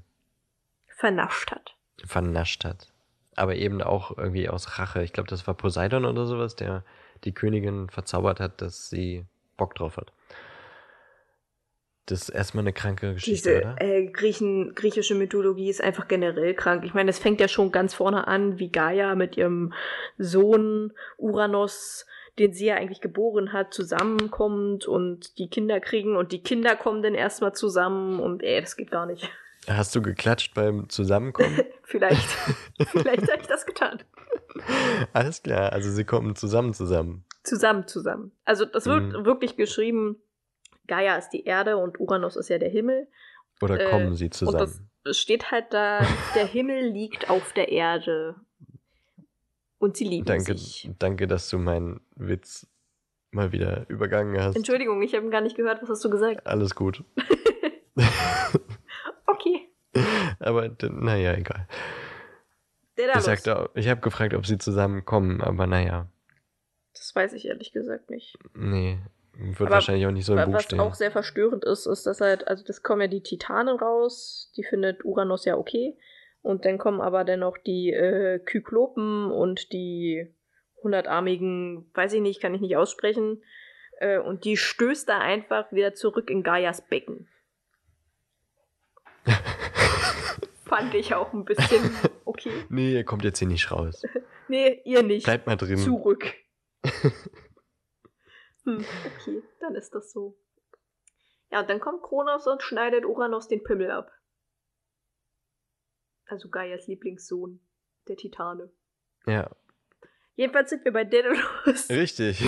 vernascht 0.86 1.50
hat. 1.50 1.71
Vernascht 2.04 2.64
hat. 2.64 2.88
Aber 3.34 3.54
eben 3.54 3.82
auch 3.82 4.16
irgendwie 4.16 4.48
aus 4.48 4.78
Rache. 4.78 5.02
Ich 5.02 5.12
glaube, 5.12 5.30
das 5.30 5.46
war 5.46 5.54
Poseidon 5.54 6.04
oder 6.04 6.26
sowas, 6.26 6.56
der 6.56 6.84
die 7.24 7.32
Königin 7.32 7.88
verzaubert 7.88 8.40
hat, 8.40 8.60
dass 8.60 8.90
sie 8.90 9.24
Bock 9.56 9.74
drauf 9.74 9.96
hat. 9.96 10.12
Das 12.06 12.22
ist 12.22 12.28
erstmal 12.30 12.64
eine 12.64 12.72
kranke 12.72 13.14
Geschichte, 13.14 13.50
Diese, 13.50 13.60
oder? 13.60 13.80
Äh, 13.80 14.06
Griechen, 14.06 14.74
griechische 14.74 15.14
Mythologie 15.14 15.70
ist 15.70 15.80
einfach 15.80 16.08
generell 16.08 16.54
krank. 16.54 16.84
Ich 16.84 16.94
meine, 16.94 17.10
es 17.10 17.20
fängt 17.20 17.40
ja 17.40 17.46
schon 17.46 17.70
ganz 17.70 17.94
vorne 17.94 18.26
an, 18.26 18.58
wie 18.58 18.70
Gaia 18.70 19.14
mit 19.14 19.36
ihrem 19.36 19.72
Sohn 20.18 20.92
Uranus, 21.16 22.06
den 22.40 22.52
sie 22.52 22.66
ja 22.66 22.74
eigentlich 22.74 23.00
geboren 23.00 23.52
hat, 23.52 23.72
zusammenkommt 23.72 24.86
und 24.86 25.38
die 25.38 25.48
Kinder 25.48 25.78
kriegen 25.78 26.16
und 26.16 26.32
die 26.32 26.42
Kinder 26.42 26.74
kommen 26.74 27.02
dann 27.02 27.14
erstmal 27.14 27.54
zusammen 27.54 28.18
und 28.18 28.42
ey, 28.42 28.60
das 28.60 28.76
geht 28.76 28.90
gar 28.90 29.06
nicht. 29.06 29.30
Hast 29.68 29.94
du 29.94 30.02
geklatscht 30.02 30.54
beim 30.54 30.88
Zusammenkommen? 30.88 31.60
Vielleicht. 31.84 32.28
Vielleicht 32.88 33.30
habe 33.30 33.42
ich 33.42 33.46
das 33.46 33.66
getan. 33.66 34.02
Alles 35.12 35.42
klar, 35.42 35.72
also 35.72 35.90
sie 35.90 36.04
kommen 36.04 36.36
zusammen 36.36 36.74
zusammen. 36.74 37.24
Zusammen 37.44 37.86
zusammen. 37.86 38.32
Also 38.44 38.64
das 38.64 38.86
wird 38.86 39.12
mhm. 39.12 39.24
wirklich 39.24 39.56
geschrieben, 39.56 40.16
Gaia 40.86 41.16
ist 41.16 41.30
die 41.30 41.44
Erde 41.44 41.76
und 41.76 42.00
Uranus 42.00 42.36
ist 42.36 42.48
ja 42.48 42.58
der 42.58 42.70
Himmel. 42.70 43.08
Oder 43.60 43.80
äh, 43.80 43.90
kommen 43.90 44.14
sie 44.14 44.30
zusammen. 44.30 44.60
Und 44.60 44.80
das 45.04 45.18
steht 45.18 45.50
halt 45.50 45.72
da, 45.72 46.06
der 46.34 46.46
Himmel 46.46 46.88
liegt 46.88 47.30
auf 47.30 47.52
der 47.52 47.70
Erde. 47.70 48.36
Und 49.78 49.96
sie 49.96 50.04
lieben 50.04 50.26
danke, 50.26 50.56
sich. 50.56 50.90
Danke, 50.98 51.26
dass 51.26 51.48
du 51.48 51.58
meinen 51.58 52.00
Witz 52.14 52.68
mal 53.32 53.52
wieder 53.52 53.88
übergangen 53.88 54.40
hast. 54.40 54.54
Entschuldigung, 54.54 55.02
ich 55.02 55.14
habe 55.14 55.28
gar 55.30 55.40
nicht 55.40 55.56
gehört, 55.56 55.82
was 55.82 55.88
hast 55.88 56.04
du 56.04 56.10
gesagt? 56.10 56.46
Alles 56.46 56.74
gut. 56.74 57.04
okay. 59.42 59.68
Aber 60.38 60.70
naja, 60.90 61.34
egal. 61.34 61.66
Ich, 62.96 63.22
sagte, 63.22 63.70
ich 63.74 63.88
habe 63.88 64.00
gefragt, 64.00 64.34
ob 64.34 64.46
sie 64.46 64.58
zusammenkommen, 64.58 65.40
aber 65.40 65.66
naja. 65.66 66.08
Das 66.94 67.14
weiß 67.14 67.32
ich 67.32 67.46
ehrlich 67.46 67.72
gesagt 67.72 68.10
nicht. 68.10 68.36
Nee, 68.54 68.98
wird 69.34 69.62
aber 69.62 69.70
wahrscheinlich 69.70 70.06
auch 70.06 70.12
nicht 70.12 70.26
so 70.26 70.36
im 70.36 70.44
Buch 70.44 70.54
was 70.54 70.64
stehen. 70.64 70.78
Was 70.78 70.86
auch 70.86 70.94
sehr 70.94 71.10
verstörend 71.10 71.64
ist, 71.64 71.86
ist, 71.86 72.06
dass 72.06 72.20
halt, 72.20 72.46
also 72.48 72.64
das 72.64 72.82
kommen 72.82 73.02
ja 73.02 73.08
die 73.08 73.22
Titanen 73.22 73.78
raus, 73.78 74.52
die 74.56 74.62
findet 74.62 75.04
Uranus 75.04 75.44
ja 75.44 75.56
okay. 75.56 75.96
Und 76.42 76.64
dann 76.64 76.78
kommen 76.78 77.00
aber 77.00 77.24
dennoch 77.24 77.56
die 77.56 77.92
äh, 77.92 78.38
Kyklopen 78.40 79.30
und 79.30 79.72
die 79.72 80.34
hundertarmigen, 80.82 81.88
weiß 81.94 82.12
ich 82.14 82.20
nicht, 82.20 82.40
kann 82.42 82.54
ich 82.54 82.60
nicht 82.60 82.76
aussprechen. 82.76 83.42
Äh, 83.98 84.18
und 84.18 84.44
die 84.44 84.56
stößt 84.56 85.08
da 85.08 85.18
einfach 85.18 85.72
wieder 85.72 85.94
zurück 85.94 86.30
in 86.30 86.42
Gaias 86.42 86.82
Becken. 86.82 87.28
fand 90.64 90.94
ich 90.94 91.14
auch 91.14 91.32
ein 91.32 91.44
bisschen 91.44 91.94
okay. 92.24 92.64
nee, 92.68 92.94
ihr 92.94 93.04
kommt 93.04 93.24
jetzt 93.24 93.38
hier 93.38 93.48
nicht 93.48 93.70
raus. 93.70 94.02
nee, 94.48 94.80
ihr 94.84 95.02
nicht. 95.02 95.24
Bleibt 95.24 95.46
mal 95.46 95.56
drin. 95.56 95.78
Zurück. 95.78 96.32
hm, 98.64 98.84
okay, 99.04 99.42
dann 99.60 99.74
ist 99.74 99.94
das 99.94 100.12
so. 100.12 100.36
Ja, 101.50 101.60
und 101.60 101.68
dann 101.68 101.80
kommt 101.80 102.02
Kronos 102.02 102.46
und 102.46 102.62
schneidet 102.62 103.04
Uranus 103.04 103.48
den 103.48 103.62
Pimmel 103.62 103.90
ab. 103.90 104.10
Also 106.24 106.48
Gaias 106.48 106.86
Lieblingssohn, 106.86 107.60
der 108.08 108.16
Titane. 108.16 108.72
Ja. 109.26 109.50
Jedenfalls 110.34 110.70
sind 110.70 110.84
wir 110.84 110.92
bei 110.92 111.04
Daedalus. 111.04 111.90
Richtig. 111.90 112.42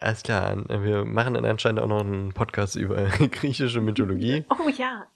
Alles 0.00 0.22
klar, 0.22 0.56
wir 0.68 1.04
machen 1.04 1.34
dann 1.34 1.44
anscheinend 1.44 1.80
auch 1.80 1.86
noch 1.86 2.00
einen 2.00 2.32
Podcast 2.32 2.76
über 2.76 3.04
griechische 3.30 3.80
Mythologie. 3.80 4.44
Oh 4.48 4.68
ja, 4.68 5.06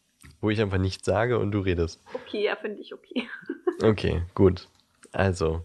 wo 0.45 0.51
ich 0.51 0.61
einfach 0.61 0.78
nichts 0.78 1.07
sage 1.07 1.39
und 1.39 1.53
du 1.53 1.61
redest. 1.61 2.03
Okay, 2.12 2.45
ja, 2.45 2.57
finde 2.57 2.80
ich 2.80 2.93
okay. 2.93 3.26
okay, 3.82 4.22
gut. 4.35 4.68
Also, 5.11 5.64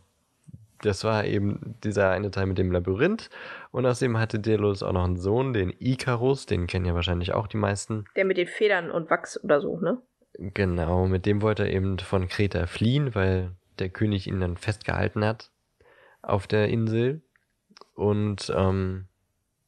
das 0.81 1.03
war 1.03 1.25
eben 1.25 1.75
dieser 1.83 2.11
eine 2.11 2.31
Teil 2.31 2.45
mit 2.45 2.57
dem 2.57 2.71
Labyrinth. 2.71 3.29
Und 3.71 3.85
außerdem 3.85 4.17
hatte 4.17 4.39
Delos 4.39 4.81
auch 4.81 4.93
noch 4.93 5.03
einen 5.03 5.17
Sohn, 5.17 5.51
den 5.51 5.73
Icarus, 5.79 6.45
den 6.45 6.65
kennen 6.65 6.85
ja 6.85 6.95
wahrscheinlich 6.95 7.33
auch 7.33 7.47
die 7.47 7.57
meisten. 7.57 8.05
Der 8.15 8.23
mit 8.23 8.37
den 8.37 8.47
Federn 8.47 8.89
und 8.89 9.09
Wachs 9.09 9.43
oder 9.43 9.59
so, 9.59 9.77
ne? 9.79 10.01
Genau, 10.33 11.07
mit 11.07 11.25
dem 11.25 11.41
wollte 11.41 11.63
er 11.63 11.73
eben 11.73 11.99
von 11.99 12.29
Kreta 12.29 12.65
fliehen, 12.65 13.13
weil 13.13 13.51
der 13.79 13.89
König 13.89 14.27
ihn 14.27 14.39
dann 14.39 14.55
festgehalten 14.55 15.25
hat 15.25 15.51
auf 16.21 16.47
der 16.47 16.69
Insel. 16.69 17.21
Und 17.95 18.49
ähm, 18.55 19.08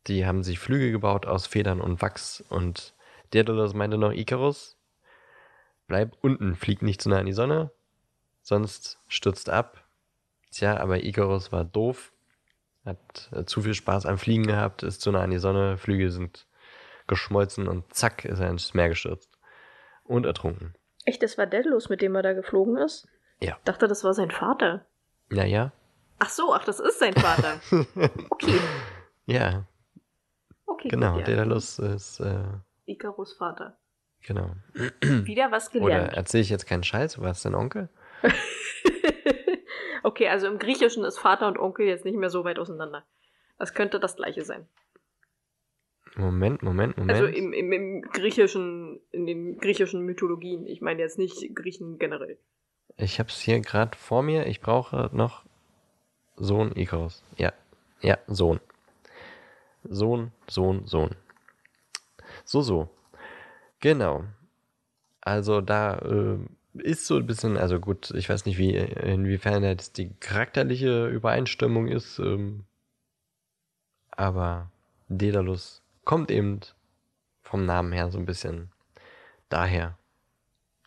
die 0.08 0.26
haben 0.26 0.44
sich 0.44 0.60
Flügel 0.60 0.92
gebaut 0.92 1.26
aus 1.26 1.48
Federn 1.48 1.82
und 1.82 2.02
Wachs. 2.02 2.44
Und 2.50 2.94
Daedalus 3.32 3.74
meinte 3.74 3.98
noch 3.98 4.12
Icarus, 4.12 4.78
bleib 5.88 6.18
unten, 6.22 6.56
flieg 6.56 6.82
nicht 6.82 7.02
zu 7.02 7.10
nah 7.10 7.20
an 7.20 7.26
die 7.26 7.34
Sonne, 7.34 7.72
sonst 8.42 9.00
stürzt 9.08 9.50
ab. 9.50 9.84
Tja, 10.52 10.78
aber 10.78 11.04
Icarus 11.04 11.52
war 11.52 11.64
doof, 11.64 12.12
hat 12.86 13.30
äh, 13.32 13.46
zu 13.46 13.62
viel 13.62 13.74
Spaß 13.74 14.06
am 14.06 14.18
Fliegen 14.18 14.48
gehabt, 14.48 14.84
ist 14.84 15.02
zu 15.02 15.12
nah 15.12 15.22
an 15.22 15.32
die 15.32 15.38
Sonne, 15.40 15.78
Flügel 15.78 16.10
sind 16.12 16.48
geschmolzen 17.08 17.68
und 17.68 17.94
zack, 17.94 18.26
ist 18.26 18.40
er 18.40 18.50
ins 18.50 18.74
Meer 18.74 18.90
gestürzt. 18.90 19.38
Und 20.04 20.26
ertrunken. 20.26 20.76
Echt, 21.06 21.24
das 21.24 21.38
war 21.38 21.48
Daedalus, 21.48 21.90
mit 21.90 22.02
dem 22.02 22.16
er 22.16 22.22
da 22.22 22.34
geflogen 22.34 22.76
ist? 22.78 23.08
Ja. 23.40 23.56
Ich 23.58 23.64
dachte, 23.64 23.88
das 23.88 24.04
war 24.04 24.14
sein 24.14 24.30
Vater. 24.30 24.86
Naja, 25.30 25.72
Ach 26.24 26.30
so, 26.30 26.54
ach, 26.54 26.64
das 26.66 26.80
ist 26.80 27.00
sein 27.00 27.16
Vater. 27.16 27.60
Okay, 28.30 28.60
Ja, 29.26 29.66
okay. 30.82 30.90
genau. 30.90 31.14
gut, 31.14 31.28
ja. 31.28 31.36
Daedalus 31.36 31.80
ist, 31.80 32.20
äh, 32.20 32.44
Icarus 32.86 33.34
Vater. 33.34 33.78
genau. 34.26 34.52
Wieder 35.02 35.52
was 35.52 35.74
Oder 35.74 35.80
gelernt. 35.80 36.14
erzähle 36.14 36.42
ich 36.42 36.50
jetzt 36.50 36.66
keinen 36.66 36.84
Scheiß? 36.84 37.20
War 37.22 37.32
es 37.32 37.42
dein 37.42 37.56
Onkel? 37.56 37.90
okay, 40.04 40.28
also 40.28 40.48
im 40.48 40.60
Griechischen 40.60 41.04
ist 41.04 41.20
Vater 41.20 41.48
und 41.48 41.58
Onkel 41.58 41.88
jetzt 41.88 42.06
nicht 42.06 42.18
mehr 42.18 42.30
so 42.30 42.44
weit 42.44 42.60
auseinander. 42.60 43.04
Das 43.58 43.74
könnte 43.74 44.00
das 44.00 44.16
gleiche 44.16 44.44
sein. 44.44 44.68
Moment, 46.16 46.62
Moment, 46.62 46.98
Moment. 46.98 47.12
Also 47.12 47.26
im, 47.26 47.54
im, 47.54 47.72
im 47.72 48.02
griechischen, 48.02 49.00
in 49.12 49.26
den 49.26 49.58
griechischen 49.60 50.02
Mythologien. 50.02 50.68
Ich 50.68 50.82
meine 50.82 51.00
jetzt 51.00 51.18
nicht 51.18 51.56
Griechen 51.56 52.00
generell. 52.00 52.38
Ich 52.98 53.20
habe 53.20 53.30
es 53.30 53.40
hier 53.40 53.60
gerade 53.62 53.98
vor 53.98 54.22
mir. 54.22 54.48
Ich 54.48 54.60
brauche 54.60 55.10
noch 55.14 55.46
Sohn 56.36 56.76
Icarus. 56.76 57.24
Ja, 57.38 57.54
ja, 58.02 58.18
Sohn. 58.28 58.60
Sohn, 59.84 60.32
Sohn, 60.48 60.86
Sohn. 60.86 61.16
So, 62.46 62.62
so. 62.62 62.90
Genau. 63.80 64.24
Also 65.22 65.62
da 65.62 65.98
äh, 65.98 66.38
ist 66.74 67.06
so 67.06 67.18
ein 67.18 67.26
bisschen, 67.26 67.58
also 67.58 67.80
gut, 67.80 68.12
ich 68.12 68.30
weiß 68.30 68.46
nicht, 68.46 68.58
wie 68.58 68.76
inwiefern 68.76 69.64
jetzt 69.64 69.98
die 69.98 70.14
charakterliche 70.20 71.08
Übereinstimmung 71.08 71.88
ist, 71.88 72.20
ähm, 72.20 72.66
aber 74.12 74.72
Daedalus 75.10 75.82
kommt 76.06 76.32
eben 76.32 76.62
vom 77.44 77.66
Namen 77.66 77.92
her 77.92 78.10
so 78.12 78.18
ein 78.18 78.26
bisschen 78.26 78.70
daher. 79.50 79.98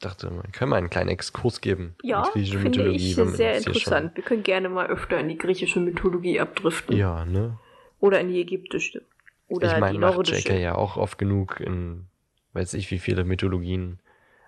Dachte, 0.01 0.31
man 0.31 0.53
können 0.53 0.71
wir 0.71 0.77
einen 0.77 0.91
kleinen 0.91 1.09
Exkurs 1.09 1.61
geben. 1.61 1.95
Ja, 2.03 2.25
finde 2.25 2.59
Mythologie, 2.59 2.97
ich 2.97 3.15
sehr 3.15 3.57
interessant. 3.57 4.17
Wir 4.17 4.25
können 4.25 4.43
gerne 4.43 4.69
mal 4.69 4.87
öfter 4.87 5.19
in 5.19 5.29
die 5.29 5.39
griechische 5.39 5.81
Mythologie 5.81 6.41
abdriften. 6.41 6.97
Ja, 6.97 7.25
ne? 7.25 7.59
Oder 8.05 8.21
in 8.21 8.29
die 8.29 8.39
ägyptische. 8.39 9.03
Oder 9.49 9.67
ich 9.75 9.81
meine, 9.81 9.93
die 9.95 9.99
macht 9.99 10.17
nordische. 10.17 10.47
JK 10.53 10.61
ja 10.61 10.75
auch 10.75 10.99
oft 10.99 11.17
genug 11.17 11.59
in, 11.59 12.05
weiß 12.53 12.75
ich, 12.75 12.91
wie 12.91 12.99
viele 12.99 13.25
Mythologien 13.25 13.99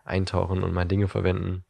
eintauchen 0.05 0.63
und 0.63 0.75
mal 0.75 0.85
Dinge 0.85 1.09
verwenden. 1.09 1.65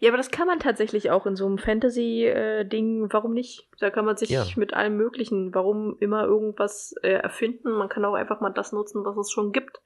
Ja, 0.00 0.10
aber 0.10 0.18
das 0.18 0.30
kann 0.30 0.46
man 0.46 0.58
tatsächlich 0.58 1.10
auch 1.10 1.24
in 1.24 1.34
so 1.34 1.46
einem 1.46 1.56
Fantasy-Ding. 1.56 3.10
Warum 3.10 3.32
nicht? 3.32 3.66
Da 3.78 3.88
kann 3.88 4.04
man 4.04 4.18
sich 4.18 4.28
Ja. 4.28 4.44
mit 4.56 4.74
allem 4.74 4.98
Möglichen, 4.98 5.54
warum 5.54 5.96
immer 5.98 6.24
irgendwas 6.24 6.94
äh, 7.02 7.08
erfinden. 7.12 7.70
Man 7.72 7.88
kann 7.88 8.04
auch 8.04 8.14
einfach 8.14 8.42
mal 8.42 8.50
das 8.50 8.72
nutzen, 8.72 9.02
was 9.06 9.16
es 9.16 9.30
schon 9.30 9.52
gibt. 9.52 9.80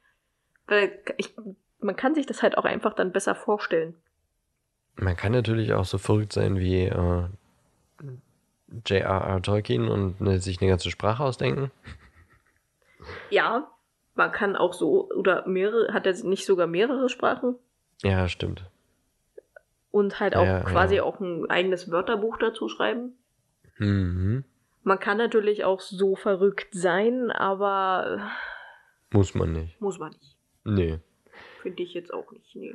Weil 0.67 0.99
ich, 1.19 1.37
man 1.79 1.95
kann 1.95 2.17
sich 2.17 2.27
das 2.27 2.43
halt 2.43 2.59
auch 2.59 2.65
einfach 2.65 2.95
dann 2.95 3.13
besser 3.13 3.37
vorstellen. 3.37 3.95
Man 4.97 5.17
kann 5.17 5.31
natürlich 5.31 5.73
auch 5.73 5.85
so 5.85 5.99
verrückt 5.99 6.33
sein 6.33 6.59
wie 6.59 6.87
äh, 6.87 7.25
J.R.R. 8.87 9.41
Tolkien 9.43 9.89
und 9.89 10.21
ne, 10.21 10.41
sich 10.41 10.61
eine 10.61 10.71
ganze 10.71 10.91
Sprache 10.91 11.23
ausdenken. 11.23 11.71
Ja, 13.31 13.71
man 14.15 14.33
kann 14.33 14.57
auch 14.57 14.75
so, 14.75 15.09
oder 15.11 15.47
mehrere, 15.47 15.93
hat 15.95 16.07
er 16.07 16.13
nicht 16.25 16.45
sogar 16.45 16.67
mehrere 16.67 17.09
Sprachen? 17.09 17.57
Ja, 18.03 18.29
stimmt. 18.29 18.65
Und 19.91 20.21
halt 20.21 20.37
auch 20.37 20.45
Ja, 20.45 20.61
quasi 20.61 20.97
ja. 20.97 21.03
auch 21.05 21.19
ein 21.21 21.49
eigenes 21.51 21.91
Wörterbuch 21.91 22.37
dazu 22.39 22.69
schreiben. 22.69 23.13
Mhm. 23.79 24.45
Man 24.83 24.99
kann 24.99 25.17
natürlich 25.19 25.65
auch 25.65 25.81
so 25.81 26.15
verrückt 26.17 26.69
sein, 26.73 27.31
aber 27.31 28.31
Muss 29.13 29.35
man 29.35 29.53
nicht. 29.53 29.81
muss 29.81 29.99
man 29.99 30.11
nicht. 30.13 30.37
Nee. 30.65 30.99
Finde 31.63 31.83
ich 31.83 31.95
jetzt 31.95 32.13
auch 32.13 32.31
nicht. 32.33 32.55
Nee. 32.55 32.75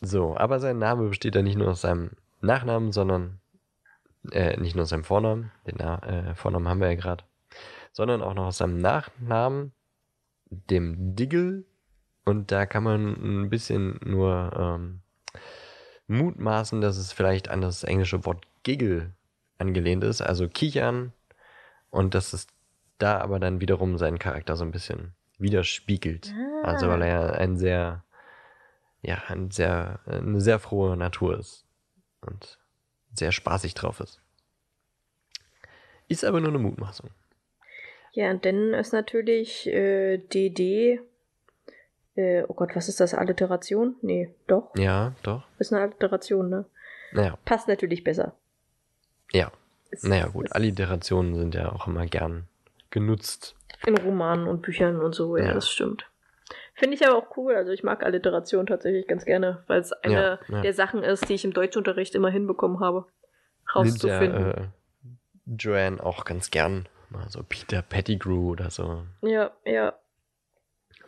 So, 0.00 0.36
aber 0.36 0.60
sein 0.60 0.78
Name 0.78 1.08
besteht 1.08 1.34
ja 1.34 1.42
nicht 1.42 1.56
nur 1.56 1.68
aus 1.68 1.80
seinem 1.80 2.10
Nachnamen, 2.40 2.92
sondern 2.92 3.40
äh, 4.32 4.58
nicht 4.58 4.74
nur 4.74 4.82
aus 4.82 4.90
seinem 4.90 5.04
Vornamen, 5.04 5.50
den 5.66 5.78
äh, 5.80 6.34
Vornamen 6.34 6.68
haben 6.68 6.80
wir 6.80 6.88
ja 6.88 6.94
gerade, 6.94 7.24
sondern 7.92 8.22
auch 8.22 8.34
noch 8.34 8.46
aus 8.46 8.58
seinem 8.58 8.78
Nachnamen, 8.78 9.72
dem 10.50 11.16
Diggle. 11.16 11.64
Und 12.24 12.50
da 12.50 12.66
kann 12.66 12.82
man 12.82 13.44
ein 13.44 13.50
bisschen 13.50 14.00
nur 14.04 14.52
ähm, 14.56 15.00
mutmaßen, 16.08 16.80
dass 16.80 16.96
es 16.96 17.12
vielleicht 17.12 17.48
an 17.48 17.60
das 17.60 17.84
englische 17.84 18.24
Wort 18.24 18.44
Giggle 18.62 19.12
angelehnt 19.58 20.04
ist, 20.04 20.20
also 20.22 20.48
kichern. 20.48 21.12
Und 21.90 22.14
dass 22.14 22.32
es 22.32 22.48
da 22.98 23.20
aber 23.20 23.38
dann 23.38 23.60
wiederum 23.60 23.98
seinen 23.98 24.18
Charakter 24.18 24.56
so 24.56 24.64
ein 24.64 24.72
bisschen 24.72 25.14
widerspiegelt. 25.38 26.34
Also 26.62 26.88
weil 26.88 27.02
er 27.02 27.08
ja 27.08 27.30
ein 27.30 27.56
sehr, 27.56 28.04
ja, 29.02 29.22
ein 29.28 29.50
sehr, 29.50 30.00
eine 30.06 30.40
sehr 30.40 30.58
frohe 30.58 30.96
Natur 30.96 31.38
ist 31.38 31.66
und 32.20 32.58
sehr 33.18 33.32
spaßig 33.32 33.74
drauf 33.74 34.00
ist. 34.00 34.20
Ist 36.08 36.24
aber 36.24 36.40
nur 36.40 36.50
eine 36.50 36.58
Mutmaßung. 36.58 37.10
Ja, 38.12 38.30
und 38.30 38.44
dann 38.44 38.72
ist 38.74 38.92
natürlich 38.92 39.66
äh, 39.66 40.18
DD. 40.18 41.00
Äh, 42.14 42.44
oh 42.48 42.54
Gott, 42.54 42.74
was 42.74 42.88
ist 42.88 43.00
das? 43.00 43.12
Alliteration? 43.12 43.96
Nee, 44.02 44.30
doch. 44.46 44.70
Ja, 44.76 45.14
doch. 45.22 45.44
Ist 45.58 45.72
eine 45.72 45.82
Alliteration, 45.82 46.48
ne? 46.48 46.64
Naja, 47.12 47.36
Passt 47.44 47.68
natürlich 47.68 48.04
besser. 48.04 48.34
ja. 49.32 49.50
Ist- 49.90 50.04
Naja, 50.04 50.26
gut. 50.26 50.50
Alliterationen 50.52 51.36
sind 51.36 51.54
ja 51.54 51.70
auch 51.72 51.86
immer 51.86 52.06
gern 52.06 52.48
genutzt. 52.90 53.54
In 53.86 53.96
Romanen 53.96 54.48
und 54.48 54.62
Büchern 54.62 55.00
und 55.00 55.14
so, 55.14 55.36
ja, 55.36 55.44
Ja. 55.46 55.54
das 55.54 55.70
stimmt. 55.70 56.10
Finde 56.76 56.94
ich 56.94 57.06
aber 57.06 57.16
auch 57.16 57.36
cool. 57.36 57.54
Also 57.54 57.72
ich 57.72 57.82
mag 57.82 58.02
Alliteration 58.04 58.66
tatsächlich 58.66 59.06
ganz 59.08 59.24
gerne, 59.24 59.62
weil 59.66 59.80
es 59.80 59.92
eine 59.92 60.14
Ja, 60.14 60.38
ja. 60.48 60.60
der 60.62 60.74
Sachen 60.74 61.02
ist, 61.02 61.28
die 61.28 61.34
ich 61.34 61.44
im 61.44 61.52
Deutschunterricht 61.54 62.14
immer 62.14 62.28
hinbekommen 62.30 62.80
habe, 62.80 63.06
Nimmt 63.74 64.02
ja 64.02 64.18
rauszufinden. 64.18 64.50
äh, 64.52 64.68
Joanne 65.58 66.02
auch 66.04 66.24
ganz 66.24 66.50
gern. 66.50 66.88
Mal 67.10 67.28
so 67.28 67.42
Peter 67.48 67.82
Pettigrew 67.82 68.50
oder 68.50 68.68
so. 68.70 69.04
Ja, 69.22 69.50
ja. 69.64 69.94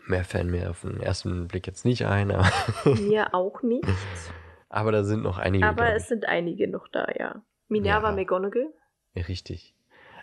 Mehr 0.07 0.25
fallen 0.25 0.51
mir 0.51 0.71
auf 0.71 0.81
den 0.83 1.01
ersten 1.01 1.49
Blick 1.49 1.67
jetzt 1.67 1.85
nicht 1.85 2.07
ein, 2.07 2.31
aber, 2.31 2.49
Mir 3.01 3.35
auch 3.35 3.63
nicht. 3.63 3.85
aber 4.71 4.91
da 4.93 5.05
sind 5.05 5.23
noch 5.23 5.37
einige. 5.39 5.67
aber 5.67 5.93
es 5.95 6.09
sind 6.09 6.25
einige 6.25 6.67
noch 6.69 6.89
da, 6.89 7.07
ja. 7.19 7.43
Minerva 7.69 8.09
Ja. 8.11 8.17
McGonagall. 8.17 8.69
ich. 9.13 9.29
Richtig. 9.29 9.75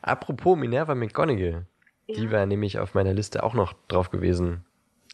Apropos 0.02 0.58
Minerva 0.58 0.96
McGonagall. 0.96 1.68
Die 2.08 2.24
Ja. 2.24 2.32
wäre 2.32 2.48
nämlich 2.48 2.80
auf 2.80 2.96
meiner 2.96 3.14
Liste 3.14 3.44
auch 3.44 3.54
noch 3.54 3.74
drauf 3.88 4.10
gewesen. 4.10 4.65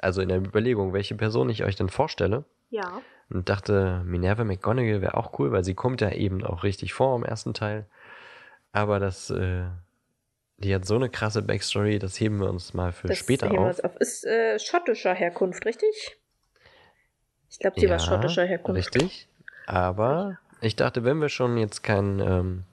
Also 0.01 0.21
in 0.21 0.29
der 0.29 0.39
Überlegung, 0.39 0.93
welche 0.93 1.15
Person 1.15 1.49
ich 1.49 1.63
euch 1.63 1.75
denn 1.75 1.89
vorstelle. 1.89 2.43
Ja. 2.69 3.01
Und 3.29 3.47
dachte, 3.47 4.01
Minerva 4.05 4.43
McGonagall 4.43 5.01
wäre 5.01 5.15
auch 5.15 5.37
cool, 5.39 5.51
weil 5.51 5.63
sie 5.63 5.75
kommt 5.75 6.01
ja 6.01 6.11
eben 6.11 6.43
auch 6.43 6.63
richtig 6.63 6.93
vor 6.93 7.15
im 7.15 7.23
ersten 7.23 7.53
Teil. 7.53 7.85
Aber 8.73 8.99
das, 8.99 9.29
äh, 9.29 9.65
die 10.57 10.73
hat 10.73 10.85
so 10.85 10.95
eine 10.95 11.09
krasse 11.09 11.41
Backstory, 11.41 11.99
das 11.99 12.19
heben 12.19 12.39
wir 12.39 12.49
uns 12.49 12.73
mal 12.73 12.91
für 12.91 13.07
Das 13.07 13.17
später 13.17 13.47
heben 13.47 13.57
wir 13.57 13.61
auf. 13.61 13.67
uns 13.67 13.81
auf. 13.81 13.95
Ist 13.97 14.25
äh, 14.25 14.59
schottischer 14.59 15.13
Herkunft, 15.13 15.65
richtig? 15.65 16.17
Ich 17.49 17.59
glaube, 17.59 17.79
sie 17.79 17.89
war 17.89 17.99
schottischer 17.99 18.45
Herkunft. 18.45 18.77
Richtig. 18.77 19.27
Aber 19.67 20.37
ich 20.61 20.75
dachte, 20.75 21.03
wenn 21.03 21.19
wir 21.19 21.29
schon 21.29 21.57
jetzt 21.57 21.83
kein, 21.83 22.19
ähm, 22.19 22.63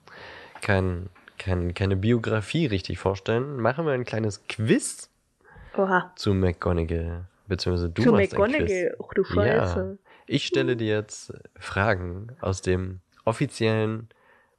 kein, 0.60 1.08
kein, 1.36 1.74
keine 1.74 1.96
Biografie 1.96 2.66
richtig 2.66 2.98
vorstellen, 2.98 3.56
machen 3.56 3.86
wir 3.86 3.92
ein 3.92 4.04
kleines 4.04 4.46
Quiz 4.48 5.07
Oha. 5.78 6.12
zu 6.16 6.34
McGonagall. 6.34 7.24
Beziehungsweise 7.46 7.88
du 7.90 8.02
Zu 8.02 8.12
machst. 8.12 8.32
McGonagall. 8.32 8.96
Ach 9.02 9.14
du 9.14 9.24
Scheiße. 9.24 9.98
Ich 10.26 10.44
stelle 10.46 10.76
dir 10.76 10.88
jetzt 10.96 11.32
Fragen 11.58 12.28
aus 12.40 12.60
dem 12.60 13.00
offiziellen 13.24 14.08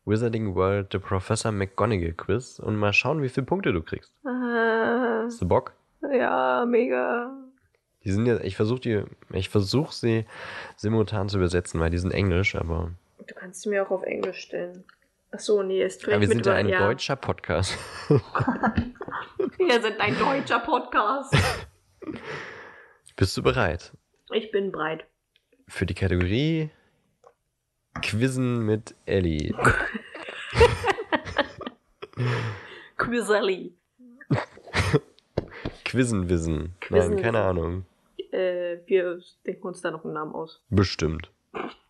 Wizarding 0.06 0.56
World 0.56 0.88
The 0.92 0.98
Professor 1.00 1.52
McGonagall 1.52 2.14
Quiz 2.14 2.58
und 2.60 2.76
mal 2.78 2.94
schauen, 2.94 3.22
wie 3.22 3.30
viele 3.30 3.46
Punkte 3.46 3.72
du 3.74 3.82
kriegst. 3.84 4.12
Ah, 4.26 5.24
Hast 5.26 5.42
du 5.42 5.48
Bock? 5.48 5.74
ja, 6.12 6.66
mega. 6.68 7.32
Die 8.04 8.12
sind 8.12 8.26
ja, 8.26 8.40
ich 8.40 8.56
versuche 8.56 8.80
die, 8.80 9.04
ich 9.34 9.50
versuche 9.50 9.94
sie 9.94 10.26
simultan 10.78 11.28
zu 11.30 11.38
übersetzen, 11.38 11.80
weil 11.80 11.90
die 11.92 11.98
sind 11.98 12.12
Englisch, 12.14 12.56
aber 12.56 12.92
Du 13.28 13.36
kannst 13.36 13.62
sie 13.62 13.70
mir 13.70 13.86
auch 13.86 13.92
auf 13.92 14.04
Englisch 14.04 14.40
stellen. 14.40 14.84
Ach 15.32 15.40
so, 15.40 15.62
nee, 15.62 15.84
ist 15.84 16.06
ja, 16.08 16.20
wir 16.20 16.28
sind 16.28 16.46
ja 16.46 16.54
ein 16.56 16.68
deutscher 16.68 17.16
Podcast. 17.16 17.78
Wir 19.58 19.82
sind 19.82 20.00
ein 20.00 20.18
deutscher 20.18 20.60
Podcast. 20.60 21.36
Bist 23.16 23.38
du 23.38 23.44
bereit 23.44 23.92
Ich 24.34 24.52
bin 24.52 24.72
breit. 24.72 25.06
für 25.68 25.86
die 25.86 25.94
Kategorie 25.94 26.70
Quizzen 28.02 28.66
mit 28.66 28.96
Ellie? 29.06 29.54
Quizzelli. 32.98 33.76
Quizzenwissen. 35.86 36.76
Quizzenwissen. 36.80 37.16
Nein, 37.16 37.22
keine 37.22 37.42
Ahnung. 37.42 37.86
Äh, 38.32 38.78
wir 38.86 39.20
denken 39.46 39.68
uns 39.68 39.82
da 39.82 39.92
noch 39.92 40.04
einen 40.06 40.14
Namen 40.14 40.34
aus. 40.34 40.64
Bestimmt. 40.70 41.32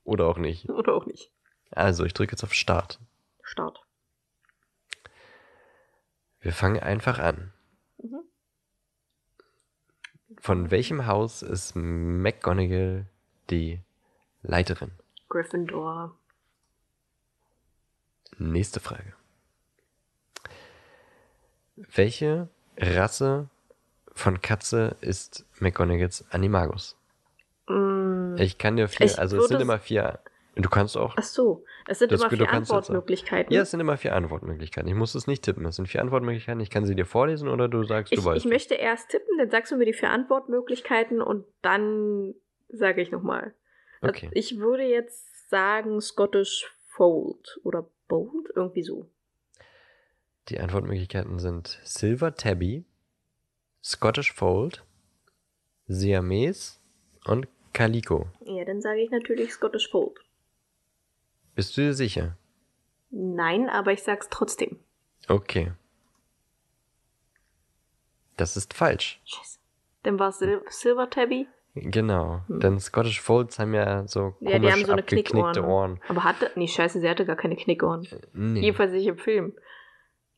Oder 0.03 0.25
auch 0.25 0.37
nicht. 0.37 0.69
Oder 0.69 0.93
auch 0.93 1.05
nicht. 1.05 1.31
Also, 1.71 2.05
ich 2.05 2.13
drücke 2.13 2.33
jetzt 2.33 2.43
auf 2.43 2.53
Start. 2.53 2.99
Start. 3.49 3.81
Wir 6.41 6.53
fangen 6.53 6.80
einfach 6.80 7.17
an. 7.17 7.51
Mhm. 7.97 8.21
Von 10.39 10.69
welchem 10.69 11.07
Haus 11.07 11.41
ist 11.41 11.76
McGonagall 11.76 13.07
die 13.49 13.81
Leiterin? 14.43 14.91
Gryffindor. 15.30 16.15
Nächste 18.38 18.80
Frage. 18.80 19.13
Welche 21.76 22.49
Rasse 22.77 23.49
von 24.13 24.41
Katze 24.41 24.95
ist 25.01 25.43
McGonagalls 25.59 26.23
Animagus? 26.30 26.95
Mm, 27.67 28.35
Ich 28.38 28.59
kann 28.59 28.76
dir 28.76 28.88
vier, 28.88 29.17
also 29.17 29.38
es 29.41 29.47
sind 29.47 29.59
immer 29.59 29.80
vier. 29.80 30.19
Du 30.61 30.69
kannst 30.69 30.98
auch. 30.98 31.15
ach 31.18 31.23
so, 31.23 31.64
es 31.88 31.99
sind 31.99 32.11
Das- 32.11 32.19
immer 32.22 32.30
du 32.30 32.36
vier 32.36 32.49
Antwortmöglichkeiten. 32.52 33.53
Ja, 33.53 33.61
es 33.61 33.72
sind 33.72 33.80
immer 33.80 33.98
vier 33.98 34.15
Antwortmöglichkeiten. 34.15 34.90
Ich 34.90 34.95
muss 34.95 35.15
es 35.15 35.26
nicht 35.26 35.44
tippen. 35.44 35.65
Es 35.65 35.77
sind 35.77 35.88
vier 35.88 36.02
Antwortmöglichkeiten. 36.02 36.60
Ich 36.60 36.69
kann 36.69 36.86
sie 36.86 36.95
dir 36.95 37.06
vorlesen 37.06 37.48
oder 37.48 37.68
du 37.69 37.84
sagst, 37.84 38.11
du 38.11 38.19
ich, 38.19 38.26
weißt. 38.26 38.45
ich 38.45 38.49
möchte 38.52 38.76
erst 38.76 39.10
tippen, 39.10 39.38
dann 39.38 39.49
sagst 39.49 39.72
du 39.72 39.77
mir 39.77 39.86
die 39.86 39.94
vier 39.94 40.10
Antwortmöglichkeiten 40.11 41.22
und 41.22 41.45
dann 41.61 42.36
sage 42.68 43.02
ich 43.02 43.11
nochmal. 43.11 43.53
Okay. 44.02 44.30
Ich 44.34 44.60
würde 44.60 44.84
jetzt 44.84 45.49
sagen 45.49 46.02
Scottish 46.02 46.69
Fold 46.88 47.60
oder 47.64 47.88
Bold, 48.07 48.49
irgendwie 48.56 48.84
so. 48.84 49.06
Die 50.49 50.60
Antwortmöglichkeiten 50.60 51.40
sind 51.40 51.80
Silver 51.84 52.34
Tabby, 52.36 52.84
Scottish 53.84 54.34
Fold, 54.34 54.84
Siamese 55.88 56.80
und 57.26 57.48
Calico. 57.73 58.27
Ja, 58.45 58.65
dann 58.65 58.81
sage 58.81 59.02
ich 59.02 59.11
natürlich 59.11 59.53
Scottish 59.53 59.90
Fold. 59.90 60.19
Bist 61.60 61.76
du 61.76 61.81
dir 61.81 61.94
sicher? 61.94 62.38
Nein, 63.10 63.68
aber 63.68 63.91
ich 63.91 64.02
sag's 64.02 64.30
trotzdem. 64.31 64.80
Okay. 65.27 65.73
Das 68.38 68.56
ist 68.56 68.73
falsch. 68.73 69.19
Scheiße. 69.26 69.60
Dann 70.03 70.19
war 70.19 70.30
es 70.30 70.40
Sil 70.40 70.64
Silver 70.69 71.10
Tabby. 71.10 71.49
Genau. 71.76 72.44
Hm. 72.48 72.61
Denn 72.61 72.80
Scottish 72.80 73.19
Folds 73.19 73.60
haben 73.60 73.73
ja 73.73 74.07
so 74.07 74.31
komisch 74.31 74.53
Ja, 74.53 74.60
die 74.60 74.72
haben 74.72 74.86
so 74.86 74.94
eine 74.94 75.02
abgeknickte 75.02 75.34
Knickohren. 75.34 75.65
Ohren. 75.65 76.02
Aber 76.07 76.23
hatte. 76.23 76.49
Nee, 76.56 76.69
scheiße, 76.69 77.02
sie 77.02 77.10
hatte 77.10 77.26
gar 77.26 77.36
keine 77.36 77.57
Knickohren. 77.57 78.07
Nee. 78.31 78.61
Jedenfalls 78.61 78.94
nicht 78.94 79.07
im 79.07 79.18
Film. 79.18 79.53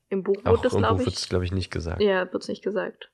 Im 0.09 0.23
Buch 0.23 0.37
Auch 0.43 0.53
wurde 0.53 0.63
das, 0.63 0.73
im 0.73 0.81
Buch 0.81 0.87
glaube 0.87 1.05
wird 1.05 1.15
es, 1.15 1.21
ich. 1.21 1.29
glaube 1.29 1.45
ich, 1.45 1.51
nicht 1.51 1.69
gesagt. 1.69 2.01
Ja, 2.01 2.33
wird's 2.33 2.47
nicht 2.47 2.63
gesagt. 2.63 3.11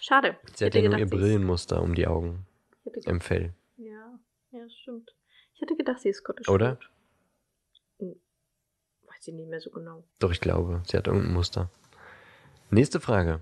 Schade. 0.00 0.36
Sie 0.56 0.64
hat 0.64 0.74
ja 0.74 0.82
nur 0.88 0.98
ihr 0.98 1.08
Brillenmuster 1.08 1.80
um 1.80 1.94
die 1.94 2.08
Augen 2.08 2.48
Ich 2.96 3.06
im 3.06 3.20
Fell. 3.20 3.54
Ja, 3.76 4.18
ja, 4.50 4.68
stimmt. 4.82 5.14
Ich 5.54 5.60
hätte 5.60 5.76
gedacht, 5.76 6.00
sie 6.00 6.08
ist 6.08 6.16
Scottish 6.16 6.48
Oder? 6.48 6.78
Fold. 6.78 6.90
Weiß 9.16 9.28
ich 9.28 9.34
nicht 9.34 9.48
mehr 9.48 9.60
so 9.60 9.70
genau. 9.70 10.04
Doch, 10.18 10.30
ich 10.32 10.40
glaube, 10.40 10.82
sie 10.86 10.96
hat 10.96 11.06
irgendein 11.06 11.32
Muster. 11.32 11.70
Nächste 12.70 13.00
Frage. 13.00 13.40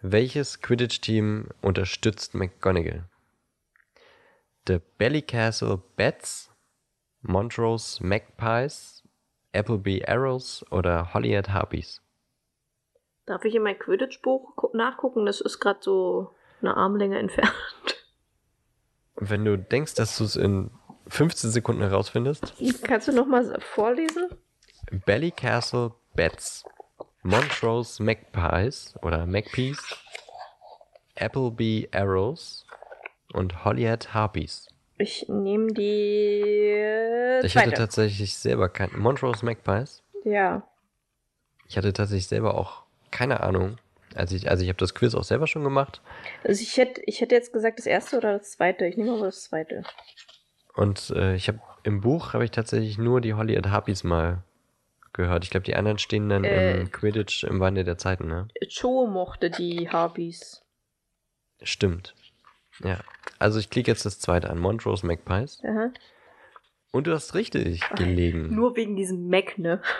Welches 0.00 0.60
Quidditch-Team 0.60 1.48
unterstützt 1.62 2.34
McGonagall? 2.34 3.04
The 4.66 4.80
Ballycastle 4.98 5.80
Bats, 5.96 6.50
Montrose 7.22 8.04
Magpies, 8.04 9.02
Appleby 9.52 10.04
Arrows 10.06 10.64
oder 10.70 11.14
Holyhead 11.14 11.50
Harpies? 11.50 12.00
Darf 13.26 13.44
ich 13.44 13.54
in 13.54 13.62
mein 13.62 13.78
Quidditch-Buch 13.78 14.56
gu- 14.56 14.76
nachgucken? 14.76 15.26
Das 15.26 15.40
ist 15.40 15.60
gerade 15.60 15.80
so 15.82 16.34
eine 16.60 16.76
Armlänge 16.76 17.18
entfernt. 17.18 17.52
Wenn 19.14 19.44
du 19.44 19.56
denkst, 19.56 19.94
dass 19.94 20.18
du 20.18 20.24
es 20.24 20.34
in 20.36 20.70
15 21.08 21.50
Sekunden 21.50 21.82
herausfindest, 21.82 22.54
Kannst 22.82 23.08
du 23.08 23.12
nochmal 23.12 23.58
vorlesen? 23.60 24.28
Ballycastle 25.06 25.92
Bats, 26.14 26.64
Montrose 27.22 28.02
Magpies 28.02 28.94
oder 29.02 29.26
Magpies, 29.26 29.78
Appleby 31.18 31.88
Arrows 31.92 32.66
und 33.32 33.64
Holyhead 33.64 34.12
Harpies. 34.14 34.68
Ich 34.98 35.26
nehme 35.28 35.72
die 35.72 37.40
Ich 37.46 37.56
hatte 37.56 37.68
zweite. 37.70 37.74
tatsächlich 37.82 38.36
selber 38.36 38.68
kein 38.68 38.90
Montrose 38.98 39.44
Magpies. 39.44 40.02
ja. 40.24 40.62
Ich 41.68 41.78
hatte 41.78 41.94
tatsächlich 41.94 42.26
selber 42.26 42.54
auch 42.58 42.82
keine 43.10 43.40
Ahnung. 43.40 43.78
Also 44.14 44.36
ich, 44.36 44.50
also 44.50 44.62
ich 44.62 44.68
habe 44.68 44.76
das 44.76 44.94
Quiz 44.94 45.14
auch 45.14 45.24
selber 45.24 45.46
schon 45.46 45.64
gemacht 45.64 46.02
Also 46.44 46.60
ich 46.60 46.76
hätte, 46.76 47.00
ich 47.06 47.22
hätte 47.22 47.34
jetzt 47.34 47.50
gesagt 47.54 47.78
das 47.78 47.86
erste 47.86 48.18
oder 48.18 48.36
das 48.36 48.50
zweite. 48.50 48.84
Ich 48.86 48.98
nehme 48.98 49.12
aber 49.12 49.24
das 49.26 49.44
zweite. 49.44 49.82
Und 50.74 51.10
äh, 51.10 51.34
ich 51.34 51.48
habe 51.48 51.60
im 51.84 52.00
Buch 52.00 52.32
habe 52.34 52.44
ich 52.44 52.50
tatsächlich 52.52 52.96
nur 52.98 53.20
die 53.20 53.34
Holyhead 53.34 53.68
Harpies 53.68 54.04
mal 54.04 54.42
gehört. 55.12 55.44
Ich 55.44 55.50
glaube, 55.50 55.64
die 55.64 55.74
anderen 55.74 55.98
stehen 55.98 56.28
dann 56.28 56.44
Äh. 56.44 56.80
im 56.80 56.90
Quidditch 56.92 57.44
im 57.44 57.60
Wandel 57.60 57.84
der 57.84 57.98
Zeiten, 57.98 58.28
ne? 58.28 58.48
Cho 58.68 59.06
mochte 59.06 59.50
die 59.50 59.88
Harpies. 59.90 60.62
Stimmt. 61.62 62.14
Ja. 62.82 62.98
Also 63.38 63.58
ich 63.58 63.68
klicke 63.70 63.90
jetzt 63.90 64.06
das 64.06 64.18
zweite 64.20 64.48
an, 64.50 64.58
Montrose 64.58 65.06
Magpies. 65.06 65.60
Aha. 65.64 65.90
Und 66.92 67.06
du 67.06 67.12
hast 67.12 67.34
richtig 67.34 67.80
gelegen. 67.96 68.54
Nur 68.54 68.76
wegen 68.76 68.96
diesem 68.96 69.28
Mac, 69.28 69.58
ne? 69.58 69.80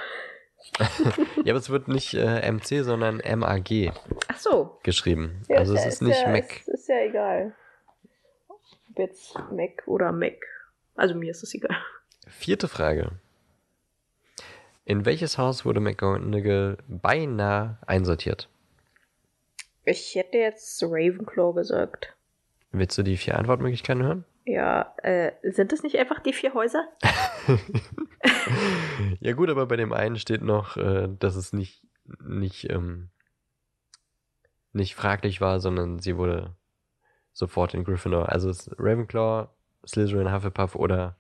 Ja, 1.45 1.53
aber 1.53 1.59
es 1.59 1.71
wird 1.71 1.89
nicht 1.89 2.15
äh, 2.15 2.51
MC, 2.51 2.85
sondern 2.85 3.17
MAG 3.17 3.93
Ach 4.29 4.39
so. 4.39 4.79
geschrieben. 4.85 5.43
Ja, 5.49 5.57
also 5.59 5.75
es 5.75 5.83
ja, 5.83 5.89
ist 5.89 6.03
nicht 6.03 6.23
ja, 6.23 6.29
Mac. 6.29 6.61
Ist, 6.61 6.69
ist 6.69 6.89
ja 6.89 7.01
egal. 7.01 7.55
Ob 8.49 8.99
jetzt 8.99 9.35
Mac 9.51 9.83
oder 9.87 10.13
Mac. 10.13 10.37
Also 10.95 11.15
mir 11.15 11.31
ist 11.31 11.43
es 11.43 11.55
egal. 11.55 11.77
Vierte 12.27 12.69
Frage. 12.69 13.13
In 14.85 15.05
welches 15.05 15.39
Haus 15.39 15.65
wurde 15.65 15.81
McGonagall 15.81 16.79
beinahe 16.89 17.79
einsortiert? 17.87 18.49
Ich 19.85 20.15
hätte 20.15 20.39
jetzt 20.39 20.83
Ravenclaw 20.83 21.55
gesagt. 21.55 22.15
Willst 22.73 22.97
du 22.99 23.03
die 23.03 23.17
vier 23.17 23.39
Antwortmöglichkeiten 23.39 24.03
hören? 24.03 24.25
Ja, 24.45 24.95
äh, 25.03 25.33
sind 25.43 25.73
das 25.73 25.83
nicht 25.83 25.97
einfach 25.97 26.21
die 26.21 26.33
vier 26.33 26.55
Häuser? 26.55 26.89
ja 29.21 29.33
gut, 29.33 29.51
aber 29.51 29.67
bei 29.67 29.77
dem 29.77 29.93
einen 29.93 30.17
steht 30.17 30.43
noch, 30.43 30.77
äh, 30.77 31.09
dass 31.19 31.37
es 31.37 31.53
nicht, 31.53 31.83
nicht, 32.21 32.71
ähm, 32.71 33.11
nicht 34.73 34.95
fraglich 34.95 35.41
war, 35.41 35.61
sondern 35.61 35.99
sie 35.99 36.17
wurde 36.17 36.57
sofort 37.33 37.75
in 37.75 37.85
Gryffindor. 37.85 38.29
Also 38.31 38.51
Ravenclaw, 38.79 39.49
Slytherin, 39.87 40.33
Hufflepuff 40.33 40.75
oder 40.77 41.17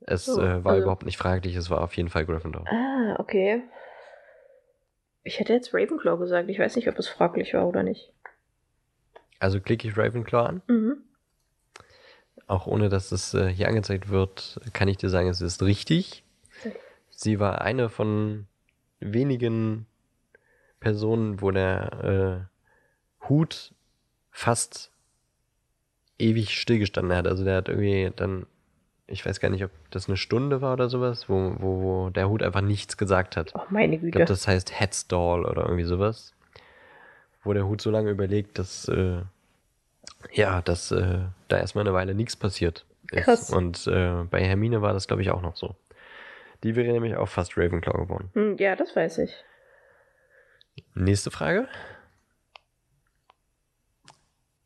es 0.00 0.26
So, 0.26 0.40
äh, 0.40 0.64
war 0.64 0.72
also- 0.72 0.82
überhaupt 0.82 1.04
nicht 1.04 1.16
fraglich, 1.18 1.56
es 1.56 1.70
war 1.70 1.82
auf 1.82 1.96
jeden 1.96 2.08
Fall 2.08 2.26
Gryffindor. 2.26 2.64
Ah, 2.68 3.16
okay. 3.18 3.62
Ich 5.24 5.40
hätte 5.40 5.52
jetzt 5.52 5.74
Ravenclaw 5.74 6.18
gesagt. 6.18 6.48
Ich 6.48 6.58
weiß 6.58 6.76
nicht, 6.76 6.88
ob 6.88 6.98
es 6.98 7.08
fraglich 7.08 7.52
war 7.54 7.66
oder 7.66 7.82
nicht. 7.82 8.12
Also 9.40 9.60
klicke 9.60 9.88
ich 9.88 9.96
Ravenclaw 9.96 10.46
an. 10.46 10.62
Mhm. 10.68 10.98
Auch 12.46 12.66
ohne 12.68 12.88
dass 12.88 13.10
es 13.10 13.34
äh, 13.34 13.48
hier 13.48 13.66
angezeigt 13.68 14.08
wird, 14.08 14.60
kann 14.72 14.86
ich 14.86 14.98
dir 14.98 15.08
sagen, 15.08 15.28
es 15.28 15.40
ist 15.40 15.62
richtig. 15.62 16.22
Sie 17.10 17.40
war 17.40 17.60
eine 17.62 17.88
von 17.88 18.46
wenigen 19.00 19.86
Personen, 20.78 21.40
wo 21.42 21.50
der 21.50 22.48
äh, 23.20 23.28
Hut 23.28 23.74
fast 24.30 24.92
ewig 26.18 26.50
stillgestanden 26.58 27.16
hat. 27.16 27.26
Also 27.26 27.44
der 27.44 27.56
hat 27.56 27.68
irgendwie 27.68 28.12
dann, 28.16 28.46
ich 29.06 29.24
weiß 29.24 29.40
gar 29.40 29.50
nicht, 29.50 29.64
ob 29.64 29.70
das 29.90 30.08
eine 30.08 30.16
Stunde 30.16 30.60
war 30.62 30.72
oder 30.74 30.88
sowas, 30.88 31.28
wo, 31.28 31.54
wo, 31.58 31.82
wo 31.82 32.10
der 32.10 32.28
Hut 32.28 32.42
einfach 32.42 32.60
nichts 32.62 32.96
gesagt 32.96 33.36
hat. 33.36 33.52
Oh, 33.54 33.62
meine 33.70 33.94
Ich 33.96 34.00
Güte. 34.00 34.12
glaube, 34.12 34.26
das 34.28 34.46
heißt 34.48 34.78
Headstall 34.78 35.44
oder 35.44 35.62
irgendwie 35.62 35.84
sowas. 35.84 36.34
Wo 37.44 37.52
der 37.52 37.66
Hut 37.66 37.80
so 37.80 37.90
lange 37.90 38.10
überlegt, 38.10 38.58
dass, 38.58 38.88
äh, 38.88 39.20
ja, 40.32 40.62
dass 40.62 40.90
äh, 40.90 41.20
da 41.48 41.58
erstmal 41.58 41.84
eine 41.86 41.94
Weile 41.94 42.14
nichts 42.14 42.34
passiert 42.36 42.84
ist. 43.12 43.22
Krass. 43.24 43.50
Und 43.50 43.86
äh, 43.86 44.24
bei 44.30 44.42
Hermine 44.42 44.82
war 44.82 44.92
das, 44.92 45.06
glaube 45.06 45.22
ich, 45.22 45.30
auch 45.30 45.42
noch 45.42 45.54
so. 45.56 45.76
Die 46.64 46.74
wäre 46.74 46.90
nämlich 46.92 47.14
auch 47.16 47.28
fast 47.28 47.56
Ravenclaw 47.56 47.98
geworden. 47.98 48.30
Hm, 48.32 48.56
ja, 48.58 48.74
das 48.74 48.96
weiß 48.96 49.18
ich. 49.18 49.32
Nächste 50.94 51.30
Frage. 51.30 51.68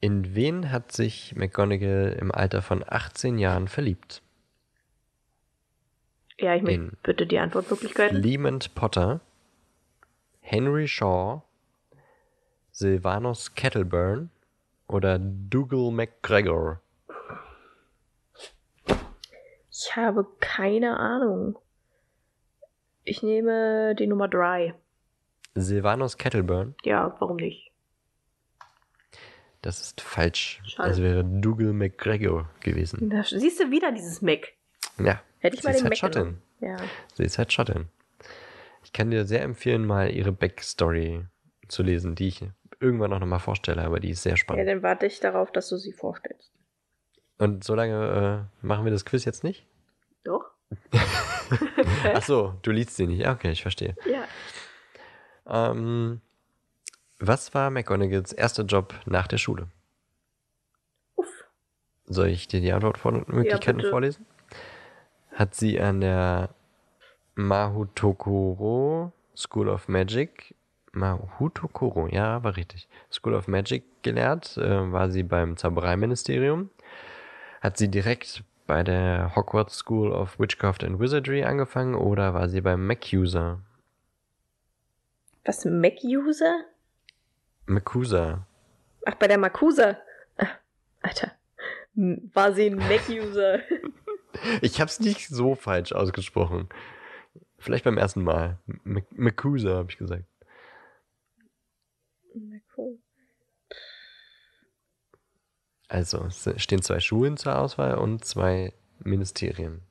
In 0.00 0.34
wen 0.34 0.72
hat 0.72 0.92
sich 0.92 1.36
McGonagall 1.36 2.16
im 2.18 2.32
Alter 2.32 2.62
von 2.62 2.82
18 2.86 3.38
Jahren 3.38 3.68
verliebt? 3.68 4.22
Ja, 6.38 6.54
ich 6.54 6.62
möchte 6.62 6.96
bitte 7.02 7.26
die 7.26 7.38
Antwortmöglichkeiten. 7.38 8.22
Lement 8.22 8.74
Potter, 8.74 9.20
Henry 10.40 10.88
Shaw, 10.88 11.42
Sylvanus 12.72 13.54
Kettleburn 13.54 14.30
oder 14.86 15.18
Dougal 15.18 15.90
McGregor? 15.90 16.80
Ich 19.70 19.96
habe 19.96 20.26
keine 20.40 20.98
Ahnung. 20.98 21.58
Ich 23.04 23.22
nehme 23.22 23.94
die 23.94 24.06
Nummer 24.06 24.28
drei. 24.28 24.74
Sylvanus 25.54 26.16
Kettleburn? 26.16 26.74
Ja, 26.84 27.14
warum 27.18 27.36
nicht? 27.36 27.69
Das 29.62 29.80
ist 29.80 30.00
falsch. 30.00 30.62
Schade. 30.64 30.90
Es 30.90 31.02
wäre 31.02 31.24
Dougal 31.24 31.72
McGregor 31.72 32.48
gewesen. 32.60 33.10
Da 33.10 33.22
siehst 33.24 33.60
du 33.60 33.70
wieder 33.70 33.92
dieses 33.92 34.22
Mac. 34.22 34.48
Ja, 34.98 35.22
Hätte 35.38 35.56
ich 35.56 35.62
sie 35.62 35.68
mal 35.68 35.74
ist 35.74 35.80
den 35.80 35.90
halt 35.90 36.02
Mac 36.02 36.12
genommen. 36.12 36.42
Ja. 36.60 36.76
Sie 37.14 37.24
ist 37.24 37.38
halt 37.38 37.52
Schottin. 37.52 37.88
Ich 38.84 38.92
kann 38.92 39.10
dir 39.10 39.24
sehr 39.26 39.42
empfehlen, 39.42 39.86
mal 39.86 40.10
ihre 40.10 40.32
Backstory 40.32 41.26
zu 41.68 41.82
lesen, 41.82 42.14
die 42.14 42.28
ich 42.28 42.42
irgendwann 42.80 43.12
auch 43.12 43.18
nochmal 43.18 43.38
vorstelle, 43.38 43.82
aber 43.82 44.00
die 44.00 44.10
ist 44.10 44.22
sehr 44.22 44.32
ja, 44.32 44.36
spannend. 44.36 44.66
dann 44.68 44.82
warte 44.82 45.06
ich 45.06 45.20
darauf, 45.20 45.52
dass 45.52 45.68
du 45.68 45.76
sie 45.76 45.92
vorstellst. 45.92 46.52
Und 47.38 47.64
solange 47.64 48.48
äh, 48.62 48.66
machen 48.66 48.84
wir 48.84 48.92
das 48.92 49.04
Quiz 49.04 49.24
jetzt 49.24 49.44
nicht? 49.44 49.66
Doch? 50.24 50.50
Ach 52.14 52.22
so, 52.22 52.54
du 52.62 52.70
liest 52.70 52.96
sie 52.96 53.06
nicht. 53.06 53.20
Ja, 53.20 53.32
Okay, 53.32 53.50
ich 53.50 53.62
verstehe. 53.62 53.94
Ja. 54.06 54.24
Ähm, 55.70 56.20
was 57.20 57.54
war 57.54 57.70
McGonagalls 57.70 58.32
erster 58.32 58.64
Job 58.64 58.94
nach 59.06 59.26
der 59.26 59.38
Schule? 59.38 59.68
Uff. 61.16 61.44
Soll 62.06 62.28
ich 62.28 62.48
dir 62.48 62.60
die 62.60 62.72
Antwortmöglichkeiten 62.72 63.76
bitte. 63.76 63.90
vorlesen? 63.90 64.26
Hat 65.32 65.54
sie 65.54 65.80
an 65.80 66.00
der 66.00 66.50
Mahutokoro 67.34 69.12
School 69.36 69.68
of 69.68 69.88
Magic, 69.88 70.54
Mahutokoro, 70.92 72.08
ja, 72.08 72.42
war 72.42 72.56
richtig, 72.56 72.88
School 73.10 73.34
of 73.34 73.48
Magic 73.48 73.84
gelehrt? 74.02 74.56
Äh, 74.56 74.92
war 74.92 75.10
sie 75.10 75.22
beim 75.22 75.56
Zaubereiministerium? 75.56 76.70
Hat 77.60 77.76
sie 77.76 77.88
direkt 77.88 78.42
bei 78.66 78.82
der 78.82 79.34
Hogwarts 79.36 79.76
School 79.76 80.12
of 80.12 80.38
Witchcraft 80.38 80.84
and 80.84 80.98
Wizardry 80.98 81.44
angefangen 81.44 81.94
oder 81.94 82.34
war 82.34 82.48
sie 82.48 82.60
beim 82.60 82.86
MacUser? 82.86 83.60
Was, 85.44 85.64
Mac-User? 85.64 86.64
MacUser. 87.70 88.46
Ach, 89.06 89.14
bei 89.14 89.28
der 89.28 89.38
Makusa. 89.38 89.96
Alter. 91.02 91.32
War 91.94 92.52
sie 92.52 92.66
ein 92.66 92.76
Mac-User? 92.76 93.60
Ich 94.62 94.80
hab's 94.80 95.00
nicht 95.00 95.28
so 95.28 95.54
falsch 95.56 95.92
ausgesprochen. 95.92 96.68
Vielleicht 97.58 97.84
beim 97.84 97.98
ersten 97.98 98.22
Mal. 98.22 98.58
M- 98.84 99.04
MacUser, 99.10 99.76
habe 99.76 99.90
ich 99.90 99.98
gesagt. 99.98 100.24
Also, 105.88 106.24
es 106.26 106.48
stehen 106.62 106.82
zwei 106.82 107.00
Schulen 107.00 107.36
zur 107.36 107.58
Auswahl 107.58 107.98
und 107.98 108.24
zwei 108.24 108.72
Ministerien. 109.00 109.82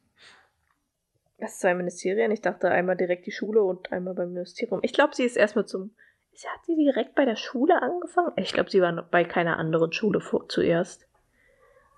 Was, 1.37 1.59
zwei 1.59 1.73
Ministerien? 1.73 2.31
Ich 2.31 2.41
dachte 2.41 2.69
einmal 2.71 2.95
direkt 2.97 3.25
die 3.25 3.31
Schule 3.31 3.61
und 3.61 3.91
einmal 3.91 4.13
beim 4.13 4.33
Ministerium. 4.33 4.79
Ich 4.83 4.93
glaube, 4.93 5.15
sie 5.15 5.23
ist 5.23 5.35
erstmal 5.37 5.65
zum. 5.65 5.91
Ist- 6.33 6.47
Hat 6.47 6.65
sie 6.65 6.75
direkt 6.75 7.15
bei 7.15 7.25
der 7.25 7.35
Schule 7.35 7.81
angefangen? 7.81 8.31
Ich 8.37 8.53
glaube, 8.53 8.69
sie 8.69 8.81
war 8.81 8.91
noch 8.91 9.07
bei 9.07 9.23
keiner 9.23 9.57
anderen 9.57 9.91
Schule 9.91 10.21
vor, 10.21 10.47
zuerst. 10.49 11.05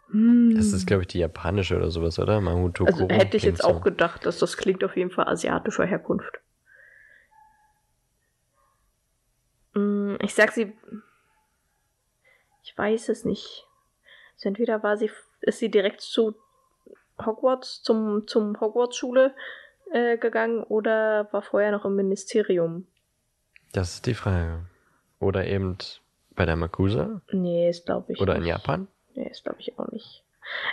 Hm. 0.09 0.53
Das 0.55 0.73
ist, 0.73 0.87
glaube 0.87 1.03
ich, 1.03 1.07
die 1.07 1.19
japanische 1.19 1.77
oder 1.77 1.89
sowas, 1.91 2.19
oder? 2.19 2.41
Mahutokoro. 2.41 3.03
Also 3.05 3.07
hätte 3.09 3.37
ich 3.37 3.43
jetzt 3.43 3.61
so. 3.61 3.67
auch 3.67 3.81
gedacht, 3.81 4.25
dass 4.25 4.39
das 4.39 4.57
klingt 4.57 4.83
auf 4.83 4.97
jeden 4.97 5.11
Fall 5.11 5.27
asiatischer 5.27 5.85
Herkunft. 5.85 6.39
Hm, 9.73 10.17
Ich 10.21 10.33
sag 10.33 10.51
sie. 10.51 10.73
Ich 12.63 12.77
weiß 12.77 13.09
es 13.09 13.25
nicht. 13.25 13.65
Also 14.35 14.49
entweder 14.49 14.83
war 14.83 14.97
sie, 14.97 15.09
ist 15.41 15.59
sie 15.59 15.69
direkt 15.69 16.01
zu 16.01 16.35
Hogwarts, 17.23 17.81
zum, 17.81 18.27
zum 18.27 18.59
Hogwarts-Schule 18.59 19.33
äh, 19.91 20.17
gegangen 20.17 20.63
oder 20.63 21.27
war 21.31 21.41
vorher 21.41 21.71
noch 21.71 21.85
im 21.85 21.95
Ministerium. 21.95 22.87
Das 23.73 23.95
ist 23.95 24.05
die 24.05 24.13
Frage. 24.13 24.65
Oder 25.19 25.45
eben 25.47 25.77
bei 26.35 26.45
der 26.45 26.55
Makusa? 26.55 27.21
Nee, 27.31 27.69
ist 27.69 27.85
glaube 27.85 28.13
ich. 28.13 28.19
Oder 28.19 28.35
in 28.35 28.41
nicht. 28.41 28.49
Japan? 28.49 28.87
Nee, 29.15 29.29
ist 29.29 29.43
glaube 29.43 29.59
ich 29.59 29.77
auch 29.77 29.87
nicht. 29.91 30.23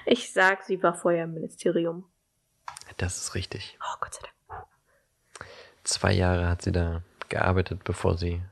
Ich 0.07 0.33
sag, 0.33 0.65
sie 0.65 0.83
war 0.83 0.95
vorher 0.95 1.25
im 1.25 1.35
Ministerium. 1.35 2.05
Das 2.97 3.19
ist 3.19 3.35
richtig. 3.35 3.79
Oh, 3.81 3.97
Gott 4.01 4.15
sei 4.15 4.23
Dank. 4.23 4.66
Zwei 5.85 6.12
Jahre 6.12 6.49
hat 6.49 6.62
sie 6.62 6.73
da 6.73 7.03
gearbeitet, 7.29 7.85
bevor 7.85 8.16
sie 8.16 8.43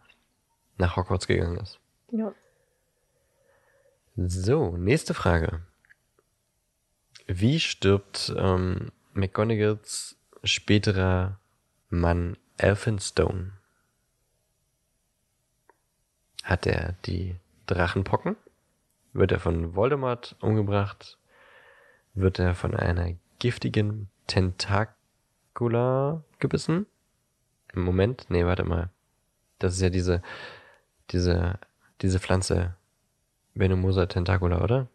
nach 0.78 0.97
Hogwarts 0.97 1.27
gegangen 1.27 1.59
ist. 1.59 1.78
Ja. 2.10 2.32
So, 4.16 4.77
nächste 4.77 5.14
Frage. 5.14 5.62
Wie 7.27 7.60
stirbt 7.60 8.32
ähm, 8.36 8.93
McGonagalls 9.12 10.16
späterer 10.44 11.39
Mann 11.90 12.36
Elphinstone? 12.56 13.52
Hat 16.47 16.64
er 16.64 16.94
die 17.06 17.35
Drachenpocken? 17.66 18.36
Wird 19.12 19.32
er 19.32 19.40
von 19.40 19.74
Voldemort 19.74 20.36
umgebracht? 20.40 21.18
Wird 22.14 22.39
er 22.39 22.55
von 22.55 22.77
einer 22.77 23.14
giftigen 23.40 24.09
Tentacula 24.28 26.23
gebissen? 26.39 26.86
Im 27.74 27.82
Moment? 27.82 28.27
Nee, 28.28 28.47
warte 28.47 28.62
mal. 28.62 28.90
Das 29.59 29.74
ist 29.74 29.81
ja 29.81 29.90
diese, 29.90 30.23
diese, 31.10 31.59
diese 32.01 32.20
Pflanze. 32.20 32.77
Venomosa 33.55 34.06
tentacula, 34.06 34.62
oder? 34.62 34.86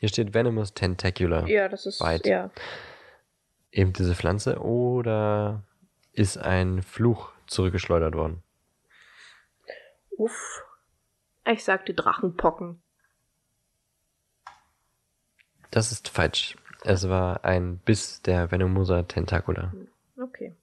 Hier 0.00 0.10
steht 0.10 0.34
Venomous 0.34 0.74
tentacula. 0.74 1.46
Ja, 1.46 1.70
das 1.70 1.86
ist. 1.86 2.02
Weit. 2.02 2.26
Ja. 2.26 2.50
Eben 3.72 3.94
diese 3.94 4.14
Pflanze. 4.14 4.60
Oder 4.60 5.62
ist 6.12 6.36
ein 6.36 6.82
Fluch 6.82 7.32
zurückgeschleudert 7.46 8.14
worden? 8.14 8.42
Uff. 10.18 10.62
Ich 11.46 11.64
sag 11.64 11.86
die 11.86 11.94
Drachenpocken. 11.94 12.80
Das 15.70 15.92
ist 15.92 16.08
falsch. 16.08 16.56
Es 16.82 17.08
war 17.08 17.44
ein 17.44 17.78
Biss 17.78 18.22
der 18.22 18.50
Venomosa 18.50 19.02
tentacula. 19.02 19.72
Okay. 20.20 20.54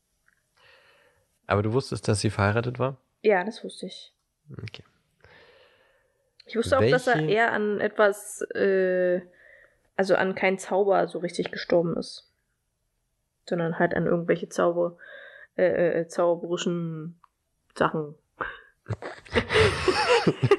Aber 1.45 1.63
du 1.63 1.71
wusstest, 1.73 2.07
dass 2.07 2.19
sie 2.19 2.29
verheiratet 2.29 2.77
war? 2.79 2.97
Ja, 3.21 3.43
das 3.43 3.63
wusste 3.63 3.85
ich. 3.85 4.13
Okay. 4.51 4.83
Ich 6.45 6.55
wusste 6.55 6.77
auch, 6.77 6.81
dass 6.89 7.07
er 7.07 7.15
Welche- 7.15 7.31
eher 7.31 7.51
an 7.53 7.79
etwas, 7.79 8.41
äh, 8.53 9.21
also 9.95 10.15
an 10.15 10.35
keinen 10.35 10.57
Zauber 10.59 11.07
so 11.07 11.19
richtig 11.19 11.51
gestorben 11.51 11.95
ist. 11.97 12.29
Sondern 13.47 13.79
halt 13.79 13.93
an 13.93 14.05
irgendwelche 14.05 14.49
Zauber, 14.49 14.97
äh, 15.57 16.01
äh, 16.01 16.07
zauberischen 16.07 17.19
Sachen. 17.75 18.15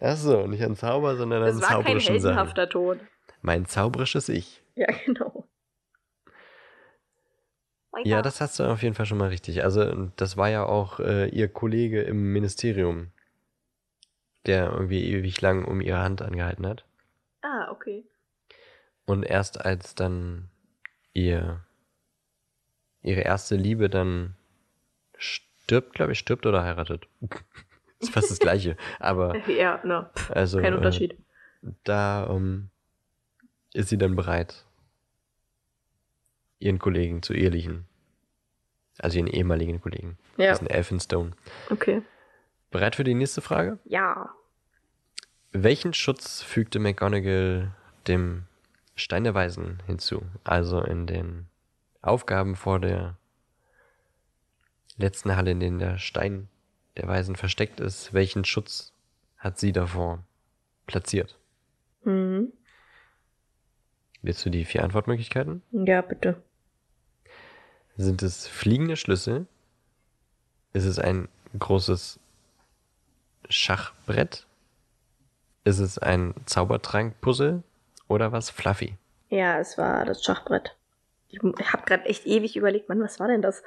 Ach 0.00 0.16
so, 0.16 0.46
nicht 0.46 0.62
an 0.62 0.76
Zauber, 0.76 1.16
sondern 1.16 1.42
an 1.42 1.48
Das 1.48 1.60
war 1.62 1.68
kein 1.68 1.76
zauberischen 1.84 2.20
Sachen. 2.20 2.36
heldenhafter 2.36 2.68
Tod. 2.68 2.98
Mein 3.40 3.66
zauberisches 3.66 4.28
Ich. 4.28 4.62
Ja, 4.74 4.86
genau. 5.04 5.48
Ja, 8.04 8.22
das 8.22 8.40
hast 8.40 8.58
du 8.58 8.64
auf 8.64 8.82
jeden 8.82 8.94
Fall 8.94 9.06
schon 9.06 9.18
mal 9.18 9.28
richtig. 9.28 9.62
Also, 9.64 10.10
das 10.16 10.36
war 10.36 10.48
ja 10.48 10.64
auch 10.64 10.98
äh, 10.98 11.28
ihr 11.28 11.48
Kollege 11.48 12.02
im 12.02 12.32
Ministerium, 12.32 13.12
der 14.46 14.70
irgendwie 14.72 15.04
ewig 15.12 15.40
lang 15.40 15.64
um 15.64 15.80
ihre 15.80 15.98
Hand 15.98 16.22
angehalten 16.22 16.66
hat. 16.66 16.84
Ah, 17.42 17.70
okay. 17.70 18.04
Und 19.04 19.24
erst 19.24 19.64
als 19.64 19.94
dann 19.94 20.48
ihr 21.12 21.64
ihre 23.02 23.20
erste 23.20 23.56
Liebe 23.56 23.90
dann 23.90 24.36
stirbt, 25.16 25.92
glaube 25.92 26.12
ich, 26.12 26.18
stirbt 26.18 26.46
oder 26.46 26.62
heiratet. 26.62 27.06
Ist 28.02 28.12
fast 28.12 28.30
das 28.30 28.38
Gleiche. 28.38 28.76
Aber 28.98 29.36
Ja, 29.48 29.80
na, 29.84 30.10
also 30.30 30.60
kein 30.60 30.72
äh, 30.72 30.76
Unterschied. 30.76 31.16
da 31.84 32.26
ähm, 32.30 32.68
ist 33.72 33.88
sie 33.88 33.98
dann 33.98 34.16
bereit, 34.16 34.64
ihren 36.58 36.78
Kollegen 36.78 37.22
zu 37.22 37.32
ehelichen. 37.34 37.86
Also 38.98 39.18
ihren 39.18 39.26
ehemaligen 39.26 39.80
Kollegen. 39.80 40.18
Ja, 40.36 40.48
Das 40.48 40.58
ist 40.60 40.68
ein 40.68 40.70
Elphinstone. 40.70 41.32
okay. 41.70 42.02
Bereit 42.70 42.96
für 42.96 43.04
die 43.04 43.14
nächste 43.14 43.40
Frage? 43.42 43.78
Ja. 43.84 44.30
Welchen 45.50 45.92
Schutz 45.92 46.40
fügte 46.42 46.78
McGonagall 46.78 47.74
dem 48.06 48.44
Stein 48.94 49.24
der 49.24 49.34
Weisen 49.34 49.82
hinzu? 49.86 50.22
Also 50.44 50.80
in 50.82 51.06
den 51.06 51.48
Aufgaben 52.00 52.56
vor 52.56 52.80
der 52.80 53.16
letzten 54.96 55.36
Halle, 55.36 55.50
in 55.50 55.60
denen 55.60 55.78
der 55.78 55.98
Stein 55.98 56.48
der 56.96 57.08
Weisen 57.08 57.36
versteckt 57.36 57.80
ist, 57.80 58.12
welchen 58.12 58.44
Schutz 58.44 58.92
hat 59.38 59.58
sie 59.58 59.72
davor 59.72 60.22
platziert? 60.86 61.38
Mhm. 62.04 62.52
Willst 64.22 64.44
du 64.46 64.50
die 64.50 64.64
vier 64.64 64.84
Antwortmöglichkeiten? 64.84 65.62
Ja, 65.72 66.00
bitte. 66.00 66.40
Sind 67.96 68.22
es 68.22 68.46
fliegende 68.46 68.96
Schlüssel? 68.96 69.46
Ist 70.72 70.84
es 70.84 70.98
ein 70.98 71.28
großes 71.58 72.20
Schachbrett? 73.48 74.46
Ist 75.64 75.80
es 75.80 75.98
ein 75.98 76.34
Zaubertrank-Puzzle? 76.46 77.62
Oder 78.08 78.32
was 78.32 78.50
Fluffy? 78.50 78.96
Ja, 79.28 79.58
es 79.58 79.78
war 79.78 80.04
das 80.04 80.22
Schachbrett. 80.22 80.76
Ich 81.28 81.40
habe 81.40 81.84
gerade 81.86 82.04
echt 82.04 82.26
ewig 82.26 82.56
überlegt, 82.56 82.88
Mann, 82.88 83.00
was 83.00 83.18
war 83.18 83.28
denn 83.28 83.42
das? 83.42 83.62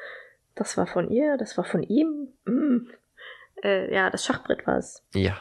Das 0.54 0.78
war 0.78 0.88
von 0.88 1.10
ihr, 1.10 1.38
das 1.38 1.58
war 1.58 1.66
von 1.66 1.84
ihm. 1.84 2.30
Mm. 2.46 2.88
Äh, 3.64 3.94
ja, 3.94 4.10
das 4.10 4.26
Schachbrett 4.26 4.66
war 4.68 4.78
es. 4.78 5.04
Ja, 5.14 5.38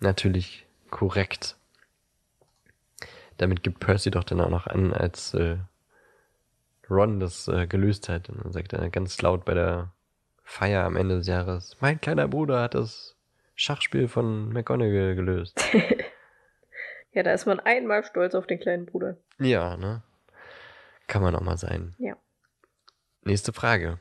natürlich 0.00 0.66
korrekt. 0.90 1.56
Damit 3.38 3.62
gibt 3.62 3.80
Percy 3.80 4.10
doch 4.10 4.24
dann 4.24 4.40
auch 4.40 4.50
noch 4.50 4.66
an, 4.66 4.92
als 4.92 5.34
äh, 5.34 5.56
Ron 6.88 7.20
das 7.20 7.48
äh, 7.48 7.66
gelöst 7.66 8.08
hat. 8.08 8.28
Und 8.28 8.44
dann 8.44 8.52
sagt 8.52 8.72
er 8.72 8.88
ganz 8.90 9.20
laut 9.22 9.44
bei 9.44 9.54
der 9.54 9.92
Feier 10.44 10.84
am 10.84 10.96
Ende 10.96 11.16
des 11.16 11.26
Jahres, 11.26 11.76
mein 11.80 12.00
kleiner 12.00 12.28
Bruder 12.28 12.60
hat 12.60 12.74
das 12.74 13.16
Schachspiel 13.54 14.08
von 14.08 14.52
McGonagall 14.52 15.14
gelöst. 15.14 15.58
Ja, 17.14 17.22
da 17.22 17.32
ist 17.32 17.46
man 17.46 17.60
einmal 17.60 18.04
stolz 18.04 18.34
auf 18.34 18.48
den 18.48 18.58
kleinen 18.58 18.86
Bruder. 18.86 19.16
ja, 19.38 19.76
ne? 19.76 20.02
Kann 21.06 21.22
man 21.22 21.36
auch 21.36 21.42
mal 21.42 21.56
sein. 21.56 21.94
Ja. 21.98 22.16
Nächste 23.22 23.52
Frage. 23.52 23.98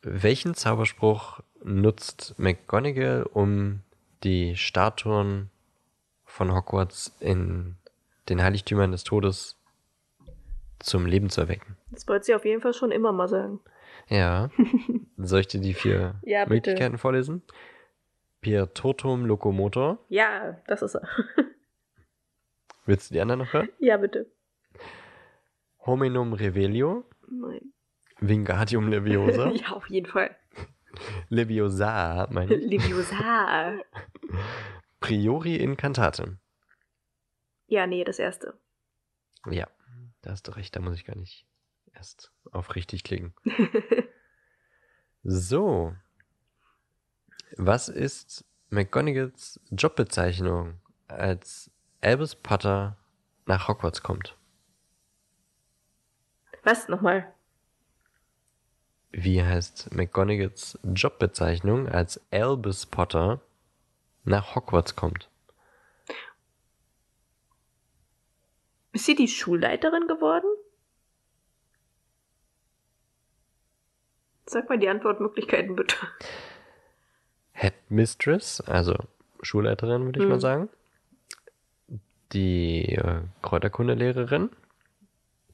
Welchen 0.00 0.54
Zauberspruch 0.54 1.40
nutzt 1.64 2.38
McGonagall, 2.38 3.24
um 3.24 3.80
die 4.22 4.56
Statuen 4.56 5.50
von 6.24 6.54
Hogwarts 6.54 7.14
in 7.20 7.76
den 8.28 8.42
Heiligtümern 8.42 8.92
des 8.92 9.04
Todes 9.04 9.56
zum 10.78 11.06
Leben 11.06 11.30
zu 11.30 11.40
erwecken? 11.42 11.76
Das 11.90 12.06
wollte 12.08 12.26
sie 12.26 12.34
auf 12.34 12.44
jeden 12.44 12.60
Fall 12.60 12.74
schon 12.74 12.90
immer 12.90 13.12
mal 13.12 13.28
sagen. 13.28 13.60
Ja. 14.08 14.50
Soll 15.16 15.40
ich 15.40 15.48
dir 15.48 15.60
die 15.60 15.74
vier 15.74 16.14
Ja, 16.22 16.44
bitte. 16.44 16.54
Möglichkeiten 16.70 16.98
vorlesen? 16.98 17.42
Pier 18.40 18.72
Totum 18.74 19.24
Locomotor. 19.24 19.98
Ja, 20.08 20.58
das 20.66 20.82
ist 20.82 20.94
er. 20.96 21.08
Willst 22.86 23.10
du 23.10 23.14
die 23.14 23.20
anderen 23.20 23.40
noch 23.40 23.52
hören? 23.52 23.68
ja, 23.78 23.96
bitte. 23.96 24.26
Hominum 25.86 26.32
Revelio. 26.34 27.04
Nein. 27.28 27.72
Wingardium 28.20 28.88
Leviosa. 28.88 29.50
ja, 29.54 29.72
auf 29.72 29.88
jeden 29.88 30.06
Fall. 30.06 30.34
Leviosa, 31.28 32.26
meine 32.30 32.54
ich. 32.54 32.64
Leviosa. 32.64 33.74
Priori 35.00 35.56
Incantatem. 35.56 36.38
ja, 37.66 37.86
nee, 37.86 38.04
das 38.04 38.18
erste. 38.18 38.58
Ja, 39.50 39.66
da 40.22 40.30
hast 40.30 40.48
du 40.48 40.52
recht, 40.52 40.74
da 40.74 40.80
muss 40.80 40.94
ich 40.94 41.04
gar 41.04 41.16
nicht 41.16 41.46
erst 41.92 42.32
auf 42.52 42.74
richtig 42.74 43.04
klicken. 43.04 43.34
So. 45.26 45.96
Was 47.56 47.88
ist 47.88 48.44
McGonagalls 48.68 49.58
Jobbezeichnung, 49.70 50.80
als 51.08 51.70
Albus 52.02 52.34
Potter 52.34 52.98
nach 53.46 53.66
Hogwarts 53.68 54.02
kommt? 54.02 54.36
Was? 56.62 56.88
Nochmal. 56.88 57.33
Wie 59.16 59.40
heißt 59.44 59.94
McGonagalls 59.94 60.76
Jobbezeichnung, 60.82 61.88
als 61.88 62.20
Albus 62.32 62.84
Potter 62.84 63.40
nach 64.24 64.56
Hogwarts 64.56 64.96
kommt? 64.96 65.28
Ist 68.92 69.06
sie 69.06 69.14
die 69.14 69.28
Schulleiterin 69.28 70.08
geworden? 70.08 70.48
Sag 74.46 74.68
mal 74.68 74.78
die 74.80 74.88
Antwortmöglichkeiten 74.88 75.76
bitte. 75.76 75.94
Headmistress, 77.52 78.60
also 78.62 78.96
Schulleiterin, 79.42 80.06
würde 80.06 80.18
ich 80.18 80.24
Mhm. 80.24 80.30
mal 80.32 80.40
sagen. 80.40 80.68
Die 82.32 82.96
äh, 82.96 83.20
Kräuterkundelehrerin, 83.42 84.50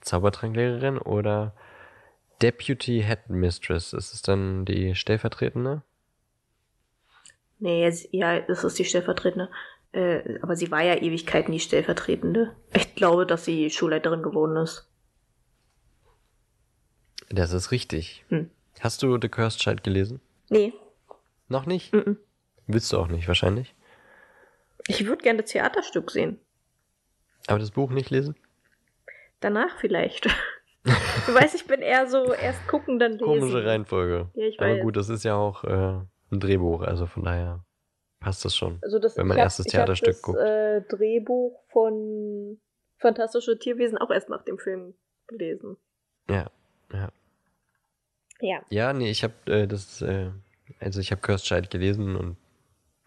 Zaubertranklehrerin 0.00 0.96
oder 0.96 1.52
Deputy 2.42 3.02
Headmistress. 3.02 3.92
Ist 3.92 4.14
es 4.14 4.22
dann 4.22 4.64
die 4.64 4.94
stellvertretende? 4.94 5.82
Nee, 7.58 7.82
jetzt- 7.82 8.08
ja, 8.12 8.40
das 8.40 8.64
ist 8.64 8.78
die 8.78 8.84
stellvertretende. 8.84 9.50
Äh, 9.92 10.38
aber 10.40 10.56
sie 10.56 10.70
war 10.70 10.82
ja 10.82 10.94
Ewigkeiten 10.96 11.52
die 11.52 11.60
stellvertretende. 11.60 12.56
Ich 12.74 12.94
glaube, 12.94 13.26
dass 13.26 13.44
sie 13.44 13.70
Schulleiterin 13.70 14.22
geworden 14.22 14.56
ist. 14.56 14.88
Das 17.28 17.52
ist 17.52 17.70
richtig. 17.70 18.24
Hm. 18.28 18.50
Hast 18.80 19.02
du 19.02 19.18
The 19.20 19.28
Cursed 19.28 19.60
Child 19.60 19.84
gelesen? 19.84 20.20
Nee. 20.48 20.72
Noch 21.48 21.66
nicht? 21.66 21.92
Mhm. 21.92 22.18
Willst 22.66 22.92
du 22.92 22.98
auch 22.98 23.08
nicht, 23.08 23.28
wahrscheinlich. 23.28 23.74
Ich 24.86 25.04
würde 25.06 25.22
gerne 25.22 25.42
das 25.42 25.50
Theaterstück 25.50 26.10
sehen. 26.10 26.38
Aber 27.46 27.58
das 27.58 27.72
Buch 27.72 27.90
nicht 27.90 28.10
lesen? 28.10 28.36
Danach 29.40 29.76
vielleicht. 29.78 30.28
Du 30.84 31.34
weißt, 31.34 31.54
ich 31.54 31.66
bin 31.66 31.80
eher 31.82 32.06
so 32.08 32.32
erst 32.32 32.66
gucken, 32.68 32.98
dann 32.98 33.12
lesen. 33.12 33.24
Komische 33.24 33.64
Reihenfolge. 33.64 34.28
Ja, 34.34 34.46
ich 34.46 34.58
Aber 34.60 34.74
weiß. 34.74 34.82
gut, 34.82 34.96
das 34.96 35.08
ist 35.08 35.24
ja 35.24 35.36
auch 35.36 35.64
äh, 35.64 36.00
ein 36.32 36.40
Drehbuch, 36.40 36.82
also 36.82 37.06
von 37.06 37.24
daher 37.24 37.64
passt 38.20 38.44
das 38.44 38.56
schon. 38.56 38.78
Also 38.82 38.98
das, 38.98 39.16
wenn 39.16 39.26
man 39.26 39.36
hab- 39.38 39.44
erstes 39.44 39.66
ich 39.66 39.72
Theaterstück 39.72 40.12
das, 40.14 40.22
guckt. 40.22 40.38
Äh, 40.38 40.82
Drehbuch 40.82 41.60
von 41.70 42.60
Fantastische 42.98 43.58
Tierwesen 43.58 43.96
auch 43.96 44.10
erst 44.10 44.28
nach 44.28 44.44
dem 44.44 44.58
Film 44.58 44.94
gelesen. 45.26 45.76
Ja, 46.28 46.50
ja. 46.92 47.08
Ja. 48.42 48.60
Ja, 48.68 48.92
nee, 48.92 49.10
ich 49.10 49.22
habe 49.22 49.34
äh, 49.46 49.66
das, 49.66 50.02
äh, 50.02 50.30
also 50.80 51.00
ich 51.00 51.12
habe 51.12 51.36
Child 51.36 51.70
gelesen 51.70 52.16
und 52.16 52.36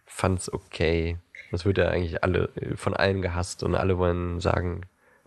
fand's 0.05 0.51
okay. 0.51 1.17
Das 1.51 1.65
wird 1.65 1.77
ja 1.77 1.89
eigentlich 1.89 2.23
alle 2.23 2.49
äh, 2.55 2.75
von 2.75 2.93
allen 2.95 3.21
gehasst 3.21 3.63
und 3.63 3.75
alle 3.75 3.97
wollen 3.97 4.39
sagen, 4.39 4.81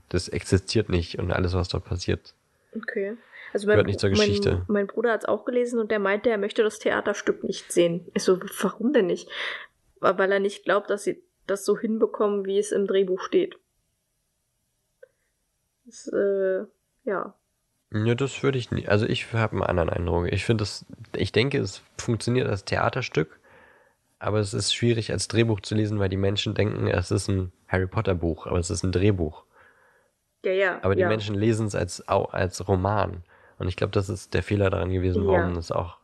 das 0.09 0.29
existiert 0.29 0.89
nicht 0.89 1.19
und 1.19 1.33
alles, 1.33 1.55
was 1.55 1.69
dort 1.69 1.85
passiert. 1.85 2.35
Okay. 2.75 3.17
Also 3.53 3.67
Gehört 3.67 3.85
mein, 3.85 3.87
nicht 3.87 4.01
zur 4.01 4.11
mein, 4.11 4.19
Geschichte. 4.19 4.65
mein 4.69 4.87
Bruder 4.87 5.13
hat 5.13 5.23
es 5.23 5.29
auch 5.29 5.45
gelesen 5.45 5.79
und 5.79 5.91
der 5.91 5.99
meinte, 5.99 6.31
er 6.31 6.39
möchte 6.39 6.63
das 6.63 6.79
Theaterstück 6.79 7.45
nicht 7.45 7.73
sehen. 7.73 8.07
Ich 8.15 8.23
so, 8.23 8.39
warum 8.61 8.93
denn 8.93 9.07
nicht? 9.07 9.29
Weil 10.01 10.31
er 10.31 10.41
nicht 10.41 10.65
glaubt, 10.65 10.91
dass 10.91 11.05
sie 11.05 11.23
das 11.47 11.65
so 11.65 11.79
hinbekommen, 11.79 12.45
wie 12.45 12.59
es 12.59 12.73
im 12.73 12.87
Drehbuch 12.87 13.23
steht. 13.23 13.57
Das, 15.87 16.09
äh, 16.09 16.65
ja. 17.05 17.35
Ja, 17.93 18.15
das 18.15 18.43
würde 18.43 18.59
ich 18.59 18.73
nicht. 18.73 18.89
Also 18.89 19.07
ich 19.07 19.33
habe 19.33 19.53
einen 19.53 19.63
anderen 19.63 19.91
Eindruck. 19.91 20.33
Ich 20.33 20.45
finde 20.45 20.65
es, 20.65 20.85
ich 21.15 21.33
denke, 21.33 21.59
es 21.59 21.83
funktioniert 21.97 22.49
als 22.49 22.65
Theaterstück, 22.65 23.39
aber 24.19 24.41
es 24.41 24.53
ist 24.53 24.75
schwierig 24.75 25.13
als 25.13 25.29
Drehbuch 25.29 25.61
zu 25.61 25.75
lesen, 25.75 25.99
weil 25.99 26.09
die 26.09 26.17
Menschen 26.17 26.55
denken, 26.55 26.89
es 26.89 27.11
ist 27.11 27.29
ein 27.29 27.53
Harry 27.69 27.87
Potter 27.87 28.15
Buch, 28.15 28.47
aber 28.47 28.59
es 28.59 28.71
ist 28.71 28.83
ein 28.83 28.93
Drehbuch. 28.93 29.46
Ja, 30.47 30.53
ja. 30.53 30.79
Aber 30.83 30.95
die 30.95 31.01
ja. 31.03 31.09
Menschen 31.09 31.35
lesen 31.35 31.67
es 31.67 31.75
als, 31.75 32.07
als 32.09 32.67
Roman. 32.69 33.25
Und 33.59 33.69
ich 33.69 33.77
glaube, 33.77 33.91
das 33.93 34.09
ist 34.09 34.33
der 34.33 34.43
Fehler 34.43 34.71
daran 34.71 34.91
gewesen, 34.91 35.25
Ja. 35.25 35.31
warum 35.33 35.57
es 35.57 35.73
auch 35.73 35.99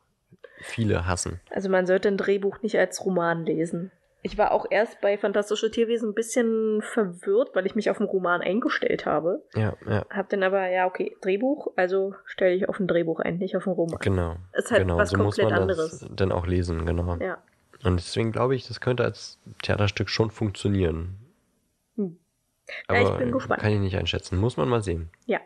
viele 0.61 1.07
hassen. 1.07 1.41
Also 1.51 1.69
man 1.69 1.87
sollte 1.87 2.09
ein 2.09 2.17
Drehbuch 2.17 2.61
nicht 2.63 2.77
als 2.79 3.05
Roman 3.05 3.45
lesen. 3.47 3.93
Ich 4.25 4.39
war 4.39 4.53
auch 4.53 4.67
erst 4.71 5.01
bei 5.01 5.19
Fantastische 5.19 5.71
Tierwesen 5.71 6.11
ein 6.11 6.15
bisschen 6.15 6.81
verwirrt, 6.83 7.51
weil 7.55 7.67
ich 7.67 7.75
mich 7.75 7.91
auf 7.91 7.99
den 7.99 8.07
Roman 8.07 8.41
eingestellt 8.41 9.05
habe. 9.05 9.43
Ja, 9.55 9.75
ja, 9.87 10.05
Hab 10.11 10.29
dann 10.31 10.45
aber, 10.45 10.69
ja, 10.69 10.87
okay, 10.87 11.17
Drehbuch, 11.21 11.73
also 11.77 12.15
stelle 12.25 12.55
ich 12.55 12.69
auf 12.69 12.79
ein 12.79 12.87
Drehbuch 12.87 13.19
ein, 13.21 13.39
nicht 13.39 13.57
auf 13.57 13.67
einen 13.67 13.75
Roman. 13.75 13.99
genau. 14.01 14.37
Ist 14.53 14.71
halt 14.71 14.83
genau, 14.83 14.97
was 14.97 15.11
so 15.11 15.17
muss 15.19 15.37
komplett 15.37 15.51
man 15.51 15.63
anderes. 15.63 15.99
das 16.01 16.09
dann 16.15 16.31
auch 16.33 16.47
lesen, 16.47 16.87
genau. 16.87 17.17
Ja. 17.17 17.39
Und 17.83 17.97
deswegen 17.97 18.31
glaube 18.31 18.55
ich, 18.55 18.69
das 18.69 18.81
könnte 18.81 19.03
als 19.03 19.41
Theaterstück 19.63 20.09
schon 20.09 20.31
funktionieren. 20.31 21.19
Aber 22.87 23.01
Ja, 23.01 23.13
ich 23.13 23.19
bin 23.19 23.33
gespannt. 23.33 23.61
kann 23.61 23.73
ich 23.73 23.79
nicht 23.81 23.97
einschätzen. 23.97 24.39
Muss 24.39 24.57
man 24.57 24.69
mal 24.69 24.83
sehen. 24.83 25.11
Ja, 25.27 25.41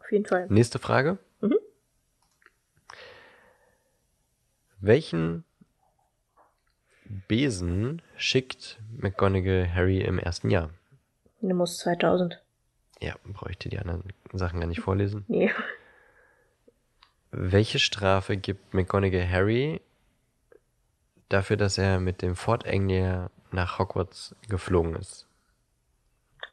auf 0.00 0.10
jeden 0.12 0.26
Fall. 0.26 0.46
Nächste 0.48 0.78
Frage. 0.78 1.18
Mhm. 1.40 1.58
Welchen 4.80 5.44
Besen 7.28 8.02
schickt 8.16 8.80
McGonagall 8.96 9.72
Harry 9.72 10.00
im 10.00 10.18
ersten 10.18 10.50
Jahr? 10.50 10.70
Nimbus 11.40 11.78
2000. 11.78 12.42
Ja, 13.00 13.14
brauche 13.24 13.50
ich 13.50 13.58
dir 13.58 13.68
die 13.70 13.78
anderen 13.78 14.02
Sachen 14.32 14.60
gar 14.60 14.66
nicht 14.66 14.80
vorlesen. 14.80 15.24
Nee. 15.28 15.50
Welche 17.30 17.78
Strafe 17.78 18.36
gibt 18.36 18.74
McGonagall 18.74 19.28
Harry 19.28 19.80
dafür, 21.28 21.56
dass 21.56 21.78
er 21.78 22.00
mit 22.00 22.22
dem 22.22 22.36
Fort 22.36 22.66
Anglia 22.66 23.30
nach 23.50 23.78
Hogwarts 23.78 24.34
geflogen 24.48 24.94
ist? 24.96 25.26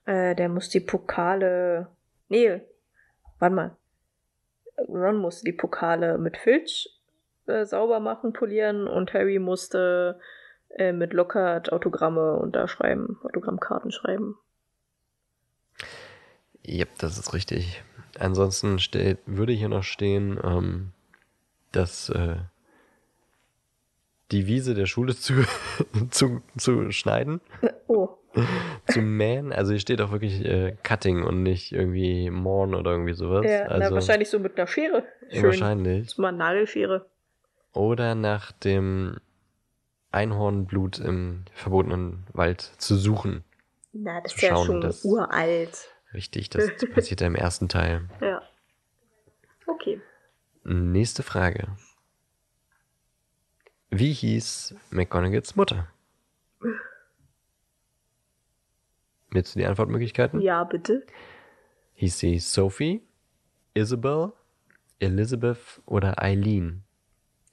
Äh, 0.06 0.36
der 0.36 0.50
muss 0.50 0.70
die 0.70 0.80
Pokale. 0.80 1.88
Nee, 2.30 2.62
warte 3.40 3.56
mal. 3.56 3.78
Ron 4.88 5.18
musste 5.18 5.46
die 5.46 5.54
Pokale 5.54 6.18
mit 6.18 6.38
Filch 6.38 6.90
äh, 7.46 7.66
sauber 7.66 8.00
machen, 8.00 8.34
polieren 8.34 8.88
und 8.88 9.14
Harry 9.14 9.40
musste 9.40 10.20
äh, 10.70 10.92
mit 10.92 11.14
Lockhart 11.14 11.72
Autogramme 11.72 12.38
unterschreiben, 12.38 13.20
Autogrammkarten 13.24 13.92
schreiben. 13.92 14.38
Ja, 16.64 16.86
das 16.98 17.18
ist 17.18 17.34
richtig. 17.34 17.84
Ansonsten 18.20 18.80
steht, 18.80 19.20
würde 19.26 19.54
hier 19.54 19.70
noch 19.70 19.84
stehen, 19.84 20.40
ähm, 20.44 20.92
dass 21.72 22.10
äh, 22.10 22.38
die 24.32 24.48
Wiese 24.48 24.74
der 24.74 24.86
Schule 24.86 25.16
zu, 25.16 25.34
zu, 26.10 26.42
zu 26.58 26.92
schneiden, 26.92 27.42
Oh, 27.88 28.18
zu 28.88 29.02
mähen. 29.02 29.52
Also 29.52 29.72
hier 29.72 29.80
steht 29.80 30.02
auch 30.02 30.12
wirklich 30.12 30.44
äh, 30.46 30.76
Cutting 30.84 31.24
und 31.24 31.44
nicht 31.44 31.72
irgendwie 31.72 32.30
Morn 32.30 32.74
oder 32.76 32.92
irgendwie 32.92 33.14
sowas. 33.14 33.46
ja, 33.46 33.66
na, 33.66 33.70
also 33.76 33.96
wahrscheinlich 33.96 34.30
so 34.30 34.40
mit 34.40 34.58
einer 34.58 34.68
Schere. 34.68 35.06
Schön. 35.30 35.44
wahrscheinlich. 35.44 36.04
Das 36.04 36.14
ist 36.14 36.18
mal 36.18 36.30
eine 36.30 36.38
Nagelschere. 36.38 37.06
Oder 37.74 38.16
nach 38.16 38.52
dem 38.52 39.18
Einhornblut 40.12 41.00
im 41.00 41.46
verbotenen 41.54 42.26
Wald 42.34 42.62
zu 42.62 42.96
suchen. 42.96 43.44
Na, 43.94 44.22
das 44.22 44.34
ist 44.36 44.42
ja 44.42 44.56
schon 44.58 44.82
dass- 44.82 45.04
uralt. 45.06 45.90
Richtig, 46.14 46.50
das 46.50 46.70
passiert 46.94 47.22
ja 47.22 47.28
im 47.28 47.36
ersten 47.36 47.70
Teil. 47.70 48.10
Ja. 48.22 48.42
Okay. 49.68 50.02
Nächste 50.64 51.24
Frage. 51.24 51.68
Wie 53.90 54.14
hieß 54.14 54.76
McGonagalls 54.90 55.56
Mutter? 55.56 55.88
Du 59.34 59.42
die 59.42 59.66
Antwortmöglichkeiten? 59.66 60.42
Ja, 60.42 60.64
bitte. 60.66 61.06
Hieß 61.94 62.20
sie 62.20 62.40
Sophie, 62.40 63.02
Isabel, 63.74 64.34
Elizabeth 65.00 65.82
oder 65.86 66.22
Eileen? 66.22 66.84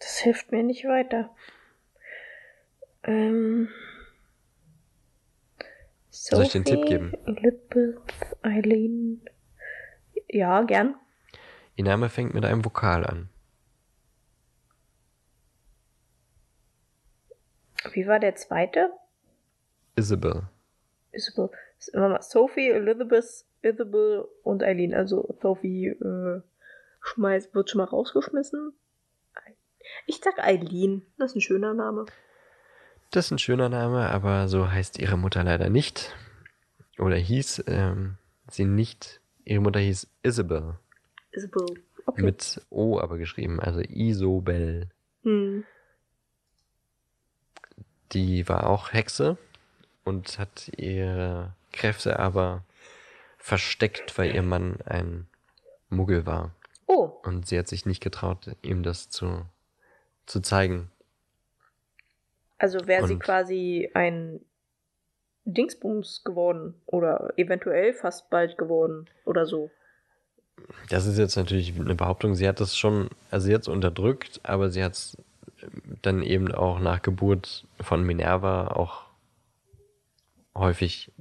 Das 0.00 0.18
hilft 0.18 0.50
mir 0.50 0.64
nicht 0.64 0.84
weiter. 0.84 1.30
Ähm. 3.04 3.68
Soll 6.10 6.42
ich 6.42 6.52
den 6.52 6.64
Tipp 6.64 6.84
geben? 6.86 7.12
Elizabeth, 7.26 8.00
Eileen. 8.42 9.22
Ja, 10.28 10.62
gern. 10.62 10.96
Ihr 11.76 11.84
Name 11.84 12.08
fängt 12.08 12.34
mit 12.34 12.44
einem 12.44 12.64
Vokal 12.64 13.06
an. 13.06 13.28
Wie 17.92 18.06
war 18.08 18.18
der 18.18 18.34
zweite? 18.34 18.90
Isabel. 19.94 20.48
Isabel. 21.12 21.50
Sophie, 21.78 22.70
Elizabeth, 22.70 23.44
Isabel 23.62 24.28
und 24.42 24.62
Eileen. 24.62 24.94
Also 24.94 25.36
Sophie 25.40 25.88
äh, 25.88 26.40
schmeißt, 27.00 27.54
wird 27.54 27.70
schon 27.70 27.78
mal 27.78 27.84
rausgeschmissen. 27.84 28.72
Ich 30.06 30.20
sag 30.22 30.38
Eileen. 30.38 31.06
Das 31.18 31.30
ist 31.32 31.36
ein 31.36 31.40
schöner 31.40 31.74
Name. 31.74 32.06
Das 33.10 33.26
ist 33.26 33.30
ein 33.30 33.38
schöner 33.38 33.68
Name, 33.68 34.10
aber 34.10 34.48
so 34.48 34.70
heißt 34.70 34.98
ihre 34.98 35.16
Mutter 35.16 35.42
leider 35.42 35.70
nicht. 35.70 36.14
Oder 36.98 37.16
hieß 37.16 37.64
ähm, 37.68 38.18
sie 38.50 38.64
nicht. 38.64 39.20
Ihre 39.44 39.60
Mutter 39.60 39.80
hieß 39.80 40.08
Isabel. 40.22 40.78
Isabel. 41.30 41.66
Okay. 42.04 42.22
Mit 42.22 42.60
O 42.70 42.98
aber 42.98 43.18
geschrieben, 43.18 43.60
also 43.60 43.80
Isobel. 43.80 44.88
Hm. 45.22 45.64
Die 48.12 48.48
war 48.48 48.66
auch 48.66 48.92
Hexe 48.92 49.36
und 50.04 50.38
hat 50.38 50.70
ihre 50.76 51.54
Kräfte 51.72 52.18
aber 52.18 52.64
versteckt, 53.38 54.18
weil 54.18 54.34
ihr 54.34 54.42
Mann 54.42 54.78
ein 54.84 55.26
Muggel 55.88 56.26
war. 56.26 56.54
Oh. 56.86 57.20
Und 57.24 57.46
sie 57.46 57.58
hat 57.58 57.68
sich 57.68 57.86
nicht 57.86 58.02
getraut, 58.02 58.50
ihm 58.62 58.82
das 58.82 59.10
zu, 59.10 59.44
zu 60.26 60.40
zeigen. 60.40 60.90
Also 62.58 62.86
wäre 62.86 63.06
sie 63.06 63.18
quasi 63.18 63.90
ein 63.94 64.40
Dingsbums 65.44 66.24
geworden 66.24 66.74
oder 66.86 67.32
eventuell 67.36 67.94
fast 67.94 68.28
bald 68.30 68.58
geworden 68.58 69.08
oder 69.24 69.46
so. 69.46 69.70
Das 70.90 71.06
ist 71.06 71.18
jetzt 71.18 71.36
natürlich 71.36 71.78
eine 71.78 71.94
Behauptung. 71.94 72.34
Sie 72.34 72.48
hat 72.48 72.60
das 72.60 72.76
schon, 72.76 73.08
also 73.30 73.46
sie 73.46 73.54
hat 73.54 73.62
es 73.62 73.68
unterdrückt, 73.68 74.40
aber 74.42 74.70
sie 74.70 74.82
hat 74.82 74.94
es 74.94 75.16
dann 76.02 76.22
eben 76.22 76.52
auch 76.52 76.80
nach 76.80 77.02
Geburt 77.02 77.66
von 77.80 78.02
Minerva 78.02 78.68
auch 78.68 79.04
häufig 80.54 81.12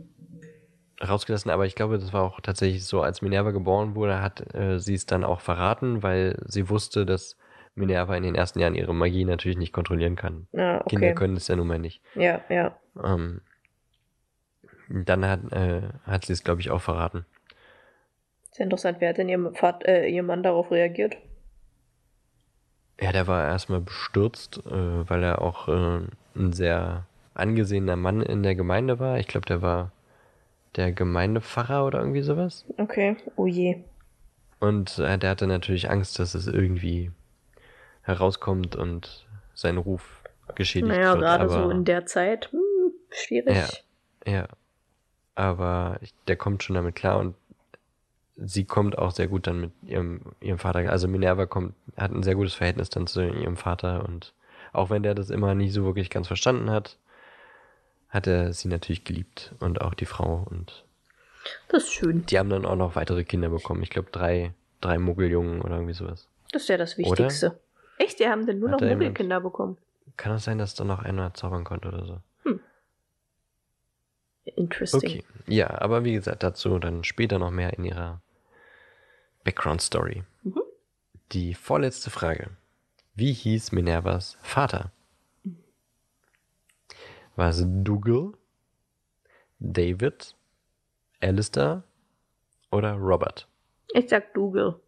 rausgelassen. 1.01 1.51
Aber 1.51 1.65
ich 1.65 1.75
glaube, 1.75 1.99
das 1.99 2.13
war 2.13 2.23
auch 2.23 2.41
tatsächlich 2.41 2.85
so, 2.85 3.01
als 3.01 3.21
Minerva 3.21 3.51
geboren 3.51 3.95
wurde, 3.95 4.21
hat 4.21 4.53
äh, 4.53 4.79
sie 4.79 4.93
es 4.93 5.05
dann 5.05 5.23
auch 5.23 5.41
verraten, 5.41 6.03
weil 6.03 6.37
sie 6.45 6.69
wusste, 6.69 7.05
dass 7.05 7.37
Minerva 7.75 8.15
in 8.15 8.23
den 8.23 8.35
ersten 8.35 8.59
Jahren 8.59 8.75
ihre 8.75 8.93
Magie 8.93 9.25
natürlich 9.25 9.57
nicht 9.57 9.73
kontrollieren 9.73 10.15
kann. 10.15 10.47
Ja, 10.51 10.83
Kinder 10.83 11.07
okay. 11.07 11.15
können 11.15 11.37
es 11.37 11.47
ja 11.47 11.55
nun 11.55 11.67
mal 11.67 11.79
nicht. 11.79 12.01
Ja, 12.15 12.41
ja. 12.49 12.75
Ähm, 13.03 13.41
dann 14.89 15.25
hat, 15.25 15.51
äh, 15.51 15.81
hat 16.05 16.25
sie 16.25 16.33
es, 16.33 16.43
glaube 16.43 16.61
ich, 16.61 16.71
auch 16.71 16.81
verraten. 16.81 17.25
Sehr 18.51 18.63
interessant. 18.63 18.97
Wer 18.99 19.09
hat 19.09 19.17
denn 19.17 19.29
ihr, 19.29 19.53
Vat 19.61 19.85
äh, 19.85 20.07
ihr 20.07 20.23
Mann 20.23 20.41
darauf 20.41 20.71
reagiert? 20.71 21.17
Ja, 22.99 23.11
der 23.11 23.27
war 23.27 23.45
erstmal 23.45 23.81
bestürzt, 23.81 24.57
äh, 24.65 25.09
weil 25.09 25.21
er 25.21 25.41
auch 25.41 25.67
äh, 25.67 26.01
ein 26.35 26.53
sehr 26.53 27.05
angesehener 27.35 27.95
Mann 27.95 28.21
in 28.21 28.41
der 28.41 28.55
Gemeinde 28.55 28.97
war. 28.97 29.19
Ich 29.19 29.27
glaube, 29.27 29.45
der 29.45 29.61
war 29.61 29.91
der 30.77 30.91
Gemeindepfarrer 30.91 31.85
oder 31.85 31.99
irgendwie 31.99 32.21
sowas. 32.21 32.65
Okay. 32.77 33.17
Oh 33.35 33.47
je. 33.47 33.83
Und 34.59 34.97
äh, 34.99 35.17
der 35.17 35.31
hatte 35.31 35.47
natürlich 35.47 35.89
Angst, 35.89 36.17
dass 36.19 36.33
es 36.35 36.47
irgendwie 36.47 37.11
herauskommt 38.03 38.75
und 38.75 39.27
sein 39.53 39.77
Ruf 39.77 40.23
geschädigt 40.55 40.89
Naja, 40.91 41.11
wird. 41.13 41.21
gerade 41.21 41.43
aber, 41.43 41.63
so 41.65 41.69
in 41.69 41.83
der 41.83 42.05
Zeit. 42.05 42.51
Hm, 42.51 42.59
schwierig. 43.09 43.55
Ja. 44.25 44.31
Ja. 44.31 44.47
Aber 45.35 45.97
ich- 46.01 46.13
der 46.27 46.35
kommt 46.35 46.63
schon 46.63 46.75
damit 46.75 46.95
klar 46.95 47.19
und 47.19 47.35
sie 48.35 48.65
kommt 48.65 48.97
auch 48.97 49.11
sehr 49.11 49.27
gut 49.27 49.47
dann 49.47 49.61
mit 49.61 49.71
ihrem, 49.83 50.21
ihrem 50.41 50.57
Vater. 50.59 50.89
Also 50.91 51.07
Minerva 51.07 51.45
kommt, 51.45 51.73
hat 51.95 52.11
ein 52.11 52.23
sehr 52.23 52.35
gutes 52.35 52.53
Verhältnis 52.53 52.89
dann 52.89 53.07
zu 53.07 53.21
ihrem 53.27 53.57
Vater 53.57 54.05
und 54.07 54.33
auch 54.73 54.89
wenn 54.89 55.03
der 55.03 55.15
das 55.15 55.29
immer 55.29 55.55
nicht 55.55 55.73
so 55.73 55.85
wirklich 55.85 56.09
ganz 56.09 56.27
verstanden 56.27 56.69
hat, 56.69 56.97
hat 58.17 58.27
er 58.27 58.51
sie 58.53 58.67
natürlich 58.67 59.03
geliebt 59.03 59.53
und 59.59 59.81
auch 59.81 59.93
die 59.93 60.05
Frau 60.05 60.45
und 60.49 60.83
Das 61.69 61.83
ist 61.83 61.93
schön. 61.93 62.25
die 62.25 62.37
haben 62.37 62.49
dann 62.49 62.65
auch 62.65 62.75
noch 62.75 62.95
weitere 62.95 63.23
Kinder 63.23 63.49
bekommen. 63.49 63.81
Ich 63.83 63.89
glaube 63.89 64.09
drei, 64.11 64.53
drei 64.81 64.97
Muggeljungen 64.97 65.61
oder 65.61 65.75
irgendwie 65.75 65.93
sowas. 65.93 66.27
Das 66.51 66.63
ist 66.63 66.67
ja 66.69 66.77
das 66.77 66.97
Oder? 66.97 67.09
Wichtigste. 67.09 67.59
Echt? 67.97 68.19
Die 68.19 68.27
haben 68.27 68.45
denn 68.45 68.59
nur 68.59 68.71
Hat 68.71 68.81
noch 68.81 68.87
Muggelkinder 68.87 69.39
bekommen? 69.41 69.77
Kann 70.17 70.33
es 70.33 70.43
sein, 70.43 70.57
dass 70.57 70.75
da 70.75 70.83
noch 70.83 70.99
einer 70.99 71.33
zaubern 71.33 71.63
konnte 71.63 71.87
oder 71.87 72.05
so? 72.05 72.19
Interesting. 74.55 74.99
Okay. 75.09 75.23
Ja, 75.47 75.81
aber 75.81 76.03
wie 76.03 76.13
gesagt, 76.13 76.41
dazu 76.41 76.79
dann 76.79 77.03
später 77.03 77.37
noch 77.37 77.51
mehr 77.51 77.73
in 77.77 77.83
ihrer 77.85 78.21
Background 79.43 79.81
Story. 79.81 80.23
Mhm. 80.43 80.61
Die 81.33 81.53
vorletzte 81.53 82.09
Frage. 82.09 82.49
Wie 83.13 83.33
hieß 83.33 83.71
Minervas 83.73 84.37
Vater? 84.41 84.91
War 87.37 87.49
es 87.49 87.63
Dougal, 87.63 88.33
David, 89.59 90.35
Alistair 91.21 91.83
oder 92.71 92.93
Robert? 92.93 93.47
Ich 93.93 94.09
sag 94.09 94.33
Dougal. 94.33 94.79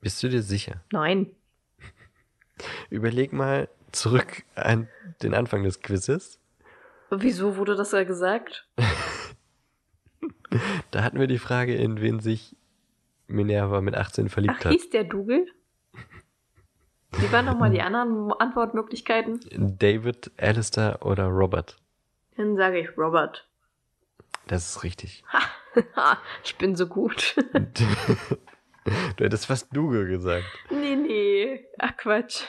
Bist 0.00 0.22
du 0.22 0.28
dir 0.28 0.42
sicher? 0.42 0.84
Nein. 0.92 1.34
Überleg 2.90 3.32
mal 3.32 3.68
zurück 3.90 4.44
an 4.54 4.88
den 5.22 5.34
Anfang 5.34 5.64
des 5.64 5.80
Quizzes. 5.80 6.38
Wieso 7.10 7.56
wurde 7.56 7.74
das 7.74 7.92
ja 7.92 8.04
gesagt? 8.04 8.68
Da 10.92 11.02
hatten 11.02 11.18
wir 11.18 11.26
die 11.26 11.38
Frage, 11.40 11.74
in 11.74 12.00
wen 12.00 12.20
sich 12.20 12.56
Minerva 13.26 13.80
mit 13.80 13.94
18 13.94 14.28
verliebt 14.28 14.54
Ach, 14.60 14.64
hat. 14.66 14.72
hieß 14.72 14.90
der 14.90 15.04
Dougal? 15.04 15.44
Wie 17.12 17.32
waren 17.32 17.44
nochmal 17.46 17.70
die 17.70 17.80
anderen 17.82 18.32
Antwortmöglichkeiten? 18.32 19.40
David, 19.78 20.30
Alistair 20.38 20.98
oder 21.04 21.26
Robert? 21.26 21.76
Dann 22.36 22.56
sage 22.56 22.80
ich 22.80 22.96
Robert. 22.98 23.48
Das 24.46 24.68
ist 24.76 24.82
richtig. 24.84 25.24
Ich 26.42 26.56
bin 26.56 26.74
so 26.74 26.86
gut. 26.86 27.36
du 27.44 29.24
hättest 29.24 29.44
fast 29.44 29.76
Dougal 29.76 30.06
gesagt. 30.06 30.46
nee, 30.70 30.96
nee. 30.96 31.66
Ach, 31.78 31.94
Quatsch. 31.98 32.44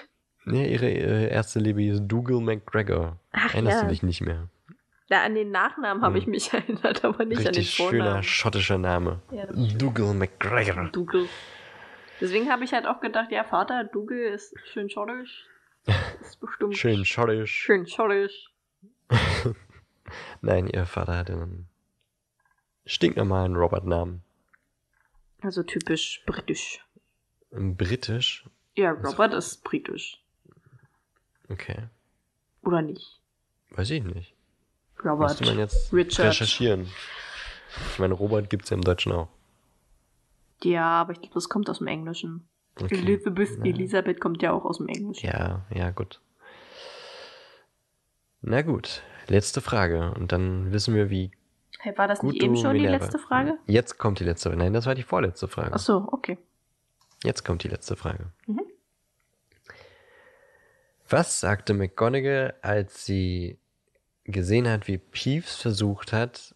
Nee, 0.46 0.72
ihre, 0.72 0.90
ihre 0.90 1.26
erste 1.26 1.60
Liebe 1.60 1.82
hieß 1.82 2.04
Dougal 2.04 2.40
McGregor. 2.40 3.18
Ach 3.34 3.54
Erinnerst 3.54 3.80
ja. 3.80 3.84
du 3.84 3.90
dich 3.90 4.02
nicht 4.02 4.22
mehr? 4.22 4.48
Da 5.10 5.24
an 5.26 5.36
den 5.36 5.52
Nachnamen 5.52 6.04
habe 6.04 6.14
Hm. 6.16 6.22
ich 6.22 6.28
mich 6.28 6.54
erinnert, 6.54 7.04
aber 7.04 7.26
nicht 7.26 7.40
an 7.40 7.52
den 7.52 7.56
Richtig 7.56 7.72
schöner 7.72 7.90
Vornamen. 8.06 8.24
schottischer 8.24 8.78
Name. 8.78 9.20
Ja. 9.32 9.46
Dougal 9.78 10.14
McGregor. 10.14 10.88
Dougal. 10.94 11.26
Deswegen 12.20 12.50
habe 12.52 12.64
ich 12.64 12.74
halt 12.74 12.86
auch 12.86 13.00
gedacht, 13.00 13.32
ja, 13.32 13.44
Vater, 13.44 13.84
Dougal 13.84 14.18
ist 14.18 14.54
schön 14.72 14.90
schottisch. 14.90 15.46
Ist 16.22 16.40
bestimmt 16.40 16.76
Schön 16.78 17.06
schottisch. 17.06 17.52
schön 17.54 17.88
schottisch. 17.88 18.52
Nein, 20.42 20.68
ihr 20.68 20.86
Vater 20.86 21.16
hatte 21.18 21.34
einen 21.34 21.68
stinknormalen 22.86 23.56
Robert-Namen. 23.56 24.24
Also 25.42 25.64
typisch 25.64 26.24
britisch. 26.26 26.84
Britisch? 27.52 28.46
Ja, 28.76 28.92
Robert 28.92 29.34
ist 29.34 29.64
britisch. 29.64 30.22
Okay. 31.50 31.88
Oder 32.64 32.82
nicht? 32.82 33.20
Weiß 33.72 33.90
ich 33.92 34.04
nicht. 34.04 34.34
Robert. 35.04 35.30
Müsste 35.30 35.46
man 35.46 35.60
jetzt 35.60 35.94
Richard. 35.94 36.28
recherchieren. 36.28 36.88
Ich 37.94 38.00
meine, 38.00 38.14
Robert 38.14 38.50
gibt's 38.50 38.70
ja 38.72 38.76
im 38.76 38.84
Deutschen 38.84 39.12
auch. 39.12 39.30
Ja, 40.64 40.86
aber 41.02 41.12
ich 41.14 41.20
glaube, 41.22 41.34
das 41.36 41.50
kommt 41.50 41.70
aus 41.70 41.78
dem 41.80 41.88
Englischen. 41.88 42.48
Okay. 42.80 42.96
Elizabeth. 42.96 43.60
Elisabeth 43.66 44.20
kommt 44.20 44.42
ja 44.42 44.52
auch 44.54 44.66
aus 44.66 44.78
dem 44.78 44.88
Englischen. 44.88 45.28
Ja, 45.28 45.66
ja, 45.74 45.92
gut. 45.92 46.22
Na 48.42 48.62
gut, 48.62 49.02
letzte 49.28 49.62
Frage. 49.62 50.14
Und 50.14 50.32
dann 50.32 50.72
wissen 50.72 50.94
wir, 50.96 51.10
wie 51.10 51.32
Hey, 51.80 51.96
war 51.98 52.08
das 52.08 52.24
nicht 52.24 52.42
eben 52.42 52.56
schon 52.56 52.74
die 52.76 52.82
Minerva- 52.82 53.04
letzte 53.04 53.20
Frage? 53.20 53.58
Jetzt 53.68 53.98
kommt 54.00 54.20
die 54.20 54.24
letzte. 54.24 54.50
Nein, 54.56 54.74
das 54.74 54.86
war 54.88 54.96
die 54.96 55.04
vorletzte 55.04 55.48
Frage. 55.48 55.72
Ach 55.74 55.80
so, 55.80 56.08
okay. 56.12 56.38
Jetzt 57.24 57.44
kommt 57.46 57.64
die 57.64 57.68
letzte 57.68 57.96
Frage. 57.96 58.32
Mhm. 58.48 58.62
Was 61.10 61.40
sagte 61.40 61.74
McGonagall, 61.74 62.56
als 62.62 63.06
sie 63.06 63.60
gesehen 64.26 64.68
hat, 64.68 64.88
wie 64.88 64.98
Peeves 64.98 65.56
versucht 65.56 66.12
hat, 66.12 66.54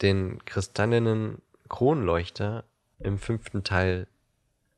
den 0.00 0.42
kristallenen 0.44 1.42
Kronleuchter 1.68 2.64
im 3.04 3.18
fünften 3.18 3.64
Teil 3.64 4.06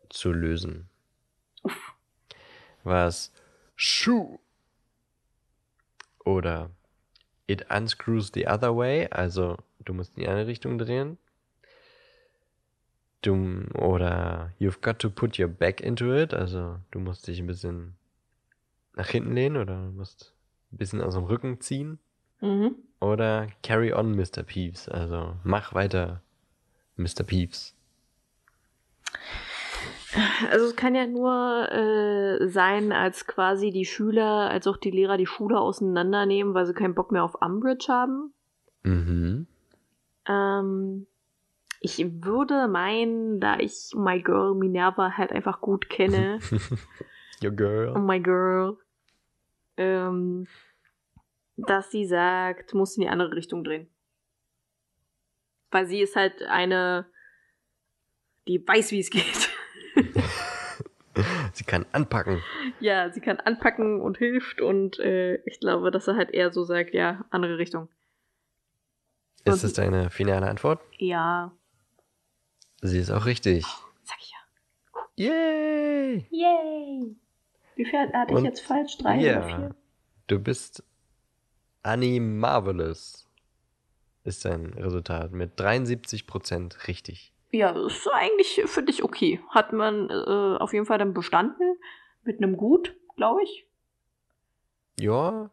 zu 0.09 0.33
lösen? 0.33 0.89
Uff. 1.63 1.95
Es 2.85 3.33
Schuh? 3.77 4.39
Oder 6.25 6.71
It 7.47 7.67
unscrews 7.71 8.31
the 8.33 8.47
other 8.47 8.75
way, 8.75 9.07
also 9.11 9.59
du 9.85 9.93
musst 9.93 10.17
in 10.17 10.23
die 10.23 10.29
andere 10.29 10.47
Richtung 10.47 10.79
drehen. 10.79 11.19
du 13.25 13.65
oder 13.75 14.53
you've 14.59 14.81
got 14.81 14.99
to 14.99 15.11
put 15.11 15.39
your 15.39 15.49
back 15.49 15.81
into 15.81 16.15
it, 16.15 16.35
also 16.35 16.79
du 16.91 17.01
musst 17.01 17.27
dich 17.27 17.41
ein 17.41 17.47
bisschen 17.47 17.97
nach 18.95 19.09
hinten 19.09 19.35
lehnen 19.35 19.57
oder 19.57 19.91
musst 19.91 20.35
ein 20.73 20.79
bisschen 20.79 21.01
aus 21.01 21.15
dem 21.15 21.25
Rücken 21.25 21.61
ziehen. 21.61 21.99
Mhm. 22.41 22.77
Oder 23.01 23.49
carry 23.63 23.93
on, 23.93 24.13
Mr. 24.13 24.43
Peeves, 24.43 24.89
also 24.89 25.37
mach 25.43 25.75
weiter, 25.75 26.23
Mr. 26.97 27.25
Peeves. 27.25 27.75
Also 30.51 30.67
es 30.67 30.77
kann 30.77 30.95
ja 30.95 31.07
nur 31.07 31.71
äh, 31.73 32.49
sein, 32.49 32.93
als 32.93 33.27
quasi 33.27 33.71
die 33.71 33.85
Schüler, 33.85 34.49
als 34.51 34.67
auch 34.67 34.77
die 34.77 34.93
Lehrer 34.93 35.17
die 35.17 35.27
Schule 35.27 35.59
auseinandernehmen, 35.59 36.55
weil 36.55 36.67
sie 36.67 36.75
keinen 36.75 36.95
Bock 36.95 37.11
mehr 37.11 37.25
auf 37.25 37.35
Umbridge 37.41 37.87
haben. 37.89 38.33
Mhm. 38.85 39.49
Ähm, 40.29 41.07
ich 41.81 42.25
würde 42.25 42.69
meinen, 42.69 43.41
da 43.41 43.59
ich 43.59 43.91
My 43.95 44.23
Girl 44.23 44.55
Minerva 44.55 45.17
halt 45.17 45.33
einfach 45.33 45.61
gut 45.61 45.89
kenne, 45.89 46.39
Your 47.43 47.51
girl. 47.51 47.99
My 47.99 48.21
Girl, 48.21 48.79
ähm, 49.77 50.47
dass 51.57 51.91
sie 51.91 52.07
sagt, 52.07 52.75
muss 52.75 52.97
in 52.97 53.03
die 53.03 53.09
andere 53.09 53.35
Richtung 53.35 53.65
drehen. 53.65 53.89
Weil 55.71 55.87
sie 55.87 56.01
ist 56.01 56.17
halt 56.17 56.43
eine, 56.43 57.07
die 58.49 58.67
weiß, 58.67 58.91
wie 58.93 59.01
es 59.01 59.11
geht. 59.11 59.51
Sie 61.53 61.63
kann 61.65 61.87
anpacken. 61.93 62.43
ja, 62.81 63.09
sie 63.13 63.21
kann 63.21 63.39
anpacken 63.39 64.01
und 64.01 64.19
hilft 64.19 64.61
und 64.61 64.99
äh, 64.99 65.37
ich 65.47 65.61
glaube, 65.61 65.93
dass 65.93 66.09
er 66.09 66.17
halt 66.17 66.31
eher 66.33 66.51
so 66.53 66.65
sagt, 66.65 66.93
ja, 66.93 67.25
andere 67.31 67.57
Richtung. 67.59 67.89
Ist 69.45 69.63
das 69.63 69.75
deine 69.75 70.11
finale 70.11 70.49
Antwort? 70.49 70.81
Ja, 70.99 71.53
Sie 72.81 72.99
ist 72.99 73.11
auch 73.11 73.27
richtig. 73.27 73.65
sag 74.03 74.17
ich 74.19 74.33
ja. 74.33 75.25
Yay! 75.31 76.27
Yay! 76.31 77.17
Wie 77.77 77.85
viel 77.85 77.99
hatte 78.13 78.33
ich 78.33 78.37
Und- 78.39 78.45
jetzt 78.45 78.61
falsch? 78.61 78.99
Drei 78.99 79.19
oder 79.19 79.25
Ja. 79.25 79.43
vier? 79.43 79.75
Du 80.27 80.39
bist 80.41 80.83
Annie 81.83 82.19
Marvelous. 82.21 83.29
Ist 84.25 84.45
dein 84.47 84.73
Resultat 84.75 85.33
mit 85.33 85.61
73% 85.61 86.89
richtig. 86.89 87.34
Ja, 87.55 87.73
das 87.73 87.99
ist 87.99 88.09
eigentlich 88.13 88.63
für 88.67 88.83
dich 88.83 89.05
okay. 89.05 89.41
Hat 89.49 89.73
man 89.73 90.11
äh, 90.11 90.57
auf 90.59 90.73
jeden 90.73 90.87
Fall 90.87 90.99
dann 90.99 91.15
bestanden. 91.15 91.77
Mit 92.25 92.39
einem 92.39 92.57
Gut, 92.57 92.97
glaube 93.15 93.45
ich. 93.45 93.65
Ja, 94.99 95.51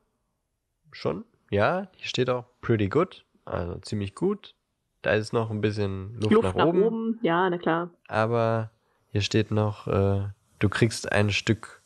schon. 0.92 1.26
Ja, 1.52 1.90
hier 1.96 2.08
steht 2.08 2.32
auch 2.32 2.46
pretty 2.62 2.88
good. 2.88 3.24
Also 3.46 3.78
ziemlich 3.82 4.16
gut. 4.16 4.56
Da 5.04 5.14
ist 5.14 5.32
noch 5.32 5.52
ein 5.52 5.62
bisschen 5.62 6.16
Luft, 6.16 6.32
Luft 6.32 6.44
nach, 6.44 6.56
nach, 6.56 6.66
oben, 6.66 6.84
oben. 6.84 7.20
Ja, 7.22 7.48
na 7.48 7.60
klar. 7.60 7.92
Aber 8.08 8.72
hier 9.12 9.22
steht 9.22 9.52
noch, 9.52 9.86
äh, 9.88 10.24
du 10.58 10.70
kriegst 10.70 11.12
ein 11.12 11.30
Stück 11.30 11.84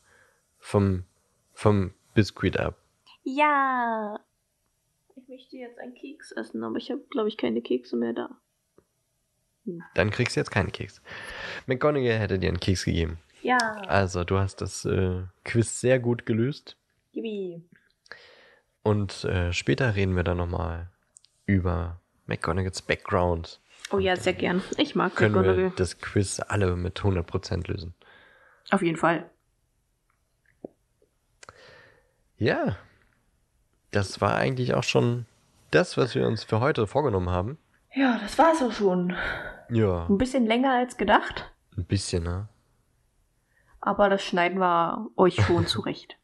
vom, 0.59 1.03
vom 1.51 1.93
Biskuit 2.13 2.57
ab. 2.57 2.77
Ja. 3.23 4.17
Ich 5.17 5.27
möchte 5.27 5.57
jetzt 5.57 5.77
einen 5.77 5.93
Keks 5.93 6.31
essen, 6.31 6.63
aber 6.63 6.77
ich 6.77 6.89
habe, 6.89 7.01
glaube 7.09 7.27
ich, 7.27 7.35
keine 7.35 7.61
Kekse 7.61 7.97
mehr 7.97 8.13
da. 8.13 8.29
Dann 9.95 10.11
kriegst 10.11 10.35
du 10.35 10.39
jetzt 10.39 10.51
keinen 10.51 10.71
Keks. 10.71 11.01
McGonagall 11.65 12.19
hätte 12.19 12.39
dir 12.39 12.49
einen 12.49 12.59
Keks 12.59 12.85
gegeben. 12.85 13.17
Ja. 13.41 13.57
Also, 13.87 14.23
du 14.23 14.37
hast 14.39 14.61
das 14.61 14.85
äh, 14.85 15.21
Quiz 15.43 15.79
sehr 15.79 15.99
gut 15.99 16.25
gelöst. 16.25 16.77
Yippie. 17.13 17.63
Und 18.83 19.23
äh, 19.23 19.51
später 19.53 19.95
reden 19.95 20.15
wir 20.15 20.23
dann 20.23 20.37
nochmal 20.37 20.89
über 21.45 21.99
McGonagalls 22.27 22.81
Background. 22.81 23.59
Oh 23.91 23.99
ja, 23.99 24.15
sehr 24.15 24.33
gern. 24.33 24.61
Ich 24.77 24.95
mag 24.95 25.15
Können 25.15 25.35
wir 25.35 25.41
McGonagall. 25.41 25.73
das 25.75 25.99
Quiz 25.99 26.39
alle 26.39 26.75
mit 26.75 26.99
100% 26.99 27.67
lösen. 27.67 27.93
Auf 28.71 28.81
jeden 28.81 28.97
Fall. 28.97 29.29
Ja, 32.37 32.77
das 33.91 34.19
war 34.21 34.35
eigentlich 34.35 34.73
auch 34.73 34.83
schon 34.83 35.25
das, 35.71 35.97
was 35.97 36.15
wir 36.15 36.27
uns 36.27 36.43
für 36.43 36.59
heute 36.59 36.85
vorgenommen 36.87 37.29
haben. 37.29 37.57
Ja, 37.93 38.17
das 38.21 38.37
war's 38.37 38.61
auch 38.61 38.73
schon. 38.73 39.15
Ja, 39.69 40.05
Ein 40.07 40.17
bisschen 40.17 40.45
länger 40.45 40.73
als 40.73 40.97
gedacht, 40.97 41.51
ein 41.77 41.85
bisschen, 41.85 42.23
ne? 42.23 42.47
aber 43.81 44.09
das 44.09 44.23
schneiden 44.23 44.59
wir 44.59 45.09
euch 45.15 45.35
schon 45.35 45.67
zurecht. 45.67 46.17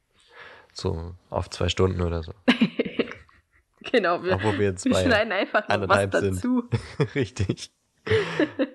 So 0.73 1.15
auf 1.30 1.49
zwei 1.49 1.68
Stunden 1.69 2.01
oder 2.01 2.23
so. 2.23 2.34
genau, 3.91 4.23
wir, 4.23 4.35
Obwohl 4.35 4.57
wir 4.59 4.68
jetzt 4.68 4.85
wir 4.85 4.95
schneiden 4.95 5.31
einfach 5.34 5.68
noch 5.68 5.89
was 5.89 6.09
dazu. 6.09 6.69
Richtig. 7.15 7.72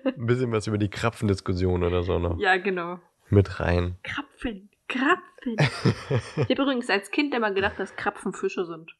Ein 0.05 0.25
bisschen 0.27 0.51
was 0.51 0.67
über 0.67 0.77
die 0.77 0.89
Krapfendiskussion 0.89 1.83
oder 1.83 2.03
so 2.03 2.19
noch 2.19 2.37
Ja, 2.39 2.57
genau. 2.57 2.99
mit 3.29 3.59
rein. 3.59 3.97
Krapfen, 4.03 4.69
Krapfen. 4.87 5.55
ich 5.57 6.37
habe 6.37 6.53
übrigens 6.53 6.89
als 6.89 7.11
Kind 7.11 7.33
immer 7.33 7.51
gedacht, 7.51 7.79
dass 7.79 7.95
Krapfen 7.95 8.31
Fische 8.33 8.65
sind. 8.65 8.95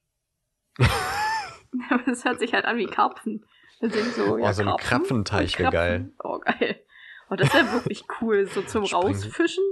Aber 1.90 2.08
es 2.08 2.26
hört 2.26 2.40
sich 2.40 2.54
halt 2.54 2.66
an 2.66 2.78
wie 2.78 2.86
Karpfen. 2.88 3.46
Sind 3.80 3.94
so, 4.16 4.38
ja, 4.38 4.50
Oh, 4.50 4.52
so 4.54 4.64
ein 4.64 4.78
Krapfenteich 4.78 5.60
und 5.60 5.72
wär 5.72 5.72
Krapfen. 5.72 6.14
Oh, 6.24 6.40
geil. 6.40 6.80
Oh, 7.30 7.36
das 7.36 7.54
wäre 7.54 7.72
wirklich 7.74 8.04
cool, 8.22 8.48
so 8.48 8.62
zum 8.64 8.86
Springen- 8.86 9.04
Rausfischen. 9.04 9.64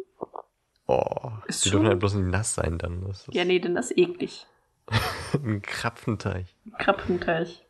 Oh, 0.88 1.32
Ist 1.48 1.66
die 1.66 1.70
schon- 1.70 1.80
dürfen 1.80 1.88
halt 1.90 2.00
bloß 2.00 2.14
nicht 2.16 2.28
nass 2.32 2.54
sein 2.56 2.78
dann. 2.78 3.04
Ist 3.10 3.28
Ja, 3.32 3.44
nee, 3.46 3.60
denn 3.60 3.74
das 3.76 3.92
ist 3.92 3.98
eklig. 3.98 4.46
ein 5.34 5.62
Krapfenteich. 5.64 6.56
Krapfenteich. 6.78 7.66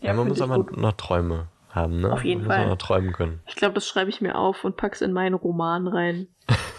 Ja, 0.00 0.14
man 0.14 0.26
find 0.26 0.38
muss 0.38 0.40
aber 0.40 0.56
gut. 0.64 0.76
noch 0.76 0.92
Träume 0.92 1.48
haben, 1.68 2.00
ne? 2.00 2.12
Auf 2.12 2.24
jeden 2.24 2.42
man 2.42 2.46
muss 2.48 2.56
Fall. 2.56 2.64
auch 2.64 2.70
noch 2.70 2.78
träumen 2.78 3.12
können. 3.12 3.40
Ich 3.46 3.56
glaube, 3.56 3.74
das 3.74 3.86
schreibe 3.86 4.08
ich 4.08 4.20
mir 4.22 4.36
auf 4.38 4.64
und 4.64 4.76
pack's 4.76 5.02
in 5.02 5.12
meinen 5.12 5.34
Roman 5.34 5.86
rein. 5.88 6.28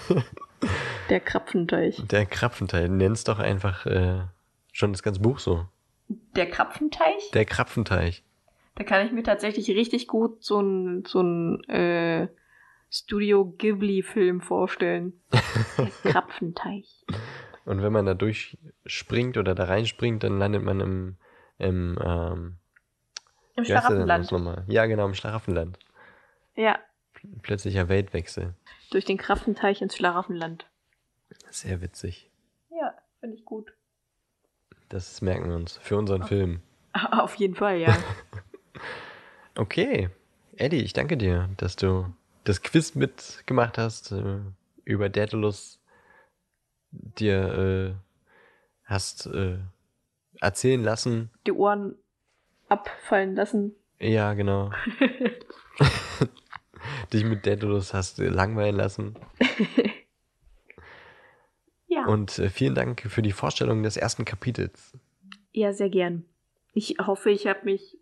Der 1.10 1.20
Krapfenteich. 1.20 2.02
Der 2.08 2.26
Krapfenteich, 2.26 2.90
nenn's 2.90 3.24
doch 3.24 3.38
einfach 3.38 3.86
äh, 3.86 4.22
schon 4.72 4.92
das 4.92 5.04
ganze 5.04 5.20
Buch 5.20 5.38
so. 5.40 5.66
Der 6.08 6.50
Krapfenteich? 6.50 7.30
Der 7.34 7.46
Krapfenteich. 7.46 8.24
Da 8.76 8.84
kann 8.84 9.06
ich 9.06 9.12
mir 9.12 9.24
tatsächlich 9.24 9.70
richtig 9.70 10.08
gut 10.08 10.44
so 10.44 10.60
ein, 10.60 11.06
so 11.06 11.22
ein 11.22 11.64
äh, 11.70 12.28
Studio 12.90 13.46
Ghibli-Film 13.46 14.42
vorstellen. 14.42 15.22
Der 15.78 15.88
Krapfenteich. 16.12 17.06
Und 17.66 17.82
wenn 17.82 17.94
man 17.94 18.06
da 18.06 18.14
durchspringt 18.14 19.38
oder 19.38 19.56
da 19.56 19.66
reinspringt, 19.66 20.24
dann 20.24 20.38
landet 20.38 20.64
man 20.64 20.80
im, 20.82 21.18
im 21.58 21.98
ähm, 22.04 22.58
Im 23.56 23.66
Schlaraffenland. 23.66 24.30
Ja, 24.68 24.86
genau, 24.86 25.06
im 25.06 25.14
Schlaraffenland. 25.14 25.80
Ja, 26.56 26.80
Plötzlicher 27.42 27.90
Weltwechsel. 27.90 28.54
durch 28.92 29.06
den 29.06 29.18
Krapfenteich 29.18 29.82
ins 29.82 29.96
Schlaraffenland. 29.96 30.68
Sehr 31.50 31.82
witzig. 31.82 32.30
Ja, 32.70 32.94
finde 33.20 33.36
ich 33.36 33.46
gut. 33.46 33.74
Das 34.90 35.22
merken 35.22 35.50
wir 35.50 35.56
uns 35.56 35.78
für 35.78 35.98
unseren 35.98 36.24
Film. 36.24 36.62
Auf 37.12 37.36
jeden 37.36 37.56
Fall, 37.56 37.80
ja. 37.80 37.96
Okay. 39.58 40.10
Eddie, 40.58 40.84
ich 40.84 40.94
danke 40.94 41.18
dir, 41.18 41.50
dass 41.58 41.76
du 41.76 42.06
das 42.44 42.62
Quiz 42.62 42.96
mitgemacht 42.96 43.78
hast, 43.78 44.12
äh, 44.12 44.40
über 44.84 45.10
Daedalus 45.10 45.82
dir 46.92 47.58
äh, 47.58 47.94
hast 48.84 49.26
äh, 49.28 49.58
erzählen 50.40 50.84
lassen. 50.84 51.30
Die 51.46 51.52
Ohren 51.52 51.96
abfallen 52.70 53.36
lassen. 53.36 53.76
Ja, 54.00 54.34
genau. 54.34 54.72
Dich 57.14 57.24
mit 57.24 57.46
Daedalus 57.46 57.94
hast 57.94 58.18
langweilen 58.20 58.76
lassen. 58.76 59.16
Ja. 61.88 62.08
Und 62.08 62.40
äh, 62.40 62.50
vielen 62.50 62.76
Dank 62.76 63.02
für 63.02 63.22
die 63.22 63.32
Vorstellung 63.32 63.84
des 63.84 63.96
ersten 63.96 64.26
Kapitels. 64.26 64.92
Ja, 65.54 65.72
sehr 65.72 65.90
gern. 65.90 66.26
Ich 66.74 66.98
hoffe, 67.00 67.32
ich 67.32 67.48
habe 67.48 67.64
mich. 67.64 67.98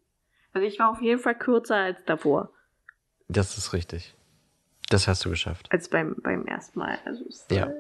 Also 0.54 0.68
ich 0.68 0.80
war 0.80 0.90
auf 0.90 1.02
jeden 1.02 1.20
Fall 1.20 1.36
kürzer 1.38 1.76
als 1.78 2.04
davor. 2.06 2.52
Das 3.28 3.58
ist 3.58 3.74
richtig. 3.74 4.16
Das 4.90 5.08
hast 5.08 5.26
du 5.26 5.30
geschafft. 5.30 5.68
Als 5.72 5.90
beim, 5.90 6.16
beim 6.22 6.46
ersten 6.46 6.78
Mal. 6.80 7.00
Also 7.06 7.26
es, 7.28 7.46
Ja. 7.50 7.68
äh, 7.68 7.74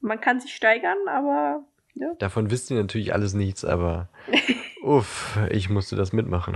man 0.00 0.20
kann 0.20 0.40
sich 0.40 0.54
steigern, 0.54 0.98
aber 1.08 1.64
ja. 1.94 2.14
Davon 2.18 2.50
wisst 2.50 2.70
ihr 2.70 2.76
natürlich 2.80 3.12
alles 3.12 3.34
nichts, 3.34 3.64
aber 3.64 4.08
uff, 4.82 5.38
ich 5.50 5.68
musste 5.70 5.96
das 5.96 6.12
mitmachen. 6.12 6.54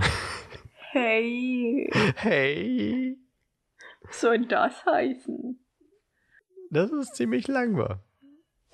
Hey, 0.91 1.89
Hey, 2.15 3.17
was 4.03 4.21
soll 4.21 4.45
das 4.47 4.85
heißen? 4.85 5.59
das 6.71 6.91
ist 6.91 7.15
ziemlich 7.15 7.47
lang 7.47 7.77
war. 7.77 7.99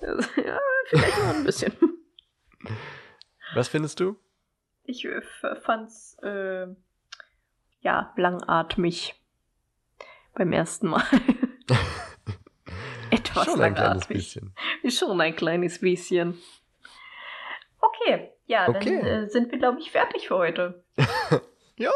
Ja, 0.00 0.58
vielleicht 0.88 1.18
noch 1.18 1.34
ein 1.34 1.44
bisschen. 1.44 1.72
Was 3.54 3.68
findest 3.68 3.98
du? 4.00 4.16
Ich 4.86 5.04
äh, 5.04 5.20
fand's 5.62 6.16
äh, 6.22 6.66
ja 7.80 8.12
langatmig 8.16 9.14
beim 10.34 10.52
ersten 10.52 10.88
Mal. 10.88 11.02
Etwas 13.10 13.44
Schon 13.46 13.60
ein 13.60 13.74
kleines 13.74 14.08
langatmig. 14.08 14.18
bisschen. 14.18 14.54
Schon 14.88 15.20
ein 15.20 15.36
kleines 15.36 15.80
bisschen. 15.80 16.38
Okay, 17.80 18.30
ja, 18.46 18.68
Okay. 18.68 19.00
dann 19.00 19.06
äh, 19.24 19.28
sind 19.28 19.50
wir, 19.50 19.58
glaube 19.58 19.78
ich, 19.80 19.90
fertig 19.90 20.28
für 20.28 20.36
heute. 20.36 20.84
Ja, 21.78 21.90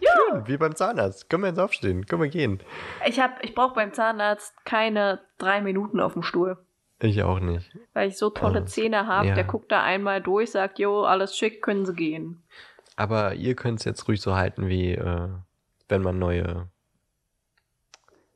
Ja. 0.00 0.10
Schön, 0.30 0.48
wie 0.48 0.56
beim 0.56 0.74
Zahnarzt. 0.74 1.30
Können 1.30 1.44
wir 1.44 1.50
jetzt 1.50 1.60
aufstehen? 1.60 2.06
Können 2.06 2.22
wir 2.22 2.28
gehen? 2.28 2.60
Ich, 3.06 3.20
hab- 3.20 3.40
ich 3.44 3.54
brauche 3.54 3.74
beim 3.74 3.92
Zahnarzt 3.92 4.52
keine 4.64 5.20
drei 5.38 5.60
Minuten 5.60 6.00
auf 6.00 6.14
dem 6.14 6.24
Stuhl. 6.24 6.58
Ich 7.02 7.22
auch 7.22 7.40
nicht. 7.40 7.70
Weil 7.94 8.08
ich 8.08 8.18
so 8.18 8.30
tolle 8.30 8.62
Oh, 8.62 8.64
Zähne 8.66 9.06
habe. 9.06 9.28
ja. 9.28 9.34
Der 9.34 9.44
guckt 9.44 9.72
da 9.72 9.82
einmal 9.82 10.20
durch, 10.20 10.50
sagt, 10.50 10.78
jo, 10.78 11.02
alles 11.04 11.36
schick, 11.36 11.62
können 11.62 11.86
Sie 11.86 11.94
gehen. 11.94 12.42
Aber 12.96 13.34
ihr 13.34 13.56
könnt 13.56 13.78
es 13.78 13.84
jetzt 13.86 14.06
ruhig 14.06 14.20
so 14.20 14.34
halten, 14.36 14.68
wie 14.68 14.92
äh, 14.92 15.28
wenn 15.88 16.02
man 16.02 16.18
neue 16.18 16.68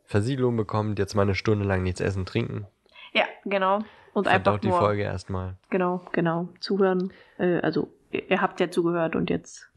Versiegelung 0.05 0.57
bekommt, 0.57 0.99
jetzt 0.99 1.15
mal 1.15 1.23
eine 1.23 1.35
Stunde 1.35 1.67
lang 1.67 1.83
nichts 1.83 2.01
essen, 2.01 2.25
trinken. 2.25 2.67
Ja, 3.13 3.25
genau. 3.45 3.81
Und 4.15 4.29
einfach 4.29 4.45
Verdaut 4.53 4.65
die 4.65 4.69
nur, 4.69 4.79
Folge 4.79 5.03
erstmal. 5.03 5.57
genau, 5.71 6.01
genau, 6.13 6.49
zuhören. 6.61 7.13
Äh, 7.39 7.59
also, 7.61 7.93
ihr, 8.11 8.31
ihr 8.31 8.41
habt 8.41 8.61
ja 8.61 8.71
zugehört 8.71 9.17
und 9.17 9.29
jetzt 9.29 9.69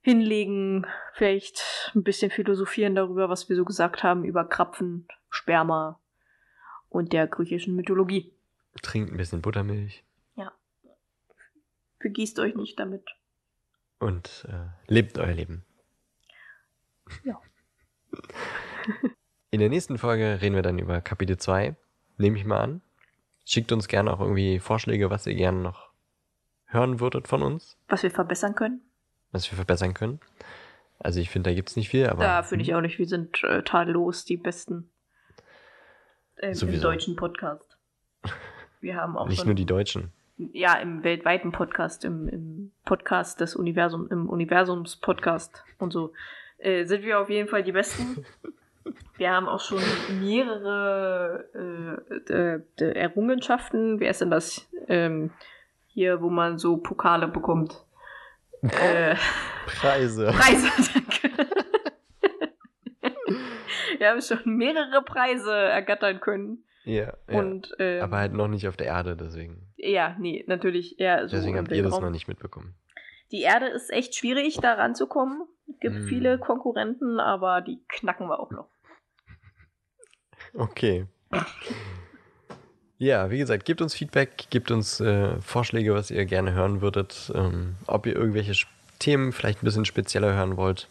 hinlegen, 0.00 0.86
vielleicht 1.12 1.90
ein 1.94 2.04
bisschen 2.04 2.30
philosophieren 2.30 2.94
darüber, 2.94 3.28
was 3.28 3.48
wir 3.48 3.56
so 3.56 3.64
gesagt 3.64 4.02
haben, 4.04 4.24
über 4.24 4.44
Krapfen, 4.44 5.08
Sperma 5.28 5.98
und 6.96 7.12
der 7.12 7.26
griechischen 7.26 7.76
Mythologie. 7.76 8.32
Trinkt 8.82 9.12
ein 9.12 9.16
bisschen 9.16 9.42
Buttermilch 9.42 10.02
Vergießt 11.98 12.38
euch 12.40 12.54
nicht 12.54 12.78
damit. 12.78 13.02
und 13.98 14.46
äh, 14.48 14.66
lebt 14.86 15.18
euer 15.18 15.32
Leben. 15.32 15.64
Ja. 17.24 17.40
In 19.50 19.60
der 19.60 19.70
nächsten 19.70 19.96
Folge 19.96 20.38
reden 20.42 20.54
wir 20.54 20.62
dann 20.62 20.78
über 20.78 21.00
Kapitel 21.00 21.38
2. 21.38 21.74
Nehme 22.18 22.36
ich 22.38 22.44
mal 22.44 22.60
an. 22.60 22.82
Schickt 23.46 23.72
uns 23.72 23.88
gerne 23.88 24.12
auch 24.12 24.20
irgendwie 24.20 24.60
Vorschläge, 24.60 25.08
was 25.08 25.26
ihr 25.26 25.34
gerne 25.34 25.60
noch 25.60 25.90
hören 26.66 27.00
würdet 27.00 27.28
von 27.28 27.42
uns, 27.42 27.78
Was 27.88 28.02
wir 28.02 28.10
verbessern 28.10 28.54
können. 28.54 28.82
was 29.32 29.50
wir 29.50 29.56
verbessern 29.56 29.94
können. 29.94 30.20
Also 30.98 31.18
ich 31.20 31.30
finde, 31.30 31.50
da 31.50 31.54
gibt 31.54 31.70
es 31.70 31.76
nicht 31.76 31.88
viel, 31.88 32.06
aber 32.08 32.22
Da 32.22 32.42
finde 32.42 32.62
ich 32.64 32.74
auch 32.74 32.82
nicht, 32.82 32.98
wir 32.98 33.06
sind 33.08 33.42
äh, 33.42 33.62
tadellos 33.62 34.24
die 34.24 34.36
Besten 34.36 34.90
ähm, 36.40 36.54
im 36.60 36.80
deutschen 36.80 37.16
Podcast. 37.16 37.76
Wir 38.80 38.96
haben 38.96 39.16
auch 39.16 39.28
nicht 39.28 39.38
schon, 39.38 39.48
nur 39.48 39.54
die 39.54 39.66
Deutschen. 39.66 40.12
ja, 40.36 40.74
im 40.74 41.02
weltweiten 41.02 41.52
Podcast, 41.52 42.04
im, 42.04 42.28
im 42.28 42.72
Podcast 42.84 43.40
des 43.40 43.56
Universums, 43.56 44.10
im 44.10 44.28
Universums-Podcast 44.28 45.64
und 45.78 45.92
so, 45.92 46.12
äh, 46.58 46.84
sind 46.84 47.04
wir 47.04 47.20
auf 47.20 47.30
jeden 47.30 47.48
Fall 47.48 47.62
die 47.62 47.72
Besten. 47.72 48.24
Wir 49.16 49.32
haben 49.32 49.48
auch 49.48 49.58
schon 49.60 49.82
mehrere 50.20 51.44
äh, 52.28 52.32
äh, 52.32 52.60
äh, 52.78 52.92
Errungenschaften. 52.92 53.98
Wer 53.98 54.10
ist 54.10 54.20
denn 54.20 54.30
das? 54.30 54.68
Ähm, 54.86 55.32
hier, 55.88 56.20
wo 56.20 56.30
man 56.30 56.58
so 56.58 56.76
Pokale 56.76 57.26
bekommt. 57.26 57.82
äh, 58.62 59.16
Preise. 59.66 60.26
Preise, 60.26 60.68
danke. 60.94 61.65
Wir 64.00 64.10
haben 64.10 64.20
schon 64.20 64.56
mehrere 64.56 65.02
Preise 65.02 65.52
ergattern 65.52 66.20
können. 66.20 66.64
Ja, 66.84 67.12
ja. 67.28 67.38
Und 67.40 67.74
ähm, 67.78 68.02
aber 68.02 68.18
halt 68.18 68.32
noch 68.32 68.48
nicht 68.48 68.68
auf 68.68 68.76
der 68.76 68.86
Erde, 68.86 69.16
deswegen. 69.16 69.60
ja, 69.76 70.14
nee, 70.20 70.44
natürlich 70.46 71.00
eher 71.00 71.28
so 71.28 71.36
Deswegen 71.36 71.58
habt 71.58 71.72
ihr 71.72 71.82
das 71.82 71.98
noch 72.00 72.10
nicht 72.10 72.28
mitbekommen. 72.28 72.74
Die 73.32 73.42
Erde 73.42 73.66
ist 73.66 73.90
echt 73.90 74.14
schwierig, 74.14 74.58
da 74.62 74.74
ranzukommen. 74.74 75.42
Es 75.68 75.80
gibt 75.80 75.96
Mm. 75.96 76.06
viele 76.06 76.38
Konkurrenten, 76.38 77.18
aber 77.18 77.60
die 77.60 77.80
knacken 77.88 78.28
wir 78.28 78.38
auch 78.38 78.50
noch. 78.52 78.68
Okay. 80.54 81.06
Ja, 82.98 83.30
wie 83.30 83.38
gesagt, 83.38 83.64
gebt 83.66 83.82
uns 83.82 83.94
Feedback, 83.94 84.46
gebt 84.48 84.70
uns 84.70 85.00
äh, 85.00 85.38
Vorschläge, 85.42 85.92
was 85.92 86.10
ihr 86.10 86.24
gerne 86.24 86.52
hören 86.54 86.80
würdet, 86.80 87.30
ähm, 87.34 87.74
ob 87.86 88.06
ihr 88.06 88.16
irgendwelche 88.16 88.54
Themen 88.98 89.32
vielleicht 89.32 89.62
ein 89.62 89.66
bisschen 89.66 89.84
spezieller 89.84 90.32
hören 90.34 90.56
wollt. 90.56 90.88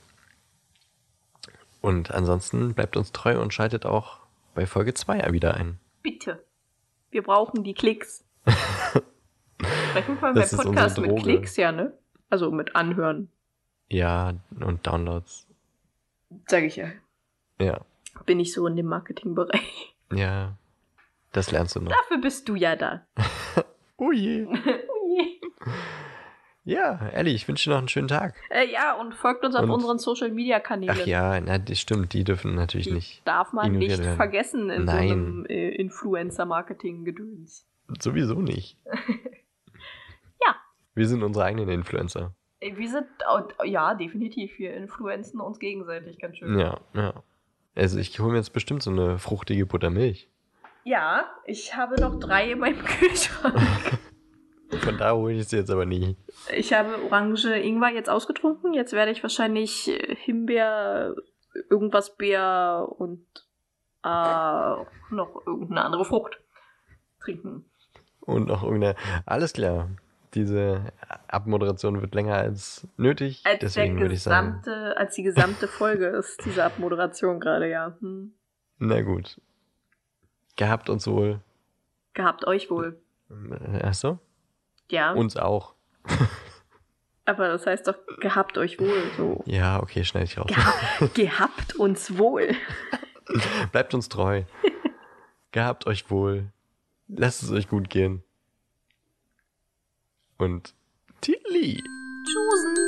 Und 1.86 2.10
ansonsten 2.12 2.74
bleibt 2.74 2.98
uns 2.98 3.12
treu 3.12 3.40
und 3.40 3.54
schaltet 3.54 3.86
auch 3.86 4.18
bei 4.56 4.66
Folge 4.66 4.96
2 4.96 5.32
wieder 5.34 5.54
ein. 5.54 5.78
Bitte. 6.02 6.44
Wir 7.12 7.22
brauchen 7.22 7.64
die 7.64 7.76
Klicks. 7.76 8.26
Sprechen 9.90 10.20
wir 10.20 10.34
Das 10.34 10.50
beim 10.52 10.60
ist 10.60 10.66
Podcast 10.66 10.98
unsere 10.98 11.14
mit. 11.16 11.24
Klicks, 11.24 11.58
ja, 11.58 11.72
ne? 11.72 11.94
Also 12.32 12.50
mit 12.52 12.76
Anhören, 12.76 13.30
Ja, 13.88 14.34
und 14.60 14.88
Downloads. 14.88 15.46
sage 16.48 16.66
ich 16.66 16.76
ja. 16.76 16.88
Ja, 17.60 17.82
Bin 18.26 18.40
ich 18.40 18.52
so 18.52 18.66
in 18.66 18.76
dem 18.76 18.88
Marketingbereich. 18.88 19.96
ja, 20.12 20.58
das 21.34 21.52
lernst 21.52 21.76
du 21.76 21.82
noch. 21.82 21.92
Dafür 21.92 22.18
bist 22.18 22.50
du 22.50 22.56
ja 22.56 22.76
da. 22.76 23.06
Oh 23.98 24.12
je. 24.12 24.46
Ja, 26.68 27.10
Ellie, 27.14 27.34
ich 27.36 27.48
wünsche 27.48 27.66
dir 27.70 27.74
noch 27.74 27.78
einen 27.80 27.88
schönen 27.90 28.08
Tag. 28.08 28.34
Äh, 28.50 28.72
ja, 28.72 28.94
und 29.00 29.14
folgt 29.14 29.46
uns 29.46 29.54
auf 29.56 29.64
Und- 29.64 29.70
unseren 29.72 30.00
Social 30.00 30.32
Media 30.32 30.60
Kanälen. 30.60 30.98
Ach 31.00 31.06
ja, 31.06 31.40
na, 31.40 31.60
das 31.60 31.80
stimmt, 31.80 32.12
die 32.14 32.24
dürfen 32.24 32.56
natürlich 32.56 32.88
Die 32.88 32.94
nicht. 32.94 33.22
darf 33.28 33.54
man 33.54 33.72
nicht 33.74 34.00
werden. 34.00 34.16
vergessen 34.16 34.72
in 34.72 34.86
Nein. 34.86 35.08
so 35.08 35.14
einem 35.14 35.46
äh, 35.46 35.70
Influencer-Marketing-Gedöns. 35.76 37.68
Sowieso 38.02 38.42
nicht. 38.42 38.78
Ja. 40.46 40.56
Wir 40.96 41.08
sind 41.08 41.24
unsere 41.24 41.46
eigenen 41.46 41.70
Influencer. 41.70 42.34
Äh, 42.60 42.76
Wir 42.76 42.90
sind, 42.90 43.06
ja, 43.64 43.94
definitiv, 43.96 44.58
wir 44.60 44.74
influenzen 44.74 45.40
uns 45.40 45.60
gegenseitig 45.60 46.20
ganz 46.20 46.38
schön. 46.38 46.58
Ja, 46.60 46.80
ja. 46.94 47.14
Also 47.76 47.98
ich 48.00 48.20
hole 48.20 48.32
mir 48.32 48.38
jetzt 48.38 48.54
bestimmt 48.54 48.82
so 48.84 48.90
eine 48.92 49.18
fruchtige 49.20 49.66
Buttermilch. 49.66 50.30
Ja, 50.84 51.26
ich 51.46 51.76
habe 51.76 52.00
noch 52.02 52.20
drei 52.20 52.52
in 52.52 52.60
meinem 52.60 52.78
Kühlschrank. 52.86 53.56
Von 54.70 54.98
da 54.98 55.14
hole 55.14 55.34
ich 55.34 55.48
sie 55.48 55.58
jetzt 55.58 55.70
aber 55.70 55.86
nie. 55.86 56.18
Ich 56.52 56.74
habe 56.74 57.04
Orange 57.06 57.46
Ingwer 57.56 57.90
jetzt 57.90 58.10
ausgetrunken. 58.10 58.74
Jetzt 58.74 58.94
werde 58.94 59.12
ich 59.12 59.22
wahrscheinlich 59.22 59.88
äh, 59.90 60.16
Himbeer, 60.16 61.16
irgendwas 61.70 62.16
Beer 62.16 62.88
und 62.98 63.26
äh, 64.04 64.08
noch 65.12 65.44
irgendeine 65.46 65.84
andere 65.84 66.06
Frucht 66.06 66.40
trinken. 67.22 67.66
Und 68.22 68.48
noch 68.48 68.64
irgendeine. 68.64 68.96
Alles 69.26 69.54
klar. 69.54 69.90
Diese 70.34 70.92
Abmoderation 71.28 72.02
wird 72.02 72.14
länger 72.14 72.36
als 72.36 72.88
nötig. 72.98 73.42
Als, 73.46 73.60
Deswegen 73.60 74.00
würde 74.02 74.16
ich 74.16 74.24
sagen. 74.24 74.62
als 74.96 75.16
die 75.16 75.24
gesamte 75.24 75.68
Folge 75.68 76.08
ist 76.20 76.44
diese 76.44 76.64
Abmoderation 76.64 77.40
gerade, 77.40 77.70
ja. 77.70 77.96
Hm. 78.02 78.34
Na 78.80 79.02
gut. 79.02 79.40
Gehabt 80.58 80.90
uns 80.90 81.08
wohl. 81.08 81.40
Gehabt 82.14 82.48
euch 82.48 82.70
wohl. 82.70 83.00
Achso? 83.82 84.20
Ja, 84.90 85.14
Uns 85.14 85.38
auch. 85.38 85.76
aber 87.26 87.48
das 87.50 87.66
heißt 87.66 87.88
doch, 87.88 87.96
gehabt 88.20 88.58
euch 88.58 88.80
wohl. 88.80 89.12
So. 89.18 89.44
Ja, 89.46 89.82
okay, 89.82 90.04
schneide 90.04 90.26
ich 90.26 90.38
raus. 90.38 90.48
Geha 90.48 91.08
gehabt 91.14 91.76
uns 91.76 92.18
wohl. 92.18 92.56
Bleibt 93.72 93.94
uns 93.94 94.10
treu. 94.10 94.44
Gehabt 95.52 95.88
euch 95.88 96.10
wohl. 96.12 96.52
Lasst 97.08 97.44
es 97.44 97.52
euch 97.52 97.68
gut 97.68 97.90
gehen. 97.90 98.24
Und 100.38 100.76
Tilly. 101.22 101.82
Tschüssen. 102.26 102.85